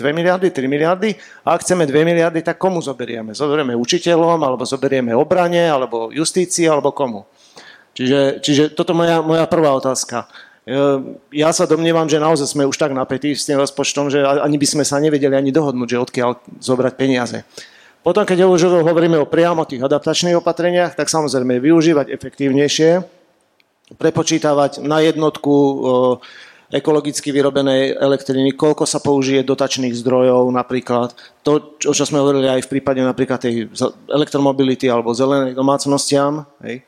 2 0.00 0.16
miliardy, 0.16 0.48
3 0.48 0.64
miliardy, 0.64 1.12
a 1.44 1.52
ak 1.52 1.60
chceme 1.60 1.84
2 1.84 1.92
miliardy, 2.08 2.40
tak 2.40 2.56
komu 2.56 2.80
zoberieme? 2.80 3.36
Zoberieme 3.36 3.76
učiteľom, 3.76 4.40
alebo 4.40 4.64
zoberieme 4.64 5.12
obrane, 5.12 5.68
alebo 5.68 6.08
justícii, 6.08 6.64
alebo 6.64 6.96
komu? 6.96 7.28
Čiže, 7.92 8.40
čiže 8.40 8.62
toto 8.72 8.96
moja, 8.96 9.20
moja 9.20 9.44
prvá 9.44 9.76
otázka. 9.76 10.24
E, 10.64 10.76
ja 11.36 11.52
sa 11.52 11.68
domnievam, 11.68 12.08
že 12.08 12.16
naozaj 12.16 12.56
sme 12.56 12.64
už 12.64 12.80
tak 12.80 12.96
napätí 12.96 13.36
s 13.36 13.44
tým 13.44 13.60
rozpočtom, 13.60 14.08
že 14.08 14.24
ani 14.24 14.56
by 14.56 14.66
sme 14.66 14.84
sa 14.88 14.96
nevedeli 14.96 15.36
ani 15.36 15.52
dohodnúť, 15.52 15.88
že 15.92 16.02
odkiaľ 16.08 16.30
zobrať 16.64 16.92
peniaze. 16.96 17.44
Potom, 18.02 18.26
keď 18.26 18.50
už 18.50 18.82
hovoríme 18.82 19.14
o 19.22 19.30
priamo 19.30 19.62
tých 19.62 19.86
adaptačných 19.86 20.42
opatreniach, 20.42 20.98
tak 20.98 21.06
samozrejme 21.06 21.62
využívať 21.62 22.10
efektívnejšie, 22.10 22.98
prepočítavať 23.94 24.82
na 24.82 24.98
jednotku 24.98 25.54
ekologicky 26.72 27.30
vyrobenej 27.30 28.00
elektriny, 28.00 28.56
koľko 28.56 28.88
sa 28.88 28.98
použije 28.98 29.44
dotačných 29.44 29.92
zdrojov 29.92 30.48
napríklad. 30.50 31.12
To, 31.44 31.76
o 31.76 31.92
čo 31.92 32.08
sme 32.08 32.24
hovorili 32.24 32.48
aj 32.48 32.64
v 32.64 32.70
prípade 32.74 33.04
napríklad 33.04 33.44
tej 33.44 33.68
elektromobility 34.08 34.88
alebo 34.88 35.12
zelenej 35.12 35.52
domácnostiam. 35.52 36.48
Hej. 36.64 36.82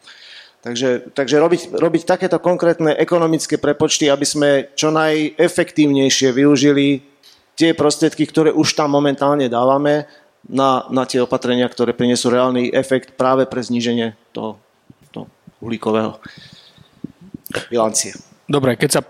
Takže, 0.65 1.13
takže 1.13 1.37
robiť, 1.37 1.63
robiť 1.77 2.03
takéto 2.09 2.41
konkrétne 2.41 2.97
ekonomické 2.97 3.61
prepočty, 3.61 4.09
aby 4.09 4.25
sme 4.25 4.51
čo 4.73 4.89
najefektívnejšie 4.89 6.33
využili 6.33 7.05
tie 7.53 7.77
prostriedky, 7.77 8.25
ktoré 8.25 8.51
už 8.57 8.73
tam 8.73 8.97
momentálne 8.97 9.53
dávame 9.53 10.09
na, 10.49 10.85
na 10.93 11.05
tie 11.09 11.25
opatrenia, 11.25 11.69
ktoré 11.69 11.97
prinesú 11.97 12.29
reálny 12.29 12.73
efekt 12.73 13.17
práve 13.17 13.49
pre 13.49 13.65
zníženie 13.65 14.13
toho, 14.33 14.61
toho 15.11 15.27
uhlíkového 15.65 16.21
bilancie. 17.73 18.13
Dobre, 18.45 18.77
keď 18.77 18.91
sa, 18.91 19.03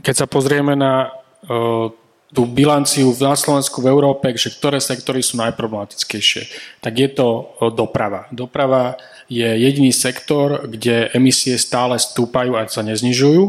keď 0.00 0.14
sa 0.24 0.26
pozrieme 0.26 0.72
na 0.72 1.12
uh, 1.48 1.92
tú 2.32 2.48
bilanciu 2.48 3.12
na 3.20 3.36
Slovensku, 3.36 3.84
v 3.84 3.92
Európe, 3.92 4.32
že 4.32 4.48
ktoré 4.48 4.80
sektory 4.80 5.20
sú 5.20 5.36
najproblematickejšie, 5.36 6.48
tak 6.80 6.96
je 6.96 7.08
to 7.12 7.52
doprava. 7.76 8.24
Doprava 8.32 8.96
je 9.28 9.44
jediný 9.44 9.92
sektor, 9.92 10.64
kde 10.64 11.12
emisie 11.12 11.60
stále 11.60 12.00
stúpajú 12.00 12.56
a 12.56 12.64
sa 12.72 12.80
neznižujú. 12.80 13.42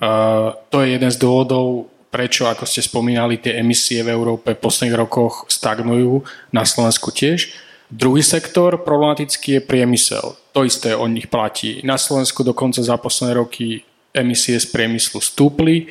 Uh, 0.00 0.56
to 0.72 0.80
je 0.80 0.96
jeden 0.96 1.10
z 1.12 1.18
dôvodov, 1.20 1.92
prečo, 2.08 2.48
ako 2.48 2.64
ste 2.64 2.84
spomínali, 2.84 3.40
tie 3.40 3.60
emisie 3.60 4.00
v 4.04 4.12
Európe 4.12 4.56
v 4.56 4.62
posledných 4.62 4.98
rokoch 4.98 5.44
stagnujú, 5.48 6.24
na 6.52 6.64
Slovensku 6.64 7.12
tiež. 7.12 7.52
Druhý 7.88 8.20
sektor 8.20 8.84
problematický 8.84 9.60
je 9.60 9.62
priemysel. 9.64 10.36
To 10.52 10.64
isté 10.64 10.92
o 10.92 11.08
nich 11.08 11.28
platí. 11.32 11.80
Na 11.84 11.96
Slovensku 11.96 12.44
dokonca 12.44 12.84
za 12.84 12.96
posledné 13.00 13.32
roky 13.36 13.84
emisie 14.12 14.60
z 14.60 14.68
priemyslu 14.68 15.20
stúpli, 15.20 15.88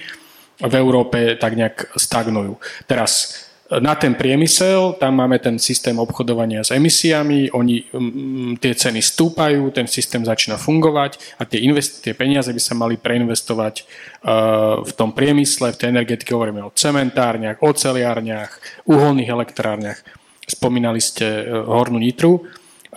v 0.57 0.73
Európe 0.73 1.37
tak 1.37 1.53
nejak 1.53 1.93
stagnujú. 1.93 2.57
Teraz 2.89 3.45
na 3.67 3.99
ten 3.99 4.15
priemysel, 4.15 4.95
tam 4.95 5.19
máme 5.19 5.43
ten 5.43 5.59
systém 5.59 5.99
obchodovania 5.99 6.63
s 6.63 6.71
emisiami, 6.71 7.51
oni, 7.51 7.83
m, 7.91 8.55
tie 8.55 8.71
ceny 8.71 9.03
stúpajú, 9.03 9.75
ten 9.75 9.91
systém 9.91 10.23
začína 10.23 10.55
fungovať 10.55 11.35
a 11.35 11.43
tie, 11.43 11.59
invest- 11.67 11.99
tie 11.99 12.15
peniaze 12.15 12.47
by 12.47 12.61
sa 12.63 12.79
mali 12.79 12.95
preinvestovať 12.95 13.75
uh, 13.83 14.79
v 14.87 14.91
tom 14.95 15.11
priemysle, 15.11 15.75
v 15.75 15.79
tej 15.83 15.91
energetike, 15.91 16.31
hovoríme 16.31 16.63
o 16.63 16.71
cementárniach, 16.71 17.59
oceliárniach, 17.59 18.51
uholných 18.87 19.29
elektrárniach. 19.35 19.99
Spomínali 20.47 21.03
ste 21.03 21.27
uh, 21.27 21.67
hornú 21.67 21.99
nitru. 21.99 22.47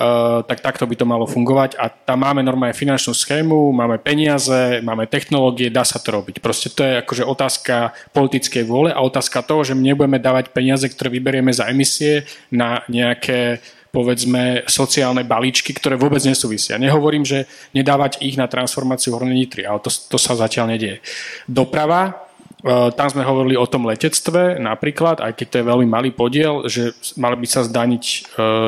Uh, 0.01 0.41
tak 0.49 0.65
takto 0.65 0.89
by 0.89 0.97
to 0.97 1.05
malo 1.05 1.29
fungovať 1.29 1.77
a 1.77 1.93
tam 1.93 2.25
máme 2.25 2.41
normálne 2.41 2.73
finančnú 2.73 3.13
schému, 3.13 3.69
máme 3.69 4.01
peniaze, 4.01 4.81
máme 4.81 5.05
technológie, 5.05 5.69
dá 5.69 5.85
sa 5.85 6.01
to 6.01 6.17
robiť. 6.17 6.41
Proste 6.41 6.73
to 6.73 6.81
je 6.81 7.05
akože 7.05 7.29
otázka 7.29 7.93
politickej 8.17 8.65
vôle 8.65 8.97
a 8.97 9.05
otázka 9.05 9.45
toho, 9.45 9.61
že 9.61 9.77
my 9.77 9.93
nebudeme 9.93 10.17
dávať 10.17 10.57
peniaze, 10.57 10.89
ktoré 10.89 11.13
vyberieme 11.13 11.53
za 11.53 11.69
emisie 11.69 12.25
na 12.49 12.81
nejaké 12.89 13.61
povedzme 13.93 14.65
sociálne 14.71 15.21
balíčky, 15.21 15.77
ktoré 15.77 16.01
vôbec 16.01 16.25
nesúvisia. 16.25 16.81
Nehovorím, 16.81 17.29
že 17.29 17.45
nedávať 17.77 18.25
ich 18.25 18.41
na 18.41 18.49
transformáciu 18.49 19.13
hornej 19.13 19.37
nitry, 19.37 19.69
ale 19.69 19.85
to, 19.85 19.93
to 19.93 20.17
sa 20.17 20.33
zatiaľ 20.33 20.81
nedieje. 20.81 21.05
Doprava, 21.45 22.30
tam 22.69 23.09
sme 23.09 23.25
hovorili 23.25 23.57
o 23.57 23.65
tom 23.65 23.89
letectve 23.89 24.61
napríklad, 24.61 25.25
aj 25.25 25.33
keď 25.33 25.47
to 25.49 25.59
je 25.61 25.69
veľmi 25.71 25.89
malý 25.89 26.11
podiel, 26.13 26.69
že 26.69 26.93
mali 27.17 27.41
by 27.41 27.49
sa 27.49 27.65
zdaniť 27.65 28.05
e, 28.05 28.19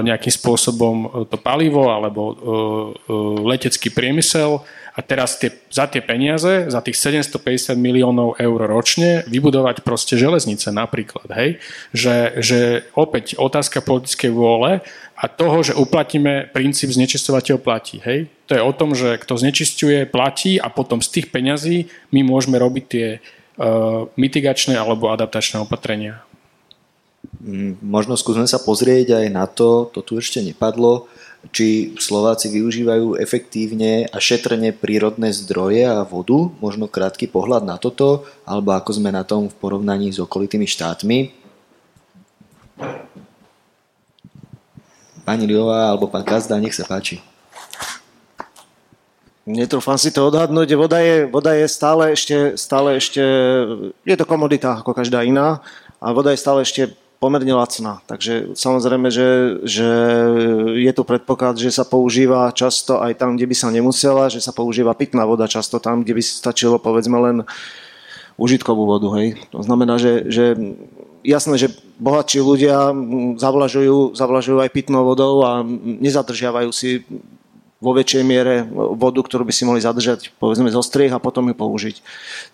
nejakým 0.09 0.33
spôsobom 0.33 0.97
e, 1.05 1.09
to 1.29 1.37
palivo 1.37 1.93
alebo 1.93 2.21
letecký 3.45 3.93
priemysel 3.93 4.65
a 4.93 5.01
teraz 5.01 5.41
tie, 5.41 5.49
za 5.73 5.89
tie 5.89 6.05
peniaze, 6.05 6.69
za 6.69 6.85
tých 6.85 7.01
750 7.01 7.73
miliónov 7.81 8.37
eur 8.37 8.61
ročne 8.69 9.25
vybudovať 9.25 9.81
proste 9.81 10.21
železnice 10.21 10.69
napríklad, 10.69 11.33
hej? 11.33 11.57
Že, 11.97 12.17
že 12.45 12.61
opäť 12.93 13.41
otázka 13.41 13.81
politickej 13.81 14.29
vôle 14.37 14.85
a 15.17 15.25
toho, 15.33 15.65
že 15.65 15.73
uplatíme 15.73 16.53
princíp 16.53 16.93
znečistovateľ 16.93 17.57
platí, 17.57 18.05
hej? 18.05 18.29
To 18.49 18.53
je 18.53 18.61
o 18.61 18.73
tom, 18.77 18.93
že 18.93 19.17
kto 19.17 19.41
znečistuje, 19.41 20.05
platí 20.05 20.61
a 20.61 20.69
potom 20.69 21.01
z 21.01 21.09
tých 21.09 21.33
peňazí 21.33 21.89
my 22.13 22.21
môžeme 22.21 22.61
robiť 22.61 22.85
tie 22.85 23.07
mitigačné 24.17 24.77
alebo 24.77 25.13
adaptačné 25.13 25.61
opatrenia? 25.61 26.25
Mm, 27.43 27.79
možno 27.83 28.19
skúsme 28.19 28.47
sa 28.47 28.59
pozrieť 28.59 29.19
aj 29.23 29.27
na 29.31 29.47
to, 29.47 29.91
to 29.91 30.03
tu 30.03 30.19
ešte 30.19 30.43
nepadlo, 30.43 31.11
či 31.51 31.99
Slováci 31.99 32.51
využívajú 32.55 33.19
efektívne 33.19 34.07
a 34.07 34.19
šetrne 34.23 34.71
prírodné 34.71 35.35
zdroje 35.35 35.83
a 35.83 36.07
vodu, 36.07 36.55
možno 36.63 36.87
krátky 36.87 37.27
pohľad 37.27 37.67
na 37.67 37.83
toto, 37.83 38.27
alebo 38.47 38.79
ako 38.79 38.95
sme 38.95 39.11
na 39.11 39.27
tom 39.27 39.51
v 39.51 39.59
porovnaní 39.59 40.15
s 40.15 40.23
okolitými 40.23 40.71
štátmi. 40.71 41.35
Pani 45.23 45.45
Liová 45.47 45.91
alebo 45.91 46.11
pán 46.11 46.27
Kazda, 46.27 46.59
nech 46.59 46.75
sa 46.75 46.87
páči. 46.87 47.23
Netrúfam 49.43 49.99
si 49.99 50.15
to 50.15 50.31
odhadnúť. 50.31 50.79
Voda 50.79 51.03
je, 51.03 51.27
voda 51.27 51.51
je 51.59 51.67
stále, 51.67 52.15
ešte, 52.15 52.55
stále 52.55 53.03
ešte, 53.03 53.23
je 54.07 54.17
to 54.17 54.23
komodita 54.23 54.79
ako 54.79 54.95
každá 54.95 55.27
iná 55.27 55.59
a 55.99 56.15
voda 56.15 56.31
je 56.31 56.39
stále 56.39 56.63
ešte 56.63 56.95
pomerne 57.19 57.51
lacná. 57.51 58.03
Takže 58.07 58.55
samozrejme, 58.55 59.11
že, 59.11 59.63
že 59.67 59.91
je 60.79 60.93
tu 60.95 61.03
predpoklad, 61.03 61.59
že 61.59 61.75
sa 61.75 61.83
používa 61.83 62.55
často 62.55 63.03
aj 63.03 63.19
tam, 63.19 63.35
kde 63.35 63.51
by 63.51 63.55
sa 63.55 63.75
nemusela, 63.75 64.31
že 64.31 64.39
sa 64.39 64.55
používa 64.55 64.95
pitná 64.95 65.27
voda 65.27 65.51
často 65.51 65.83
tam, 65.83 66.03
kde 66.03 66.19
by 66.19 66.23
stačilo 66.23 66.83
povedzme 66.83 67.19
len 67.19 67.37
užitkovú 68.39 68.87
vodu. 68.87 69.11
Hej. 69.19 69.43
To 69.55 69.63
znamená, 69.63 69.99
že, 69.99 70.27
že 70.31 70.59
jasné, 71.27 71.59
že 71.59 71.75
bohatší 71.99 72.43
ľudia 72.43 72.91
zavlažujú, 73.39 74.19
zavlažujú 74.19 74.59
aj 74.63 74.75
pitnou 74.75 75.07
vodou 75.07 75.47
a 75.47 75.63
nezadržiavajú 76.03 76.71
si 76.75 77.07
vo 77.83 77.91
väčšej 77.91 78.23
miere 78.23 78.63
vodu, 78.71 79.19
ktorú 79.19 79.43
by 79.43 79.51
si 79.51 79.67
mohli 79.67 79.83
zadržať 79.83 80.31
povedzme 80.39 80.71
zo 80.71 80.79
striech 80.81 81.11
a 81.11 81.19
potom 81.19 81.51
ju 81.51 81.55
použiť. 81.59 81.97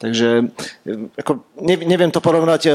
Takže 0.00 0.48
e, 0.88 0.92
ako, 1.20 1.44
neviem 1.60 2.08
to 2.08 2.24
porovnať, 2.24 2.62
e, 2.64 2.72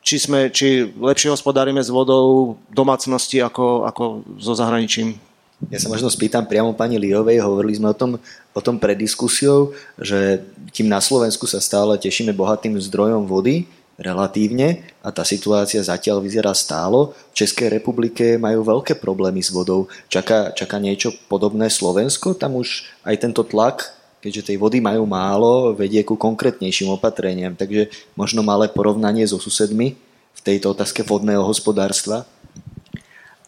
či, 0.00 0.16
sme, 0.16 0.48
či 0.48 0.88
lepšie 0.96 1.36
hospodárime 1.36 1.84
s 1.84 1.92
vodou 1.92 2.56
domácnosti 2.72 3.44
ako, 3.44 3.84
ako 3.84 4.02
so 4.40 4.56
zahraničím. 4.56 5.20
Ja 5.68 5.80
sa 5.80 5.88
možno 5.92 6.12
spýtam 6.12 6.44
priamo 6.48 6.76
pani 6.76 7.00
Liovej, 7.00 7.40
hovorili 7.40 7.76
sme 7.76 7.92
o 7.92 7.96
tom, 7.96 8.20
o 8.52 8.60
tom 8.60 8.76
pred 8.76 8.96
diskusiou, 8.96 9.72
že 10.00 10.44
tým 10.72 10.88
na 10.88 11.00
Slovensku 11.00 11.48
sa 11.48 11.60
stále 11.60 11.96
tešíme 11.96 12.32
bohatým 12.36 12.76
zdrojom 12.76 13.24
vody, 13.24 13.68
relatívne 13.96 14.84
a 15.00 15.08
tá 15.08 15.24
situácia 15.24 15.80
zatiaľ 15.80 16.20
vyzerá 16.20 16.52
stálo. 16.52 17.16
V 17.32 17.44
Českej 17.44 17.72
republike 17.72 18.36
majú 18.36 18.60
veľké 18.64 19.00
problémy 19.00 19.40
s 19.40 19.48
vodou. 19.48 19.88
Čaká, 20.12 20.52
čaká 20.52 20.76
niečo 20.76 21.16
podobné 21.32 21.72
Slovensko? 21.72 22.36
Tam 22.36 22.60
už 22.60 22.84
aj 23.08 23.16
tento 23.24 23.42
tlak, 23.44 23.96
keďže 24.20 24.52
tej 24.52 24.56
vody 24.60 24.84
majú 24.84 25.08
málo, 25.08 25.72
vedie 25.72 26.04
ku 26.04 26.20
konkrétnejším 26.20 26.92
opatreniam. 26.92 27.56
Takže 27.56 27.88
možno 28.20 28.44
malé 28.44 28.68
porovnanie 28.68 29.24
so 29.24 29.40
susedmi 29.40 29.96
v 30.36 30.40
tejto 30.44 30.76
otázke 30.76 31.00
vodného 31.00 31.40
hospodárstva? 31.40 32.28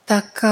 Tak 0.09 0.41
e, 0.41 0.49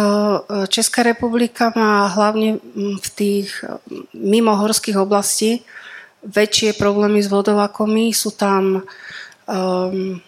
Česká 0.69 1.01
republika 1.01 1.73
má 1.73 2.13
hlavne 2.13 2.61
v 2.77 3.09
tých 3.17 3.65
mimohorských 4.13 5.01
oblastí 5.01 5.65
väčšie 6.21 6.77
problémy 6.77 7.25
s 7.25 7.33
vodou 7.33 7.57
ako 7.57 7.89
my. 7.89 8.13
Sú 8.13 8.37
tam 8.37 8.85
Um, 9.47 10.21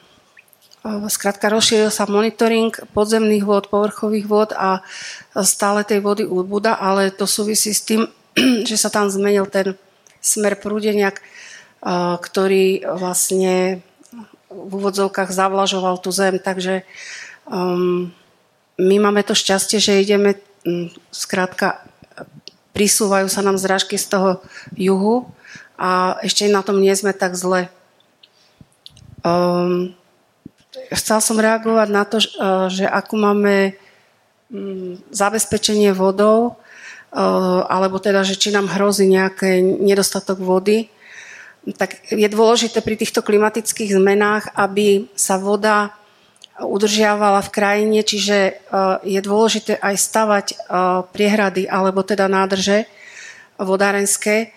Skrátka 0.87 1.51
rozšíril 1.51 1.91
sa 1.91 2.07
monitoring 2.07 2.71
podzemných 2.95 3.45
vôd, 3.45 3.67
povrchových 3.69 4.27
vôd 4.31 4.51
a 4.55 4.81
stále 5.43 5.83
tej 5.83 6.01
vody 6.01 6.25
úbuda, 6.25 6.79
ale 6.79 7.11
to 7.11 7.27
súvisí 7.27 7.75
s 7.75 7.83
tým, 7.83 8.07
že 8.69 8.79
sa 8.79 8.89
tam 8.89 9.11
zmenil 9.11 9.51
ten 9.51 9.75
smer 10.23 10.57
prúdenia, 10.57 11.13
ktorý 12.23 12.87
vlastne 12.95 13.83
v 14.49 14.71
úvodzovkách 14.71 15.35
zavlažoval 15.35 16.01
tú 16.01 16.09
zem. 16.15 16.41
Takže 16.41 16.83
um, 17.51 18.11
my 18.79 18.97
máme 19.03 19.23
to 19.27 19.37
šťastie, 19.37 19.83
že 19.83 20.01
ideme, 20.01 20.39
um, 20.65 20.89
skrátka, 21.13 21.85
prisúvajú 22.73 23.27
sa 23.27 23.43
nám 23.43 23.59
zrážky 23.59 23.99
z 23.99 24.15
toho 24.15 24.31
juhu 24.79 25.27
a 25.75 26.19
ešte 26.23 26.47
na 26.49 26.63
tom 26.63 26.81
nie 26.81 26.95
sme 26.95 27.11
tak 27.11 27.35
zle. 27.35 27.71
Um, 29.27 29.95
chcel 30.95 31.19
som 31.19 31.43
reagovať 31.43 31.89
na 31.91 32.05
to, 32.07 32.23
že 32.71 32.87
ako 32.87 33.15
máme 33.19 33.75
um, 34.51 34.95
zabezpečenie 35.11 35.91
vodou, 35.91 36.55
uh, 36.55 37.63
alebo 37.67 37.99
teda, 37.99 38.23
že 38.23 38.39
či 38.39 38.55
nám 38.55 38.71
hrozí 38.71 39.11
nejaký 39.11 39.83
nedostatok 39.83 40.39
vody, 40.39 40.87
tak 41.77 42.01
je 42.09 42.29
dôležité 42.31 42.81
pri 42.81 42.97
týchto 42.97 43.21
klimatických 43.21 43.99
zmenách, 43.99 44.55
aby 44.55 45.11
sa 45.19 45.37
voda 45.37 45.93
udržiavala 46.59 47.43
v 47.43 47.53
krajine, 47.55 48.01
čiže 48.07 48.39
uh, 48.71 49.03
je 49.03 49.19
dôležité 49.19 49.79
aj 49.79 49.95
stavať 49.99 50.47
priehrady 51.11 51.67
alebo 51.67 52.07
teda 52.07 52.31
nádrže 52.31 52.87
vodárenské, 53.59 54.55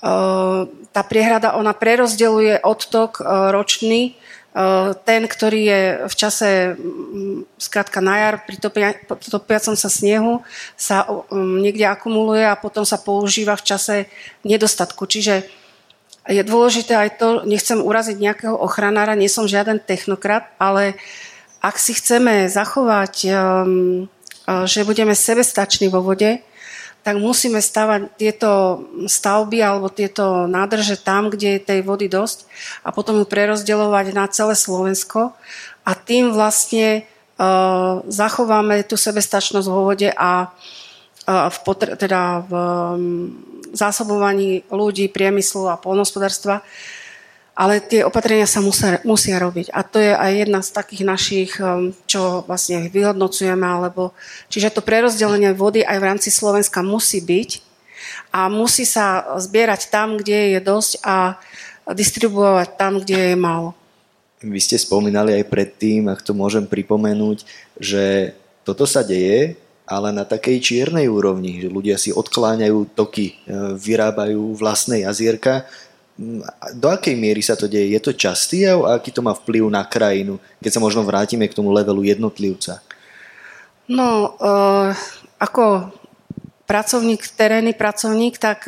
tá 0.00 1.02
priehrada, 1.08 1.56
ona 1.56 1.72
prerozdeluje 1.72 2.60
odtok 2.60 3.24
ročný, 3.52 4.16
ten, 5.04 5.28
ktorý 5.28 5.60
je 5.68 5.80
v 6.08 6.14
čase 6.16 6.48
skrátka 7.60 8.00
na 8.00 8.16
jar 8.16 8.34
pri 8.48 8.56
topiacom 9.28 9.76
sa 9.76 9.90
snehu 9.92 10.40
sa 10.80 11.04
niekde 11.32 11.84
akumuluje 11.84 12.40
a 12.40 12.56
potom 12.56 12.80
sa 12.88 12.96
používa 12.96 13.52
v 13.60 13.66
čase 13.68 13.96
nedostatku. 14.48 15.04
Čiže 15.04 15.44
je 16.26 16.42
dôležité 16.42 16.96
aj 16.96 17.10
to, 17.20 17.28
nechcem 17.44 17.84
uraziť 17.84 18.16
nejakého 18.16 18.56
ochranára, 18.56 19.12
nie 19.12 19.28
som 19.28 19.44
žiaden 19.44 19.76
technokrat, 19.76 20.48
ale 20.56 20.96
ak 21.60 21.76
si 21.76 21.92
chceme 21.92 22.48
zachovať, 22.48 23.14
že 24.64 24.80
budeme 24.88 25.12
sebestační 25.12 25.92
vo 25.92 26.00
vode, 26.00 26.40
tak 27.06 27.22
musíme 27.22 27.62
stavať 27.62 28.18
tieto 28.18 28.82
stavby 29.06 29.62
alebo 29.62 29.86
tieto 29.86 30.50
nádrže 30.50 30.98
tam, 30.98 31.30
kde 31.30 31.54
je 31.54 31.60
tej 31.62 31.80
vody 31.86 32.10
dosť 32.10 32.50
a 32.82 32.90
potom 32.90 33.22
ju 33.22 33.26
prerozdeľovať 33.30 34.10
na 34.10 34.26
celé 34.26 34.58
Slovensko. 34.58 35.30
A 35.86 35.94
tým 35.94 36.34
vlastne 36.34 37.06
uh, 37.38 38.02
zachováme 38.10 38.82
tú 38.82 38.98
sebestačnosť 38.98 39.70
vo 39.70 39.86
vode 39.86 40.10
a 40.10 40.50
uh, 40.50 41.46
v, 41.46 41.58
potre- 41.62 41.94
teda 41.94 42.42
v 42.42 42.52
um, 42.58 42.98
zásobovaní 43.70 44.66
ľudí, 44.66 45.06
priemyslu 45.06 45.70
a 45.70 45.78
polnospodárstva 45.78 46.66
ale 47.56 47.80
tie 47.80 48.04
opatrenia 48.04 48.44
sa 48.44 48.60
musia, 48.60 49.00
musia 49.00 49.40
robiť. 49.40 49.72
A 49.72 49.80
to 49.80 49.96
je 49.96 50.12
aj 50.12 50.32
jedna 50.44 50.60
z 50.60 50.70
takých 50.76 51.02
našich, 51.08 51.50
um, 51.56 51.88
čo 52.04 52.44
vlastne 52.44 52.92
vyhodnocujeme, 52.92 53.64
alebo, 53.64 54.12
čiže 54.52 54.76
to 54.76 54.84
prerozdelenie 54.84 55.56
vody 55.56 55.80
aj 55.80 55.96
v 55.96 56.06
rámci 56.12 56.28
Slovenska 56.28 56.84
musí 56.84 57.24
byť 57.24 57.64
a 58.28 58.52
musí 58.52 58.84
sa 58.84 59.24
zbierať 59.40 59.88
tam, 59.88 60.20
kde 60.20 60.52
je 60.52 60.60
dosť 60.60 60.92
a 61.00 61.40
distribuovať 61.88 62.76
tam, 62.76 63.00
kde 63.00 63.32
je 63.32 63.36
málo. 63.40 63.72
Vy 64.44 64.60
ste 64.60 64.76
spomínali 64.76 65.32
aj 65.32 65.48
predtým, 65.48 66.12
ak 66.12 66.20
to 66.20 66.36
môžem 66.36 66.68
pripomenúť, 66.68 67.48
že 67.80 68.36
toto 68.68 68.84
sa 68.84 69.00
deje, 69.00 69.56
ale 69.86 70.10
na 70.12 70.26
takej 70.26 70.58
čiernej 70.60 71.06
úrovni, 71.06 71.62
že 71.62 71.72
ľudia 71.72 71.96
si 71.96 72.10
odkláňajú 72.10 72.92
toky, 72.92 73.32
e, 73.32 73.34
vyrábajú 73.78 74.58
vlastné 74.58 75.06
jazierka, 75.06 75.64
do 76.76 76.86
akej 76.88 77.12
miery 77.12 77.44
sa 77.44 77.56
to 77.56 77.68
deje? 77.68 77.92
Je 77.92 78.00
to 78.00 78.16
častý 78.16 78.64
a 78.64 78.96
aký 78.96 79.12
to 79.12 79.20
má 79.20 79.36
vplyv 79.36 79.68
na 79.68 79.84
krajinu, 79.84 80.40
keď 80.58 80.70
sa 80.76 80.80
možno 80.80 81.04
vrátime 81.04 81.44
k 81.44 81.56
tomu 81.56 81.70
levelu 81.70 82.02
jednotlivca? 82.02 82.80
No, 83.86 84.34
uh, 84.40 84.90
ako 85.36 85.92
pracovník, 86.66 87.22
terénny 87.38 87.78
pracovník, 87.78 88.42
tak 88.42 88.66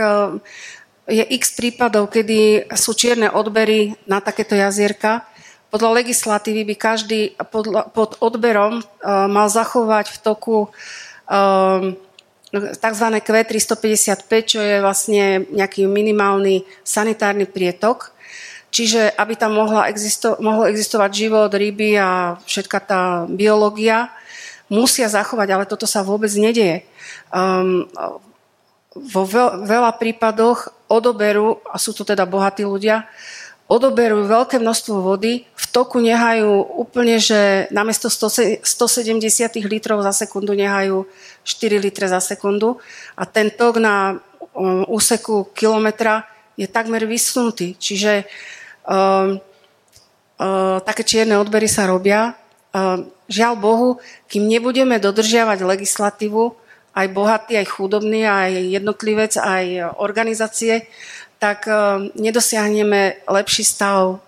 je 1.11 1.25
x 1.35 1.57
prípadov, 1.59 2.15
kedy 2.15 2.71
sú 2.79 2.95
čierne 2.95 3.27
odbery 3.27 3.99
na 4.07 4.23
takéto 4.23 4.55
jazierka. 4.55 5.27
Podľa 5.69 6.05
legislatívy 6.05 6.63
by 6.63 6.75
každý 6.79 7.35
pod 7.93 8.15
odberom 8.23 8.87
mal 9.05 9.49
zachovať 9.51 10.15
v 10.15 10.19
toku 10.23 10.57
tzv. 12.53 13.07
Q355, 13.21 14.31
čo 14.45 14.59
je 14.61 14.81
vlastne 14.81 15.45
nejaký 15.53 15.85
minimálny 15.85 16.65
sanitárny 16.81 17.45
prietok. 17.45 18.17
Čiže 18.69 19.17
aby 19.17 19.33
tam 19.37 19.57
mohla 19.57 19.89
existo- 19.89 20.37
mohol 20.41 20.69
existovať 20.69 21.11
život, 21.13 21.49
ryby 21.49 21.97
a 21.97 22.37
všetka 22.45 22.79
tá 22.85 23.01
biológia, 23.25 24.13
musia 24.69 25.09
zachovať, 25.09 25.49
ale 25.49 25.65
toto 25.65 25.89
sa 25.89 26.05
vôbec 26.05 26.29
nedieje. 26.37 26.85
Um, 27.33 27.89
vo 28.93 29.23
veľ, 29.25 29.65
veľa 29.65 29.97
prípadoch 29.97 30.69
odoberú, 30.89 31.65
a 31.65 31.81
sú 31.81 31.97
to 31.97 32.05
teda 32.05 32.29
bohatí 32.29 32.69
ľudia, 32.69 33.09
odoberú 33.69 34.25
veľké 34.25 34.61
množstvo 34.61 35.01
vody, 35.01 35.45
toku 35.71 36.01
nehajú 36.03 36.81
úplne, 36.81 37.21
že 37.21 37.71
namiesto 37.71 38.09
170 38.11 38.65
litrov 39.69 40.01
za 40.03 40.13
sekundu 40.13 40.57
nehajú 40.57 41.07
4 41.45 41.79
litre 41.81 42.07
za 42.09 42.21
sekundu 42.21 42.81
a 43.15 43.25
ten 43.25 43.53
tok 43.53 43.81
na 43.81 44.19
um, 44.53 44.85
úseku 44.89 45.49
kilometra 45.55 46.27
je 46.59 46.67
takmer 46.67 47.07
vysnutý. 47.07 47.79
Čiže 47.79 48.27
um, 48.85 49.39
um, 50.41 50.77
také 50.83 51.07
čierne 51.07 51.39
odbery 51.39 51.71
sa 51.71 51.87
robia. 51.87 52.35
Um, 52.75 53.09
žiaľ 53.31 53.55
Bohu, 53.57 53.89
kým 54.27 54.49
nebudeme 54.49 54.99
dodržiavať 54.99 55.63
legislatívu, 55.63 56.57
aj 56.99 57.07
bohatý, 57.15 57.55
aj 57.55 57.67
chudobný, 57.71 58.27
aj 58.27 58.51
jednotlivec, 58.75 59.39
aj 59.39 59.95
organizácie, 60.03 60.91
tak 61.39 61.71
e, 61.71 61.73
nedosiahneme 62.19 63.23
lepší 63.31 63.63
stav 63.63 64.19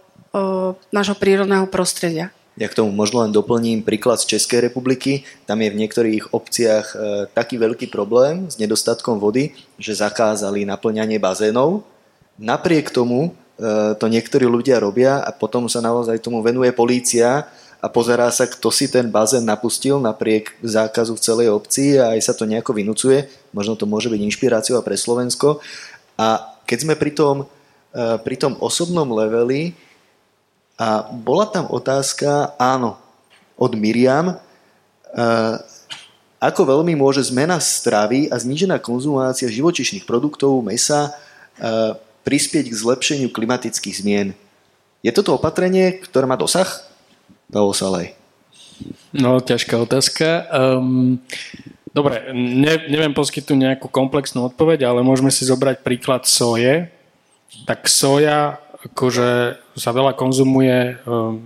nášho 0.91 1.17
prírodného 1.19 1.67
prostredia. 1.67 2.31
Ja 2.59 2.69
k 2.69 2.77
tomu 2.77 2.93
možno 2.93 3.25
len 3.25 3.33
doplním 3.33 3.81
príklad 3.81 4.21
z 4.21 4.37
Českej 4.37 4.69
republiky. 4.69 5.25
Tam 5.49 5.63
je 5.63 5.73
v 5.73 5.81
niektorých 5.81 6.35
obciach 6.35 6.87
e, 6.93 6.97
taký 7.33 7.57
veľký 7.57 7.89
problém 7.89 8.51
s 8.51 8.61
nedostatkom 8.61 9.17
vody, 9.17 9.57
že 9.81 9.97
zakázali 9.97 10.69
naplňanie 10.69 11.17
bazénov. 11.17 11.87
Napriek 12.37 12.93
tomu 12.93 13.33
to 14.01 14.07
niektorí 14.09 14.49
ľudia 14.49 14.81
robia 14.81 15.21
a 15.21 15.31
potom 15.37 15.69
sa 15.69 15.85
naozaj 15.85 16.25
tomu 16.25 16.41
venuje 16.41 16.73
polícia 16.73 17.45
a 17.81 17.87
pozerá 17.89 18.29
sa, 18.33 18.49
kto 18.49 18.73
si 18.73 18.89
ten 18.89 19.09
bazén 19.09 19.45
napustil 19.45 20.01
napriek 20.01 20.57
zákazu 20.65 21.17
v 21.17 21.25
celej 21.25 21.49
obci 21.53 21.97
a 22.01 22.17
aj 22.17 22.21
sa 22.25 22.33
to 22.33 22.49
nejako 22.49 22.73
vynúcuje. 22.77 23.29
Možno 23.53 23.77
to 23.77 23.85
môže 23.85 24.09
byť 24.09 24.21
inšpiráciou 24.21 24.81
pre 24.81 24.97
Slovensko. 24.97 25.61
A 26.17 26.57
keď 26.65 26.79
sme 26.89 26.95
pri 26.97 27.13
tom, 27.13 27.49
eh, 27.93 28.17
pri 28.21 28.37
tom 28.37 28.57
osobnom 28.61 29.09
leveli 29.13 29.77
a 30.81 31.05
bola 31.13 31.45
tam 31.45 31.69
otázka, 31.69 32.57
áno, 32.57 32.97
od 33.61 33.77
Miriam, 33.77 34.33
eh, 34.33 35.57
ako 36.41 36.65
veľmi 36.65 36.97
môže 36.97 37.21
zmena 37.29 37.61
stravy 37.61 38.33
a 38.33 38.41
znížená 38.41 38.81
konzumácia 38.81 39.53
živočišných 39.53 40.09
produktov, 40.09 40.65
mesa 40.65 41.13
eh, 41.61 41.93
prispieť 42.25 42.73
k 42.73 42.81
zlepšeniu 42.81 43.29
klimatických 43.29 44.01
zmien. 44.01 44.33
Je 45.05 45.13
toto 45.13 45.37
opatrenie, 45.37 46.01
ktoré 46.01 46.25
má 46.25 46.41
dosah? 46.41 46.69
Pavol 47.53 47.77
Salej. 47.77 48.17
No, 49.13 49.37
ťažká 49.45 49.77
otázka. 49.77 50.49
Um, 50.49 51.21
Dobre, 51.91 52.31
ne, 52.33 52.87
neviem 52.87 53.11
poskytnúť 53.11 53.59
nejakú 53.59 53.91
komplexnú 53.91 54.47
odpoveď, 54.47 54.87
ale 54.87 55.03
môžeme 55.03 55.35
si 55.35 55.43
zobrať 55.43 55.83
príklad 55.83 56.23
soje. 56.23 56.87
Tak 57.67 57.91
soja 57.91 58.63
akože 58.87 59.61
sa 59.77 59.91
veľa 59.93 60.17
konzumuje 60.17 61.01
um, 61.05 61.41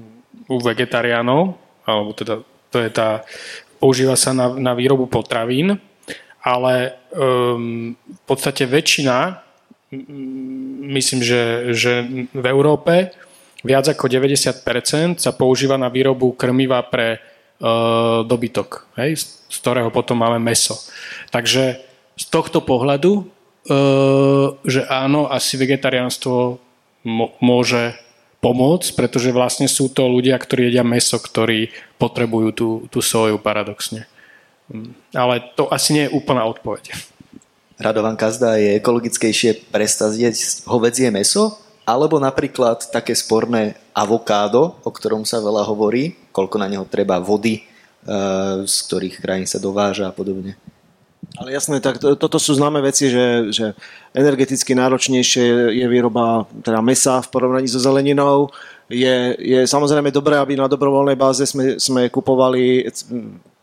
u 0.46 0.56
vegetariánov, 0.60 1.58
alebo 1.88 2.10
teda 2.14 2.44
to 2.70 2.78
je 2.82 2.90
tá, 2.90 3.22
používa 3.78 4.14
sa 4.14 4.34
na, 4.34 4.50
na 4.54 4.72
výrobu 4.74 5.06
potravín, 5.06 5.78
ale 6.44 6.98
um, 7.14 7.94
v 7.94 8.22
podstate 8.28 8.68
väčšina, 8.68 9.40
myslím, 10.90 11.20
že, 11.22 11.72
že 11.72 11.92
v 12.34 12.44
Európe 12.50 13.14
viac 13.64 13.88
ako 13.88 14.10
90% 14.10 15.22
sa 15.22 15.32
používa 15.32 15.80
na 15.80 15.88
výrobu 15.88 16.36
krmiva 16.36 16.82
pre 16.84 17.16
uh, 17.16 18.26
dobytok. 18.26 18.90
Hej? 19.00 19.40
z 19.54 19.62
ktorého 19.62 19.94
potom 19.94 20.18
máme 20.18 20.42
meso. 20.42 20.74
Takže 21.30 21.78
z 22.18 22.24
tohto 22.26 22.58
pohľadu, 22.66 23.22
e, 23.22 23.24
že 24.66 24.82
áno, 24.90 25.30
asi 25.30 25.54
vegetariánstvo 25.54 26.58
môže 27.38 27.94
pomôcť, 28.42 28.88
pretože 28.96 29.32
vlastne 29.32 29.68
sú 29.70 29.88
to 29.88 30.04
ľudia, 30.04 30.36
ktorí 30.36 30.68
jedia 30.68 30.84
meso, 30.84 31.16
ktorí 31.16 31.72
potrebujú 31.96 32.48
tú, 32.52 32.68
tú 32.92 33.00
soju 33.00 33.40
paradoxne. 33.40 34.04
Mm, 34.68 34.92
ale 35.16 35.40
to 35.56 35.68
asi 35.72 35.96
nie 35.96 36.04
je 36.08 36.14
úplná 36.16 36.44
odpoveď. 36.48 36.92
Radovan 37.80 38.16
Kazda 38.16 38.56
je 38.60 38.80
ekologickejšie 38.80 39.72
prestať 39.72 40.16
jesť 40.16 40.64
hovedzie 40.68 41.08
meso, 41.12 41.60
alebo 41.84 42.16
napríklad 42.16 42.88
také 42.88 43.12
sporné 43.12 43.76
avokádo, 43.92 44.80
o 44.84 44.90
ktorom 44.92 45.28
sa 45.28 45.40
veľa 45.40 45.68
hovorí, 45.68 46.16
koľko 46.32 46.56
na 46.56 46.68
neho 46.68 46.88
treba 46.88 47.20
vody, 47.20 47.64
Eh, 48.04 48.68
z 48.68 48.76
ktorých 48.84 49.16
krajín 49.16 49.48
sa 49.48 49.56
dováža 49.56 50.04
a 50.04 50.12
podobne. 50.12 50.60
Ale 51.34 51.50
jasné, 51.50 51.82
tak 51.82 51.98
to, 51.98 52.14
toto 52.14 52.38
sú 52.38 52.54
známe 52.54 52.78
veci, 52.78 53.10
že, 53.10 53.50
že 53.50 53.66
energeticky 54.14 54.70
náročnejšie 54.70 55.74
je 55.74 55.86
výroba 55.90 56.46
teda 56.62 56.78
mesa 56.78 57.18
v 57.18 57.30
porovnaní 57.34 57.66
so 57.66 57.82
zeleninou. 57.82 58.54
Je, 58.86 59.34
je 59.42 59.60
samozrejme 59.66 60.14
dobré, 60.14 60.38
aby 60.38 60.54
na 60.54 60.70
dobrovoľnej 60.70 61.18
báze 61.18 61.42
sme, 61.42 61.74
sme 61.82 62.06
kupovali 62.06 62.86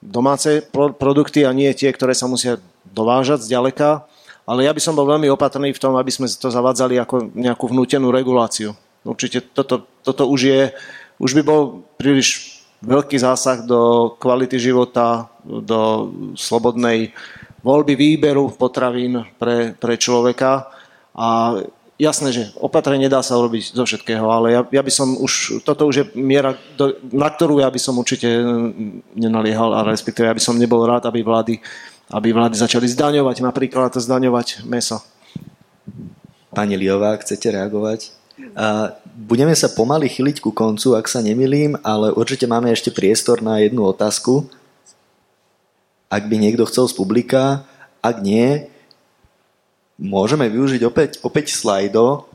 domáce 0.03 0.67
produkty 0.73 1.47
a 1.47 1.55
nie 1.55 1.71
tie, 1.71 1.95
ktoré 1.95 2.11
sa 2.11 2.27
musia 2.27 2.59
dovážať 2.91 3.47
z 3.47 3.55
ďaleka. 3.55 4.03
Ale 4.43 4.67
ja 4.67 4.75
by 4.75 4.81
som 4.83 4.97
bol 4.97 5.07
veľmi 5.07 5.31
opatrný 5.31 5.71
v 5.71 5.79
tom, 5.79 5.95
aby 5.95 6.11
sme 6.11 6.27
to 6.27 6.51
zavádzali 6.51 6.99
ako 6.99 7.31
nejakú 7.31 7.71
vnútenú 7.71 8.11
reguláciu. 8.11 8.75
Určite 9.07 9.47
toto, 9.47 9.87
toto 10.03 10.27
už 10.27 10.39
je, 10.43 10.61
už 11.23 11.31
by 11.39 11.41
bol 11.45 11.87
príliš 11.95 12.59
veľký 12.81 13.15
zásah 13.21 13.63
do 13.63 14.11
kvality 14.17 14.57
života, 14.57 15.29
do 15.45 16.09
slobodnej 16.33 17.13
voľby 17.61 17.93
výberu 17.93 18.53
potravín 18.53 19.25
pre, 19.37 19.73
pre 19.77 19.97
človeka. 19.97 20.69
A 21.13 21.57
jasné, 22.01 22.33
že 22.33 22.43
opatrenie 22.57 23.05
dá 23.05 23.21
sa 23.21 23.37
urobiť 23.37 23.77
zo 23.77 23.85
všetkého, 23.85 24.25
ale 24.25 24.57
ja, 24.57 24.61
ja 24.65 24.81
by 24.81 24.91
som 24.91 25.13
už, 25.13 25.61
toto 25.61 25.85
už 25.85 25.95
je 26.01 26.05
miera, 26.17 26.57
do, 26.73 26.97
na 27.13 27.29
ktorú 27.29 27.61
ja 27.61 27.69
by 27.69 27.77
som 27.77 28.01
určite 28.01 28.25
nenaliehal, 29.13 29.69
a 29.77 29.85
respektíve 29.85 30.25
ja 30.25 30.33
by 30.33 30.41
som 30.41 30.57
nebol 30.57 30.81
rád, 30.81 31.05
aby 31.05 31.21
vlády, 31.21 31.61
aby 32.09 32.33
vlády 32.33 32.57
začali 32.57 32.89
zdaňovať, 32.89 33.45
napríklad 33.45 33.93
zdaňovať 33.93 34.65
meso. 34.65 34.97
Pani 36.51 36.75
Liová, 36.75 37.15
chcete 37.21 37.53
reagovať? 37.53 38.11
A 38.57 38.97
budeme 39.05 39.53
sa 39.53 39.69
pomaly 39.69 40.09
chyliť 40.09 40.41
ku 40.41 40.49
koncu, 40.49 40.97
ak 40.97 41.05
sa 41.05 41.21
nemilím, 41.21 41.77
ale 41.85 42.09
určite 42.11 42.49
máme 42.49 42.73
ešte 42.73 42.89
priestor 42.89 43.45
na 43.45 43.61
jednu 43.61 43.85
otázku. 43.85 44.49
Ak 46.11 46.27
by 46.27 46.35
niekto 46.35 46.67
chcel 46.67 46.91
z 46.91 46.93
publika, 46.99 47.63
ak 48.03 48.19
nie, 48.19 48.67
môžeme 49.95 50.51
využiť 50.51 50.83
opäť, 50.83 51.09
opäť 51.23 51.55
slajdo. 51.55 52.27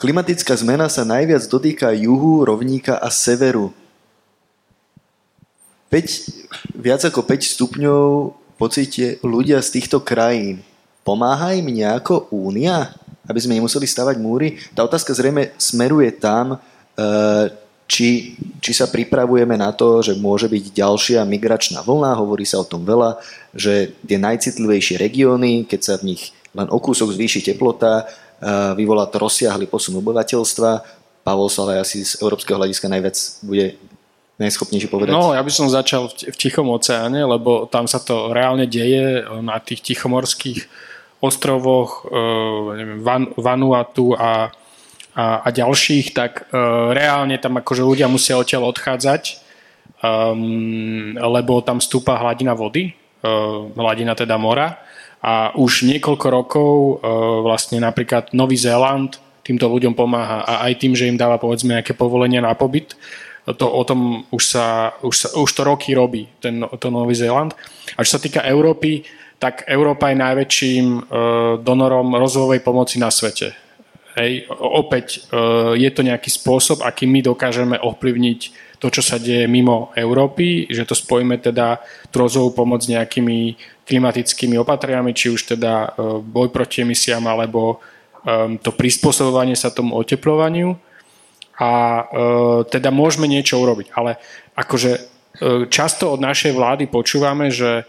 Klimatická 0.00 0.56
zmena 0.56 0.88
sa 0.88 1.04
najviac 1.04 1.44
dotýka 1.44 1.92
juhu, 1.92 2.48
rovníka 2.48 2.96
a 2.96 3.12
severu. 3.12 3.76
5, 5.92 6.80
viac 6.80 7.04
ako 7.04 7.20
5 7.22 7.54
stupňov 7.54 8.02
pocíte 8.56 9.20
ľudia 9.20 9.60
z 9.60 9.68
týchto 9.78 10.00
krajín. 10.00 10.64
Pomáha 11.04 11.52
im 11.52 11.68
nejako 11.68 12.32
únia? 12.32 12.96
aby 13.28 13.38
sme 13.40 13.56
nemuseli 13.56 13.88
stavať 13.88 14.16
múry. 14.20 14.60
Tá 14.76 14.84
otázka 14.84 15.16
zrejme 15.16 15.56
smeruje 15.56 16.12
tam, 16.12 16.56
e, 16.56 17.04
či, 17.84 18.38
či 18.64 18.72
sa 18.72 18.88
pripravujeme 18.88 19.60
na 19.60 19.70
to, 19.70 20.00
že 20.00 20.16
môže 20.16 20.48
byť 20.48 20.64
ďalšia 20.72 21.20
migračná 21.28 21.84
vlna, 21.84 22.16
hovorí 22.16 22.48
sa 22.48 22.64
o 22.64 22.68
tom 22.68 22.82
veľa, 22.82 23.20
že 23.52 23.92
tie 24.08 24.16
najcitlivejšie 24.16 24.96
regióny, 24.96 25.68
keď 25.68 25.80
sa 25.80 25.94
v 26.00 26.16
nich 26.16 26.32
len 26.56 26.70
o 26.70 26.78
kúsok 26.80 27.12
zvýši 27.12 27.44
teplota, 27.44 28.02
e, 28.02 28.04
vyvolá 28.78 29.04
to 29.10 29.20
rozsiahly 29.20 29.68
posun 29.68 30.00
obyvateľstva. 30.00 30.70
Pavol 31.24 31.52
Salaj 31.52 31.84
asi 31.84 32.04
z 32.04 32.20
európskeho 32.24 32.56
hľadiska 32.56 32.88
najviac 32.88 33.16
bude 33.44 33.76
najschopnejšie 34.40 34.88
povedať? 34.90 35.12
No, 35.14 35.36
ja 35.36 35.42
by 35.44 35.52
som 35.52 35.70
začal 35.70 36.10
v 36.10 36.36
Tichom 36.36 36.68
oceáne, 36.72 37.22
lebo 37.22 37.70
tam 37.70 37.86
sa 37.86 38.02
to 38.02 38.34
reálne 38.34 38.66
deje 38.66 39.22
na 39.44 39.60
tých 39.62 39.82
tichomorských 39.92 40.66
ostrovoch, 41.24 42.04
eh, 42.04 42.64
neviem, 42.80 43.00
Van, 43.00 43.24
Vanuatu 43.36 44.12
a, 44.16 44.52
a, 45.14 45.46
a 45.46 45.48
ďalších, 45.48 46.12
tak 46.12 46.50
uh, 46.50 46.90
reálne 46.90 47.38
tam 47.38 47.56
akože 47.58 47.86
ľudia 47.86 48.10
musia 48.10 48.34
odtiaľ 48.36 48.74
odchádzať, 48.74 49.40
um, 50.02 51.14
lebo 51.16 51.62
tam 51.62 51.78
stúpa 51.78 52.18
hladina 52.18 52.52
vody 52.52 53.04
hladina 53.76 54.12
teda 54.12 54.36
mora. 54.36 54.78
A 55.24 55.56
už 55.56 55.88
niekoľko 55.88 56.26
rokov 56.28 57.00
vlastne 57.40 57.80
napríklad 57.80 58.36
Nový 58.36 58.60
Zéland 58.60 59.16
týmto 59.40 59.72
ľuďom 59.72 59.96
pomáha 59.96 60.44
a 60.44 60.68
aj 60.68 60.72
tým, 60.84 60.92
že 60.92 61.08
im 61.08 61.16
dáva 61.16 61.40
povedzme 61.40 61.80
nejaké 61.80 61.96
povolenia 61.96 62.44
na 62.44 62.52
pobyt, 62.52 62.92
to, 63.44 63.68
o 63.68 63.82
tom 63.84 64.24
už, 64.32 64.40
sa, 64.44 64.96
už, 65.04 65.14
sa, 65.16 65.28
už 65.36 65.50
to 65.52 65.62
roky 65.68 65.92
robí, 65.92 66.28
ten, 66.40 66.64
to 66.80 66.88
Nový 66.88 67.12
Zéland. 67.12 67.52
A 67.96 68.04
čo 68.04 68.16
sa 68.16 68.20
týka 68.20 68.40
Európy, 68.40 69.04
tak 69.36 69.68
Európa 69.68 70.08
je 70.12 70.16
najväčším 70.16 70.86
uh, 70.88 71.02
donorom 71.60 72.16
rozvojovej 72.16 72.64
pomoci 72.64 72.96
na 73.00 73.12
svete. 73.12 73.52
Hej, 74.14 74.46
opäť 74.54 75.26
uh, 75.34 75.74
je 75.74 75.90
to 75.90 76.06
nejaký 76.06 76.30
spôsob, 76.30 76.86
akým 76.86 77.10
my 77.10 77.20
dokážeme 77.34 77.74
ovplyvniť 77.82 78.40
to, 78.78 78.86
čo 78.86 79.02
sa 79.02 79.18
deje 79.18 79.50
mimo 79.50 79.90
Európy, 79.98 80.70
že 80.70 80.86
to 80.86 80.94
spojíme 80.94 81.34
teda 81.42 81.82
tú 82.14 82.22
rozvojovú 82.22 82.54
pomoc 82.54 82.86
s 82.86 82.92
nejakými 82.94 83.58
klimatickými 83.82 84.54
opatriami, 84.54 85.10
či 85.10 85.34
už 85.34 85.58
teda 85.58 85.98
uh, 85.98 86.22
boj 86.22 86.54
proti 86.54 86.86
emisiám, 86.86 87.26
alebo 87.26 87.82
to 88.64 88.72
prispôsobovanie 88.72 89.52
sa 89.52 89.68
tomu 89.68 90.00
oteplovaniu. 90.00 90.80
A 91.60 91.70
uh, 92.00 92.64
teda 92.64 92.88
môžeme 92.88 93.28
niečo 93.28 93.60
urobiť. 93.60 93.92
Ale 93.92 94.16
akože 94.56 95.12
často 95.68 96.14
od 96.14 96.24
našej 96.24 96.56
vlády 96.56 96.88
počúvame, 96.88 97.52
že 97.52 97.84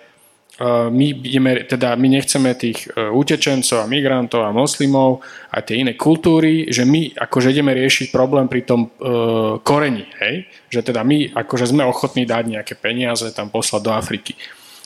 my, 0.64 1.08
ideme, 1.20 1.68
teda 1.68 2.00
my 2.00 2.08
nechceme 2.16 2.56
tých 2.56 2.88
e, 2.88 3.12
utečencov 3.12 3.84
a 3.84 3.92
migrantov 3.92 4.40
a 4.48 4.56
moslimov 4.56 5.20
a 5.52 5.60
tie 5.60 5.84
iné 5.84 6.00
kultúry, 6.00 6.72
že 6.72 6.88
my 6.88 7.12
akože 7.12 7.52
ideme 7.52 7.76
riešiť 7.76 8.08
problém 8.16 8.48
pri 8.48 8.64
tom 8.64 8.88
uh, 8.88 9.60
koreni, 9.64 10.08
hej? 10.24 10.48
že 10.72 10.80
teda 10.80 11.04
my 11.04 11.36
akože 11.36 11.76
sme 11.76 11.84
ochotní 11.84 12.24
dať 12.24 12.44
nejaké 12.48 12.74
peniaze 12.80 13.28
tam 13.36 13.52
poslať 13.52 13.82
do 13.84 13.92
Afriky. 13.92 14.40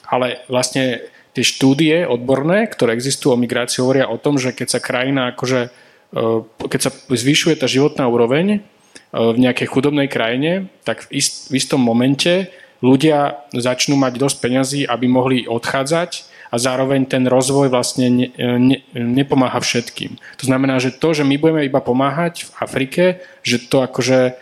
Ale 0.10 0.42
vlastne 0.50 1.06
tie 1.38 1.46
štúdie 1.46 2.02
odborné, 2.10 2.66
ktoré 2.66 2.98
existujú 2.98 3.38
o 3.38 3.42
migrácii, 3.42 3.86
hovoria 3.86 4.10
o 4.10 4.18
tom, 4.18 4.42
že 4.42 4.58
keď 4.58 4.68
sa 4.74 4.80
krajina 4.82 5.38
akože, 5.38 5.70
uh, 6.18 6.42
keď 6.66 6.82
sa 6.82 6.92
zvyšuje 7.14 7.62
tá 7.62 7.70
životná 7.70 8.10
úroveň 8.10 8.58
uh, 8.58 9.34
v 9.34 9.46
nejakej 9.46 9.70
chudobnej 9.70 10.10
krajine, 10.10 10.74
tak 10.82 11.06
v, 11.06 11.22
ist, 11.22 11.54
v 11.54 11.62
istom 11.62 11.78
momente 11.78 12.50
ľudia 12.80 13.44
začnú 13.52 14.00
mať 14.00 14.14
dosť 14.20 14.38
peňazí, 14.40 14.82
aby 14.88 15.06
mohli 15.08 15.38
odchádzať 15.46 16.30
a 16.50 16.56
zároveň 16.58 17.06
ten 17.06 17.30
rozvoj 17.30 17.70
vlastne 17.70 18.10
ne, 18.10 18.28
ne, 18.58 18.78
nepomáha 18.98 19.62
všetkým. 19.62 20.18
To 20.42 20.46
znamená, 20.50 20.82
že 20.82 20.90
to, 20.90 21.14
že 21.14 21.22
my 21.22 21.38
budeme 21.38 21.62
iba 21.62 21.78
pomáhať 21.78 22.50
v 22.50 22.52
Afrike, 22.58 23.04
že 23.46 23.62
to 23.62 23.86
akože 23.86 24.34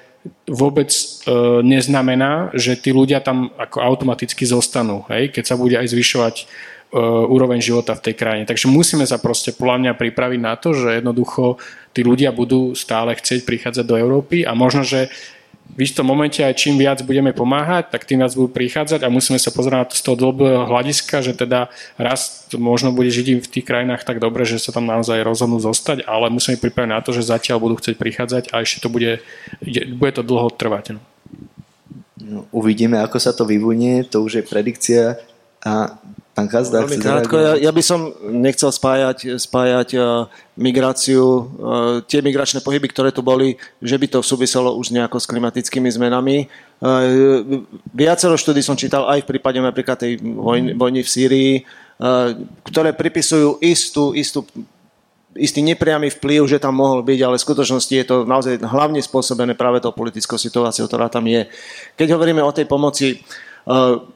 vôbec 0.48 0.92
e, 0.92 1.04
neznamená, 1.64 2.52
že 2.56 2.80
tí 2.80 2.92
ľudia 2.92 3.20
tam 3.24 3.52
ako 3.56 3.84
automaticky 3.84 4.44
zostanú, 4.48 5.04
hej, 5.12 5.32
keď 5.32 5.44
sa 5.44 5.56
bude 5.60 5.76
aj 5.76 5.88
zvyšovať 5.92 6.36
e, 6.40 6.46
úroveň 7.28 7.60
života 7.60 7.96
v 7.96 8.12
tej 8.12 8.16
krajine. 8.16 8.44
Takže 8.48 8.72
musíme 8.72 9.04
sa 9.08 9.20
proste 9.20 9.56
podľa 9.56 9.78
mňa 9.88 9.94
pripraviť 10.00 10.40
na 10.40 10.56
to, 10.60 10.76
že 10.76 11.00
jednoducho 11.00 11.60
tí 11.92 12.04
ľudia 12.04 12.36
budú 12.36 12.76
stále 12.76 13.16
chcieť 13.16 13.44
prichádzať 13.44 13.86
do 13.88 13.96
Európy 14.00 14.44
a 14.44 14.52
možno, 14.56 14.84
že 14.84 15.12
v 15.76 15.80
istom 15.84 16.08
momente 16.08 16.40
aj 16.40 16.56
čím 16.58 16.80
viac 16.80 17.04
budeme 17.04 17.36
pomáhať, 17.36 17.92
tak 17.92 18.08
tým 18.08 18.24
viac 18.24 18.34
budú 18.34 18.50
prichádzať 18.50 19.04
a 19.04 19.14
musíme 19.14 19.38
sa 19.38 19.52
pozerať 19.52 19.78
na 19.78 19.88
to 19.90 19.96
z 20.00 20.04
toho 20.06 20.16
dlhého 20.16 20.66
hľadiska, 20.66 21.22
že 21.22 21.34
teda 21.36 21.68
raz 22.00 22.48
možno 22.56 22.96
bude 22.96 23.12
žiť 23.12 23.44
v 23.44 23.52
tých 23.52 23.66
krajinách 23.68 24.08
tak 24.08 24.24
dobre, 24.24 24.48
že 24.48 24.58
sa 24.58 24.72
tam 24.72 24.88
naozaj 24.88 25.22
rozhodnú 25.22 25.60
zostať, 25.60 26.08
ale 26.08 26.34
musíme 26.34 26.58
pripraviť 26.58 26.90
na 26.90 27.04
to, 27.04 27.12
že 27.12 27.28
zatiaľ 27.28 27.62
budú 27.62 27.76
chcieť 27.78 27.96
prichádzať 28.00 28.44
a 28.56 28.64
ešte 28.64 28.86
to 28.86 28.90
bude, 28.90 29.20
bude 29.98 30.12
to 30.16 30.24
dlho 30.24 30.50
trvať. 30.50 30.98
No. 30.98 31.02
No, 32.28 32.44
uvidíme, 32.52 33.00
ako 33.00 33.24
sa 33.24 33.32
to 33.32 33.48
vyvunie, 33.48 34.04
to 34.04 34.20
už 34.20 34.42
je 34.42 34.44
predikcia 34.44 35.16
a 35.66 35.98
Pán 36.38 36.46
Kazda, 36.46 36.86
Veľmi 36.86 37.02
krátko, 37.02 37.34
ja, 37.42 37.58
ja 37.58 37.72
by 37.74 37.82
som 37.82 38.14
nechcel 38.22 38.70
spájať, 38.70 39.42
spájať 39.42 39.90
uh, 39.98 40.30
migráciu, 40.54 41.26
uh, 41.26 41.46
tie 42.06 42.22
migračné 42.22 42.62
pohyby, 42.62 42.94
ktoré 42.94 43.10
tu 43.10 43.26
boli, 43.26 43.58
že 43.82 43.98
by 43.98 44.06
to 44.06 44.20
súviselo 44.22 44.78
už 44.78 44.94
nejako 44.94 45.18
s 45.18 45.26
klimatickými 45.26 45.90
zmenami. 45.90 46.46
Uh, 46.78 47.66
viacero 47.90 48.38
štúdí 48.38 48.62
som 48.62 48.78
čítal 48.78 49.10
aj 49.10 49.26
v 49.26 49.30
prípade 49.34 49.58
napríklad 49.58 49.98
tej 49.98 50.22
vojny, 50.22 50.78
vojny 50.78 51.02
v 51.02 51.10
Sýrii, 51.10 51.54
uh, 51.66 52.38
ktoré 52.70 52.94
pripisujú 52.94 53.58
istú, 53.58 54.14
istú 54.14 54.46
istý 55.38 55.62
nepriamy 55.62 56.10
vplyv, 56.10 56.50
že 56.50 56.58
tam 56.62 56.82
mohol 56.82 57.06
byť, 57.06 57.20
ale 57.22 57.38
v 57.38 57.46
skutočnosti 57.46 57.94
je 57.94 58.06
to 58.06 58.26
naozaj 58.26 58.58
hlavne 58.62 58.98
spôsobené 59.02 59.54
práve 59.54 59.78
tou 59.82 59.94
politickou 59.94 60.38
situáciou, 60.38 60.90
ktorá 60.90 61.14
tam 61.14 61.30
je. 61.30 61.46
Keď 61.94 62.18
hovoríme 62.18 62.42
o 62.42 62.50
tej 62.50 62.66
pomoci, 62.66 63.22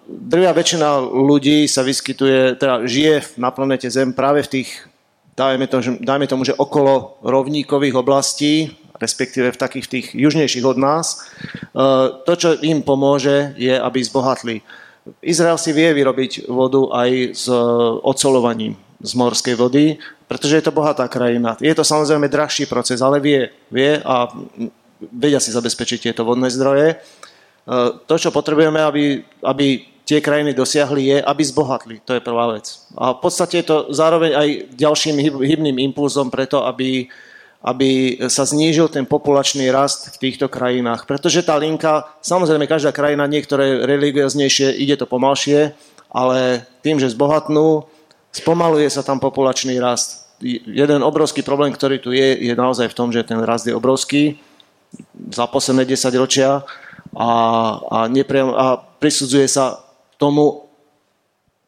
Drvia 0.07 0.55
väčšina 0.55 1.03
ľudí 1.11 1.67
sa 1.67 1.83
vyskytuje, 1.83 2.55
teda 2.55 2.87
žije 2.87 3.35
na 3.35 3.51
planete 3.51 3.91
Zem 3.91 4.15
práve 4.15 4.47
v 4.47 4.63
tých, 4.63 4.87
dajme, 5.35 5.67
to, 5.67 5.83
dajme 5.99 6.23
tomu, 6.31 6.47
že 6.47 6.55
okolo 6.55 7.19
rovníkových 7.19 7.99
oblastí, 7.99 8.71
respektíve 8.95 9.51
v 9.51 9.59
takých 9.59 9.87
tých 9.91 10.07
južnejších 10.15 10.63
od 10.63 10.79
nás. 10.79 11.27
To, 12.23 12.33
čo 12.37 12.55
im 12.63 12.79
pomôže, 12.79 13.51
je, 13.59 13.75
aby 13.75 13.99
zbohatli. 13.99 14.63
Izrael 15.19 15.57
si 15.57 15.75
vie 15.75 15.89
vyrobiť 15.99 16.47
vodu 16.47 16.87
aj 16.93 17.09
s 17.33 17.49
ocolovaním 18.05 18.77
z 19.01 19.11
morskej 19.17 19.57
vody, 19.57 19.97
pretože 20.29 20.61
je 20.61 20.63
to 20.63 20.71
bohatá 20.71 21.09
krajina. 21.09 21.57
Je 21.57 21.73
to 21.73 21.81
samozrejme 21.81 22.29
drahší 22.29 22.69
proces, 22.69 23.01
ale 23.01 23.17
vie, 23.17 23.49
vie 23.73 23.97
a 23.99 24.29
vedia 25.01 25.41
si 25.41 25.49
zabezpečiť 25.51 26.07
tieto 26.07 26.21
vodné 26.21 26.53
zdroje. 26.53 27.01
Eh, 27.61 27.89
to, 28.09 28.15
čo 28.17 28.33
potrebujeme, 28.33 28.81
aby, 28.81 29.21
aby 29.45 29.85
tie 30.01 30.17
krajiny 30.17 30.57
dosiahli, 30.57 31.01
je, 31.13 31.17
aby 31.21 31.41
zbohatli. 31.45 32.01
To 32.09 32.17
je 32.17 32.25
prvá 32.25 32.57
vec. 32.57 32.81
A 32.97 33.13
v 33.13 33.19
podstate 33.21 33.61
je 33.61 33.69
to 33.69 33.77
zároveň 33.93 34.33
aj 34.33 34.47
ďalším 34.73 35.15
hybným 35.39 35.77
impulzom 35.77 36.33
preto, 36.33 36.65
aby, 36.65 37.05
aby 37.61 38.17
sa 38.25 38.49
znížil 38.49 38.89
ten 38.89 39.05
populačný 39.05 39.69
rast 39.69 40.09
v 40.17 40.29
týchto 40.29 40.49
krajinách. 40.49 41.05
Pretože 41.05 41.45
tá 41.45 41.53
linka, 41.61 42.09
samozrejme 42.25 42.65
každá 42.65 42.89
krajina, 42.89 43.29
niektoré 43.29 43.85
religióznejšie, 43.85 44.73
ide 44.81 44.97
to 44.97 45.05
pomalšie, 45.05 45.77
ale 46.09 46.65
tým, 46.81 46.97
že 46.97 47.13
zbohatnú, 47.13 47.85
spomaluje 48.33 48.89
sa 48.89 49.05
tam 49.05 49.21
populačný 49.21 49.77
rast. 49.77 50.27
Jeden 50.65 51.05
obrovský 51.05 51.45
problém, 51.45 51.69
ktorý 51.69 52.01
tu 52.01 52.09
je, 52.09 52.41
je 52.41 52.53
naozaj 52.57 52.89
v 52.89 52.97
tom, 52.97 53.13
že 53.13 53.21
ten 53.21 53.37
rast 53.37 53.69
je 53.69 53.77
obrovský 53.77 54.41
za 55.29 55.45
posledné 55.45 55.85
10 55.87 56.09
ročia 56.17 56.65
a, 57.15 57.29
a, 57.83 57.97
nepriam, 58.07 58.55
a 58.55 58.79
prisudzuje 58.79 59.47
sa 59.47 59.83
tomu 60.15 60.71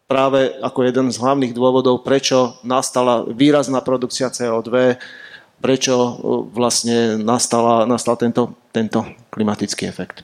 práve 0.07 0.53
ako 0.61 0.80
jeden 0.86 1.07
z 1.10 1.18
hlavných 1.18 1.57
dôvodov, 1.57 2.06
prečo 2.06 2.60
nastala 2.61 3.26
výrazná 3.26 3.82
produkcia 3.82 4.30
CO2, 4.30 4.99
prečo 5.64 5.95
uh, 5.95 6.14
vlastne 6.52 7.18
nastala, 7.18 7.88
nastal 7.88 8.20
tento, 8.20 8.53
tento 8.70 9.03
klimatický 9.32 9.88
efekt. 9.88 10.22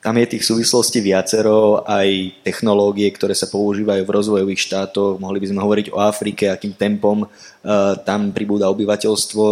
Tam 0.00 0.14
je 0.14 0.38
tých 0.38 0.46
súvislostí 0.46 1.02
viacero, 1.02 1.82
aj 1.82 2.38
technológie, 2.46 3.10
ktoré 3.10 3.34
sa 3.34 3.50
používajú 3.50 4.06
v 4.06 4.14
rozvojových 4.14 4.62
štátoch. 4.62 5.18
Mohli 5.18 5.42
by 5.42 5.48
sme 5.50 5.64
hovoriť 5.66 5.86
o 5.90 5.98
Afrike, 5.98 6.46
akým 6.46 6.78
tempom 6.78 7.26
uh, 7.26 7.28
tam 8.06 8.30
pribúda 8.30 8.70
obyvateľstvo 8.70 9.46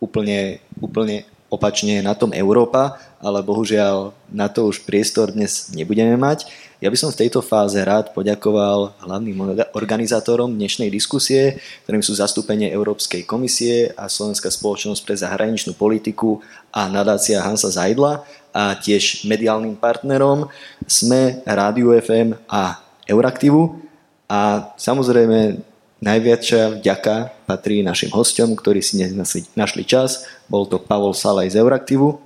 úplne, 0.00 0.64
úplne 0.80 1.28
opačne 1.52 2.00
na 2.00 2.16
tom 2.16 2.32
Európa, 2.32 2.96
ale 3.20 3.44
bohužiaľ 3.44 4.16
na 4.32 4.48
to 4.48 4.66
už 4.66 4.88
priestor 4.88 5.28
dnes 5.30 5.68
nebudeme 5.76 6.16
mať. 6.16 6.48
Ja 6.80 6.88
by 6.88 6.96
som 6.96 7.12
v 7.12 7.20
tejto 7.20 7.44
fáze 7.44 7.76
rád 7.76 8.16
poďakoval 8.16 8.96
hlavným 9.04 9.36
organizátorom 9.76 10.56
dnešnej 10.56 10.88
diskusie, 10.88 11.60
ktorým 11.84 12.00
sú 12.00 12.16
zastúpenie 12.16 12.72
Európskej 12.72 13.28
komisie 13.28 13.92
a 13.92 14.08
Slovenská 14.08 14.48
spoločnosť 14.48 15.04
pre 15.04 15.14
zahraničnú 15.20 15.76
politiku 15.76 16.40
a 16.72 16.88
nadácia 16.88 17.44
Hansa 17.44 17.68
Zajdla 17.68 18.24
a 18.56 18.72
tiež 18.80 19.28
mediálnym 19.28 19.76
partnerom 19.76 20.48
SME, 20.88 21.44
Rádiu 21.44 21.92
FM 22.00 22.40
a 22.48 22.80
Euraktivu. 23.04 23.76
A 24.24 24.72
samozrejme 24.80 25.60
Najviačia 26.00 26.80
vďaka 26.80 27.44
patrí 27.44 27.84
našim 27.84 28.08
hostom, 28.16 28.56
ktorí 28.56 28.80
si 28.80 28.96
dnes 28.96 29.12
našli 29.52 29.84
čas. 29.84 30.24
Bol 30.48 30.64
to 30.64 30.80
Pavol 30.80 31.12
Salaj 31.12 31.52
z 31.52 31.60
Euraktivu. 31.60 32.16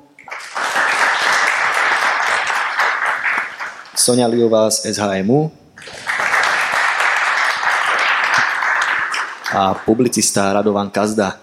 Sonia 4.04 4.28
Liová 4.28 4.68
z 4.68 4.92
SHMU. 4.92 5.48
A 9.56 9.72
publicista 9.80 10.52
Radovan 10.52 10.92
Kazda. 10.92 11.40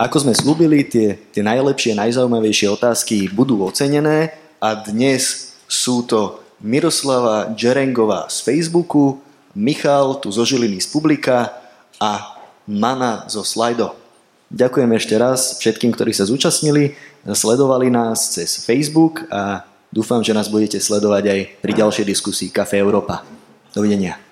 Ako 0.00 0.16
sme 0.24 0.32
slúbili, 0.32 0.88
tie, 0.88 1.20
tie 1.28 1.44
najlepšie, 1.44 1.92
najzaujímavejšie 1.92 2.72
otázky 2.72 3.28
budú 3.28 3.68
ocenené 3.68 4.32
a 4.64 4.80
dnes 4.80 5.52
sú 5.68 6.08
to 6.08 6.40
Miroslava 6.64 7.52
Džerengová 7.52 8.32
z 8.32 8.48
Facebooku, 8.48 9.20
Michal 9.52 10.16
tu 10.24 10.32
zo 10.32 10.48
Žiliny 10.48 10.80
z 10.80 10.88
Publika 10.88 11.52
a 12.00 12.40
Mana 12.64 13.28
zo 13.28 13.44
Slido. 13.44 14.01
Ďakujem 14.52 14.90
ešte 14.92 15.14
raz 15.16 15.56
všetkým, 15.58 15.96
ktorí 15.96 16.12
sa 16.12 16.28
zúčastnili, 16.28 16.92
sledovali 17.24 17.88
nás 17.88 18.36
cez 18.36 18.60
Facebook 18.60 19.24
a 19.32 19.64
Dúfam, 19.92 20.24
že 20.24 20.32
nás 20.32 20.48
budete 20.48 20.80
sledovať 20.80 21.24
aj 21.28 21.40
pri 21.60 21.72
ďalšej 21.76 22.08
diskusii 22.08 22.48
Café 22.48 22.80
Európa. 22.80 23.20
Dovidenia. 23.76 24.31